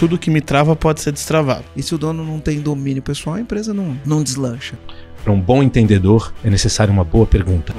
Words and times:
tudo 0.00 0.16
que 0.16 0.30
me 0.30 0.40
trava 0.40 0.74
pode 0.74 1.02
ser 1.02 1.12
destravado. 1.12 1.66
E 1.76 1.82
se 1.82 1.94
o 1.94 1.98
dono 1.98 2.24
não 2.24 2.40
tem 2.40 2.58
domínio 2.58 3.02
pessoal, 3.02 3.36
a 3.36 3.40
empresa 3.42 3.74
não, 3.74 4.00
não 4.06 4.22
deslancha. 4.22 4.78
Para 5.22 5.30
um 5.30 5.38
bom 5.38 5.62
entendedor, 5.62 6.32
é 6.42 6.48
necessário 6.48 6.90
uma 6.90 7.04
boa 7.04 7.26
pergunta. 7.26 7.74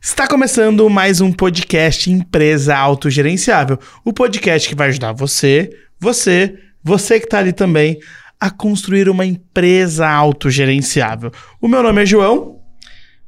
Está 0.00 0.26
começando 0.26 0.88
mais 0.88 1.20
um 1.20 1.30
podcast 1.30 2.10
Empresa 2.10 2.74
Autogerenciável. 2.74 3.78
O 4.02 4.10
podcast 4.10 4.66
que 4.66 4.74
vai 4.74 4.88
ajudar 4.88 5.12
você, 5.12 5.68
você, 6.00 6.58
você 6.82 7.20
que 7.20 7.26
está 7.26 7.40
ali 7.40 7.52
também, 7.52 7.98
a 8.40 8.48
construir 8.48 9.10
uma 9.10 9.26
empresa 9.26 10.08
autogerenciável. 10.08 11.30
O 11.60 11.68
meu 11.68 11.82
nome 11.82 12.02
é 12.02 12.06
João. 12.06 12.55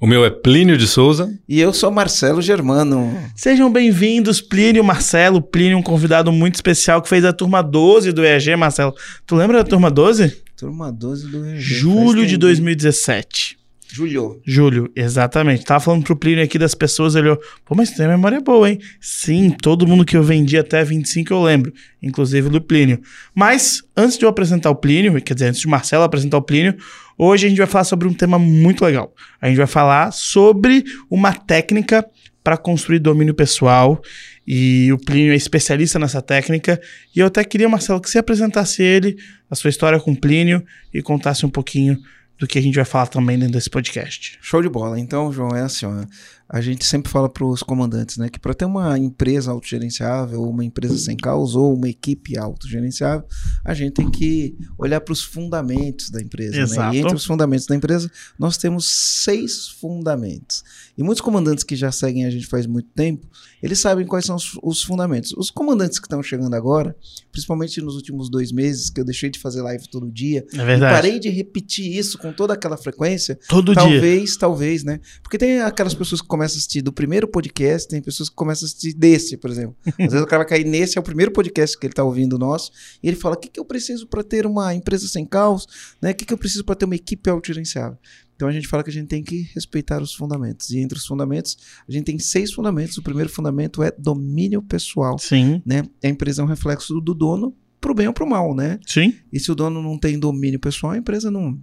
O 0.00 0.06
meu 0.06 0.24
é 0.24 0.30
Plínio 0.30 0.78
de 0.78 0.86
Souza. 0.86 1.36
E 1.48 1.58
eu 1.58 1.72
sou 1.72 1.90
Marcelo 1.90 2.40
Germano. 2.40 3.12
Sejam 3.34 3.70
bem-vindos, 3.70 4.40
Plínio, 4.40 4.84
Marcelo. 4.84 5.42
Plínio, 5.42 5.76
um 5.76 5.82
convidado 5.82 6.30
muito 6.30 6.54
especial 6.54 7.02
que 7.02 7.08
fez 7.08 7.24
a 7.24 7.32
turma 7.32 7.62
12 7.62 8.12
do 8.12 8.24
EAG, 8.24 8.54
Marcelo. 8.54 8.94
Tu 9.26 9.34
lembra 9.34 9.58
da 9.58 9.64
turma 9.64 9.90
12? 9.90 10.40
Turma 10.56 10.92
12 10.92 11.26
do 11.26 11.44
EAG. 11.44 11.60
Julho 11.60 12.24
de 12.24 12.36
2017. 12.36 13.57
Julho. 13.90 14.40
Julho, 14.44 14.90
exatamente. 14.94 15.64
Tava 15.64 15.80
falando 15.80 16.04
pro 16.04 16.16
Plínio 16.16 16.44
aqui 16.44 16.58
das 16.58 16.74
pessoas, 16.74 17.14
ele 17.14 17.28
olhou, 17.28 17.40
pô, 17.64 17.74
mas 17.74 17.90
tem 17.90 18.06
memória 18.06 18.40
boa, 18.40 18.70
hein? 18.70 18.78
Sim, 19.00 19.50
todo 19.50 19.86
mundo 19.86 20.04
que 20.04 20.16
eu 20.16 20.22
vendi 20.22 20.58
até 20.58 20.84
25 20.84 21.32
eu 21.32 21.42
lembro, 21.42 21.72
inclusive 22.02 22.50
do 22.50 22.60
Plínio. 22.60 23.00
Mas, 23.34 23.82
antes 23.96 24.18
de 24.18 24.24
eu 24.24 24.28
apresentar 24.28 24.70
o 24.70 24.76
Plínio, 24.76 25.20
quer 25.22 25.34
dizer, 25.34 25.46
antes 25.46 25.60
de 25.60 25.68
Marcelo 25.68 26.04
apresentar 26.04 26.36
o 26.36 26.42
Plínio, 26.42 26.76
hoje 27.16 27.46
a 27.46 27.48
gente 27.48 27.58
vai 27.58 27.66
falar 27.66 27.84
sobre 27.84 28.06
um 28.06 28.12
tema 28.12 28.38
muito 28.38 28.84
legal. 28.84 29.14
A 29.40 29.48
gente 29.48 29.56
vai 29.56 29.66
falar 29.66 30.12
sobre 30.12 30.84
uma 31.10 31.32
técnica 31.32 32.06
para 32.44 32.56
construir 32.56 32.98
domínio 32.98 33.34
pessoal 33.34 34.00
e 34.46 34.90
o 34.92 34.98
Plínio 34.98 35.32
é 35.32 35.36
especialista 35.36 35.98
nessa 35.98 36.22
técnica. 36.22 36.80
E 37.14 37.20
eu 37.20 37.26
até 37.26 37.44
queria, 37.44 37.68
Marcelo, 37.68 38.00
que 38.00 38.08
você 38.08 38.18
apresentasse 38.18 38.82
ele, 38.82 39.16
a 39.50 39.54
sua 39.54 39.68
história 39.68 40.00
com 40.00 40.12
o 40.12 40.16
Plínio 40.16 40.64
e 40.92 41.02
contasse 41.02 41.44
um 41.44 41.50
pouquinho 41.50 41.98
do 42.38 42.46
que 42.46 42.58
a 42.58 42.62
gente 42.62 42.76
vai 42.76 42.84
falar 42.84 43.08
também 43.08 43.38
dentro 43.38 43.54
desse 43.54 43.68
podcast. 43.68 44.38
Show 44.40 44.62
de 44.62 44.68
bola. 44.68 44.98
Então, 44.98 45.32
João, 45.32 45.56
é 45.56 45.62
assim, 45.62 45.86
ó, 45.86 46.04
a 46.48 46.60
gente 46.62 46.84
sempre 46.84 47.10
fala 47.10 47.28
para 47.28 47.44
os 47.44 47.62
comandantes, 47.62 48.16
né, 48.16 48.30
que 48.30 48.38
para 48.38 48.54
ter 48.54 48.64
uma 48.64 48.98
empresa 48.98 49.50
autogerenciável, 49.50 50.42
uma 50.42 50.64
empresa 50.64 50.96
sem 50.96 51.14
caos 51.16 51.54
ou 51.54 51.74
uma 51.74 51.88
equipe 51.88 52.38
autogerenciável, 52.38 53.26
a 53.62 53.74
gente 53.74 53.92
tem 53.94 54.10
que 54.10 54.56
olhar 54.78 55.00
para 55.00 55.12
os 55.12 55.22
fundamentos 55.22 56.08
da 56.08 56.22
empresa. 56.22 56.58
Exato. 56.58 56.92
Né? 56.92 56.96
E 56.96 57.00
entre 57.00 57.14
os 57.14 57.24
fundamentos 57.24 57.66
da 57.66 57.76
empresa, 57.76 58.10
nós 58.38 58.56
temos 58.56 58.88
seis 58.88 59.68
fundamentos. 59.68 60.64
E 60.96 61.02
muitos 61.02 61.20
comandantes 61.20 61.64
que 61.64 61.76
já 61.76 61.92
seguem 61.92 62.24
a 62.24 62.30
gente 62.30 62.46
faz 62.46 62.66
muito 62.66 62.88
tempo, 62.94 63.26
eles 63.62 63.78
sabem 63.80 64.06
quais 64.06 64.24
são 64.24 64.36
os, 64.36 64.58
os 64.62 64.82
fundamentos. 64.82 65.32
Os 65.36 65.50
comandantes 65.50 65.98
que 65.98 66.06
estão 66.06 66.22
chegando 66.22 66.54
agora, 66.54 66.96
principalmente 67.30 67.80
nos 67.82 67.94
últimos 67.94 68.30
dois 68.30 68.52
meses, 68.52 68.88
que 68.88 69.00
eu 69.00 69.04
deixei 69.04 69.28
de 69.28 69.38
fazer 69.38 69.60
live 69.60 69.86
todo 69.88 70.10
dia, 70.10 70.46
É 70.54 70.64
verdade. 70.64 70.94
parei 70.94 71.18
de 71.18 71.28
repetir 71.28 71.94
isso 71.94 72.16
com 72.16 72.32
toda 72.32 72.54
aquela 72.54 72.76
frequência, 72.76 73.38
Todo 73.48 73.74
dia. 73.74 73.82
talvez, 73.82 74.36
talvez, 74.36 74.82
né? 74.84 74.98
Porque 75.22 75.36
tem 75.36 75.60
aquelas 75.60 75.92
pessoas 75.94 76.22
que 76.22 76.26
começam 76.38 76.54
a 76.54 76.58
assistir 76.58 76.82
do 76.82 76.92
primeiro 76.92 77.26
podcast, 77.26 77.88
tem 77.88 78.00
pessoas 78.00 78.28
que 78.28 78.36
começam 78.36 78.64
a 78.64 78.68
assistir 78.68 78.94
desse, 78.94 79.36
por 79.36 79.50
exemplo. 79.50 79.76
Às 79.98 80.12
vezes 80.12 80.22
o 80.22 80.26
cara 80.26 80.44
vai 80.44 80.48
cair 80.48 80.64
nesse, 80.64 80.96
é 80.96 81.00
o 81.00 81.04
primeiro 81.04 81.32
podcast 81.32 81.76
que 81.76 81.84
ele 81.84 81.92
tá 81.92 82.04
ouvindo 82.04 82.38
nosso, 82.38 82.70
e 83.02 83.08
ele 83.08 83.16
fala: 83.16 83.34
o 83.34 83.38
que, 83.38 83.48
que 83.48 83.58
eu 83.58 83.64
preciso 83.64 84.06
para 84.06 84.22
ter 84.22 84.46
uma 84.46 84.72
empresa 84.72 85.08
sem 85.08 85.26
caos? 85.26 85.66
Né? 86.00 86.12
O 86.12 86.14
que, 86.14 86.24
que 86.24 86.32
eu 86.32 86.38
preciso 86.38 86.64
para 86.64 86.76
ter 86.76 86.84
uma 86.84 86.94
equipe 86.94 87.28
autogerenciável? 87.28 87.98
Então 88.36 88.46
a 88.46 88.52
gente 88.52 88.68
fala 88.68 88.84
que 88.84 88.90
a 88.90 88.92
gente 88.92 89.08
tem 89.08 89.20
que 89.20 89.50
respeitar 89.52 90.00
os 90.00 90.14
fundamentos. 90.14 90.70
E 90.70 90.78
entre 90.78 90.96
os 90.96 91.04
fundamentos, 91.04 91.58
a 91.88 91.90
gente 91.90 92.04
tem 92.04 92.20
seis 92.20 92.52
fundamentos. 92.52 92.96
O 92.96 93.02
primeiro 93.02 93.28
fundamento 93.28 93.82
é 93.82 93.90
domínio 93.90 94.62
pessoal. 94.62 95.18
Sim, 95.18 95.60
Né? 95.66 95.82
A 96.04 96.06
empresa 96.06 96.40
é 96.40 96.44
um 96.44 96.48
reflexo 96.48 97.00
do 97.00 97.14
dono 97.14 97.52
pro 97.80 97.94
bem 97.94 98.06
ou 98.06 98.12
pro 98.12 98.28
mal, 98.28 98.54
né? 98.54 98.78
sim. 98.86 99.12
E 99.32 99.40
se 99.40 99.50
o 99.50 99.56
dono 99.56 99.82
não 99.82 99.98
tem 99.98 100.16
domínio 100.16 100.60
pessoal, 100.60 100.92
a 100.92 100.98
empresa 100.98 101.32
não, 101.32 101.58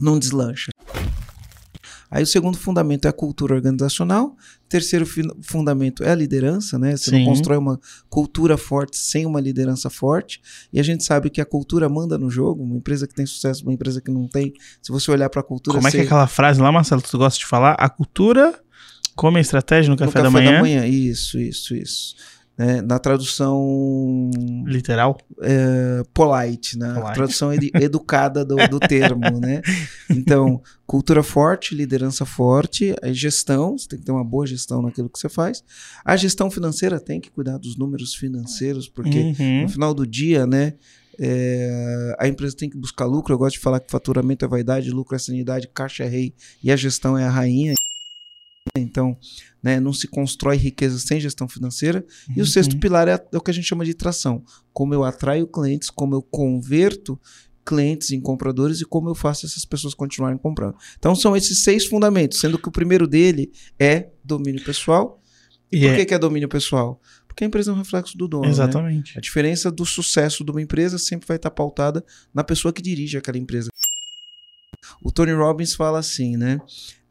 não 0.00 0.18
deslancha. 0.18 0.72
Aí 2.10 2.24
o 2.24 2.26
segundo 2.26 2.58
fundamento 2.58 3.06
é 3.06 3.08
a 3.08 3.12
cultura 3.12 3.54
organizacional. 3.54 4.36
Terceiro 4.68 5.06
fundamento 5.42 6.02
é 6.02 6.10
a 6.10 6.14
liderança, 6.14 6.78
né? 6.78 6.96
Você 6.96 7.10
Sim. 7.10 7.18
não 7.20 7.26
constrói 7.26 7.56
uma 7.56 7.78
cultura 8.08 8.56
forte 8.56 8.98
sem 8.98 9.24
uma 9.24 9.40
liderança 9.40 9.88
forte. 9.88 10.40
E 10.72 10.80
a 10.80 10.82
gente 10.82 11.04
sabe 11.04 11.30
que 11.30 11.40
a 11.40 11.44
cultura 11.44 11.88
manda 11.88 12.18
no 12.18 12.28
jogo. 12.28 12.64
Uma 12.64 12.76
empresa 12.76 13.06
que 13.06 13.14
tem 13.14 13.24
sucesso, 13.24 13.62
uma 13.62 13.72
empresa 13.72 14.00
que 14.00 14.10
não 14.10 14.26
tem. 14.26 14.52
Se 14.82 14.90
você 14.90 15.10
olhar 15.10 15.30
para 15.30 15.40
a 15.40 15.44
cultura, 15.44 15.76
Como 15.76 15.86
é 15.86 15.90
que 15.90 15.98
é 15.98 16.02
aquela 16.02 16.26
frase 16.26 16.60
lá, 16.60 16.72
Marcelo, 16.72 17.00
que 17.00 17.10
tu 17.10 17.18
gosta 17.18 17.38
de 17.38 17.46
falar? 17.46 17.74
A 17.74 17.88
cultura 17.88 18.58
come 19.14 19.38
a 19.38 19.40
estratégia 19.40 19.88
no 19.90 19.94
no 19.94 19.98
café, 19.98 20.22
da, 20.22 20.30
manhã. 20.30 20.86
Isso, 20.86 21.38
isso, 21.38 21.74
isso. 21.76 22.16
Né? 22.60 22.82
Na 22.82 22.98
tradução 22.98 24.30
Literal. 24.66 25.16
é, 25.40 26.02
polite, 26.12 26.78
né? 26.78 26.92
Polite. 26.92 27.14
Tradução 27.14 27.54
ed- 27.54 27.70
educada 27.80 28.44
do, 28.44 28.56
do 28.68 28.78
termo, 28.78 29.40
né? 29.40 29.62
Então, 30.10 30.60
cultura 30.86 31.22
forte, 31.22 31.74
liderança 31.74 32.26
forte, 32.26 32.94
a 33.02 33.10
gestão, 33.12 33.78
você 33.78 33.88
tem 33.88 33.98
que 33.98 34.04
ter 34.04 34.12
uma 34.12 34.22
boa 34.24 34.46
gestão 34.46 34.82
naquilo 34.82 35.08
que 35.08 35.18
você 35.18 35.28
faz. 35.30 35.64
A 36.04 36.16
gestão 36.16 36.50
financeira 36.50 37.00
tem 37.00 37.18
que 37.18 37.30
cuidar 37.30 37.56
dos 37.56 37.78
números 37.78 38.14
financeiros, 38.14 38.86
porque 38.88 39.34
Uhum. 39.40 39.62
no 39.62 39.68
final 39.70 39.94
do 39.94 40.06
dia, 40.06 40.46
né? 40.46 40.74
é, 41.22 42.16
a 42.18 42.26
empresa 42.28 42.56
tem 42.56 42.70
que 42.70 42.76
buscar 42.78 43.04
lucro. 43.04 43.34
Eu 43.34 43.38
gosto 43.38 43.56
de 43.56 43.60
falar 43.60 43.78
que 43.80 43.90
faturamento 43.90 44.42
é 44.44 44.48
vaidade, 44.48 44.90
lucro 44.90 45.14
é 45.14 45.18
sanidade, 45.18 45.68
caixa 45.68 46.04
é 46.04 46.08
rei 46.08 46.34
e 46.64 46.70
a 46.72 46.76
gestão 46.76 47.16
é 47.18 47.24
a 47.24 47.30
rainha. 47.30 47.74
Então, 48.76 49.16
né, 49.62 49.80
não 49.80 49.92
se 49.92 50.06
constrói 50.06 50.56
riqueza 50.56 50.98
sem 50.98 51.20
gestão 51.20 51.48
financeira. 51.48 52.04
E 52.36 52.40
o 52.40 52.46
sexto 52.46 52.74
Uhum. 52.74 52.80
pilar 52.80 53.08
é, 53.08 53.12
é 53.32 53.36
o 53.36 53.40
que 53.40 53.50
a 53.50 53.54
gente 53.54 53.66
chama 53.66 53.84
de 53.84 53.94
tração. 53.94 54.44
Como 54.72 54.94
eu 54.94 55.02
atraio 55.04 55.46
clientes, 55.46 55.90
como 55.90 56.14
eu 56.14 56.22
converto 56.22 57.18
clientes 57.64 58.10
em 58.10 58.20
compradores 58.20 58.80
e 58.80 58.84
como 58.84 59.08
eu 59.08 59.14
faço 59.14 59.46
essas 59.46 59.64
pessoas 59.64 59.94
continuarem 59.94 60.38
comprando. 60.38 60.76
Então 60.98 61.14
são 61.14 61.36
esses 61.36 61.62
seis 61.62 61.86
fundamentos, 61.86 62.40
sendo 62.40 62.58
que 62.58 62.68
o 62.68 62.72
primeiro 62.72 63.06
dele 63.06 63.50
é 63.78 64.10
domínio 64.24 64.62
pessoal. 64.64 65.20
E 65.70 65.80
Por 65.80 65.86
é- 65.90 65.96
que, 65.96 66.06
que 66.06 66.14
é 66.14 66.18
domínio 66.18 66.48
pessoal? 66.48 67.00
Porque 67.28 67.44
a 67.44 67.46
empresa 67.46 67.70
é 67.70 67.74
um 67.74 67.76
reflexo 67.78 68.16
do 68.18 68.26
dono. 68.26 68.44
né? 68.44 68.50
Exatamente. 68.50 69.16
A 69.16 69.20
diferença 69.20 69.70
do 69.70 69.86
sucesso 69.86 70.44
de 70.44 70.50
uma 70.50 70.60
empresa 70.60 70.98
sempre 70.98 71.28
vai 71.28 71.36
estar 71.36 71.50
pautada 71.50 72.04
na 72.34 72.42
pessoa 72.42 72.72
que 72.72 72.82
dirige 72.82 73.16
aquela 73.16 73.38
empresa. 73.38 73.68
O 75.02 75.10
Tony 75.10 75.32
Robbins 75.32 75.74
fala 75.74 75.98
assim, 75.98 76.36
né? 76.36 76.60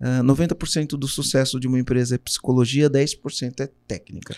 Ah, 0.01 0.21
90% 0.23 0.91
do 0.91 1.07
sucesso 1.07 1.59
de 1.59 1.67
uma 1.67 1.79
empresa 1.79 2.15
é 2.15 2.17
psicologia, 2.17 2.89
10% 2.89 3.59
é 3.59 3.69
técnica. 3.87 4.35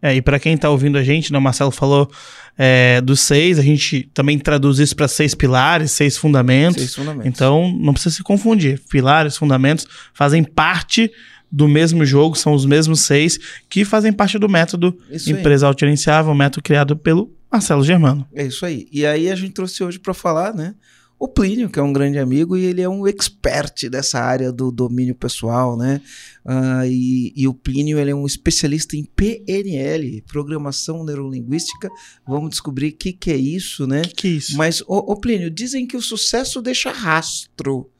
É, 0.00 0.14
e 0.14 0.22
pra 0.22 0.38
quem 0.38 0.56
tá 0.56 0.70
ouvindo 0.70 0.96
a 0.96 1.02
gente, 1.02 1.32
né, 1.32 1.38
o 1.38 1.42
Marcelo 1.42 1.72
falou 1.72 2.08
é, 2.56 3.00
dos 3.00 3.20
seis, 3.20 3.58
a 3.58 3.62
gente 3.62 4.08
também 4.14 4.38
traduz 4.38 4.78
isso 4.78 4.94
pra 4.94 5.08
seis 5.08 5.34
pilares, 5.34 5.90
seis 5.90 6.16
fundamentos. 6.16 6.82
Seis 6.82 6.94
fundamentos. 6.94 7.26
Então, 7.26 7.76
não 7.76 7.92
precisa 7.92 8.14
se 8.14 8.22
confundir. 8.22 8.80
Pilares, 8.88 9.36
fundamentos 9.36 9.86
fazem 10.14 10.44
parte 10.44 11.10
do 11.50 11.66
mesmo 11.66 12.04
jogo, 12.04 12.36
são 12.36 12.52
os 12.52 12.64
mesmos 12.64 13.00
seis 13.00 13.38
que 13.68 13.84
fazem 13.84 14.12
parte 14.12 14.38
do 14.38 14.48
método 14.48 14.96
Isso 15.10 15.32
aí. 15.32 15.40
Empresa 15.40 15.66
Autogerenciável, 15.66 16.34
método 16.34 16.62
criado 16.62 16.96
pelo 16.96 17.32
Marcelo 17.50 17.82
Germano. 17.82 18.26
É 18.34 18.44
isso 18.44 18.64
aí. 18.66 18.86
E 18.92 19.04
aí 19.04 19.30
a 19.30 19.34
gente 19.34 19.52
trouxe 19.52 19.82
hoje 19.82 19.98
para 19.98 20.14
falar, 20.14 20.54
né? 20.54 20.74
O 21.20 21.26
Plínio, 21.26 21.68
que 21.68 21.80
é 21.80 21.82
um 21.82 21.92
grande 21.92 22.16
amigo, 22.18 22.56
e 22.56 22.64
ele 22.64 22.80
é 22.80 22.88
um 22.88 23.04
expert 23.06 23.88
dessa 23.90 24.20
área 24.20 24.52
do 24.52 24.70
domínio 24.70 25.16
pessoal, 25.16 25.76
né? 25.76 26.00
Ah, 26.44 26.86
e, 26.86 27.32
e 27.34 27.48
o 27.48 27.52
Plínio 27.52 27.98
ele 27.98 28.12
é 28.12 28.14
um 28.14 28.24
especialista 28.24 28.96
em 28.96 29.02
PNL, 29.04 30.22
Programação 30.28 31.04
Neurolinguística. 31.04 31.88
Vamos 32.26 32.50
descobrir 32.50 32.90
o 32.90 32.96
que, 32.96 33.12
que 33.12 33.32
é 33.32 33.36
isso, 33.36 33.84
né? 33.86 34.02
Que 34.02 34.14
que 34.14 34.28
é 34.28 34.30
isso? 34.30 34.56
Mas, 34.56 34.80
ô, 34.82 34.96
ô 35.12 35.16
Plínio, 35.16 35.50
dizem 35.50 35.86
que 35.88 35.96
o 35.96 36.02
sucesso 36.02 36.62
deixa 36.62 36.92
rastro. 36.92 37.90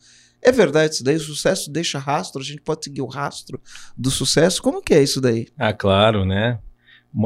É 0.40 0.52
verdade 0.52 0.94
isso 0.94 1.02
daí? 1.02 1.16
O 1.16 1.20
sucesso 1.20 1.70
deixa 1.72 1.98
rastro? 1.98 2.40
A 2.40 2.44
gente 2.44 2.60
pode 2.62 2.84
seguir 2.84 3.02
o 3.02 3.06
rastro 3.06 3.60
do 3.96 4.10
sucesso? 4.12 4.62
Como 4.62 4.80
que 4.80 4.94
é 4.94 5.02
isso 5.02 5.20
daí? 5.20 5.48
Ah, 5.58 5.72
claro, 5.72 6.24
né? 6.24 6.60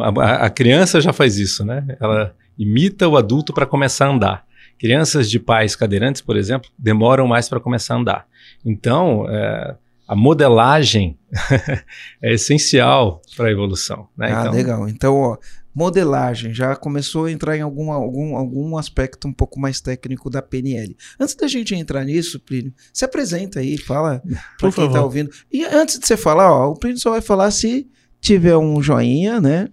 A, 0.00 0.08
a- 0.22 0.46
a 0.46 0.50
criança 0.50 1.02
já 1.02 1.12
faz 1.12 1.36
isso, 1.36 1.64
né? 1.66 1.84
Ela 2.00 2.34
imita 2.58 3.06
o 3.06 3.16
adulto 3.18 3.52
para 3.52 3.66
começar 3.66 4.06
a 4.06 4.10
andar. 4.14 4.51
Crianças 4.82 5.30
de 5.30 5.38
pais 5.38 5.76
cadeirantes, 5.76 6.20
por 6.20 6.36
exemplo, 6.36 6.68
demoram 6.76 7.24
mais 7.24 7.48
para 7.48 7.60
começar 7.60 7.94
a 7.94 7.98
andar. 7.98 8.26
Então, 8.64 9.24
é, 9.30 9.76
a 10.08 10.16
modelagem 10.16 11.16
é 12.20 12.32
essencial 12.34 13.22
para 13.36 13.46
a 13.46 13.52
evolução. 13.52 14.08
Né? 14.16 14.32
Ah, 14.34 14.40
então, 14.40 14.52
legal. 14.52 14.88
Então, 14.88 15.14
ó, 15.14 15.38
modelagem 15.72 16.52
já 16.52 16.74
começou 16.74 17.26
a 17.26 17.30
entrar 17.30 17.56
em 17.56 17.60
algum, 17.60 17.92
algum, 17.92 18.36
algum 18.36 18.76
aspecto 18.76 19.28
um 19.28 19.32
pouco 19.32 19.60
mais 19.60 19.80
técnico 19.80 20.28
da 20.28 20.42
PNL. 20.42 20.96
Antes 21.20 21.36
da 21.36 21.46
gente 21.46 21.76
entrar 21.76 22.04
nisso, 22.04 22.40
Plínio, 22.40 22.74
se 22.92 23.04
apresenta 23.04 23.60
aí, 23.60 23.78
fala 23.78 24.20
para 24.58 24.72
quem 24.72 24.86
está 24.86 25.00
ouvindo. 25.00 25.30
E 25.52 25.64
antes 25.64 25.96
de 25.96 26.08
você 26.08 26.16
falar, 26.16 26.52
ó, 26.52 26.72
o 26.72 26.76
Plínio 26.76 26.98
só 26.98 27.10
vai 27.10 27.20
falar 27.20 27.52
se 27.52 27.88
tiver 28.20 28.56
um 28.56 28.82
joinha, 28.82 29.40
né? 29.40 29.68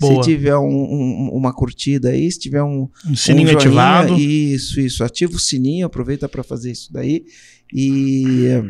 Boa. 0.00 0.22
Se 0.22 0.30
tiver 0.30 0.56
um- 0.56 0.64
um- 0.66 1.30
uma 1.32 1.52
curtida 1.52 2.08
aí, 2.08 2.30
se 2.32 2.38
tiver 2.40 2.62
um, 2.62 2.88
Um 3.06 3.14
sininho 3.14 3.46
joinha, 3.48 3.58
ativado. 3.58 4.18
Isso, 4.18 4.80
isso. 4.80 5.04
Ativa 5.04 5.32
o 5.34 5.38
sininho, 5.38 5.86
aproveita 5.86 6.28
para 6.28 6.42
fazer 6.42 6.72
isso 6.72 6.92
daí. 6.92 7.24
E 7.72 8.62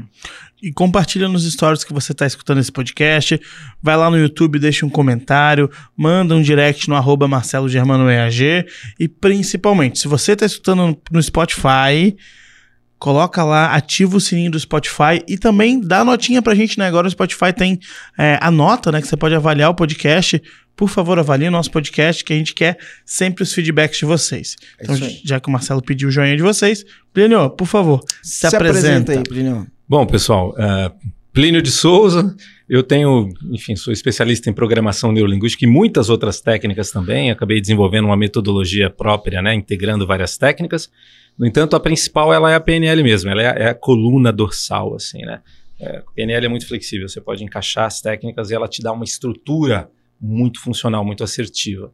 E 0.63 0.71
compartilha 0.73 1.27
nos 1.27 1.51
stories 1.51 1.83
que 1.85 1.93
você 1.95 2.13
está 2.13 2.27
escutando 2.27 2.59
esse 2.61 2.71
podcast. 2.71 3.41
Vai 3.83 3.97
lá 3.97 4.11
no 4.11 4.19
YouTube, 4.19 4.59
deixa 4.59 4.85
um 4.85 4.91
comentário, 4.91 5.71
manda 5.97 6.35
um 6.35 6.43
direct 6.43 6.87
no 6.87 6.95
arroba 6.95 7.27
Marcelo 7.27 7.67
Germano 7.67 8.11
EAG. 8.11 8.67
E 8.99 9.09
principalmente, 9.09 9.99
se 9.99 10.07
você 10.07 10.33
está 10.33 10.45
escutando 10.45 10.95
no 11.11 11.23
Spotify, 11.23 12.15
coloca 12.99 13.43
lá, 13.43 13.75
ativa 13.75 14.19
o 14.19 14.21
sininho 14.21 14.51
do 14.51 14.61
Spotify 14.61 15.25
e 15.27 15.39
também 15.39 15.81
dá 15.81 16.05
notinha 16.05 16.43
pra 16.43 16.55
gente, 16.55 16.79
né? 16.79 16.87
Agora 16.87 17.07
o 17.07 17.11
Spotify 17.11 17.51
tem 17.57 17.79
é, 18.19 18.39
a 18.43 18.51
nota, 18.51 18.93
né? 18.93 19.01
Que 19.01 19.09
você 19.09 19.17
pode 19.17 19.35
avaliar 19.35 19.71
o 19.71 19.75
podcast. 19.75 20.43
Por 20.81 20.89
favor, 20.89 21.19
avalie 21.19 21.47
o 21.47 21.51
nosso 21.51 21.71
podcast, 21.71 22.25
que 22.25 22.33
a 22.33 22.37
gente 22.37 22.55
quer 22.55 22.79
sempre 23.05 23.43
os 23.43 23.53
feedbacks 23.53 23.99
de 23.99 24.07
vocês. 24.07 24.57
É 24.79 24.85
então, 24.85 24.97
já 25.23 25.39
que 25.39 25.47
o 25.47 25.53
Marcelo 25.53 25.83
pediu 25.83 26.09
o 26.09 26.11
joinha 26.11 26.35
de 26.35 26.43
vocês, 26.43 26.87
Plínio, 27.13 27.51
por 27.51 27.67
favor, 27.67 28.01
se, 28.23 28.47
apresenta. 28.47 29.13
aí, 29.13 29.23
Plinio. 29.23 29.67
Bom, 29.87 30.07
pessoal, 30.07 30.55
uh, 30.57 30.91
Plínio 31.35 31.61
de 31.61 31.71
Souza, 31.71 32.35
eu 32.67 32.83
tenho, 32.83 33.29
enfim, 33.51 33.77
sou 33.77 33.93
especialista 33.93 34.49
em 34.49 34.55
programação 34.55 35.13
neurolinguística 35.13 35.67
e 35.67 35.69
muitas 35.69 36.09
outras 36.09 36.41
técnicas 36.41 36.91
também. 36.91 37.31
Acabei 37.31 37.61
desenvolvendo 37.61 38.07
uma 38.07 38.17
metodologia 38.17 38.89
própria, 38.89 39.43
né, 39.43 39.53
integrando 39.55 40.07
várias 40.07 40.39
técnicas. 40.39 40.91
No 41.39 41.47
entanto, 41.47 41.77
a 41.77 41.81
principal 41.81 42.33
ela 42.33 42.51
é 42.51 42.55
a 42.55 42.61
PNL 42.61 43.03
mesmo, 43.03 43.29
ela 43.29 43.43
é, 43.43 43.47
a- 43.49 43.65
é 43.67 43.69
a 43.69 43.75
coluna 43.75 44.33
dorsal, 44.33 44.95
assim, 44.95 45.21
né? 45.27 45.41
É, 45.79 45.99
a 45.99 46.03
PNL 46.17 46.47
é 46.47 46.49
muito 46.49 46.67
flexível, 46.67 47.07
você 47.07 47.21
pode 47.21 47.45
encaixar 47.45 47.85
as 47.85 48.01
técnicas 48.01 48.51
e 48.51 48.55
ela 48.55 48.67
te 48.67 48.81
dá 48.81 48.93
uma 48.93 49.05
estrutura 49.05 49.91
muito 50.21 50.61
funcional, 50.61 51.05
muito 51.05 51.25
assertiva. 51.25 51.93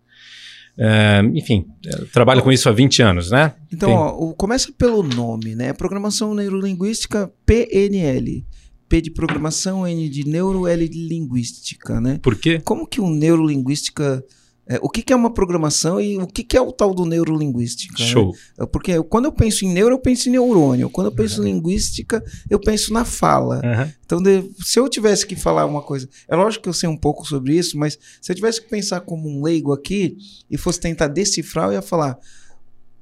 É, 0.78 1.22
enfim, 1.34 1.66
eu 1.84 2.06
trabalho 2.08 2.42
com 2.42 2.52
isso 2.52 2.68
há 2.68 2.72
20 2.72 3.02
anos, 3.02 3.30
né? 3.30 3.54
Então, 3.72 3.88
Tem- 3.88 3.98
ó, 3.98 4.32
começa 4.34 4.70
pelo 4.72 5.02
nome, 5.02 5.54
né? 5.54 5.72
Programação 5.72 6.34
Neurolinguística 6.34 7.32
PNL. 7.46 8.44
P 8.88 9.00
de 9.00 9.10
programação, 9.10 9.86
N 9.86 10.08
de 10.08 10.28
neuro, 10.28 10.66
L 10.66 10.88
de 10.88 11.08
linguística, 11.08 12.00
né? 12.00 12.20
Por 12.22 12.36
quê? 12.36 12.60
Como 12.64 12.86
que 12.86 13.00
o 13.00 13.10
neurolinguística... 13.10 14.24
é, 14.68 14.78
o 14.82 14.88
que, 14.88 15.00
que 15.02 15.12
é 15.12 15.16
uma 15.16 15.32
programação 15.32 16.00
e 16.00 16.18
o 16.18 16.26
que, 16.26 16.42
que 16.42 16.56
é 16.56 16.60
o 16.60 16.72
tal 16.72 16.92
do 16.94 17.04
neurolinguística? 17.04 17.94
né? 18.02 18.08
Show. 18.08 18.34
É, 18.58 18.66
Porque 18.66 19.00
quando 19.04 19.26
eu 19.26 19.32
penso 19.32 19.64
em 19.64 19.68
neuro, 19.72 19.94
eu 19.94 19.98
penso 19.98 20.28
em 20.28 20.32
neurônio. 20.32 20.90
Quando 20.90 21.06
eu 21.08 21.12
penso 21.12 21.40
em 21.42 21.44
linguística, 21.52 22.22
eu 22.50 22.58
penso 22.58 22.92
na 22.92 23.04
fala. 23.04 23.60
Aham. 23.64 23.92
Então, 24.04 24.22
de- 24.22 24.50
se 24.64 24.78
eu 24.78 24.88
tivesse 24.88 25.26
que 25.26 25.36
falar 25.36 25.66
uma 25.66 25.82
coisa, 25.82 26.08
é 26.28 26.34
lógico 26.36 26.64
que 26.64 26.68
eu 26.68 26.72
sei 26.74 26.88
um 26.88 26.96
pouco 26.96 27.26
sobre 27.26 27.56
isso, 27.56 27.78
mas 27.78 27.98
se 28.20 28.30
eu 28.32 28.36
tivesse 28.36 28.60
que 28.60 28.68
pensar 28.68 29.00
como 29.00 29.28
um 29.28 29.42
leigo 29.42 29.72
aqui 29.72 30.16
e 30.50 30.56
fosse 30.56 30.80
tentar 30.80 31.08
decifrar, 31.08 31.66
eu 31.68 31.72
ia 31.74 31.82
falar: 31.82 32.18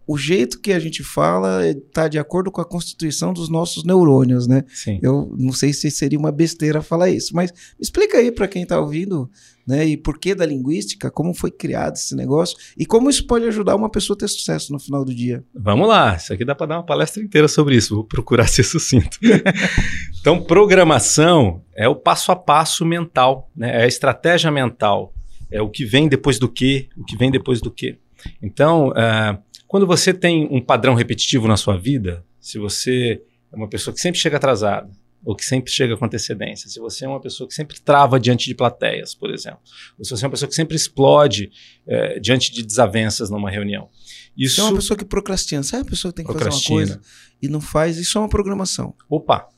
o 0.06 0.18
jeito 0.18 0.60
que 0.60 0.72
a 0.72 0.78
gente 0.78 1.02
fala 1.02 1.66
está 1.66 2.08
de 2.08 2.18
acordo 2.18 2.50
com 2.50 2.60
a 2.60 2.64
constituição 2.64 3.32
dos 3.32 3.48
nossos 3.48 3.84
neurônios, 3.84 4.46
né? 4.46 4.64
Sim. 4.68 4.98
Eu 5.02 5.32
não 5.36 5.52
sei 5.52 5.72
se 5.72 5.90
seria 5.90 6.18
uma 6.18 6.30
besteira 6.30 6.82
falar 6.82 7.10
isso, 7.10 7.34
mas 7.34 7.50
me 7.50 7.58
explica 7.80 8.18
aí 8.18 8.30
para 8.30 8.46
quem 8.46 8.64
está 8.64 8.78
ouvindo, 8.78 9.30
né? 9.66 9.86
E 9.86 9.96
por 9.96 10.18
que 10.18 10.34
da 10.34 10.44
linguística, 10.44 11.10
como 11.10 11.32
foi 11.32 11.50
criado 11.50 11.94
esse 11.94 12.14
negócio 12.14 12.56
e 12.76 12.84
como 12.84 13.08
isso 13.08 13.26
pode 13.26 13.46
ajudar 13.46 13.74
uma 13.76 13.88
pessoa 13.88 14.14
a 14.14 14.20
ter 14.20 14.28
sucesso 14.28 14.72
no 14.72 14.78
final 14.78 15.04
do 15.04 15.14
dia. 15.14 15.42
Vamos 15.54 15.88
lá, 15.88 16.16
isso 16.16 16.32
aqui 16.32 16.44
dá 16.44 16.54
para 16.54 16.66
dar 16.66 16.76
uma 16.76 16.86
palestra 16.86 17.22
inteira 17.22 17.48
sobre 17.48 17.76
isso, 17.76 17.94
vou 17.94 18.04
procurar 18.04 18.46
ser 18.48 18.64
sucinto. 18.64 19.18
então, 20.20 20.42
programação 20.42 21.62
é 21.74 21.88
o 21.88 21.96
passo 21.96 22.30
a 22.30 22.36
passo 22.36 22.84
mental, 22.84 23.50
né? 23.56 23.80
é 23.80 23.84
a 23.84 23.88
estratégia 23.88 24.50
mental, 24.50 25.14
é 25.50 25.62
o 25.62 25.70
que 25.70 25.84
vem 25.86 26.08
depois 26.08 26.38
do 26.38 26.48
que, 26.48 26.88
o 26.96 27.04
que 27.04 27.16
vem 27.16 27.30
depois 27.30 27.60
do 27.60 27.70
que. 27.70 27.98
Então, 28.42 28.92
ah, 28.96 29.38
quando 29.75 29.88
você 29.88 30.15
tem 30.15 30.47
um 30.53 30.61
padrão 30.61 30.94
repetitivo 30.94 31.49
na 31.49 31.56
sua 31.56 31.76
vida, 31.76 32.25
se 32.38 32.61
você 32.61 33.21
é 33.53 33.56
uma 33.56 33.67
pessoa 33.67 33.93
que 33.93 34.00
sempre 34.00 34.21
chega 34.21 34.37
atrasada, 34.37 34.88
ou 35.25 35.35
que 35.35 35.44
sempre 35.44 35.69
chega 35.69 35.97
com 35.97 36.05
antecedência, 36.05 36.71
se 36.71 36.79
você 36.79 37.05
é 37.05 37.09
uma 37.09 37.21
pessoa 37.21 37.49
que 37.49 37.55
sempre 37.55 37.81
trava 37.81 38.21
diante 38.21 38.47
de 38.47 38.55
plateias, 38.55 39.17
por 39.17 39.35
exemplo, 39.35 39.59
ou 39.99 40.05
se 40.05 40.12
você 40.12 40.25
é 40.25 40.29
uma 40.29 40.31
pessoa 40.31 40.49
que 40.49 40.55
sempre 40.55 40.76
explode 40.76 41.50
eh, 41.88 42.21
diante 42.21 42.53
de 42.53 42.62
desavenças 42.62 43.31
numa 43.31 43.50
reunião. 43.50 43.88
Isso 44.37 44.61
é 44.61 44.65
uma 44.65 44.76
pessoa 44.76 44.97
que 44.97 45.05
procrastina, 45.05 45.65
sabe 45.65 45.82
a 45.82 45.91
pessoa 45.91 46.12
que 46.12 46.23
tem 46.23 46.25
que 46.25 46.32
fazer 46.32 46.50
uma 46.50 46.62
coisa 46.69 47.00
e 47.43 47.49
não 47.49 47.61
faz, 47.61 47.99
isso 47.99 48.17
é 48.17 48.21
uma 48.21 48.29
programação. 48.29 48.94
Opa, 49.11 49.49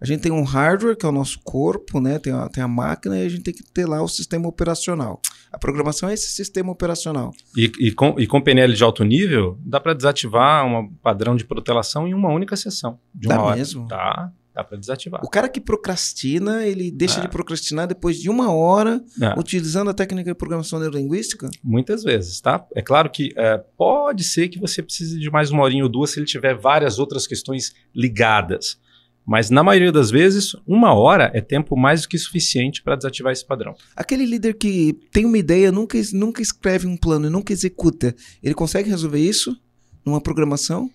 A 0.00 0.06
gente 0.06 0.22
tem 0.22 0.32
um 0.32 0.42
hardware, 0.42 0.96
que 0.96 1.04
é 1.04 1.08
o 1.10 1.12
nosso 1.12 1.38
corpo, 1.44 2.00
né? 2.00 2.18
Tem 2.18 2.32
a, 2.32 2.48
tem 2.48 2.64
a 2.64 2.68
máquina 2.68 3.18
e 3.18 3.26
a 3.26 3.28
gente 3.28 3.42
tem 3.42 3.52
que 3.52 3.62
ter 3.62 3.86
lá 3.86 4.02
o 4.02 4.08
sistema 4.08 4.48
operacional. 4.48 5.20
A 5.56 5.58
programação 5.58 6.10
é 6.10 6.12
esse 6.12 6.28
sistema 6.32 6.70
operacional. 6.70 7.32
E, 7.56 7.72
e 7.80 7.90
com, 7.90 8.14
e 8.20 8.26
com 8.26 8.42
PNL 8.42 8.74
de 8.74 8.84
alto 8.84 9.02
nível, 9.02 9.58
dá 9.64 9.80
para 9.80 9.94
desativar 9.94 10.66
um 10.66 10.86
padrão 11.02 11.34
de 11.34 11.46
protelação 11.46 12.06
em 12.06 12.12
uma 12.12 12.28
única 12.30 12.54
sessão. 12.56 12.98
De 13.14 13.26
uma 13.26 13.36
Dá 13.36 13.42
hora. 13.42 13.56
mesmo? 13.56 13.88
Dá, 13.88 14.30
dá 14.54 14.62
para 14.62 14.76
desativar. 14.76 15.22
O 15.24 15.30
cara 15.30 15.48
que 15.48 15.58
procrastina, 15.58 16.66
ele 16.66 16.90
deixa 16.90 17.20
Ah. 17.20 17.22
de 17.22 17.28
procrastinar 17.28 17.86
depois 17.88 18.18
de 18.20 18.28
uma 18.28 18.52
hora, 18.52 19.02
É, 19.18 19.38
utilizando 19.40 19.88
a 19.88 19.94
técnica 19.94 20.30
de 20.30 20.36
programação 20.36 20.78
neurolinguística? 20.78 21.48
muitas 21.64 22.02
vezes, 22.04 22.38
tá? 22.38 22.62
É 22.74 22.82
claro 22.82 23.08
que 23.08 23.32
é, 23.34 23.56
pode 23.78 24.24
ser 24.24 24.48
que 24.50 24.60
você 24.60 24.82
precise 24.82 25.18
de 25.18 25.30
mais 25.30 25.50
uma 25.50 25.62
horinha 25.62 25.84
ou 25.84 25.88
duas 25.88 26.10
se 26.10 26.18
ele 26.18 26.26
tiver 26.26 26.54
várias 26.54 26.98
outras 26.98 27.26
questões 27.26 27.72
ligadas. 27.94 28.78
Mas 29.26 29.50
na 29.50 29.64
maioria 29.64 29.90
das 29.90 30.10
vezes, 30.10 30.54
uma 30.64 30.94
hora 30.94 31.32
é 31.34 31.40
tempo 31.40 31.76
mais 31.76 32.02
do 32.02 32.08
que 32.08 32.16
suficiente 32.16 32.80
para 32.80 32.94
desativar 32.94 33.32
esse 33.32 33.44
padrão. 33.44 33.74
Aquele 33.96 34.24
líder 34.24 34.54
que 34.54 34.96
tem 35.10 35.24
uma 35.24 35.36
ideia, 35.36 35.72
nunca, 35.72 35.98
nunca 36.12 36.40
escreve 36.40 36.86
um 36.86 36.96
plano 36.96 37.26
e 37.26 37.30
nunca 37.30 37.52
executa, 37.52 38.14
ele 38.40 38.54
consegue 38.54 38.88
resolver 38.88 39.18
isso 39.18 39.58
numa 40.04 40.20
programação? 40.20 40.88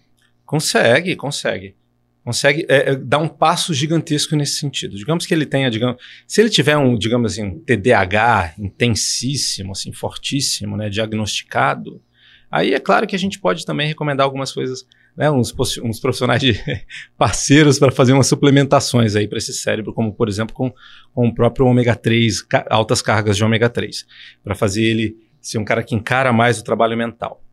Consegue, 0.46 1.16
consegue. 1.18 1.76
Consegue 2.24 2.66
é, 2.70 2.92
é, 2.92 2.96
dar 2.96 3.18
um 3.18 3.28
passo 3.28 3.74
gigantesco 3.74 4.36
nesse 4.36 4.60
sentido. 4.60 4.96
Digamos 4.96 5.26
que 5.26 5.34
ele 5.34 5.46
tenha, 5.46 5.70
digamos, 5.70 5.98
se 6.26 6.40
ele 6.40 6.50
tiver 6.50 6.78
um, 6.78 6.98
digamos 6.98 7.34
assim, 7.34 7.44
um 7.44 7.60
TDAH 7.60 8.54
intensíssimo, 8.60 9.72
assim, 9.72 9.92
fortíssimo, 9.92 10.78
né, 10.78 10.88
diagnosticado, 10.90 12.02
aí 12.50 12.74
é 12.74 12.80
claro 12.80 13.08
que 13.08 13.16
a 13.16 13.20
gente 13.20 13.40
pode 13.40 13.66
também 13.66 13.88
recomendar 13.88 14.24
algumas 14.24 14.52
coisas, 14.52 14.86
né, 15.16 15.30
uns, 15.30 15.54
uns 15.84 16.00
profissionais 16.00 16.42
de 16.42 16.54
parceiros 17.18 17.78
para 17.80 17.92
fazer 17.92 18.14
umas 18.14 18.28
suplementações 18.28 19.16
aí 19.16 19.28
para 19.28 19.38
esse 19.38 19.54
cérebro, 19.54 19.94
como 19.94 20.14
por 20.14 20.28
exemplo 20.30 20.56
com, 20.56 20.74
com 21.14 21.28
o 21.28 21.34
próprio 21.34 21.66
ômega 21.66 21.96
3, 21.96 22.42
ca- 22.44 22.66
altas 22.70 23.02
cargas 23.02 23.38
de 23.38 23.44
ômega 23.44 23.70
3, 23.70 24.06
para 24.44 24.56
fazer 24.56 24.84
ele 24.84 25.18
ser 25.42 25.58
um 25.58 25.66
cara 25.66 25.84
que 25.84 25.96
encara 25.96 26.32
mais 26.32 26.60
o 26.60 26.64
trabalho 26.64 26.98
mental 26.98 27.44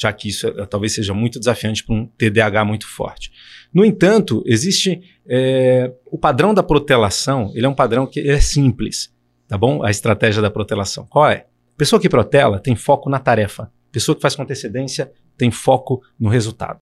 já 0.00 0.12
que 0.12 0.28
isso 0.28 0.46
eh, 0.46 0.64
talvez 0.66 0.94
seja 0.94 1.12
muito 1.12 1.40
desafiante 1.40 1.82
para 1.84 1.92
um 1.92 2.06
TDAH 2.06 2.64
muito 2.64 2.86
forte. 2.86 3.32
No 3.74 3.84
entanto, 3.84 4.44
existe 4.46 5.00
eh, 5.28 5.92
o 6.06 6.16
padrão 6.16 6.54
da 6.54 6.62
protelação, 6.62 7.50
ele 7.52 7.66
é 7.66 7.68
um 7.68 7.74
padrão 7.74 8.06
que 8.06 8.20
é 8.20 8.40
simples, 8.40 9.12
tá 9.48 9.58
bom? 9.58 9.82
A 9.82 9.90
estratégia 9.90 10.40
da 10.40 10.52
protelação. 10.52 11.04
Qual 11.10 11.28
é? 11.28 11.46
Pessoa 11.76 12.00
que 12.00 12.08
protela 12.08 12.60
tem 12.60 12.76
foco 12.76 13.10
na 13.10 13.18
tarefa. 13.18 13.72
Pessoa 13.90 14.14
que 14.14 14.22
faz 14.22 14.36
com 14.36 14.42
antecedência 14.42 15.10
tem 15.38 15.50
foco 15.50 16.02
no 16.18 16.28
resultado. 16.28 16.80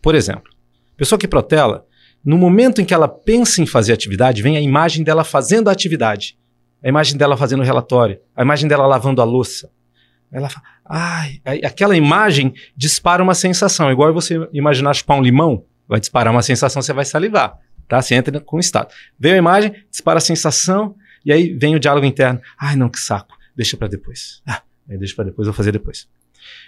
Por 0.00 0.14
exemplo, 0.14 0.50
pessoa 0.96 1.18
que 1.18 1.26
protela, 1.28 1.84
no 2.24 2.38
momento 2.38 2.80
em 2.80 2.84
que 2.84 2.94
ela 2.94 3.08
pensa 3.08 3.60
em 3.60 3.66
fazer 3.66 3.92
atividade, 3.92 4.42
vem 4.42 4.56
a 4.56 4.60
imagem 4.60 5.04
dela 5.04 5.24
fazendo 5.24 5.68
a 5.68 5.72
atividade, 5.72 6.38
a 6.82 6.88
imagem 6.88 7.16
dela 7.16 7.36
fazendo 7.36 7.60
o 7.60 7.64
relatório, 7.64 8.20
a 8.34 8.42
imagem 8.42 8.68
dela 8.68 8.86
lavando 8.86 9.20
a 9.20 9.24
louça. 9.24 9.70
Ela 10.30 10.48
fala, 10.48 10.66
ai, 10.84 11.40
aquela 11.64 11.96
imagem 11.96 12.54
dispara 12.76 13.22
uma 13.22 13.34
sensação, 13.34 13.90
igual 13.90 14.12
você 14.12 14.48
imaginar 14.52 14.94
chupar 14.94 15.18
um 15.18 15.22
limão, 15.22 15.64
vai 15.88 16.00
disparar 16.00 16.32
uma 16.32 16.42
sensação, 16.42 16.82
você 16.82 16.92
vai 16.92 17.04
salivar, 17.04 17.58
tá? 17.88 18.00
Você 18.00 18.14
entra 18.14 18.40
com 18.40 18.56
o 18.56 18.60
estado. 18.60 18.92
Veio 19.18 19.34
a 19.34 19.38
imagem, 19.38 19.74
dispara 19.90 20.18
a 20.18 20.20
sensação, 20.20 20.94
e 21.24 21.32
aí 21.32 21.52
vem 21.52 21.74
o 21.74 21.80
diálogo 21.80 22.06
interno. 22.06 22.40
Ai, 22.58 22.76
não, 22.76 22.88
que 22.88 22.98
saco, 22.98 23.36
deixa 23.56 23.76
para 23.76 23.88
depois. 23.88 24.42
Ah, 24.46 24.62
deixa 24.86 25.14
para 25.14 25.26
depois, 25.26 25.46
vou 25.46 25.54
fazer 25.54 25.72
depois. 25.72 26.08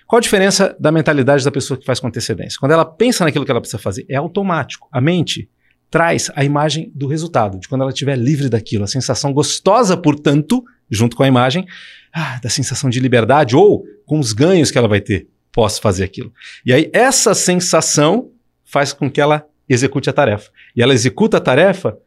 Qual 0.09 0.17
a 0.17 0.23
diferença 0.23 0.75
da 0.81 0.91
mentalidade 0.91 1.45
da 1.45 1.51
pessoa 1.51 1.79
que 1.79 1.85
faz 1.85 2.01
com 2.01 2.07
antecedência? 2.07 2.59
Quando 2.59 2.73
ela 2.73 2.85
pensa 2.87 3.27
naquilo 3.27 3.45
que 3.45 3.51
ela 3.51 3.61
precisa 3.61 3.79
fazer, 3.79 4.07
é 4.09 4.17
automático. 4.17 4.89
A 4.91 5.03
mente 5.03 5.51
traz 5.91 6.31
a 6.35 6.43
imagem 6.43 6.91
do 6.95 7.07
resultado, 7.07 7.61
de 7.61 7.69
quando 7.69 7.83
ela 7.83 7.91
estiver 7.91 8.17
livre 8.17 8.49
daquilo, 8.49 8.85
a 8.85 8.87
sensação 8.87 9.35
gostosa, 9.35 9.99
portanto, 9.99 10.65
junto 10.91 11.15
com 11.15 11.25
a 11.25 11.29
imagem, 11.29 11.67
ah, 12.11 12.41
da 12.43 12.49
sensação 12.49 12.89
de 12.89 13.01
liberdade 13.01 13.55
ou 13.55 13.85
com 14.07 14.19
os 14.19 14.33
ganhos 14.33 14.71
que 14.71 14.79
ela 14.79 14.89
vai 14.89 15.03
ter 15.03 15.29
pós 15.53 15.79
fazer 15.79 16.05
aquilo. 16.05 16.33
E 16.65 16.73
aí 16.73 16.91
essa 16.95 17.35
sensação 17.35 18.31
faz 18.65 18.95
com 18.95 19.11
que 19.11 19.21
ela 19.21 19.47
execute 19.69 20.09
a 20.09 20.13
tarefa. 20.15 20.51
E 20.75 20.83
ela 20.83 20.95
executa 20.95 21.37
a 21.37 21.41
tarefa, 21.41 21.99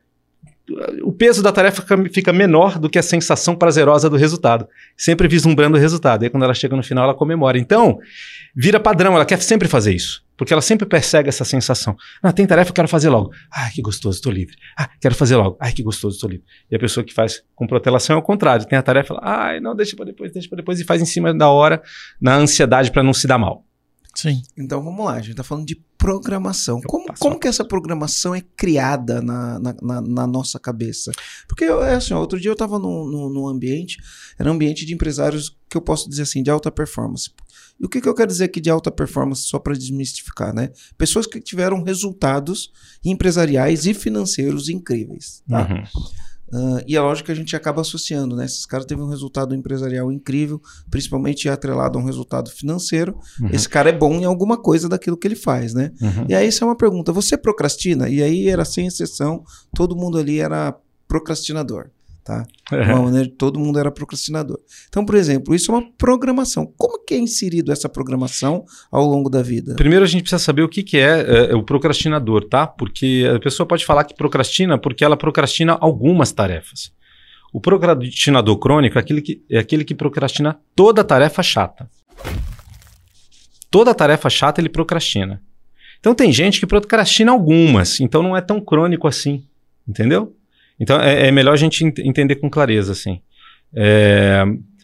o 1.04 1.12
peso 1.12 1.42
da 1.44 1.52
tarefa 1.52 1.84
fica- 2.12 2.32
menor 2.34 2.80
do 2.80 2.90
que 2.90 2.98
a 3.00 3.04
sensação 3.04 3.56
prazerosa 3.56 4.10
do 4.10 4.16
resultado. 4.16 4.68
Sempre 4.98 5.28
vislumbrando 5.28 5.78
o 5.78 5.80
resultado. 5.80 6.24
E 6.24 6.26
aí 6.26 6.30
quando 6.30 6.44
ela 6.44 6.54
chega 6.54 6.76
no 6.76 6.84
final, 6.84 7.04
ela 7.06 7.14
comemora. 7.14 7.58
Então, 7.58 7.98
vira 8.56 8.80
padrão, 8.80 9.16
ela 9.16 9.26
quer 9.26 9.42
sempre 9.42 9.68
fazer 9.68 9.94
isso. 9.94 10.24
Porque 10.38 10.52
ela 10.54 10.62
sempre 10.62 10.88
persegue 10.88 11.30
essa 11.30 11.46
sensação. 11.46 11.96
Ah, 12.24 12.34
tem 12.34 12.48
tarefa, 12.48 12.72
eu 12.72 12.74
quero 12.74 12.88
fazer 12.88 13.10
logo. 13.10 13.32
Ai, 13.54 13.70
que 13.72 13.82
gostoso, 13.82 14.18
estou 14.18 14.32
livre. 14.32 14.56
Ah, 14.78 14.90
quero 15.00 15.14
fazer 15.14 15.36
logo. 15.36 15.56
Ai, 15.60 15.72
que 15.72 15.84
gostoso, 15.84 16.16
estou 16.16 16.30
livre. 16.30 16.46
E 16.70 16.76
a 16.76 16.80
pessoa 16.80 17.04
que 17.04 17.14
faz 17.14 17.44
com 17.54 17.68
protelação 17.68 18.16
é 18.16 18.20
o 18.20 18.24
contrário. 18.24 18.66
Tem 18.66 18.78
a 18.78 18.82
tarefa, 18.82 19.14
ela, 19.14 19.22
ai, 19.24 19.60
não, 19.60 19.76
deixa 19.76 19.96
para 19.96 20.06
depois, 20.06 20.32
deixa 20.32 20.50
para 20.50 20.56
depois 20.58 20.80
e 20.80 20.84
faz 20.84 21.00
em 21.02 21.06
cima 21.06 21.32
da 21.34 21.48
hora, 21.50 21.82
na 22.20 22.36
ansiedade 22.36 22.92
para 22.92 23.04
não 23.04 23.14
se 23.14 23.28
dar 23.28 23.38
mal. 23.38 23.64
Sim. 24.14 24.42
Então 24.58 24.84
vamos 24.84 25.06
lá, 25.06 25.14
a 25.14 25.20
gente 25.22 25.32
está 25.32 25.44
falando 25.44 25.66
de 25.66 25.82
programação. 25.98 26.82
Como, 26.82 27.06
como 27.20 27.40
que 27.40 27.48
essa 27.48 27.64
programação 27.64 28.36
é 28.36 28.42
criada 28.58 29.22
na, 29.22 29.58
na, 29.60 29.76
na- 29.82 30.02
na 30.02 30.28
nossa 30.28 30.60
cabeça? 30.60 31.12
Porque, 31.48 31.64
eu- 31.64 31.82
é 31.84 31.96
assim, 31.96 32.14
ó, 32.14 32.20
outro 32.20 32.40
dia 32.40 32.50
eu 32.50 32.54
estava 32.54 32.78
num, 32.78 33.06
num, 33.06 33.30
num 33.30 33.48
ambiente, 33.48 33.98
era 34.38 34.50
um 34.50 34.54
ambiente 34.56 34.86
de 34.86 34.94
empresários 34.94 35.56
que 35.70 35.78
eu 35.78 35.82
posso 35.82 36.10
dizer 36.10 36.24
assim, 36.24 36.44
de 36.44 36.50
alta 36.50 36.70
performance. 36.72 37.30
E 37.80 37.86
o 37.86 37.90
que, 37.90 38.02
que 38.02 38.08
eu 38.10 38.14
quero 38.14 38.28
dizer 38.28 38.46
aqui 38.46 38.60
de 38.60 38.70
alta 38.70 38.92
performance, 38.92 39.44
só 39.44 39.58
para 39.58 39.74
desmistificar, 39.74 40.54
né? 40.54 40.72
Pessoas 40.98 41.26
que 41.26 41.40
tiveram 41.40 41.82
resultados 41.82 42.72
empresariais 43.04 43.86
e 43.86 43.94
financeiros 43.94 44.70
incríveis. 44.70 45.42
Tá? 45.50 45.68
Uhum. 45.68 45.84
Ah, 46.54 46.84
e 46.86 46.96
é 46.96 47.02
lógico 47.02 47.28
que 47.28 47.32
a 47.32 47.36
gente 47.36 47.56
acaba 47.56 47.82
associando, 47.82 48.36
né? 48.36 48.46
Esses 48.46 48.66
caras 48.66 48.86
teve 48.86 49.02
um 49.02 49.08
resultado 49.08 49.56
empresarial 49.56 50.12
incrível, 50.12 50.62
principalmente 50.90 51.48
atrelado 51.48 51.98
a 51.98 52.02
um 52.02 52.06
resultado 52.06 52.50
financeiro. 52.50 53.18
Uhum. 53.40 53.50
Esse 53.52 53.70
cara 53.70 53.90
é 53.90 53.94
bom 53.94 54.16
em 54.16 54.26
alguma 54.26 54.58
coisa 54.58 54.90
daquilo 54.90 55.18
que 55.18 55.28
ele 55.28 55.36
faz, 55.36 55.74
né? 55.74 55.92
Uhum. 56.02 56.26
E 56.28 56.36
aí 56.36 56.48
isso 56.48 56.64
é 56.64 56.68
uma 56.68 56.76
pergunta: 56.76 57.14
você 57.14 57.38
procrastina? 57.38 58.10
E 58.10 58.22
aí 58.22 58.50
era 58.50 58.66
sem 58.66 58.88
exceção, 58.88 59.44
todo 59.74 59.96
mundo 59.96 60.18
ali 60.18 60.40
era 60.40 60.76
procrastinador, 61.08 61.90
tá? 62.24 62.46
De 62.70 62.76
uma 62.92 63.04
maneira, 63.04 63.30
todo 63.38 63.60
mundo 63.60 63.80
era 63.80 63.92
procrastinador. 63.92 64.60
Então, 64.88 65.06
por 65.06 65.16
exemplo, 65.16 65.54
isso 65.54 65.72
é 65.72 65.76
uma 65.76 65.92
programação. 65.98 66.72
Como 66.78 67.04
que 67.04 67.14
é 67.14 67.18
inserido 67.18 67.72
essa 67.72 67.90
programação 67.90 68.64
ao 68.92 69.06
longo 69.06 69.30
da 69.30 69.42
vida? 69.42 69.76
Primeiro 69.76 70.06
a 70.06 70.08
gente 70.08 70.22
precisa 70.22 70.40
saber 70.40 70.62
o 70.62 70.70
que, 70.70 70.84
que 70.84 70.98
é, 70.98 71.52
é, 71.52 71.56
o 71.56 71.64
procrastinador, 71.64 72.48
tá? 72.48 72.66
Porque 72.66 73.30
a 73.36 73.40
pessoa 73.40 73.68
pode 73.68 73.86
falar 73.86 74.04
que 74.04 74.16
procrastina 74.16 74.78
porque 74.78 75.04
ela 75.04 75.18
procrastina 75.18 75.78
algumas 75.80 76.32
tarefas. 76.32 76.92
O 77.54 77.60
procrastinador 77.60 78.58
crônico 78.58 78.98
é 78.98 79.02
aquele 79.02 79.22
que, 79.22 79.44
é 79.50 79.60
aquele 79.60 79.84
que 79.84 79.94
procrastina 79.94 80.58
toda 80.76 81.04
tarefa 81.04 81.44
chata. 81.44 81.90
Toda 83.70 83.94
tarefa 83.94 84.30
chata 84.30 84.62
ele 84.62 84.70
procrastina. 84.70 85.42
Então 86.00 86.16
tem 86.16 86.32
gente 86.32 86.60
que 86.60 86.66
procrastina 86.66 87.32
algumas, 87.32 88.00
então 88.00 88.24
não 88.24 88.36
é 88.36 88.42
tão 88.42 88.60
crônico 88.60 89.08
assim, 89.08 89.46
entendeu? 89.88 90.36
Então 90.82 91.00
é, 91.00 91.28
é 91.28 91.32
melhor 91.32 91.54
a 91.54 91.58
gente 91.58 91.86
ent- 91.86 92.00
entender 92.00 92.36
com 92.38 92.50
clareza 92.50 92.92
assim. 92.92 93.22
É, 93.74 94.44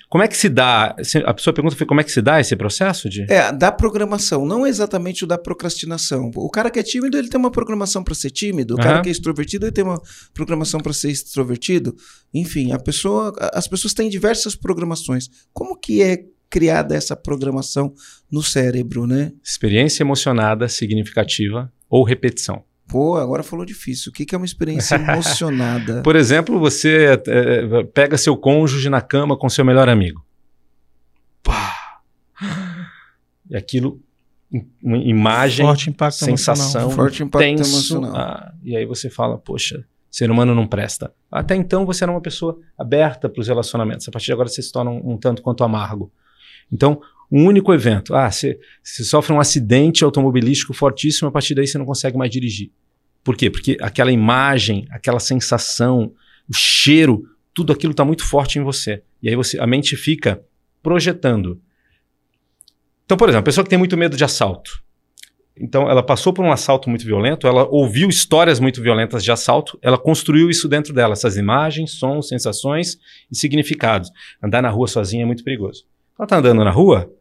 como 0.10 0.24
é 0.24 0.28
que 0.30 0.38
se 0.38 0.48
dá? 0.48 0.96
A 1.26 1.34
pessoa 1.34 1.54
pergunta 1.54 1.76
foi 1.76 1.86
como 1.86 2.00
é 2.00 2.04
que 2.04 2.12
se 2.12 2.22
dá 2.22 2.40
esse 2.40 2.56
processo 2.56 3.10
de? 3.10 3.24
É, 3.30 3.52
da 3.52 3.74
programação, 3.74 4.46
não 4.46 4.66
exatamente 4.66 5.26
o 5.26 5.28
da 5.28 5.38
procrastinação. 5.38 6.32
O 6.36 6.50
cara 6.50 6.70
que 6.72 6.80
é 6.80 6.84
tímido, 6.84 7.18
ele 7.18 7.28
tem 7.28 7.38
uma 7.38 7.52
programação 7.52 8.02
para 8.04 8.16
ser 8.16 8.30
tímido. 8.30 8.76
O 8.76 8.78
cara 8.78 8.94
Aham. 8.96 9.02
que 9.02 9.10
é 9.10 9.12
extrovertido, 9.12 9.66
ele 9.66 9.74
tem 9.74 9.84
uma 9.84 10.02
programação 10.34 10.80
para 10.80 10.94
ser 10.94 11.10
extrovertido. 11.10 11.94
Enfim, 12.34 12.72
a 12.72 12.80
pessoa, 12.80 13.34
as 13.54 13.68
pessoas 13.68 13.94
têm 13.94 14.08
diversas 14.08 14.56
programações. 14.56 15.30
Como 15.52 15.78
que 15.78 16.02
é 16.02 16.24
criada 16.50 16.96
essa 16.96 17.14
programação 17.14 17.94
no 18.32 18.42
cérebro, 18.42 19.06
né? 19.06 19.34
Experiência 19.44 20.04
emocionada 20.04 20.70
significativa 20.70 21.70
ou 21.90 22.06
repetição. 22.06 22.64
Pô, 22.88 23.18
agora 23.18 23.44
falou 23.44 23.66
difícil. 23.66 24.10
O 24.10 24.14
que 24.14 24.26
que 24.26 24.34
é 24.34 24.38
uma 24.38 24.46
experiência 24.46 24.96
emocionada? 24.98 26.02
Por 26.02 26.16
exemplo, 26.16 26.60
você 26.60 27.22
eh, 27.28 27.84
pega 27.94 28.18
seu 28.18 28.38
cônjuge 28.38 28.90
na 28.90 29.02
cama 29.02 29.38
com 29.38 29.50
seu 29.50 29.66
melhor 29.66 29.90
amigo. 29.90 30.26
Pá! 31.44 31.74
E 33.50 33.56
aquilo, 33.56 34.02
imagem, 34.82 35.66
Forte 35.66 35.90
impacto 35.90 36.16
sensação, 36.18 36.82
emocional. 36.82 36.92
Forte 36.92 37.24
impacto 37.24 37.46
tenso. 37.46 37.96
emocional. 37.96 38.16
ah, 38.16 38.54
e 38.64 38.76
aí 38.76 38.86
você 38.86 39.10
fala, 39.10 39.38
poxa, 39.38 39.86
ser 40.10 40.32
humano 40.32 40.56
não 40.56 40.66
presta. 40.66 41.14
Até 41.32 41.56
então 41.56 41.86
você 41.86 42.04
era 42.04 42.12
uma 42.12 42.22
pessoa 42.22 42.58
aberta 42.78 43.30
para 43.30 43.42
os 43.42 43.48
relacionamentos. 43.48 44.08
A 44.08 44.12
partir 44.12 44.28
de 44.28 44.34
agora 44.34 44.50
você 44.50 44.62
se 44.62 44.72
torna 44.72 44.92
um, 44.92 45.14
um 45.14 45.18
tanto 45.18 45.42
quanto 45.42 45.64
amargo. 45.64 46.12
Então, 46.72 47.02
um 47.32 47.46
único 47.46 47.74
evento. 47.74 48.16
Ah, 48.16 48.32
você, 48.32 48.60
sofre 48.84 49.34
um 49.34 49.40
acidente 49.40 50.04
automobilístico 50.04 50.74
fortíssimo, 50.74 51.28
a 51.28 51.32
partir 51.32 51.56
daí 51.56 51.68
você 51.68 51.78
não 51.78 51.86
consegue 51.86 52.18
mais 52.18 52.32
dirigir. 52.32 52.72
Por 53.24 53.36
quê? 53.36 53.50
Porque 53.50 53.78
aquela 53.82 54.12
imagem, 54.12 54.88
aquela 54.90 55.20
sensação, 55.20 56.14
o 56.48 56.54
cheiro, 56.54 57.24
tudo 57.54 57.74
aquilo 57.74 57.92
está 57.92 58.06
muito 58.06 58.24
forte 58.24 58.58
em 58.58 58.64
você. 58.64 59.04
E 59.22 59.28
aí 59.28 59.36
você, 59.36 59.60
a 59.60 59.68
mente 59.68 59.96
fica 59.98 60.42
projetando. 60.82 61.62
Então, 63.06 63.18
por 63.18 63.28
exemplo, 63.28 63.42
a 63.42 63.44
pessoa 63.44 63.64
que 63.64 63.70
tem 63.70 63.80
muito 63.80 63.98
medo 63.98 64.16
de 64.16 64.24
assalto. 64.24 64.84
Então, 65.60 65.90
ela 65.90 66.04
passou 66.04 66.32
por 66.32 66.46
um 66.46 66.52
assalto 66.52 66.90
muito 66.90 67.04
violento, 67.04 67.48
ela 67.48 67.68
ouviu 67.68 68.10
histórias 68.10 68.60
muito 68.60 68.82
violentas 68.82 69.24
de 69.24 69.32
assalto, 69.32 69.78
ela 69.82 69.98
construiu 69.98 70.50
isso 70.50 70.68
dentro 70.68 70.94
dela, 70.94 71.14
essas 71.14 71.36
imagens, 71.36 71.94
sons, 71.94 72.28
sensações 72.28 72.98
e 73.32 73.36
significados. 73.36 74.12
Andar 74.42 74.62
na 74.62 74.70
rua 74.70 74.88
sozinha 74.88 75.24
é 75.24 75.26
muito 75.26 75.44
perigoso. 75.44 75.86
Ela 76.18 76.26
está 76.26 76.38
andando 76.38 76.64
na 76.64 76.72
rua, 76.72 77.12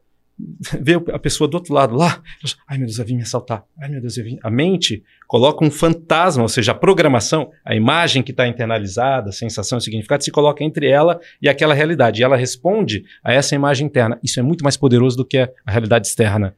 vê 0.80 0.94
a 1.12 1.18
pessoa 1.18 1.48
do 1.48 1.54
outro 1.54 1.72
lado 1.72 1.94
lá, 1.94 2.10
fala, 2.10 2.54
ai 2.68 2.78
meu 2.78 2.86
Deus, 2.86 2.96
vai 2.96 3.06
vir 3.06 3.14
me 3.14 3.22
assaltar. 3.22 3.64
Ai 3.80 3.88
meu 3.88 4.00
Deus, 4.00 4.16
vai 4.16 4.24
vir. 4.24 4.38
A 4.42 4.50
mente 4.50 5.02
coloca 5.26 5.64
um 5.64 5.70
fantasma, 5.70 6.42
ou 6.42 6.48
seja, 6.48 6.72
a 6.72 6.74
programação, 6.74 7.50
a 7.64 7.74
imagem 7.74 8.22
que 8.22 8.30
está 8.30 8.46
internalizada, 8.46 9.30
a 9.30 9.32
sensação 9.32 9.78
e 9.78 9.82
significado, 9.82 10.24
se 10.24 10.30
coloca 10.30 10.62
entre 10.62 10.88
ela 10.88 11.20
e 11.40 11.48
aquela 11.48 11.74
realidade. 11.74 12.20
E 12.20 12.24
ela 12.24 12.36
responde 12.36 13.04
a 13.22 13.32
essa 13.32 13.54
imagem 13.54 13.86
interna. 13.86 14.18
Isso 14.22 14.40
é 14.40 14.42
muito 14.42 14.62
mais 14.62 14.76
poderoso 14.76 15.16
do 15.16 15.24
que 15.24 15.38
a 15.38 15.50
realidade 15.66 16.06
externa. 16.06 16.56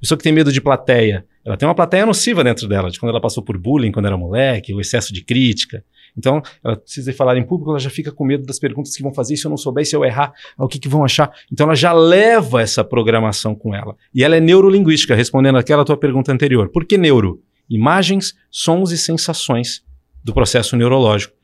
Pessoa 0.00 0.16
que 0.16 0.24
tem 0.24 0.32
medo 0.32 0.50
de 0.50 0.60
plateia, 0.60 1.26
ela 1.44 1.56
tem 1.56 1.68
uma 1.68 1.74
plateia 1.74 2.06
nociva 2.06 2.42
dentro 2.42 2.66
dela, 2.66 2.90
de 2.90 2.98
quando 2.98 3.10
ela 3.10 3.20
passou 3.20 3.42
por 3.42 3.58
bullying, 3.58 3.92
quando 3.92 4.06
era 4.06 4.16
moleque, 4.16 4.72
o 4.72 4.80
excesso 4.80 5.12
de 5.12 5.22
crítica. 5.22 5.84
Então, 6.16 6.42
ela 6.62 6.76
precisa 6.76 7.12
falar 7.12 7.36
em 7.36 7.44
público, 7.44 7.70
ela 7.70 7.78
já 7.78 7.90
fica 7.90 8.12
com 8.12 8.24
medo 8.24 8.44
das 8.44 8.58
perguntas 8.58 8.96
que 8.96 9.02
vão 9.02 9.12
fazer, 9.12 9.36
se 9.36 9.46
eu 9.46 9.50
não 9.50 9.56
souber, 9.56 9.86
se 9.86 9.94
eu 9.94 10.04
errar, 10.04 10.32
o 10.58 10.68
que, 10.68 10.78
que 10.78 10.88
vão 10.88 11.04
achar? 11.04 11.32
Então, 11.52 11.66
ela 11.66 11.74
já 11.74 11.92
leva 11.92 12.60
essa 12.60 12.84
programação 12.84 13.54
com 13.54 13.74
ela. 13.74 13.96
E 14.14 14.24
ela 14.24 14.36
é 14.36 14.40
neurolinguística, 14.40 15.14
respondendo 15.14 15.58
aquela 15.58 15.84
tua 15.84 15.96
pergunta 15.96 16.32
anterior. 16.32 16.68
Por 16.68 16.84
que 16.84 16.96
neuro? 16.98 17.42
Imagens, 17.68 18.34
sons 18.50 18.90
e 18.90 18.98
sensações 18.98 19.82
do 20.22 20.32
processo 20.32 20.76
neurológico. 20.76 21.34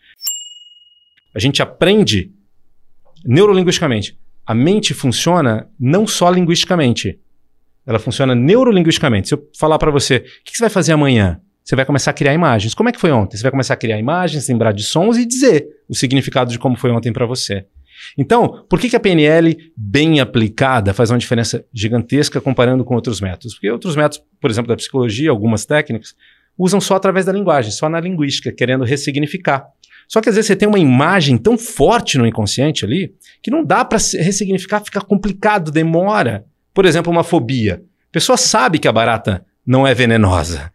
A 1.34 1.38
gente 1.38 1.62
aprende 1.62 2.32
neurolinguisticamente. 3.24 4.18
A 4.44 4.54
mente 4.54 4.94
funciona 4.94 5.68
não 5.78 6.06
só 6.06 6.30
linguisticamente, 6.30 7.18
ela 7.86 7.98
funciona 7.98 8.34
neurolinguisticamente. 8.34 9.28
Se 9.28 9.34
eu 9.34 9.48
falar 9.56 9.78
para 9.78 9.90
você, 9.90 10.16
o 10.16 10.22
que 10.44 10.52
que 10.52 10.56
você 10.56 10.64
vai 10.64 10.70
fazer 10.70 10.92
amanhã? 10.92 11.40
Você 11.66 11.74
vai 11.74 11.84
começar 11.84 12.12
a 12.12 12.14
criar 12.14 12.32
imagens. 12.32 12.74
Como 12.74 12.88
é 12.88 12.92
que 12.92 13.00
foi 13.00 13.10
ontem? 13.10 13.36
Você 13.36 13.42
vai 13.42 13.50
começar 13.50 13.74
a 13.74 13.76
criar 13.76 13.98
imagens, 13.98 14.48
lembrar 14.48 14.70
de 14.70 14.84
sons 14.84 15.18
e 15.18 15.26
dizer 15.26 15.66
o 15.88 15.96
significado 15.96 16.52
de 16.52 16.60
como 16.60 16.76
foi 16.76 16.92
ontem 16.92 17.12
para 17.12 17.26
você. 17.26 17.66
Então, 18.16 18.64
por 18.68 18.78
que, 18.78 18.88
que 18.88 18.94
a 18.94 19.00
PNL, 19.00 19.56
bem 19.76 20.20
aplicada, 20.20 20.94
faz 20.94 21.10
uma 21.10 21.18
diferença 21.18 21.64
gigantesca 21.74 22.40
comparando 22.40 22.84
com 22.84 22.94
outros 22.94 23.20
métodos? 23.20 23.54
Porque 23.54 23.68
outros 23.68 23.96
métodos, 23.96 24.24
por 24.40 24.48
exemplo, 24.48 24.68
da 24.68 24.76
psicologia, 24.76 25.28
algumas 25.28 25.66
técnicas, 25.66 26.14
usam 26.56 26.80
só 26.80 26.94
através 26.94 27.26
da 27.26 27.32
linguagem, 27.32 27.72
só 27.72 27.88
na 27.88 27.98
linguística, 27.98 28.52
querendo 28.52 28.84
ressignificar. 28.84 29.66
Só 30.06 30.20
que 30.20 30.28
às 30.28 30.36
vezes 30.36 30.46
você 30.46 30.54
tem 30.54 30.68
uma 30.68 30.78
imagem 30.78 31.36
tão 31.36 31.58
forte 31.58 32.16
no 32.16 32.28
inconsciente 32.28 32.84
ali 32.84 33.12
que 33.42 33.50
não 33.50 33.64
dá 33.64 33.84
para 33.84 33.98
ressignificar, 33.98 34.84
fica 34.84 35.00
complicado, 35.00 35.72
demora. 35.72 36.44
Por 36.72 36.84
exemplo, 36.84 37.10
uma 37.10 37.24
fobia. 37.24 37.82
A 38.08 38.12
pessoa 38.12 38.36
sabe 38.36 38.78
que 38.78 38.86
a 38.86 38.92
barata 38.92 39.44
não 39.66 39.86
é 39.86 39.94
venenosa. 39.94 40.70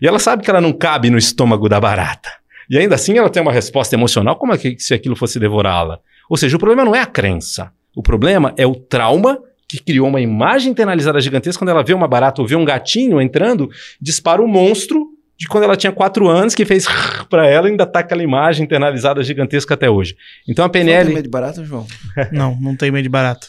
E 0.00 0.06
ela 0.06 0.18
sabe 0.18 0.42
que 0.42 0.50
ela 0.50 0.60
não 0.60 0.72
cabe 0.72 1.08
no 1.10 1.16
estômago 1.18 1.68
da 1.68 1.80
barata. 1.80 2.30
E 2.68 2.78
ainda 2.78 2.94
assim 2.94 3.16
ela 3.18 3.30
tem 3.30 3.42
uma 3.42 3.52
resposta 3.52 3.94
emocional 3.94 4.36
como 4.36 4.52
é 4.52 4.58
que 4.58 4.76
se 4.78 4.94
aquilo 4.94 5.14
fosse 5.16 5.38
devorá-la. 5.38 5.98
Ou 6.28 6.36
seja, 6.36 6.56
o 6.56 6.58
problema 6.60 6.84
não 6.84 6.94
é 6.94 7.00
a 7.00 7.06
crença. 7.06 7.70
O 7.94 8.02
problema 8.02 8.54
é 8.56 8.66
o 8.66 8.74
trauma 8.74 9.38
que 9.68 9.78
criou 9.78 10.08
uma 10.08 10.20
imagem 10.20 10.72
internalizada 10.72 11.20
gigantesca 11.20 11.58
quando 11.60 11.70
ela 11.70 11.82
vê 11.82 11.94
uma 11.94 12.08
barata 12.08 12.42
ou 12.42 12.48
vê 12.48 12.56
um 12.56 12.64
gatinho 12.64 13.20
entrando, 13.20 13.70
dispara 14.00 14.42
um 14.42 14.46
monstro 14.46 15.06
de 15.38 15.46
quando 15.48 15.64
ela 15.64 15.76
tinha 15.76 15.92
quatro 15.92 16.28
anos 16.28 16.54
que 16.54 16.64
fez 16.64 16.86
para 17.28 17.46
ela 17.46 17.68
e 17.68 17.70
ainda 17.72 17.86
tá 17.86 18.00
aquela 18.00 18.22
imagem 18.22 18.64
internalizada 18.64 19.22
gigantesca 19.22 19.74
até 19.74 19.88
hoje. 19.90 20.16
Então 20.48 20.64
a 20.64 20.68
Você 20.68 20.72
Tem 20.72 20.84
PNL 20.84 21.08
medo 21.14 21.22
de 21.24 21.28
barata, 21.30 21.64
João? 21.64 21.86
Não, 22.32 22.56
não 22.60 22.76
tem 22.76 22.90
medo 22.90 23.02
de 23.02 23.08
barata. 23.08 23.46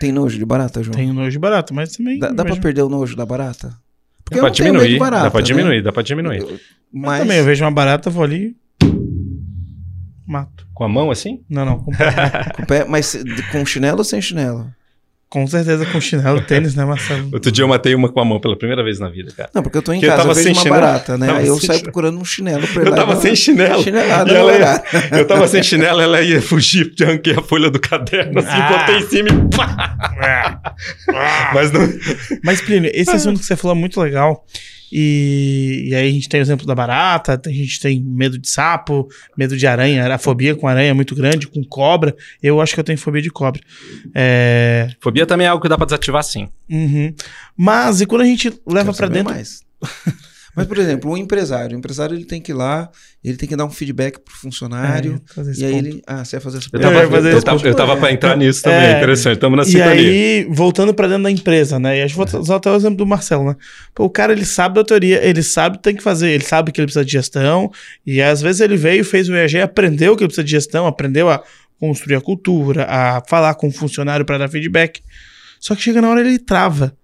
Tem 0.00 0.10
nojo 0.12 0.38
de 0.38 0.44
barata, 0.44 0.82
João? 0.82 0.96
Tenho 0.96 1.12
nojo 1.12 1.30
de 1.30 1.38
barata, 1.38 1.72
mas 1.72 1.92
também. 1.96 2.18
Dá, 2.18 2.28
dá 2.28 2.44
pra 2.44 2.52
vejo- 2.54 2.60
perder 2.62 2.82
o 2.82 2.88
nojo 2.88 3.14
da 3.16 3.24
barata? 3.26 3.76
Porque 4.24 4.34
dá 4.34 4.38
eu 4.38 4.40
pra 4.42 4.48
não 4.48 4.54
tenho 4.54 4.72
medo 4.72 4.78
diminuir, 4.82 4.92
de 4.94 4.98
barata, 4.98 5.24
dá 5.24 5.30
pra 5.30 5.40
né? 5.40 5.46
diminuir, 5.46 5.82
dá 5.82 5.92
pra 5.92 6.02
diminuir. 6.02 6.38
Eu- 6.40 6.48
Mas 6.48 6.60
Mas 6.92 7.18
também, 7.20 7.38
eu 7.38 7.44
vejo 7.44 7.64
uma 7.64 7.70
barata, 7.70 8.08
vou 8.10 8.24
ali. 8.24 8.56
Mato. 10.26 10.66
Com 10.72 10.84
a 10.84 10.88
mão 10.88 11.10
assim? 11.10 11.42
Não, 11.48 11.64
não. 11.64 11.78
Com, 11.80 11.92
com 12.56 12.64
pé- 12.66 12.84
mas 12.88 13.16
com 13.52 13.64
chinelo 13.66 13.98
ou 13.98 14.04
sem 14.04 14.20
chinelo? 14.22 14.72
Com 15.34 15.44
certeza 15.48 15.84
com 15.86 16.00
chinelo, 16.00 16.40
tênis, 16.46 16.76
né, 16.76 16.84
Marcelo? 16.84 17.28
Outro 17.32 17.50
dia 17.50 17.64
eu 17.64 17.68
matei 17.68 17.92
uma 17.92 18.08
com 18.08 18.20
a 18.20 18.24
mão 18.24 18.38
pela 18.40 18.56
primeira 18.56 18.84
vez 18.84 19.00
na 19.00 19.08
vida, 19.08 19.32
cara. 19.36 19.50
Não, 19.52 19.64
porque 19.64 19.76
eu 19.76 19.82
tô 19.82 19.92
em 19.92 19.96
Porque 19.96 20.06
eu 20.06 20.10
casa, 20.10 20.22
eu, 20.22 20.26
tava 20.28 20.34
vejo 20.34 20.44
sem 20.46 20.52
uma 20.56 20.62
chinelo. 20.62 20.80
barata, 20.80 21.18
né? 21.18 21.30
Aí 21.32 21.46
eu 21.48 21.54
saio 21.54 21.60
chinelo. 21.62 21.82
procurando 21.82 22.18
um 22.20 22.24
chinelo 22.24 22.68
pra 22.68 22.82
ir 22.82 22.86
Eu 22.86 22.94
tava 22.94 23.12
e 23.14 23.16
sem 23.20 23.34
chinelo. 23.36 23.82
Chinelada 23.82 24.32
E 24.32 24.36
ela 24.36 24.52
ia-. 24.56 24.82
Eu 25.18 25.26
tava 25.26 25.48
sem 25.48 25.60
chinelo, 25.64 26.00
ela 26.00 26.20
ia 26.22 26.40
fugir, 26.40 26.84
porque 26.86 27.02
eu 27.02 27.08
arranquei 27.08 27.34
a 27.34 27.42
folha 27.42 27.68
do 27.70 27.80
caderno, 27.80 28.38
assim, 28.38 28.48
Ah. 28.48 28.78
botei 28.78 28.96
em 28.98 29.08
cima 29.08 29.28
e 29.28 29.56
pá! 29.56 30.74
Mas 31.52 31.72
não. 31.72 31.80
Mas, 32.44 32.60
Plínio, 32.60 32.90
esse 32.94 33.10
assunto 33.10 33.40
que 33.40 33.44
você 33.46 33.56
falou 33.56 33.76
é 33.76 33.80
muito 33.80 34.00
legal. 34.00 34.44
E, 34.96 35.88
e 35.88 35.94
aí 35.96 36.08
a 36.08 36.12
gente 36.12 36.28
tem 36.28 36.38
o 36.38 36.42
exemplo 36.42 36.64
da 36.64 36.74
barata, 36.74 37.40
a 37.44 37.50
gente 37.50 37.80
tem 37.80 38.00
medo 38.00 38.38
de 38.38 38.48
sapo, 38.48 39.08
medo 39.36 39.56
de 39.56 39.66
aranha, 39.66 40.06
a 40.06 40.18
fobia 40.18 40.54
com 40.54 40.68
aranha 40.68 40.90
é 40.90 40.92
muito 40.92 41.16
grande, 41.16 41.48
com 41.48 41.64
cobra. 41.64 42.14
Eu 42.40 42.60
acho 42.60 42.74
que 42.74 42.78
eu 42.78 42.84
tenho 42.84 42.96
fobia 42.96 43.20
de 43.20 43.28
cobra. 43.28 43.60
É, 44.14 44.90
Fobia 45.00 45.26
também 45.26 45.48
é 45.48 45.50
algo 45.50 45.60
que 45.60 45.68
dá 45.68 45.76
pra 45.76 45.84
desativar 45.84 46.22
sim. 46.22 46.48
uhum. 46.70 47.12
Mas 47.56 48.00
e 48.00 48.06
quando 48.06 48.20
a 48.20 48.26
gente 48.26 48.52
leva 48.64 48.92
saber 48.92 49.14
dentro 49.14 49.34
mais. 49.34 49.62
Mas, 50.56 50.66
por 50.66 50.78
exemplo, 50.78 51.10
um 51.10 51.16
empresário. 51.16 51.74
O 51.74 51.78
empresário 51.78 52.14
ele 52.16 52.24
tem 52.24 52.40
que 52.40 52.52
ir 52.52 52.54
lá, 52.54 52.88
ele 53.24 53.36
tem 53.36 53.48
que 53.48 53.56
dar 53.56 53.64
um 53.64 53.70
feedback 53.70 54.18
pro 54.20 54.34
funcionário. 54.34 55.20
É, 55.30 55.34
fazer 55.34 55.50
esse 55.50 55.62
e 55.62 55.64
aí 55.64 55.72
ponto. 55.72 55.86
ele. 55.86 56.02
Ah, 56.06 56.24
você 56.24 56.36
vai 56.36 56.40
fazer 56.44 56.58
essa 56.58 56.68
Eu 56.72 56.80
tava, 56.80 56.94
vai 56.94 57.06
fazer 57.10 57.28
eu 57.32 57.36
esse 57.36 57.44
tava, 57.44 57.56
ponto. 57.58 57.66
eu 57.68 57.74
tava 57.74 57.96
pra 57.96 58.12
entrar 58.12 58.36
nisso 58.36 58.62
também, 58.62 58.78
É. 58.86 58.96
interessante. 58.98 59.34
Estamos 59.34 59.56
na 59.56 59.62
E 59.64 59.66
sintonia. 59.66 59.92
aí, 59.92 60.46
voltando 60.50 60.94
pra 60.94 61.08
dentro 61.08 61.24
da 61.24 61.30
empresa, 61.30 61.78
né? 61.78 61.98
E 61.98 62.02
a 62.02 62.06
gente 62.06 62.16
vou 62.16 62.26
usar 62.40 62.56
até 62.56 62.70
o 62.70 62.76
exemplo 62.76 62.96
do 62.98 63.06
Marcelo, 63.06 63.44
né? 63.44 63.56
Pô, 63.94 64.04
o 64.04 64.10
cara, 64.10 64.32
ele 64.32 64.44
sabe 64.44 64.76
da 64.76 64.84
teoria, 64.84 65.24
ele 65.26 65.42
sabe 65.42 65.76
o 65.76 65.78
que 65.78 65.84
tem 65.84 65.96
que 65.96 66.02
fazer, 66.02 66.30
ele 66.30 66.44
sabe 66.44 66.70
que 66.70 66.80
ele 66.80 66.86
precisa 66.86 67.04
de 67.04 67.12
gestão, 67.12 67.70
e 68.06 68.22
às 68.22 68.40
vezes 68.40 68.60
ele 68.60 68.76
veio, 68.76 69.04
fez 69.04 69.28
o 69.28 69.34
EAG, 69.34 69.60
aprendeu 69.60 70.16
que 70.16 70.22
ele 70.22 70.28
precisa 70.28 70.44
de 70.44 70.50
gestão, 70.52 70.86
aprendeu 70.86 71.28
a 71.30 71.42
construir 71.80 72.14
a 72.16 72.20
cultura, 72.20 72.86
a 72.88 73.22
falar 73.28 73.54
com 73.54 73.68
o 73.68 73.72
funcionário 73.72 74.24
para 74.24 74.38
dar 74.38 74.48
feedback. 74.48 75.00
Só 75.58 75.74
que 75.74 75.82
chega 75.82 76.00
na 76.00 76.08
hora 76.10 76.20
ele 76.20 76.38
trava. 76.38 76.94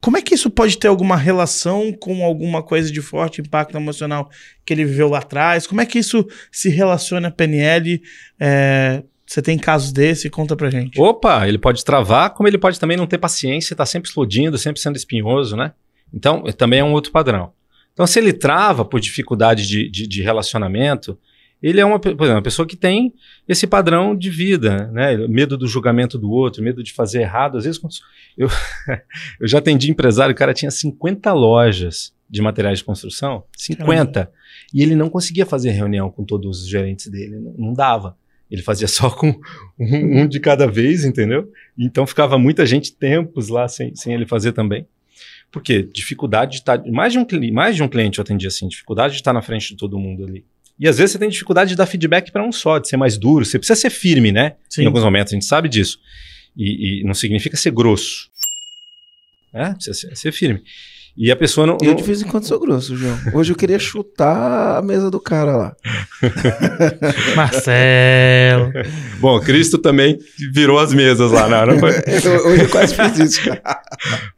Como 0.00 0.16
é 0.16 0.22
que 0.22 0.34
isso 0.34 0.48
pode 0.48 0.78
ter 0.78 0.88
alguma 0.88 1.16
relação 1.16 1.92
com 1.92 2.24
alguma 2.24 2.62
coisa 2.62 2.90
de 2.90 3.02
forte 3.02 3.40
impacto 3.40 3.76
emocional 3.76 4.30
que 4.64 4.72
ele 4.72 4.84
viveu 4.84 5.08
lá 5.08 5.18
atrás? 5.18 5.66
Como 5.66 5.80
é 5.80 5.86
que 5.86 5.98
isso 5.98 6.26
se 6.52 6.68
relaciona 6.68 7.28
à 7.28 7.30
PNL? 7.30 8.00
É, 8.38 9.02
você 9.26 9.42
tem 9.42 9.58
casos 9.58 9.92
desse? 9.92 10.30
Conta 10.30 10.56
pra 10.56 10.70
gente. 10.70 11.00
Opa, 11.00 11.46
ele 11.48 11.58
pode 11.58 11.84
travar, 11.84 12.30
como 12.30 12.48
ele 12.48 12.58
pode 12.58 12.78
também 12.78 12.96
não 12.96 13.06
ter 13.06 13.18
paciência, 13.18 13.74
tá 13.76 13.84
sempre 13.84 14.08
explodindo, 14.08 14.56
sempre 14.56 14.80
sendo 14.80 14.96
espinhoso, 14.96 15.56
né? 15.56 15.72
Então, 16.14 16.42
também 16.56 16.80
é 16.80 16.84
um 16.84 16.92
outro 16.92 17.12
padrão. 17.12 17.52
Então, 17.92 18.06
se 18.06 18.18
ele 18.18 18.32
trava 18.32 18.84
por 18.84 19.00
dificuldade 19.00 19.66
de, 19.66 19.90
de, 19.90 20.06
de 20.06 20.22
relacionamento, 20.22 21.18
ele 21.62 21.80
é 21.80 21.84
uma, 21.84 21.98
por 21.98 22.10
exemplo, 22.10 22.30
uma 22.30 22.42
pessoa 22.42 22.66
que 22.66 22.76
tem 22.76 23.12
esse 23.48 23.66
padrão 23.66 24.16
de 24.16 24.30
vida, 24.30 24.88
né? 24.92 25.16
Medo 25.26 25.56
do 25.56 25.66
julgamento 25.66 26.16
do 26.16 26.30
outro, 26.30 26.62
medo 26.62 26.82
de 26.82 26.92
fazer 26.92 27.22
errado. 27.22 27.58
Às 27.58 27.64
vezes, 27.64 27.80
eu, 28.36 28.48
eu 29.40 29.48
já 29.48 29.58
atendi 29.58 29.90
empresário, 29.90 30.32
o 30.32 30.36
cara 30.36 30.54
tinha 30.54 30.70
50 30.70 31.32
lojas 31.32 32.12
de 32.30 32.40
materiais 32.40 32.78
de 32.78 32.84
construção, 32.84 33.42
50. 33.56 34.30
E 34.72 34.82
ele 34.82 34.94
não 34.94 35.08
conseguia 35.08 35.46
fazer 35.46 35.70
reunião 35.70 36.10
com 36.10 36.24
todos 36.24 36.62
os 36.62 36.68
gerentes 36.68 37.08
dele, 37.08 37.38
não, 37.56 37.72
dava. 37.72 38.16
Ele 38.50 38.62
fazia 38.62 38.86
só 38.88 39.10
com 39.10 39.28
um, 39.78 40.20
um 40.20 40.28
de 40.28 40.38
cada 40.38 40.66
vez, 40.66 41.04
entendeu? 41.04 41.50
Então 41.76 42.06
ficava 42.06 42.38
muita 42.38 42.64
gente 42.66 42.94
tempos 42.94 43.48
lá 43.48 43.66
sem, 43.66 43.94
sem 43.96 44.14
ele 44.14 44.26
fazer 44.26 44.52
também. 44.52 44.86
Por 45.50 45.62
quê? 45.62 45.82
Dificuldade 45.82 46.52
de 46.52 46.58
estar. 46.58 46.84
Mais 46.86 47.12
de 47.12 47.18
um, 47.18 47.26
mais 47.52 47.74
de 47.74 47.82
um 47.82 47.88
cliente 47.88 48.18
eu 48.18 48.22
atendi 48.22 48.46
assim, 48.46 48.68
dificuldade 48.68 49.14
de 49.14 49.20
estar 49.20 49.32
na 49.32 49.40
frente 49.40 49.70
de 49.70 49.76
todo 49.76 49.98
mundo 49.98 50.24
ali. 50.24 50.44
E 50.78 50.86
às 50.88 50.98
vezes 50.98 51.12
você 51.12 51.18
tem 51.18 51.28
dificuldade 51.28 51.70
de 51.70 51.76
dar 51.76 51.86
feedback 51.86 52.30
para 52.30 52.44
um 52.46 52.52
só, 52.52 52.78
de 52.78 52.88
ser 52.88 52.96
mais 52.96 53.18
duro. 53.18 53.44
Você 53.44 53.58
precisa 53.58 53.78
ser 53.80 53.90
firme, 53.90 54.30
né? 54.32 54.54
Sim. 54.68 54.82
Em 54.82 54.86
alguns 54.86 55.02
momentos, 55.02 55.32
a 55.32 55.36
gente 55.36 55.44
sabe 55.46 55.68
disso. 55.68 55.98
E, 56.56 57.00
e 57.00 57.04
não 57.04 57.14
significa 57.14 57.56
ser 57.56 57.70
grosso. 57.72 58.28
É? 59.52 59.70
Precisa 59.74 59.94
ser, 59.94 60.16
ser 60.16 60.32
firme. 60.32 60.62
E 61.20 61.32
a 61.32 61.36
pessoa 61.36 61.66
não. 61.66 61.76
Eu 61.82 61.88
não- 61.88 61.96
de 61.96 62.02
vez 62.04 62.22
em 62.22 62.26
quando 62.26 62.44
sou 62.44 62.60
grosso, 62.60 62.96
João. 62.96 63.18
Hoje 63.34 63.50
eu 63.52 63.56
queria 63.56 63.78
chutar 63.80 64.78
a 64.78 64.82
mesa 64.82 65.10
do 65.10 65.18
cara 65.18 65.56
lá. 65.56 65.76
Marcelo. 67.34 68.72
Bom, 69.20 69.40
Cristo 69.40 69.78
também 69.78 70.18
virou 70.52 70.78
as 70.78 70.92
mesas 70.92 71.30
lá, 71.32 71.48
não, 71.48 71.74
não 71.74 71.78
foi? 71.80 71.90
Eu- 72.24 72.46
Hoje 72.46 72.62
eu 72.62 72.68
quase 72.68 72.94
fiz 72.94 73.18
isso. 73.18 73.40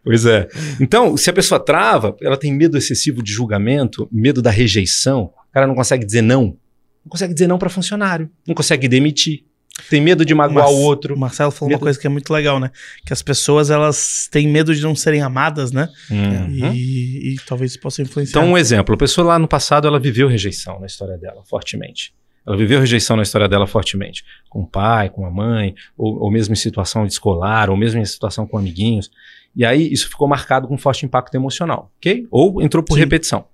Pois 0.03 0.25
é. 0.27 0.49
Então, 0.81 1.17
se 1.17 1.29
a 1.29 1.33
pessoa 1.33 1.63
trava, 1.63 2.17
ela 2.23 2.37
tem 2.37 2.53
medo 2.53 2.79
excessivo 2.79 3.23
de 3.23 3.33
julgamento, 3.33 4.09
medo 4.11 4.41
da 4.41 4.51
rejeição, 4.51 5.31
o 5.51 5.53
cara 5.53 5.67
não 5.67 5.75
consegue 5.75 6.05
dizer 6.05 6.23
não. 6.23 6.57
Não 7.05 7.11
consegue 7.11 7.33
dizer 7.35 7.47
não 7.47 7.59
para 7.59 7.69
funcionário, 7.71 8.31
não 8.47 8.55
consegue 8.55 8.87
demitir. 8.89 9.45
Tem 9.89 9.99
medo 10.01 10.27
de 10.27 10.35
magoar 10.35 10.67
Mas- 10.67 10.75
o 10.75 10.81
outro. 10.83 11.15
O 11.15 11.19
Marcelo 11.19 11.51
falou 11.51 11.71
uma 11.71 11.77
Medo- 11.77 11.85
coisa 11.85 11.99
que 11.99 12.07
é 12.07 12.11
muito 12.11 12.31
legal, 12.33 12.61
né? 12.61 12.71
Que 13.07 13.15
as 13.15 13.23
pessoas, 13.23 13.71
elas 13.71 14.29
têm 14.31 14.47
medo 14.47 14.75
de 14.75 14.83
não 14.83 14.95
serem 14.95 15.23
amadas, 15.23 15.73
né? 15.73 15.89
Uhum. 16.11 16.51
E, 16.75 17.33
e 17.33 17.37
talvez 17.47 17.71
isso 17.73 17.81
possa 17.81 18.03
influenciar. 18.03 18.39
Então, 18.43 18.53
um 18.53 18.59
exemplo. 18.59 18.95
A 18.95 18.99
pessoa 18.99 19.27
lá 19.27 19.39
no 19.39 19.49
passado, 19.49 19.89
ela 19.89 19.99
viveu 19.99 20.29
rejeição 20.29 20.79
na 20.79 20.85
história 20.87 21.17
dela, 21.17 21.43
fortemente. 21.49 22.13
Ela 22.47 22.59
viveu 22.59 22.79
rejeição 22.79 23.17
na 23.17 23.23
história 23.23 23.49
dela 23.49 23.67
fortemente. 23.67 24.23
Com 24.51 24.61
o 24.61 24.67
pai, 24.67 25.09
com 25.09 25.25
a 25.25 25.31
mãe, 25.31 25.75
ou, 25.97 26.25
ou 26.25 26.31
mesmo 26.31 26.53
em 26.53 26.57
situação 26.57 27.07
escolar, 27.07 27.71
ou 27.71 27.77
mesmo 27.77 27.99
em 28.01 28.05
situação 28.05 28.47
com 28.47 28.59
amiguinhos. 28.59 29.11
E 29.57 29.65
aí, 29.65 29.91
isso 29.91 30.11
ficou 30.11 30.29
marcado 30.29 30.69
com 30.69 30.77
forte 30.77 31.07
impacto 31.07 31.35
emocional, 31.35 31.91
ok? 31.97 32.27
Ou 32.31 32.61
entrou 32.61 32.83
por 32.85 32.95
Sim. 32.95 33.01
repetição. 33.01 33.47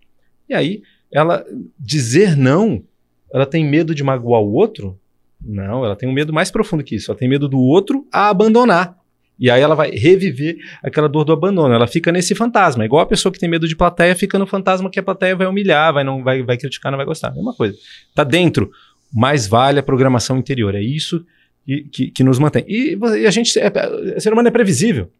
E 0.48 0.54
aí, 0.54 0.82
ela 1.12 1.44
dizer 1.78 2.36
não, 2.36 2.82
ela 3.32 3.46
tem 3.46 3.64
medo 3.64 3.94
de 3.94 4.02
magoar 4.02 4.40
o 4.40 4.52
outro? 4.52 4.98
Não, 5.44 5.84
ela 5.84 5.96
tem 5.96 6.08
um 6.08 6.12
medo 6.12 6.32
mais 6.32 6.50
profundo 6.50 6.82
que 6.82 6.96
isso. 6.96 7.10
Ela 7.10 7.18
tem 7.18 7.28
medo 7.28 7.48
do 7.48 7.58
outro 7.58 8.06
a 8.12 8.28
abandonar. 8.28 8.96
E 9.38 9.50
aí 9.50 9.60
ela 9.60 9.74
vai 9.74 9.90
reviver 9.90 10.56
aquela 10.82 11.08
dor 11.08 11.24
do 11.24 11.32
abandono. 11.32 11.74
Ela 11.74 11.86
fica 11.86 12.10
nesse 12.10 12.34
fantasma. 12.34 12.84
Igual 12.84 13.02
a 13.02 13.06
pessoa 13.06 13.30
que 13.30 13.38
tem 13.38 13.48
medo 13.48 13.68
de 13.68 13.76
plateia 13.76 14.16
fica 14.16 14.38
no 14.38 14.46
fantasma 14.46 14.88
que 14.88 14.98
a 14.98 15.02
plateia 15.02 15.36
vai 15.36 15.46
humilhar, 15.46 15.92
vai, 15.92 16.02
não, 16.02 16.24
vai, 16.24 16.42
vai 16.42 16.56
criticar, 16.56 16.90
não 16.90 16.96
vai 16.96 17.06
gostar. 17.06 17.30
Mesma 17.32 17.52
coisa. 17.52 17.76
Tá 18.14 18.24
dentro. 18.24 18.70
Mais 19.12 19.46
vale 19.46 19.78
a 19.78 19.82
programação 19.82 20.38
interior. 20.38 20.74
É 20.74 20.80
isso 20.80 21.24
que, 21.64 21.82
que, 21.84 22.10
que 22.10 22.24
nos 22.24 22.38
mantém. 22.38 22.64
E, 22.66 22.98
e 23.18 23.26
a 23.26 23.30
gente, 23.30 23.58
é, 23.58 23.70
é, 24.14 24.20
ser 24.20 24.32
humano 24.32 24.48
é 24.48 24.50
previsível. 24.50 25.10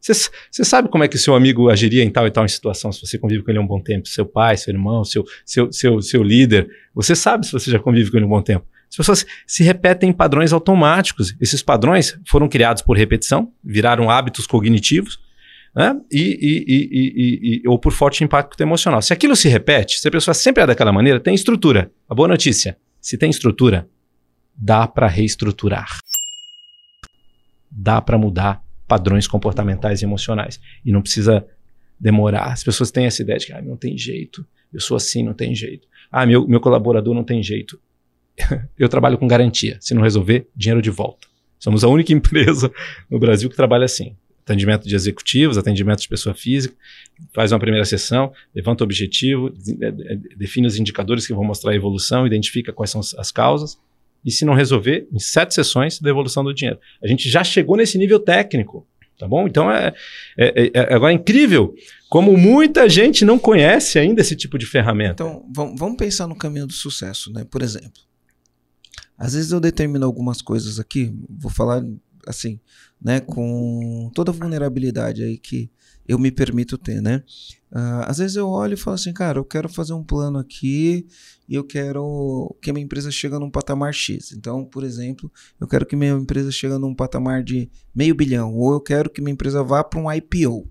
Você 0.00 0.64
sabe 0.64 0.88
como 0.88 1.04
é 1.04 1.08
que 1.08 1.16
o 1.16 1.18
seu 1.18 1.34
amigo 1.34 1.68
agiria 1.68 2.02
em 2.04 2.10
tal 2.10 2.26
e 2.26 2.30
tal 2.30 2.48
situação 2.48 2.92
se 2.92 3.00
você 3.06 3.18
convive 3.18 3.42
com 3.42 3.50
ele 3.50 3.58
há 3.58 3.62
um 3.62 3.66
bom 3.66 3.80
tempo? 3.80 4.06
Seu 4.08 4.24
pai, 4.24 4.56
seu 4.56 4.72
irmão, 4.72 5.04
seu, 5.04 5.24
seu, 5.44 5.72
seu, 5.72 6.00
seu 6.00 6.22
líder. 6.22 6.68
Você 6.94 7.14
sabe 7.14 7.46
se 7.46 7.52
você 7.52 7.70
já 7.70 7.78
convive 7.78 8.10
com 8.10 8.16
ele 8.16 8.24
há 8.24 8.26
um 8.26 8.30
bom 8.30 8.42
tempo. 8.42 8.64
As 8.88 8.96
pessoas 8.96 9.26
se 9.46 9.62
repetem 9.62 10.10
em 10.10 10.12
padrões 10.12 10.52
automáticos. 10.52 11.34
Esses 11.40 11.62
padrões 11.62 12.18
foram 12.26 12.48
criados 12.48 12.80
por 12.82 12.96
repetição, 12.96 13.52
viraram 13.62 14.08
hábitos 14.08 14.46
cognitivos, 14.46 15.18
né? 15.76 15.94
E, 16.10 16.22
e- 16.22 16.64
e- 16.68 17.60
e- 17.64 17.68
ou 17.68 17.78
por 17.78 17.92
forte 17.92 18.24
impacto 18.24 18.58
emocional. 18.62 19.02
Se 19.02 19.12
aquilo 19.12 19.36
se 19.36 19.48
repete, 19.48 19.98
se 20.00 20.08
a 20.08 20.10
pessoa 20.10 20.32
sempre 20.34 20.62
é 20.62 20.66
daquela 20.66 20.92
maneira, 20.92 21.20
tem 21.20 21.34
estrutura. 21.34 21.90
A 22.08 22.14
boa 22.14 22.28
notícia: 22.28 22.78
se 23.00 23.18
tem 23.18 23.28
estrutura, 23.28 23.86
dá 24.56 24.86
para 24.86 25.06
reestruturar. 25.06 25.98
Dá 27.70 28.00
para 28.00 28.16
mudar 28.16 28.62
padrões 28.88 29.28
comportamentais 29.28 30.00
e 30.02 30.04
emocionais. 30.04 30.58
E 30.84 30.90
não 30.90 31.02
precisa 31.02 31.46
demorar. 32.00 32.52
As 32.52 32.64
pessoas 32.64 32.90
têm 32.90 33.06
essa 33.06 33.22
ideia 33.22 33.38
de 33.38 33.46
que 33.46 33.52
ah, 33.52 33.60
não 33.62 33.76
tem 33.76 33.96
jeito, 33.96 34.44
eu 34.72 34.80
sou 34.80 34.96
assim, 34.96 35.22
não 35.22 35.34
tem 35.34 35.54
jeito. 35.54 35.86
Ah, 36.10 36.24
meu, 36.24 36.46
meu 36.48 36.60
colaborador 36.60 37.14
não 37.14 37.24
tem 37.24 37.42
jeito. 37.42 37.78
eu 38.78 38.88
trabalho 38.88 39.18
com 39.18 39.26
garantia. 39.28 39.76
Se 39.80 39.94
não 39.94 40.02
resolver, 40.02 40.48
dinheiro 40.56 40.80
de 40.80 40.90
volta. 40.90 41.28
Somos 41.58 41.84
a 41.84 41.88
única 41.88 42.12
empresa 42.14 42.72
no 43.10 43.18
Brasil 43.18 43.50
que 43.50 43.56
trabalha 43.56 43.84
assim. 43.84 44.16
Atendimento 44.42 44.88
de 44.88 44.94
executivos, 44.94 45.58
atendimento 45.58 46.00
de 46.00 46.08
pessoa 46.08 46.34
física, 46.34 46.74
faz 47.34 47.52
uma 47.52 47.58
primeira 47.58 47.84
sessão, 47.84 48.32
levanta 48.54 48.82
o 48.82 48.86
objetivo, 48.86 49.50
de- 49.50 49.74
de- 49.76 50.16
define 50.36 50.66
os 50.66 50.78
indicadores 50.78 51.26
que 51.26 51.34
vão 51.34 51.44
mostrar 51.44 51.72
a 51.72 51.74
evolução, 51.74 52.26
identifica 52.26 52.72
quais 52.72 52.88
são 52.90 53.02
as 53.18 53.30
causas, 53.30 53.78
e 54.24 54.30
se 54.30 54.44
não 54.44 54.54
resolver, 54.54 55.08
em 55.12 55.18
sete 55.18 55.54
sessões, 55.54 55.98
devolução 56.00 56.44
do 56.44 56.54
dinheiro. 56.54 56.78
A 57.02 57.06
gente 57.06 57.28
já 57.28 57.42
chegou 57.44 57.76
nesse 57.76 57.96
nível 57.98 58.18
técnico, 58.20 58.86
tá 59.18 59.26
bom? 59.26 59.46
Então 59.46 59.70
é, 59.70 59.92
é, 60.36 60.62
é- 60.64 60.70
é- 60.74 60.94
agora 60.94 61.12
é 61.12 61.16
incrível 61.16 61.74
como 62.08 62.36
muita 62.36 62.88
gente 62.88 63.24
não 63.24 63.38
conhece 63.38 63.98
ainda 63.98 64.20
esse 64.20 64.34
tipo 64.34 64.58
de 64.58 64.66
ferramenta. 64.66 65.22
Então, 65.22 65.44
vamos, 65.54 65.78
vamos 65.78 65.96
pensar 65.96 66.26
no 66.26 66.36
caminho 66.36 66.66
do 66.66 66.72
sucesso, 66.72 67.32
né? 67.32 67.44
Por 67.50 67.62
exemplo, 67.62 68.02
às 69.16 69.34
vezes 69.34 69.50
eu 69.50 69.60
determino 69.60 70.06
algumas 70.06 70.40
coisas 70.40 70.78
aqui, 70.78 71.12
vou 71.28 71.50
falar 71.50 71.82
assim, 72.28 72.60
né? 73.00 73.20
Com 73.20 74.10
toda 74.14 74.30
a 74.30 74.34
vulnerabilidade 74.34 75.22
aí 75.22 75.38
que 75.38 75.70
eu 76.06 76.18
me 76.18 76.30
permito 76.30 76.78
ter, 76.78 77.00
né? 77.02 77.22
Ah, 77.70 78.04
às 78.10 78.18
vezes 78.18 78.36
eu 78.36 78.48
olho 78.48 78.74
e 78.74 78.76
falo 78.76 78.94
assim, 78.94 79.12
cara, 79.12 79.38
eu 79.38 79.44
quero 79.44 79.68
fazer 79.68 79.92
um 79.92 80.02
plano 80.02 80.38
aqui 80.38 81.06
e 81.48 81.54
eu 81.54 81.64
quero 81.64 82.56
que 82.62 82.70
a 82.70 82.72
minha 82.72 82.84
empresa 82.84 83.10
chegue 83.10 83.38
num 83.38 83.50
patamar 83.50 83.92
X. 83.92 84.32
Então, 84.32 84.64
por 84.64 84.84
exemplo, 84.84 85.30
eu 85.60 85.66
quero 85.68 85.84
que 85.84 85.94
minha 85.96 86.12
empresa 86.12 86.50
chegue 86.50 86.78
num 86.78 86.94
patamar 86.94 87.42
de 87.42 87.70
meio 87.94 88.14
bilhão, 88.14 88.54
ou 88.54 88.72
eu 88.72 88.80
quero 88.80 89.10
que 89.10 89.20
minha 89.20 89.32
empresa 89.34 89.62
vá 89.62 89.84
para 89.84 90.00
um 90.00 90.10
IPO, 90.10 90.70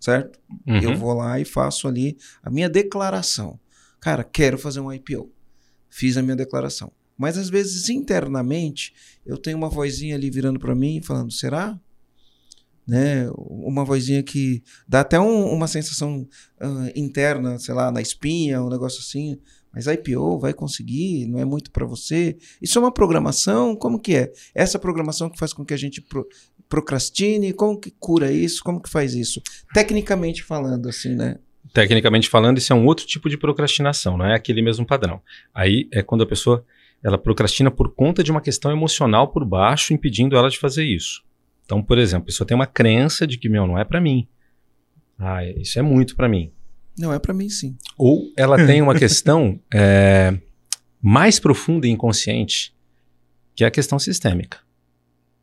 certo? 0.00 0.38
Eu 0.66 0.90
Uhum. 0.90 0.96
vou 0.96 1.12
lá 1.14 1.38
e 1.38 1.44
faço 1.44 1.86
ali 1.86 2.16
a 2.42 2.48
minha 2.50 2.68
declaração. 2.68 3.58
Cara, 4.00 4.24
quero 4.24 4.56
fazer 4.56 4.80
um 4.80 4.90
IPO. 4.92 5.30
Fiz 5.90 6.16
a 6.16 6.22
minha 6.22 6.36
declaração. 6.36 6.90
Mas 7.18 7.36
às 7.36 7.50
vezes 7.50 7.88
internamente 7.88 8.94
eu 9.26 9.36
tenho 9.36 9.56
uma 9.58 9.68
vozinha 9.68 10.14
ali 10.14 10.30
virando 10.30 10.58
para 10.60 10.74
mim 10.74 11.02
falando: 11.02 11.32
será? 11.32 11.78
Né? 12.86 13.28
Uma 13.34 13.84
vozinha 13.84 14.22
que 14.22 14.62
dá 14.88 15.00
até 15.00 15.20
um- 15.20 15.52
uma 15.52 15.66
sensação 15.68 16.26
ah, 16.58 16.90
interna, 16.96 17.58
sei 17.58 17.74
lá, 17.74 17.90
na 17.92 18.00
espinha, 18.00 18.62
um 18.62 18.70
negócio 18.70 19.00
assim. 19.00 19.38
Mas 19.74 19.86
IPO 19.86 20.38
vai 20.38 20.54
conseguir? 20.54 21.26
Não 21.26 21.38
é 21.38 21.44
muito 21.44 21.70
para 21.70 21.84
você? 21.84 22.38
Isso 22.62 22.78
é 22.78 22.80
uma 22.80 22.90
programação? 22.90 23.76
Como 23.76 23.98
que 24.00 24.14
é? 24.16 24.32
Essa 24.54 24.78
programação 24.78 25.28
que 25.28 25.38
faz 25.38 25.52
com 25.52 25.62
que 25.66 25.74
a 25.74 25.76
gente 25.76 26.00
pro- 26.00 26.26
procrastine? 26.66 27.52
Como 27.52 27.78
que 27.78 27.90
cura 27.90 28.32
isso? 28.32 28.64
Como 28.64 28.80
que 28.80 28.88
faz 28.88 29.12
isso? 29.14 29.42
Tecnicamente 29.74 30.42
falando, 30.42 30.88
assim, 30.88 31.14
né? 31.14 31.36
Tecnicamente 31.74 32.30
falando, 32.30 32.56
isso 32.56 32.72
é 32.72 32.76
um 32.76 32.86
outro 32.86 33.06
tipo 33.06 33.28
de 33.28 33.36
procrastinação, 33.36 34.16
não 34.16 34.24
é 34.24 34.34
aquele 34.34 34.62
mesmo 34.62 34.86
padrão. 34.86 35.20
Aí 35.54 35.86
é 35.92 36.02
quando 36.02 36.22
a 36.22 36.26
pessoa 36.26 36.64
ela 37.02 37.18
procrastina 37.18 37.70
por 37.70 37.94
conta 37.94 38.22
de 38.22 38.30
uma 38.30 38.40
questão 38.40 38.70
emocional 38.72 39.28
por 39.28 39.44
baixo, 39.44 39.92
impedindo 39.92 40.36
ela 40.36 40.50
de 40.50 40.58
fazer 40.58 40.84
isso. 40.84 41.22
Então, 41.64 41.82
por 41.82 41.98
exemplo, 41.98 42.24
a 42.24 42.26
pessoa 42.26 42.46
tem 42.46 42.54
uma 42.54 42.66
crença 42.66 43.26
de 43.26 43.38
que, 43.38 43.48
meu, 43.48 43.66
não 43.66 43.78
é 43.78 43.84
para 43.84 44.00
mim. 44.00 44.26
Ah, 45.18 45.44
isso 45.44 45.78
é 45.78 45.82
muito 45.82 46.16
para 46.16 46.28
mim. 46.28 46.50
Não, 46.98 47.12
é 47.12 47.18
para 47.18 47.34
mim 47.34 47.48
sim. 47.48 47.76
Ou 47.96 48.32
ela 48.36 48.56
tem 48.66 48.82
uma 48.82 48.94
questão 48.94 49.60
é, 49.72 50.36
mais 51.00 51.38
profunda 51.38 51.86
e 51.86 51.90
inconsciente, 51.90 52.74
que 53.54 53.64
é 53.64 53.66
a 53.66 53.70
questão 53.70 53.98
sistêmica. 53.98 54.58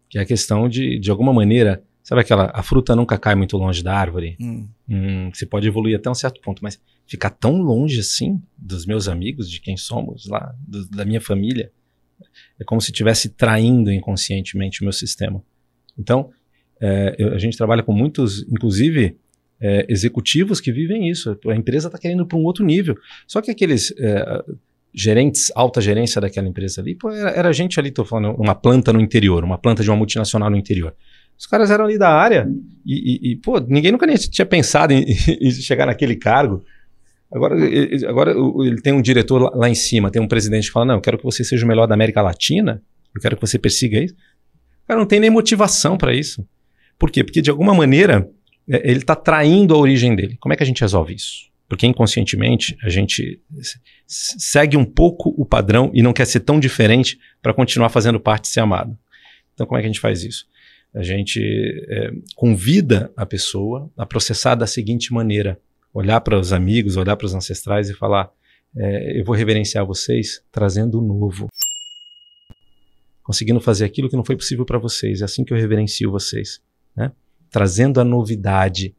Que 0.09 0.17
é 0.17 0.21
a 0.21 0.25
questão 0.25 0.67
de, 0.67 0.99
de 0.99 1.11
alguma 1.11 1.31
maneira, 1.31 1.83
sabe 2.05 2.21
aquela, 2.21 2.51
a 2.53 2.61
fruta 2.63 2.95
nunca 2.95 3.17
cai 3.17 3.35
muito 3.35 3.57
longe 3.57 3.83
da 3.83 3.93
árvore? 3.93 4.37
Hum. 4.39 4.67
Hum, 4.87 5.29
você 5.33 5.45
pode 5.45 5.67
evoluir 5.67 5.97
até 5.97 6.09
um 6.09 6.13
certo 6.15 6.39
ponto, 6.39 6.63
mas 6.63 6.79
ficar 7.05 7.31
tão 7.31 7.61
longe 7.61 7.99
assim 7.99 8.41
dos 8.57 8.85
meus 8.85 9.07
amigos, 9.09 9.49
de 9.51 9.59
quem 9.59 9.75
somos 9.75 10.27
lá, 10.27 10.55
do- 10.65 10.87
da 10.89 11.03
minha 11.03 11.19
família, 11.19 11.71
é 12.59 12.63
como 12.63 12.79
se 12.79 12.91
estivesse 12.91 13.29
traindo 13.29 13.91
inconscientemente 13.91 14.81
o 14.81 14.83
meu 14.85 14.93
sistema. 14.93 15.43
Então, 15.97 16.29
é, 16.79 17.15
eu- 17.17 17.33
a 17.33 17.37
gente 17.39 17.57
trabalha 17.57 17.81
com 17.83 17.91
muitos, 17.91 18.43
inclusive, 18.43 19.17
é, 19.59 19.85
executivos 19.89 20.61
que 20.61 20.71
vivem 20.71 21.09
isso. 21.09 21.37
A 21.47 21.55
empresa 21.55 21.87
está 21.87 21.97
querendo 21.97 22.25
para 22.25 22.37
um 22.37 22.43
outro 22.43 22.63
nível. 22.65 22.95
Só 23.27 23.41
que 23.41 23.49
aqueles 23.49 23.93
é, 23.97 24.43
gerentes, 24.93 25.51
alta 25.55 25.81
gerência 25.81 26.21
daquela 26.21 26.47
empresa 26.47 26.81
ali, 26.81 26.95
pô, 26.95 27.09
era, 27.11 27.29
era 27.31 27.53
gente 27.53 27.79
ali, 27.79 27.91
tô 27.91 28.05
falando, 28.05 28.35
uma 28.39 28.55
planta 28.55 28.93
no 28.93 28.99
interior, 29.01 29.43
uma 29.43 29.57
planta 29.57 29.83
de 29.83 29.89
uma 29.89 29.97
multinacional 29.97 30.49
no 30.49 30.55
interior. 30.57 30.95
Os 31.37 31.45
caras 31.45 31.69
eram 31.69 31.85
ali 31.85 31.97
da 31.97 32.09
área 32.09 32.47
e, 32.85 33.29
e- 33.29 33.31
e, 33.31 33.35
pô, 33.37 33.59
ninguém 33.59 33.91
nunca 33.91 34.05
nem 34.07 34.15
tinha 34.15 34.45
pensado 34.45 34.93
em, 34.93 35.05
em 35.41 35.51
chegar 35.51 35.85
naquele 35.85 36.15
cargo. 36.15 36.63
Agora, 37.31 37.59
ele- 37.59 38.05
agora 38.05 38.31
ele 38.63 38.81
tem 38.81 38.93
um 38.93 39.01
diretor 39.01 39.41
lá, 39.41 39.51
lá 39.53 39.69
em 39.69 39.75
cima, 39.75 40.09
tem 40.11 40.21
um 40.21 40.27
presidente 40.27 40.67
que 40.67 40.71
fala: 40.71 40.85
Não, 40.85 40.95
eu 40.95 41.01
quero 41.01 41.17
que 41.17 41.23
você 41.23 41.43
seja 41.43 41.65
o 41.65 41.67
melhor 41.67 41.87
da 41.87 41.93
América 41.93 42.21
Latina, 42.21 42.81
eu 43.13 43.21
quero 43.21 43.35
que 43.35 43.41
você 43.41 43.57
persiga 43.59 43.99
isso. 43.99 44.13
O 44.83 44.87
cara 44.87 44.99
não 44.99 45.07
tem 45.07 45.19
nem 45.19 45.29
motivação 45.29 45.97
para 45.97 46.13
isso. 46.13 46.47
Por 46.97 47.09
quê? 47.11 47.23
Porque 47.23 47.41
de 47.41 47.49
alguma 47.49 47.73
maneira 47.73 48.29
é, 48.69 48.89
ele 48.89 48.99
está 48.99 49.15
traindo 49.15 49.73
a 49.73 49.77
origem 49.77 50.15
dele. 50.15 50.37
Como 50.39 50.53
é 50.53 50.55
que 50.57 50.63
a 50.63 50.65
gente 50.65 50.79
resolve 50.81 51.13
isso? 51.15 51.49
Porque 51.67 51.87
inconscientemente 51.87 52.77
a 52.83 52.89
gente 52.89 53.41
segue 54.07 54.77
um 54.77 54.85
pouco 54.85 55.33
o 55.37 55.43
padrão 55.45 55.89
e 55.93 56.01
não 56.01 56.13
quer 56.13 56.25
ser 56.25 56.41
tão 56.41 56.59
diferente 56.59 57.17
para 57.41 57.53
continuar 57.53 57.89
fazendo 57.89 58.19
parte 58.19 58.43
de 58.43 58.49
ser 58.49 58.59
amado. 58.59 58.97
Então, 59.53 59.65
como 59.65 59.77
é 59.77 59.81
que 59.81 59.87
a 59.87 59.89
gente 59.89 59.99
faz 59.99 60.23
isso? 60.23 60.45
A 60.95 61.03
gente 61.03 61.41
é, 61.89 62.11
convida 62.35 63.11
a 63.17 63.25
pessoa 63.25 63.91
a 63.97 64.05
processar 64.05 64.55
da 64.55 64.65
seguinte 64.65 65.13
maneira: 65.13 65.59
olhar 65.93 66.21
para 66.21 66.39
os 66.39 66.53
amigos, 66.53 66.95
olhar 66.95 67.17
para 67.17 67.25
os 67.25 67.35
ancestrais 67.35 67.89
e 67.89 67.93
falar: 67.93 68.31
é, 68.77 69.19
eu 69.19 69.25
vou 69.25 69.35
reverenciar 69.35 69.85
vocês 69.85 70.41
trazendo 70.51 70.99
o 70.99 71.01
novo. 71.01 71.49
Conseguindo 73.23 73.59
fazer 73.59 73.85
aquilo 73.85 74.09
que 74.09 74.15
não 74.15 74.23
foi 74.23 74.35
possível 74.35 74.65
para 74.65 74.77
vocês. 74.77 75.21
É 75.21 75.25
assim 75.25 75.43
que 75.43 75.51
eu 75.51 75.57
reverencio 75.57 76.11
vocês. 76.11 76.61
Né? 76.95 77.11
Trazendo 77.49 77.99
a 77.99 78.03
novidade 78.03 78.95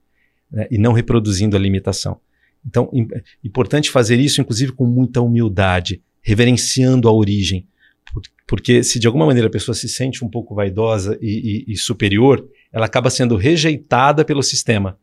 né? 0.50 0.66
e 0.70 0.78
não 0.78 0.92
reproduzindo 0.92 1.56
a 1.56 1.60
limitação. 1.60 2.20
Então, 2.66 2.90
é 3.14 3.22
importante 3.44 3.90
fazer 3.90 4.18
isso, 4.18 4.40
inclusive, 4.40 4.72
com 4.72 4.84
muita 4.84 5.20
humildade, 5.20 6.02
reverenciando 6.20 7.08
a 7.08 7.12
origem. 7.12 7.68
Por- 8.16 8.22
Porque 8.46 8.82
se 8.82 8.98
de 8.98 9.06
alguma 9.06 9.26
maneira 9.26 9.48
a 9.48 9.50
pessoa 9.50 9.74
se 9.74 9.88
sente 9.88 10.24
um 10.24 10.28
pouco 10.28 10.54
vaidosa 10.54 11.18
e, 11.20 11.64
e- 11.68 11.72
e 11.72 11.76
superior, 11.76 12.48
ela 12.72 12.86
acaba 12.86 13.10
sendo 13.10 13.36
rejeitada 13.36 14.24
pelo 14.24 14.42
sistema. 14.42 14.98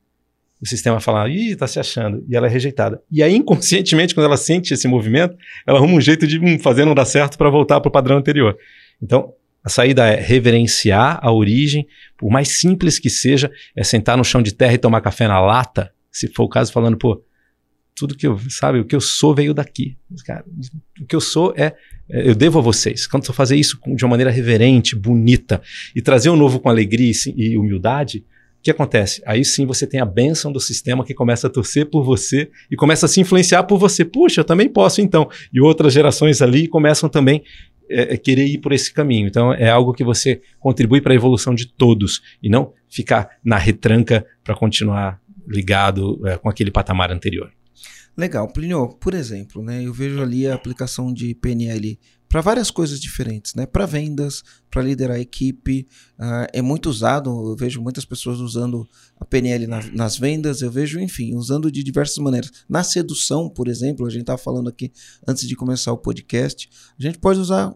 O 0.62 0.66
sistema 0.68 1.00
fala, 1.02 1.28
ih, 1.30 1.56
tá 1.56 1.68
se 1.68 1.78
achando, 1.80 2.24
e 2.30 2.36
ela 2.36 2.48
é 2.48 2.50
rejeitada. 2.50 3.02
E 3.12 3.22
aí, 3.22 3.36
inconscientemente, 3.36 4.16
quando 4.16 4.26
ela 4.28 4.38
sente 4.38 4.74
esse 4.74 4.88
movimento, 4.88 5.36
ela 5.68 5.78
arruma 5.78 5.96
um 5.96 6.02
jeito 6.02 6.26
de 6.26 6.40
hum, 6.40 6.58
fazer 6.58 6.86
não 6.86 6.96
dar 6.96 7.04
certo 7.06 7.38
para 7.38 7.50
voltar 7.50 7.82
para 7.82 7.90
o 7.90 7.92
padrão 7.92 8.18
anterior. 8.18 8.58
Então, 9.02 9.34
a 9.64 9.70
saída 9.70 10.08
é 10.08 10.20
reverenciar 10.20 11.20
a 11.22 11.32
origem, 11.34 11.86
por 12.18 12.30
mais 12.32 12.60
simples 12.60 12.98
que 12.98 13.10
seja, 13.10 13.52
é 13.76 13.84
sentar 13.84 14.18
no 14.18 14.24
chão 14.24 14.42
de 14.42 14.54
terra 14.54 14.74
e 14.74 14.78
tomar 14.78 15.02
café 15.02 15.28
na 15.28 15.40
lata, 15.42 15.92
se 16.12 16.28
for 16.30 16.44
o 16.46 16.50
caso, 16.50 16.72
falando, 16.72 16.98
pô, 16.98 17.22
tudo 17.96 18.16
que 18.16 18.26
eu, 18.26 18.40
sabe, 18.50 18.80
o 18.80 18.86
que 18.86 18.96
eu 18.96 19.02
sou 19.02 19.36
veio 19.36 19.54
daqui. 19.54 19.98
Cara, 20.26 20.44
o 21.00 21.06
que 21.06 21.16
eu 21.16 21.22
sou 21.22 21.54
é, 21.56 21.74
é, 22.10 22.30
eu 22.30 22.36
devo 22.36 22.60
a 22.60 22.62
vocês. 22.62 23.06
Quando 23.06 23.26
eu 23.28 23.34
fazer 23.34 23.56
isso 23.56 23.80
de 23.96 24.04
uma 24.04 24.12
maneira 24.12 24.32
reverente, 24.32 24.96
bonita, 24.96 25.62
e 25.96 26.02
trazer 26.02 26.30
o 26.30 26.36
novo 26.36 26.60
com 26.60 26.70
alegria 26.70 27.12
e, 27.36 27.52
e 27.52 27.58
humildade, 27.58 28.26
o 28.60 28.64
que 28.64 28.72
acontece? 28.72 29.22
Aí 29.26 29.44
sim 29.44 29.66
você 29.66 29.86
tem 29.86 30.00
a 30.00 30.06
bênção 30.06 30.52
do 30.52 30.60
sistema 30.60 31.04
que 31.06 31.14
começa 31.14 31.48
a 31.48 31.50
torcer 31.50 31.90
por 31.90 32.04
você 32.04 32.50
e 32.72 32.76
começa 32.76 33.06
a 33.06 33.10
se 33.10 33.20
influenciar 33.20 33.64
por 33.64 33.78
você. 33.78 34.06
Puxa, 34.06 34.42
eu 34.42 34.46
também 34.46 34.70
posso 34.70 35.02
então. 35.02 35.30
E 35.54 35.62
outras 35.62 35.94
gerações 35.94 36.42
ali 36.42 36.68
começam 36.68 37.10
também 37.10 37.44
é, 37.90 38.14
é, 38.14 38.18
querer 38.18 38.46
ir 38.48 38.60
por 38.60 38.72
esse 38.72 38.92
caminho. 38.92 39.28
Então 39.28 39.54
é 39.54 39.70
algo 39.70 39.94
que 39.94 40.04
você 40.04 40.42
contribui 40.60 41.02
para 41.02 41.14
a 41.14 41.16
evolução 41.16 41.54
de 41.54 41.68
todos 41.68 42.22
e 42.42 42.50
não 42.50 42.74
ficar 42.90 43.30
na 43.44 43.58
retranca 43.58 44.26
para 44.44 44.56
continuar 44.56 45.22
ligado 45.48 46.20
é, 46.26 46.38
com 46.38 46.50
aquele 46.50 46.72
patamar 46.72 47.12
anterior. 47.12 47.52
Legal. 48.16 48.48
Plínio, 48.48 48.90
por 48.90 49.14
exemplo, 49.14 49.64
né, 49.64 49.84
eu 49.84 49.94
vejo 49.94 50.22
ali 50.22 50.48
a 50.48 50.54
aplicação 50.54 51.12
de 51.12 51.34
PNL 51.34 52.00
para 52.30 52.42
várias 52.42 52.72
coisas 52.72 53.00
diferentes, 53.00 53.54
né? 53.54 53.66
Para 53.68 53.86
vendas, 53.86 54.42
para 54.72 54.82
liderar 54.82 55.18
a 55.18 55.20
equipe, 55.20 55.88
ah, 56.18 56.48
é 56.52 56.64
muito 56.64 56.90
usado. 56.90 57.30
Eu 57.30 57.56
vejo 57.56 57.80
muitas 57.80 58.06
pessoas 58.06 58.40
usando 58.40 58.88
a 59.20 59.26
PNL 59.26 59.68
na- 59.68 59.86
nas 59.94 60.18
vendas. 60.18 60.62
Eu 60.64 60.72
vejo, 60.72 61.00
enfim, 61.00 61.36
usando 61.36 61.72
de 61.72 61.84
diversas 61.84 62.18
maneiras. 62.18 62.50
Na 62.68 62.84
sedução, 62.84 63.48
por 63.50 63.68
exemplo, 63.68 64.04
a 64.06 64.10
gente 64.10 64.22
estava 64.22 64.40
falando 64.40 64.68
aqui 64.68 64.92
antes 65.28 65.48
de 65.48 65.56
começar 65.56 65.92
o 65.92 65.98
podcast, 65.98 66.68
a 66.98 67.04
gente 67.04 67.20
pode 67.20 67.40
usar 67.40 67.76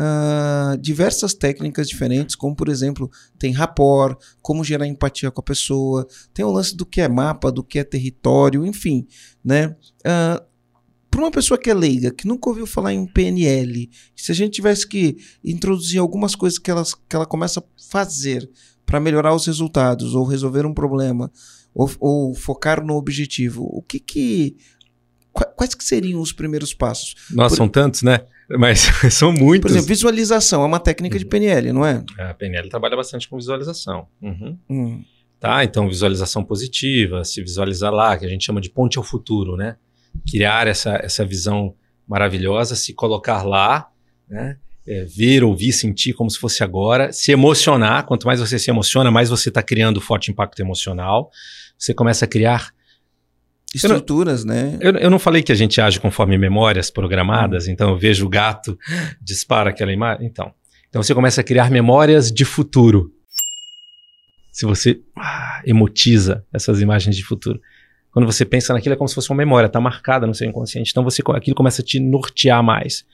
ah, 0.00 0.76
diversas 0.80 1.34
técnicas 1.34 1.88
diferentes, 1.88 2.36
como 2.36 2.54
por 2.54 2.68
exemplo, 2.68 3.10
tem 3.36 3.52
rapport, 3.52 4.16
como 4.40 4.62
gerar 4.62 4.86
empatia 4.86 5.28
com 5.30 5.40
a 5.40 5.44
pessoa, 5.44 6.06
tem 6.32 6.44
o 6.44 6.52
lance 6.52 6.76
do 6.76 6.86
que 6.86 7.00
é 7.00 7.08
mapa, 7.08 7.50
do 7.50 7.64
que 7.64 7.80
é 7.80 7.84
território, 7.84 8.64
enfim, 8.64 9.06
né? 9.44 9.74
para 11.10 11.20
uma 11.20 11.30
pessoa 11.30 11.58
que 11.58 11.70
é 11.70 11.74
leiga, 11.74 12.12
que 12.12 12.28
nunca 12.28 12.48
ouviu 12.48 12.66
falar 12.66 12.92
em 12.92 13.04
PNL, 13.06 13.90
se 14.14 14.30
a 14.30 14.34
gente 14.34 14.52
tivesse 14.52 14.86
que 14.86 15.16
introduzir 15.42 15.98
algumas 15.98 16.34
coisas 16.36 16.58
que, 16.58 16.70
elas, 16.70 16.94
que 16.94 17.16
ela 17.16 17.26
começa 17.26 17.60
a 17.60 17.64
fazer 17.90 18.48
para 18.86 19.00
melhorar 19.00 19.34
os 19.34 19.46
resultados, 19.46 20.14
ou 20.14 20.24
resolver 20.24 20.64
um 20.64 20.72
problema, 20.74 21.30
ou, 21.74 21.90
ou 21.98 22.34
focar 22.34 22.84
no 22.84 22.94
objetivo, 22.94 23.64
o 23.64 23.82
que 23.82 23.98
que. 23.98 24.56
qua- 25.32 25.46
Quais 25.46 25.74
que 25.74 25.82
seriam 25.84 26.20
os 26.20 26.32
primeiros 26.32 26.72
passos? 26.72 27.14
Nossa, 27.30 27.50
Por- 27.54 27.56
são 27.56 27.68
tantos, 27.68 28.02
né? 28.02 28.20
Mas 28.50 28.80
são 29.12 29.32
muitos. 29.32 29.62
Por 29.62 29.70
exemplo, 29.70 29.88
visualização 29.88 30.62
é 30.62 30.66
uma 30.66 30.80
técnica 30.80 31.18
de 31.18 31.24
PNL, 31.24 31.72
não 31.72 31.84
é? 31.84 32.02
a 32.18 32.34
PNL 32.34 32.68
trabalha 32.68 32.96
bastante 32.96 33.28
com 33.28 33.36
visualização. 33.36 34.06
Uhum. 34.22 34.58
Hum, 34.70 35.04
Tá? 35.40 35.62
Então, 35.62 35.88
visualização 35.88 36.42
positiva, 36.42 37.22
se 37.24 37.40
visualizar 37.40 37.92
lá, 37.92 38.16
que 38.18 38.26
a 38.26 38.28
gente 38.28 38.44
chama 38.44 38.60
de 38.60 38.70
ponte 38.70 38.98
ao 38.98 39.04
futuro, 39.04 39.56
né? 39.56 39.76
Criar 40.28 40.66
essa, 40.66 40.96
essa 40.96 41.24
visão 41.24 41.76
maravilhosa, 42.08 42.74
se 42.74 42.92
colocar 42.92 43.44
lá, 43.44 43.88
né? 44.28 44.56
É, 44.86 45.04
ver, 45.04 45.44
ouvir, 45.44 45.72
sentir 45.72 46.14
como 46.14 46.30
se 46.30 46.38
fosse 46.38 46.64
agora, 46.64 47.12
se 47.12 47.30
emocionar. 47.30 48.04
Quanto 48.04 48.26
mais 48.26 48.40
você 48.40 48.58
se 48.58 48.70
emociona, 48.70 49.10
mais 49.10 49.28
você 49.28 49.50
está 49.50 49.62
criando 49.62 50.00
forte 50.00 50.30
impacto 50.30 50.60
emocional. 50.60 51.30
Você 51.78 51.92
começa 51.94 52.24
a 52.24 52.28
criar. 52.28 52.72
Eu 53.74 53.88
não- 53.88 53.96
estruturas, 53.96 54.44
né? 54.44 54.78
Eu, 54.80 54.92
eu 54.92 55.10
não 55.10 55.18
falei 55.18 55.42
que 55.42 55.52
a 55.52 55.54
gente 55.54 55.80
age 55.80 56.00
conforme 56.00 56.38
memórias 56.38 56.90
programadas, 56.90 57.68
então 57.68 57.90
eu 57.90 57.98
vejo 57.98 58.24
o 58.24 58.28
gato, 58.28 58.78
dispara 59.20 59.70
aquela 59.70 59.92
imagem. 59.92 60.26
Então, 60.26 60.52
então 60.88 61.02
você 61.02 61.14
começa 61.14 61.42
a 61.42 61.44
criar 61.44 61.70
memórias 61.70 62.32
de 62.32 62.44
futuro. 62.44 63.12
Se 64.50 64.64
você 64.64 65.00
ah, 65.16 65.62
emotiza 65.66 66.44
essas 66.52 66.80
imagens 66.80 67.14
de 67.14 67.22
futuro. 67.22 67.60
Quando 68.10 68.24
você 68.24 68.44
pensa 68.44 68.72
naquilo, 68.72 68.94
é 68.94 68.96
como 68.96 69.06
se 69.06 69.14
fosse 69.14 69.30
uma 69.30 69.36
memória, 69.36 69.66
está 69.66 69.80
marcada 69.80 70.26
no 70.26 70.34
seu 70.34 70.48
inconsciente. 70.48 70.90
Então 70.90 71.04
você, 71.04 71.22
aquilo 71.34 71.54
começa 71.54 71.82
a 71.82 71.84
te 71.84 72.00
nortear 72.00 72.62
mais. 72.62 73.04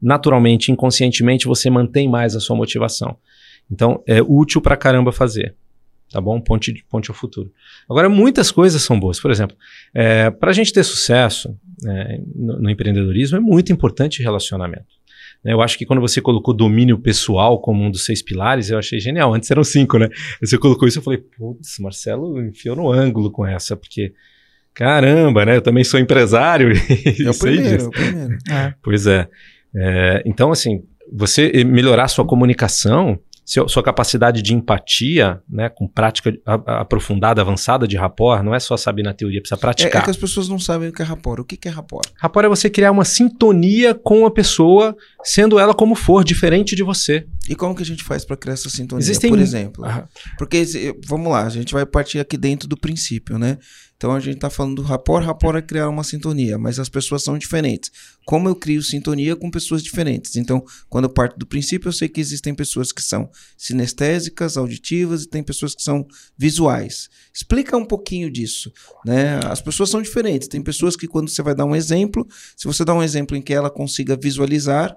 Naturalmente, 0.00 0.70
inconscientemente, 0.70 1.46
você 1.46 1.70
mantém 1.70 2.08
mais 2.08 2.36
a 2.36 2.40
sua 2.40 2.54
motivação. 2.54 3.16
Então 3.70 4.02
é 4.06 4.20
útil 4.20 4.60
pra 4.60 4.76
caramba 4.76 5.10
fazer. 5.10 5.56
Tá 6.12 6.20
bom? 6.20 6.38
Ponte, 6.40 6.84
ponte 6.90 7.10
ao 7.10 7.16
futuro. 7.16 7.50
Agora, 7.88 8.08
muitas 8.08 8.50
coisas 8.50 8.82
são 8.82 9.00
boas. 9.00 9.18
Por 9.18 9.30
exemplo, 9.30 9.56
é, 9.94 10.30
para 10.30 10.50
a 10.50 10.52
gente 10.52 10.72
ter 10.72 10.84
sucesso 10.84 11.56
né, 11.82 12.20
no, 12.34 12.60
no 12.60 12.70
empreendedorismo, 12.70 13.38
é 13.38 13.40
muito 13.40 13.72
importante 13.72 14.22
relacionamento. 14.22 15.00
Eu 15.44 15.60
acho 15.60 15.76
que 15.76 15.84
quando 15.86 16.00
você 16.00 16.20
colocou 16.20 16.54
domínio 16.54 16.98
pessoal 16.98 17.60
como 17.60 17.82
um 17.82 17.90
dos 17.90 18.04
seis 18.04 18.22
pilares, 18.22 18.70
eu 18.70 18.78
achei 18.78 19.00
genial. 19.00 19.34
Antes 19.34 19.50
eram 19.50 19.64
cinco, 19.64 19.98
né? 19.98 20.08
Você 20.40 20.56
colocou 20.56 20.86
isso, 20.86 20.98
eu 20.98 21.02
falei, 21.02 21.18
putz, 21.18 21.78
Marcelo 21.80 22.40
enfiou 22.40 22.76
no 22.76 22.92
ângulo 22.92 23.30
com 23.30 23.44
essa, 23.44 23.76
porque 23.76 24.12
caramba, 24.72 25.44
né? 25.44 25.56
Eu 25.56 25.62
também 25.62 25.82
sou 25.82 25.98
empresário 25.98 26.72
e 27.18 27.26
É 27.26 27.30
o 27.30 27.32
sei 27.32 27.54
primeiro, 27.54 27.84
é 27.84 27.86
o 27.86 27.90
primeiro. 27.90 28.38
É. 28.50 28.74
Pois 28.82 29.06
é. 29.06 29.28
É, 29.74 30.22
Então, 30.24 30.52
assim, 30.52 30.84
você 31.12 31.64
melhorar 31.64 32.06
sua 32.08 32.24
comunicação, 32.24 33.18
seu- 33.52 33.68
sua 33.68 33.82
capacidade 33.82 34.40
de 34.40 34.54
empatia, 34.54 35.40
né, 35.48 35.68
com 35.68 35.86
prática 35.86 36.32
aprofundada, 36.66 37.40
avançada 37.42 37.86
de 37.86 37.96
rapport, 37.96 38.42
não 38.42 38.54
é 38.54 38.60
só 38.60 38.76
saber 38.76 39.02
na 39.02 39.12
teoria, 39.12 39.40
precisa 39.40 39.56
É, 39.56 39.58
é 39.58 39.60
praticar. 39.60 40.04
que 40.04 40.10
as 40.10 40.16
pessoas 40.16 40.48
não 40.48 40.58
sabem 40.58 40.88
o 40.88 40.92
que 40.92 41.02
é 41.02 41.04
rapport. 41.04 41.40
O 41.40 41.44
que 41.44 41.68
é 41.68 41.70
rapport? 41.70 42.06
Rapport 42.18 42.46
é 42.46 42.48
você 42.48 42.70
criar 42.70 42.90
uma 42.90 43.04
sintonia 43.04 43.94
com 43.94 44.24
a 44.24 44.30
pessoa, 44.30 44.96
sendo 45.22 45.58
ela 45.58 45.74
como 45.74 45.94
for, 45.94 46.24
diferente 46.24 46.74
de 46.74 46.82
você. 46.82 47.26
E 47.48 47.54
como 47.54 47.74
que 47.74 47.82
a 47.82 47.86
gente 47.86 48.02
faz 48.02 48.24
para 48.24 48.36
criar 48.36 48.54
essa 48.54 48.70
sintonia? 48.70 49.02
Existem- 49.02 49.30
Por 49.30 49.38
exemplo, 49.38 49.84
Porque, 50.38 50.64
vamos 51.06 51.30
lá, 51.30 51.44
a 51.44 51.50
gente 51.50 51.72
vai 51.74 51.84
partir 51.84 52.18
aqui 52.20 52.36
dentro 52.36 52.66
do 52.68 52.76
princípio, 52.76 53.38
né? 53.38 53.58
Então 54.02 54.10
a 54.10 54.18
gente 54.18 54.34
está 54.34 54.50
falando 54.50 54.74
do 54.74 54.82
rapport, 54.82 55.24
rapport 55.24 55.56
é 55.56 55.62
criar 55.62 55.88
uma 55.88 56.02
sintonia, 56.02 56.58
mas 56.58 56.80
as 56.80 56.88
pessoas 56.88 57.22
são 57.22 57.38
diferentes. 57.38 57.88
Como 58.26 58.48
eu 58.48 58.56
crio 58.56 58.82
sintonia 58.82 59.36
com 59.36 59.48
pessoas 59.48 59.80
diferentes? 59.80 60.34
Então, 60.34 60.64
quando 60.88 61.04
eu 61.04 61.08
parto 61.08 61.38
do 61.38 61.46
princípio, 61.46 61.86
eu 61.86 61.92
sei 61.92 62.08
que 62.08 62.20
existem 62.20 62.52
pessoas 62.52 62.90
que 62.90 63.00
são 63.00 63.30
sinestésicas, 63.56 64.56
auditivas 64.56 65.22
e 65.22 65.28
tem 65.28 65.40
pessoas 65.40 65.72
que 65.72 65.84
são 65.84 66.04
visuais. 66.36 67.08
Explica 67.32 67.76
um 67.76 67.84
pouquinho 67.84 68.28
disso, 68.28 68.72
né? 69.06 69.38
As 69.44 69.60
pessoas 69.60 69.88
são 69.88 70.02
diferentes. 70.02 70.48
Tem 70.48 70.60
pessoas 70.60 70.96
que 70.96 71.06
quando 71.06 71.28
você 71.28 71.40
vai 71.40 71.54
dar 71.54 71.64
um 71.64 71.76
exemplo, 71.76 72.26
se 72.56 72.66
você 72.66 72.84
dá 72.84 72.92
um 72.92 73.04
exemplo 73.04 73.36
em 73.36 73.40
que 73.40 73.54
ela 73.54 73.70
consiga 73.70 74.18
visualizar, 74.20 74.96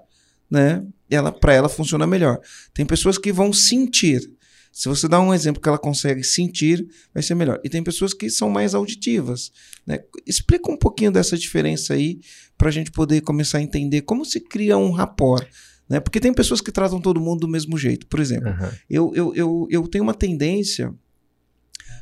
né? 0.50 0.84
Ela 1.08 1.30
para 1.30 1.54
ela 1.54 1.68
funciona 1.68 2.08
melhor. 2.08 2.40
Tem 2.74 2.84
pessoas 2.84 3.18
que 3.18 3.32
vão 3.32 3.52
sentir. 3.52 4.35
Se 4.78 4.90
você 4.90 5.08
dá 5.08 5.18
um 5.18 5.32
exemplo 5.32 5.58
que 5.62 5.66
ela 5.70 5.78
consegue 5.78 6.22
sentir, 6.22 6.86
vai 7.14 7.22
ser 7.22 7.34
melhor. 7.34 7.58
E 7.64 7.70
tem 7.70 7.82
pessoas 7.82 8.12
que 8.12 8.28
são 8.28 8.50
mais 8.50 8.74
auditivas. 8.74 9.50
Né? 9.86 10.00
Explica 10.26 10.70
um 10.70 10.76
pouquinho 10.76 11.10
dessa 11.10 11.34
diferença 11.34 11.94
aí 11.94 12.20
para 12.58 12.68
a 12.68 12.70
gente 12.70 12.90
poder 12.92 13.22
começar 13.22 13.56
a 13.56 13.62
entender 13.62 14.02
como 14.02 14.22
se 14.22 14.38
cria 14.38 14.76
um 14.76 14.90
rapport. 14.90 15.48
Né? 15.88 15.98
Porque 15.98 16.20
tem 16.20 16.34
pessoas 16.34 16.60
que 16.60 16.70
tratam 16.70 17.00
todo 17.00 17.18
mundo 17.18 17.40
do 17.40 17.48
mesmo 17.48 17.78
jeito. 17.78 18.06
Por 18.06 18.20
exemplo, 18.20 18.50
Uhum. 18.50 18.68
eu, 18.90 19.12
eu, 19.14 19.34
eu, 19.34 19.66
eu 19.70 19.88
tenho 19.88 20.04
uma 20.04 20.12
tendência 20.12 20.92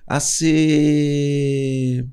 a 0.04 0.18
ser. 0.18 2.04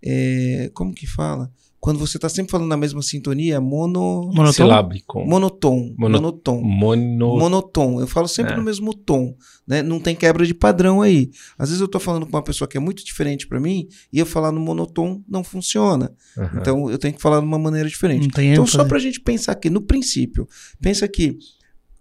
é, 0.00 0.70
como 0.74 0.94
que 0.94 1.08
fala? 1.08 1.52
Quando 1.88 2.00
você 2.00 2.18
está 2.18 2.28
sempre 2.28 2.50
falando 2.50 2.68
na 2.68 2.76
mesma 2.76 3.00
sintonia, 3.00 3.58
mono, 3.62 4.24
Monotônico? 4.26 4.52
Silábico. 4.52 5.24
monotom. 5.24 5.94
Mono- 5.96 6.20
Monotom. 6.20 6.60
Mono... 6.62 7.38
Monotom. 7.38 7.98
Eu 7.98 8.06
falo 8.06 8.28
sempre 8.28 8.52
É. 8.52 8.56
no 8.58 8.62
mesmo 8.62 8.92
tom, 8.92 9.34
né? 9.66 9.82
Não 9.82 9.98
tem 9.98 10.14
quebra 10.14 10.44
de 10.44 10.52
padrão 10.52 11.00
aí. 11.00 11.30
Às 11.58 11.70
vezes 11.70 11.80
eu 11.80 11.88
tô 11.88 11.98
falando 11.98 12.26
com 12.26 12.36
uma 12.36 12.42
pessoa 12.42 12.68
que 12.68 12.76
é 12.76 12.80
muito 12.80 13.02
diferente 13.02 13.46
para 13.48 13.58
mim 13.58 13.88
e 14.12 14.18
eu 14.18 14.26
falar 14.26 14.52
no 14.52 14.60
monotom 14.60 15.22
não 15.26 15.42
funciona. 15.42 16.12
Uhum. 16.36 16.48
Então 16.60 16.90
eu 16.90 16.98
tenho 16.98 17.14
que 17.14 17.22
falar 17.22 17.40
de 17.40 17.46
uma 17.46 17.58
maneira 17.58 17.88
diferente. 17.88 18.28
Então 18.38 18.66
só 18.66 18.84
pra 18.84 18.98
gente 18.98 19.18
pensar 19.18 19.52
aqui 19.52 19.70
no 19.70 19.80
princípio, 19.80 20.46
pensa 20.82 21.08
que 21.08 21.38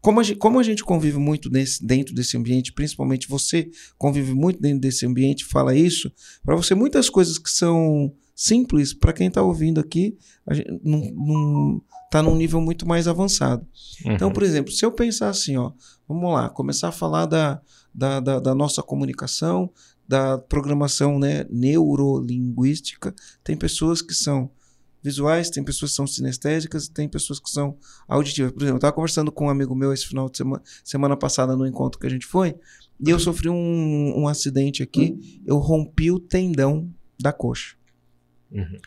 como 0.02 0.19
a 0.19 0.23
gente, 0.23 0.38
como 0.38 0.60
a 0.60 0.63
gente 0.63 0.84
convive 0.84 1.17
muito 1.17 1.50
nesse- 1.50 1.82
dentro 1.86 2.13
desse 2.13 2.36
ambiente, 2.36 2.73
principalmente 2.73 3.28
você 3.30 3.69
convive 3.97 4.34
muito 4.34 4.60
dentro 4.62 4.80
desse 4.82 5.06
ambiente, 5.06 5.45
fala 5.45 5.73
isso, 5.73 6.12
para 6.43 6.58
você 6.58 6.76
muitas 6.76 7.10
coisas 7.10 7.38
que 7.38 7.50
são 7.50 8.12
simples, 8.38 8.93
para 8.93 9.12
quem 9.12 9.28
está 9.30 9.41
ouvindo 9.41 9.80
aqui, 9.80 10.15
gente 10.52 10.80
não, 10.84 11.00
não 11.00 11.82
tá 12.12 12.21
num 12.21 12.36
nível 12.36 12.62
muito 12.62 12.88
mais 12.88 13.08
avançado. 13.08 13.65
Então, 14.06 14.28
Uhum. 14.28 14.34
por 14.34 14.43
exemplo, 14.43 14.71
se 14.71 14.86
eu 14.86 14.91
pensar 14.91 15.30
assim, 15.30 15.58
ó, 15.58 15.71
vamos 16.08 16.32
lá, 16.32 16.47
começar 16.47 16.89
a 16.89 16.91
falar 16.91 17.26
da, 17.26 17.60
da, 17.93 18.19
da, 18.19 18.39
da 18.39 18.54
nossa 18.54 18.84
comunicação, 18.84 19.71
da 20.08 20.38
programação 20.38 21.17
né, 21.17 21.45
neurolinguística, 21.50 23.13
tem 23.43 23.58
pessoas 23.58 24.02
que 24.04 24.13
são 24.13 24.50
visuais, 25.04 25.50
tem 25.50 25.63
pessoas 25.63 25.91
que 25.91 25.95
são 25.97 26.06
sinestésicas, 26.08 26.88
tem 26.88 27.10
pessoas 27.10 27.39
que 27.39 27.50
são 27.50 27.76
auditivas. 28.08 28.52
Por 28.52 28.60
exemplo, 28.60 28.76
eu 28.76 28.78
estava 28.78 28.93
conversando 28.93 29.32
com 29.32 29.45
um 29.45 29.50
amigo 29.50 29.73
meu 29.76 29.91
esse 29.93 30.06
final 30.06 30.30
de 30.30 30.38
semana, 30.38 30.62
semana 30.84 31.17
passada 31.17 31.56
no 31.56 31.65
encontro 31.65 32.00
que 32.00 32.06
a 32.08 32.10
gente 32.10 32.26
foi, 32.26 32.56
e 33.00 33.10
eu 33.10 33.19
sofri 33.19 33.50
um, 33.50 34.13
um 34.15 34.28
acidente 34.28 34.84
aqui, 34.84 35.41
eu 35.45 35.58
rompi 35.58 36.12
o 36.12 36.19
tendão 36.19 36.89
da 37.19 37.32
coxa. 37.34 37.76
Uhum. 38.51 38.77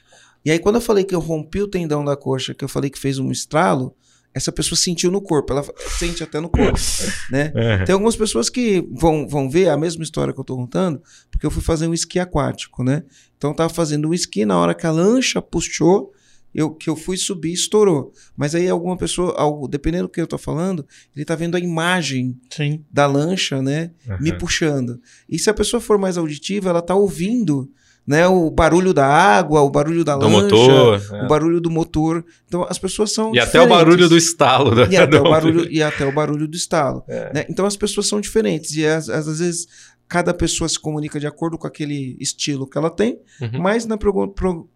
E 0.44 0.50
aí, 0.50 0.58
quando 0.58 0.76
eu 0.76 0.80
falei 0.80 1.04
que 1.04 1.14
eu 1.14 1.20
rompi 1.20 1.60
o 1.62 1.68
tendão 1.68 2.04
da 2.04 2.16
coxa, 2.16 2.54
que 2.54 2.64
eu 2.64 2.68
falei 2.68 2.88
que 2.90 2.98
fez 2.98 3.18
um 3.18 3.30
estralo, 3.30 3.94
essa 4.32 4.50
pessoa 4.52 4.78
sentiu 4.78 5.10
no 5.10 5.20
corpo, 5.20 5.52
ela 5.52 5.64
sente 5.98 6.22
até 6.22 6.38
no 6.40 6.48
corpo, 6.48 6.78
né? 7.30 7.52
Uhum. 7.54 7.84
Tem 7.84 7.92
algumas 7.92 8.16
pessoas 8.16 8.48
que 8.48 8.86
vão, 8.92 9.28
vão 9.28 9.50
ver 9.50 9.68
a 9.68 9.76
mesma 9.76 10.02
história 10.02 10.32
que 10.32 10.38
eu 10.40 10.44
tô 10.44 10.56
contando, 10.56 11.02
porque 11.30 11.44
eu 11.44 11.50
fui 11.50 11.62
fazer 11.62 11.86
um 11.88 11.94
esqui 11.94 12.18
aquático, 12.18 12.82
né? 12.84 13.02
Então 13.36 13.50
eu 13.50 13.56
tava 13.56 13.72
fazendo 13.72 14.08
um 14.08 14.14
esqui, 14.14 14.44
na 14.46 14.56
hora 14.56 14.74
que 14.74 14.86
a 14.86 14.90
lancha 14.90 15.42
puxou, 15.42 16.12
eu, 16.54 16.70
que 16.70 16.88
eu 16.90 16.96
fui 16.96 17.16
subir, 17.16 17.52
estourou. 17.52 18.12
Mas 18.36 18.54
aí 18.54 18.68
alguma 18.68 18.96
pessoa, 18.96 19.34
algo, 19.38 19.68
dependendo 19.68 20.04
do 20.04 20.10
que 20.10 20.20
eu 20.20 20.26
tô 20.26 20.38
falando, 20.38 20.86
ele 21.14 21.24
tá 21.24 21.34
vendo 21.36 21.56
a 21.56 21.60
imagem 21.60 22.36
Sim. 22.50 22.84
da 22.90 23.06
lancha, 23.06 23.60
né? 23.62 23.90
Me 24.20 24.30
Uhum. 24.32 24.38
puxando. 24.38 25.00
E 25.28 25.38
se 25.38 25.48
a 25.50 25.54
pessoa 25.54 25.80
for 25.80 25.96
mais 25.98 26.16
auditiva, 26.18 26.70
ela 26.70 26.82
tá 26.82 26.94
ouvindo, 26.94 27.70
né? 28.10 28.26
O 28.26 28.50
barulho 28.50 28.92
da 28.92 29.06
água, 29.06 29.60
o 29.60 29.70
barulho 29.70 30.04
da 30.04 30.16
Do 30.16 30.26
lancha, 30.28 30.42
motor. 30.56 31.00
é. 31.12 31.24
o 31.24 31.28
barulho 31.28 31.60
do 31.60 31.70
motor. 31.70 32.24
Então 32.48 32.66
as 32.68 32.76
pessoas 32.78 33.12
são 33.12 33.32
E 33.32 33.38
até 33.38 33.60
o 33.60 33.68
barulho 33.68 33.96
do 33.96 34.02
diferentes. 34.02 34.26
estalo. 34.26 34.74
Da, 34.74 34.86
e 34.86 34.96
até, 34.96 35.20
o 35.20 35.22
barulho, 35.22 35.66
e 35.70 35.80
até 35.82 36.04
o 36.04 36.12
barulho 36.12 36.48
do 36.48 36.56
estalo. 36.56 37.04
É. 37.08 37.32
né? 37.32 37.44
Então 37.48 37.64
as 37.64 37.76
pessoas 37.76 38.08
são 38.08 38.20
diferentes 38.20 38.74
e 38.76 38.84
às, 38.84 39.08
às 39.08 39.26
vezes 39.26 39.68
cada 40.08 40.34
pessoa 40.34 40.68
se 40.68 40.76
comunica 40.76 41.20
de 41.20 41.26
acordo 41.28 41.56
com 41.56 41.68
aquele 41.68 42.16
estilo 42.18 42.66
que 42.68 42.76
ela 42.76 42.90
tem, 42.90 43.16
Uhum. 43.40 43.60
mas 43.60 43.86
na 43.86 43.96
pro- 43.96 44.28
pro- 44.32 44.68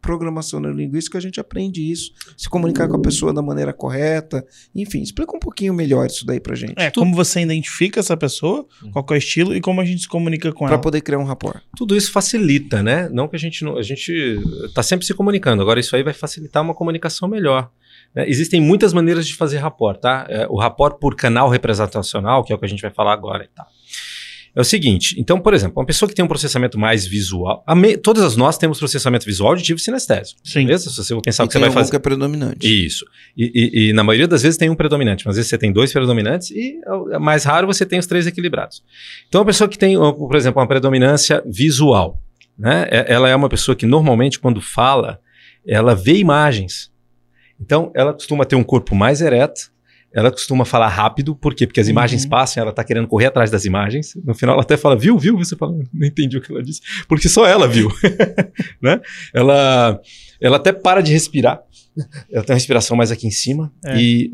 programação 0.00 0.60
neurolinguística 0.60 1.18
a 1.18 1.20
gente 1.20 1.40
aprende 1.40 1.80
isso, 1.90 2.12
se 2.36 2.48
comunicar 2.48 2.88
com 2.88 2.96
a 2.96 3.00
pessoa 3.00 3.32
da 3.32 3.42
maneira 3.42 3.72
correta, 3.72 4.44
enfim, 4.74 5.02
explica 5.02 5.36
um 5.36 5.40
pouquinho 5.40 5.74
melhor 5.74 6.06
isso 6.06 6.24
daí 6.24 6.40
pra 6.40 6.54
gente, 6.54 6.74
É, 6.76 6.90
como 6.90 7.14
você 7.14 7.40
identifica 7.40 8.00
essa 8.00 8.16
pessoa, 8.16 8.66
qual 8.92 9.04
que 9.04 9.12
é 9.12 9.16
o 9.16 9.18
estilo 9.18 9.54
e 9.54 9.60
como 9.60 9.80
a 9.80 9.84
gente 9.84 10.02
se 10.02 10.08
comunica 10.08 10.52
com 10.52 10.64
Pra 10.64 10.74
ela. 10.74 10.82
poder 10.82 11.00
criar 11.00 11.18
um 11.18 11.24
rapport. 11.24 11.60
Tudo 11.76 11.96
isso 11.96 12.10
facilita, 12.12 12.82
né? 12.82 13.08
Não 13.10 13.28
que 13.28 13.36
a 13.36 13.38
gente 13.38 13.64
não. 13.64 13.76
A 13.76 13.82
gente 13.82 14.12
está 14.66 14.82
sempre 14.82 15.06
se 15.06 15.14
comunicando. 15.14 15.62
Agora, 15.62 15.78
isso 15.80 15.94
aí 15.96 16.02
vai 16.02 16.12
facilitar 16.14 16.62
uma 16.62 16.74
comunicação 16.74 17.28
melhor. 17.28 17.70
né? 18.14 18.28
Existem 18.28 18.60
muitas 18.60 18.92
maneiras 18.92 19.26
de 19.26 19.34
fazer 19.34 19.58
rapport, 19.58 19.98
tá? 20.00 20.26
É, 20.28 20.46
o 20.48 20.56
rapport 20.56 20.98
por 20.98 21.14
canal 21.16 21.48
representacional, 21.48 22.44
que 22.44 22.52
é 22.52 22.56
o 22.56 22.58
que 22.58 22.64
a 22.64 22.68
gente 22.68 22.80
vai 22.82 22.90
falar 22.90 23.12
agora 23.12 23.44
e 23.44 23.48
tal. 23.48 23.66
É 24.56 24.60
o 24.60 24.64
seguinte, 24.64 25.14
então, 25.18 25.38
por 25.38 25.54
exemplo, 25.54 25.78
uma 25.78 25.86
pessoa 25.86 26.08
que 26.08 26.14
tem 26.14 26.24
um 26.24 26.28
processamento 26.28 26.78
mais 26.78 27.06
visual, 27.06 27.62
a 27.66 27.74
me- 27.74 27.96
todas 27.96 28.22
as 28.24 28.36
nós 28.36 28.58
temos 28.58 28.78
processamento 28.78 29.24
visual, 29.24 29.50
auditivo 29.50 29.78
e 29.78 29.82
sinestésico. 29.82 30.40
Sim. 30.42 30.64
Beleza? 30.66 30.90
Se 30.90 30.96
você 30.96 31.14
for 31.14 31.20
pensar 31.22 31.44
E 31.44 31.46
o 31.46 31.48
que 31.48 31.52
você 31.52 31.58
vai 31.60 31.70
fazer. 31.70 31.90
que 31.90 31.96
é 31.96 31.98
predominante. 32.00 32.86
Isso. 32.86 33.04
E, 33.36 33.52
e- 33.54 33.88
e 33.88 33.92
na 33.92 34.02
maioria 34.02 34.26
das 34.26 34.42
vezes 34.42 34.56
tem 34.58 34.68
um 34.70 34.74
predominante, 34.74 35.24
mas 35.26 35.32
às 35.32 35.36
vezes 35.36 35.50
você 35.50 35.58
tem 35.58 35.72
dois 35.72 35.92
predominantes 35.92 36.50
e 36.50 36.80
é 37.12 37.18
mais 37.18 37.44
raro 37.44 37.66
você 37.66 37.86
tem 37.86 37.98
os 37.98 38.06
três 38.06 38.26
equilibrados. 38.26 38.82
Então, 39.28 39.42
a 39.42 39.44
pessoa 39.44 39.68
que 39.68 39.78
tem, 39.78 39.96
por 39.96 40.34
exemplo, 40.34 40.60
uma 40.60 40.66
predominância 40.68 41.42
visual, 41.46 42.20
né? 42.58 42.86
é- 42.90 43.12
Ela 43.12 43.28
é 43.28 43.36
uma 43.36 43.48
pessoa 43.48 43.76
que 43.76 43.86
normalmente, 43.86 44.38
quando 44.40 44.60
fala, 44.60 45.20
ela 45.66 45.94
vê 45.94 46.16
imagens. 46.16 46.90
Então, 47.60 47.92
ela 47.94 48.12
costuma 48.12 48.44
ter 48.44 48.56
um 48.56 48.64
corpo 48.64 48.94
mais 48.94 49.20
ereto, 49.20 49.70
ela 50.12 50.30
costuma 50.30 50.64
falar 50.64 50.88
rápido, 50.88 51.34
por 51.36 51.54
quê? 51.54 51.66
Porque 51.66 51.80
as 51.80 51.86
Uhum. 51.86 51.92
imagens 51.92 52.24
passam, 52.26 52.62
ela 52.62 52.72
tá 52.72 52.82
querendo 52.82 53.06
correr 53.06 53.26
atrás 53.26 53.50
das 53.50 53.64
imagens. 53.64 54.14
No 54.24 54.34
final, 54.34 54.54
ela 54.54 54.62
até 54.62 54.76
fala, 54.76 54.96
viu, 54.96 55.18
viu? 55.18 55.36
Você 55.36 55.54
fala, 55.56 55.72
não 55.92 56.06
entendi 56.06 56.36
o 56.38 56.40
que 56.40 56.50
ela 56.50 56.62
disse. 56.62 56.80
Porque 57.06 57.28
só 57.28 57.46
ela 57.46 57.68
viu. 57.68 57.90
né? 58.80 59.00
Ela, 59.34 60.00
ela 60.40 60.56
até 60.56 60.72
para 60.72 61.02
de 61.02 61.12
respirar. 61.12 61.60
Ela 62.32 62.44
tem 62.44 62.54
uma 62.54 62.58
respiração 62.58 62.96
mais 62.96 63.10
aqui 63.10 63.26
em 63.26 63.30
cima. 63.30 63.72
É. 63.84 63.96
E, 64.00 64.30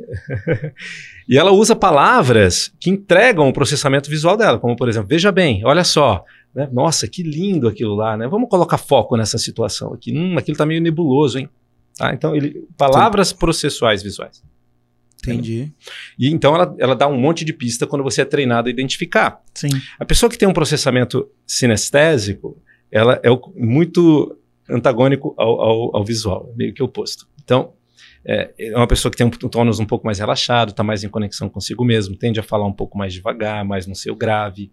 e 1.28 1.36
ela 1.38 1.50
usa 1.50 1.74
palavras 1.74 2.72
que 2.78 2.90
entregam 2.90 3.48
o 3.48 3.52
processamento 3.52 4.08
visual 4.10 4.36
dela, 4.36 4.58
como 4.58 4.76
por 4.76 4.88
exemplo, 4.88 5.08
veja 5.08 5.32
bem, 5.32 5.62
olha 5.64 5.82
só. 5.82 6.24
né? 6.54 6.68
Nossa, 6.72 7.08
que 7.08 7.22
lindo 7.22 7.66
aquilo 7.66 7.94
lá, 7.94 8.16
né? 8.16 8.28
Vamos 8.28 8.48
colocar 8.48 8.78
foco 8.78 9.16
nessa 9.16 9.38
situação 9.38 9.92
aqui. 9.92 10.16
Hum, 10.16 10.36
aquilo 10.38 10.56
tá 10.56 10.64
meio 10.66 10.80
nebuloso, 10.80 11.38
hein? 11.38 11.48
Tá? 11.96 12.12
Então, 12.12 12.34
ele, 12.36 12.64
palavras 12.76 13.32
processuais 13.32 14.02
visuais. 14.02 14.42
Entendi. 15.32 15.72
E 16.18 16.28
então 16.28 16.54
ela, 16.54 16.74
ela 16.78 16.94
dá 16.96 17.06
um 17.08 17.18
monte 17.18 17.44
de 17.44 17.52
pista 17.52 17.86
quando 17.86 18.02
você 18.02 18.22
é 18.22 18.24
treinado 18.24 18.68
a 18.68 18.70
identificar. 18.70 19.40
Sim. 19.54 19.68
A 19.98 20.04
pessoa 20.04 20.28
que 20.30 20.36
tem 20.38 20.48
um 20.48 20.52
processamento 20.52 21.28
sinestésico, 21.46 22.60
ela 22.90 23.20
é 23.22 23.30
o- 23.30 23.52
muito 23.56 24.38
antagônico 24.68 25.34
ao, 25.36 25.60
ao- 25.60 25.96
ao 25.96 26.04
visual, 26.04 26.48
é 26.52 26.56
meio 26.56 26.74
que 26.74 26.82
oposto. 26.82 27.26
Então, 27.42 27.72
é, 28.24 28.52
é 28.58 28.76
uma 28.76 28.86
pessoa 28.86 29.10
que 29.10 29.18
tem 29.18 29.26
um 29.26 29.30
tônus 29.30 29.78
um 29.78 29.84
pouco 29.84 30.06
mais 30.06 30.18
relaxado, 30.18 30.70
está 30.70 30.82
mais 30.82 31.04
em 31.04 31.08
conexão 31.08 31.48
consigo 31.48 31.84
mesmo, 31.84 32.16
tende 32.16 32.40
a 32.40 32.42
falar 32.42 32.66
um 32.66 32.72
pouco 32.72 32.96
mais 32.96 33.12
devagar, 33.12 33.64
mais 33.64 33.86
no 33.86 33.94
seu 33.94 34.14
grave. 34.16 34.72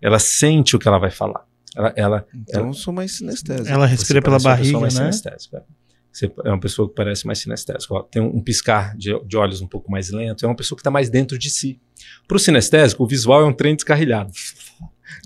Ela 0.00 0.18
sente 0.18 0.76
o 0.76 0.78
que 0.78 0.86
ela 0.88 0.98
vai 0.98 1.10
falar. 1.10 1.46
Ela, 1.74 1.92
ela 1.96 2.26
Então 2.34 2.66
eu 2.66 2.74
sou 2.74 2.92
mais 2.92 3.16
sinestésico. 3.16 3.68
Ela 3.68 3.86
respira 3.86 4.20
pela 4.20 4.38
barriga, 4.38 4.78
mais 4.80 4.94
né? 4.94 5.00
sinestésica. 5.10 5.64
Você 6.12 6.30
é 6.44 6.48
uma 6.50 6.60
pessoa 6.60 6.88
que 6.88 6.94
parece 6.94 7.26
mais 7.26 7.38
sinestésica. 7.38 7.94
Ó, 7.94 8.02
Tem 8.02 8.20
um, 8.20 8.36
um 8.36 8.40
piscar 8.42 8.94
de, 8.96 9.18
de 9.26 9.36
olhos 9.36 9.60
um 9.62 9.66
pouco 9.66 9.90
mais 9.90 10.10
lento. 10.10 10.44
É 10.44 10.48
uma 10.48 10.54
pessoa 10.56 10.76
que 10.76 10.80
está 10.80 10.90
mais 10.90 11.08
dentro 11.08 11.38
de 11.38 11.48
si. 11.48 11.80
Para 12.28 12.36
o 12.36 12.40
sinestésico, 12.40 13.02
o 13.02 13.06
visual 13.06 13.40
é 13.40 13.44
um 13.46 13.52
trem 13.52 13.74
descarrilhado. 13.74 14.30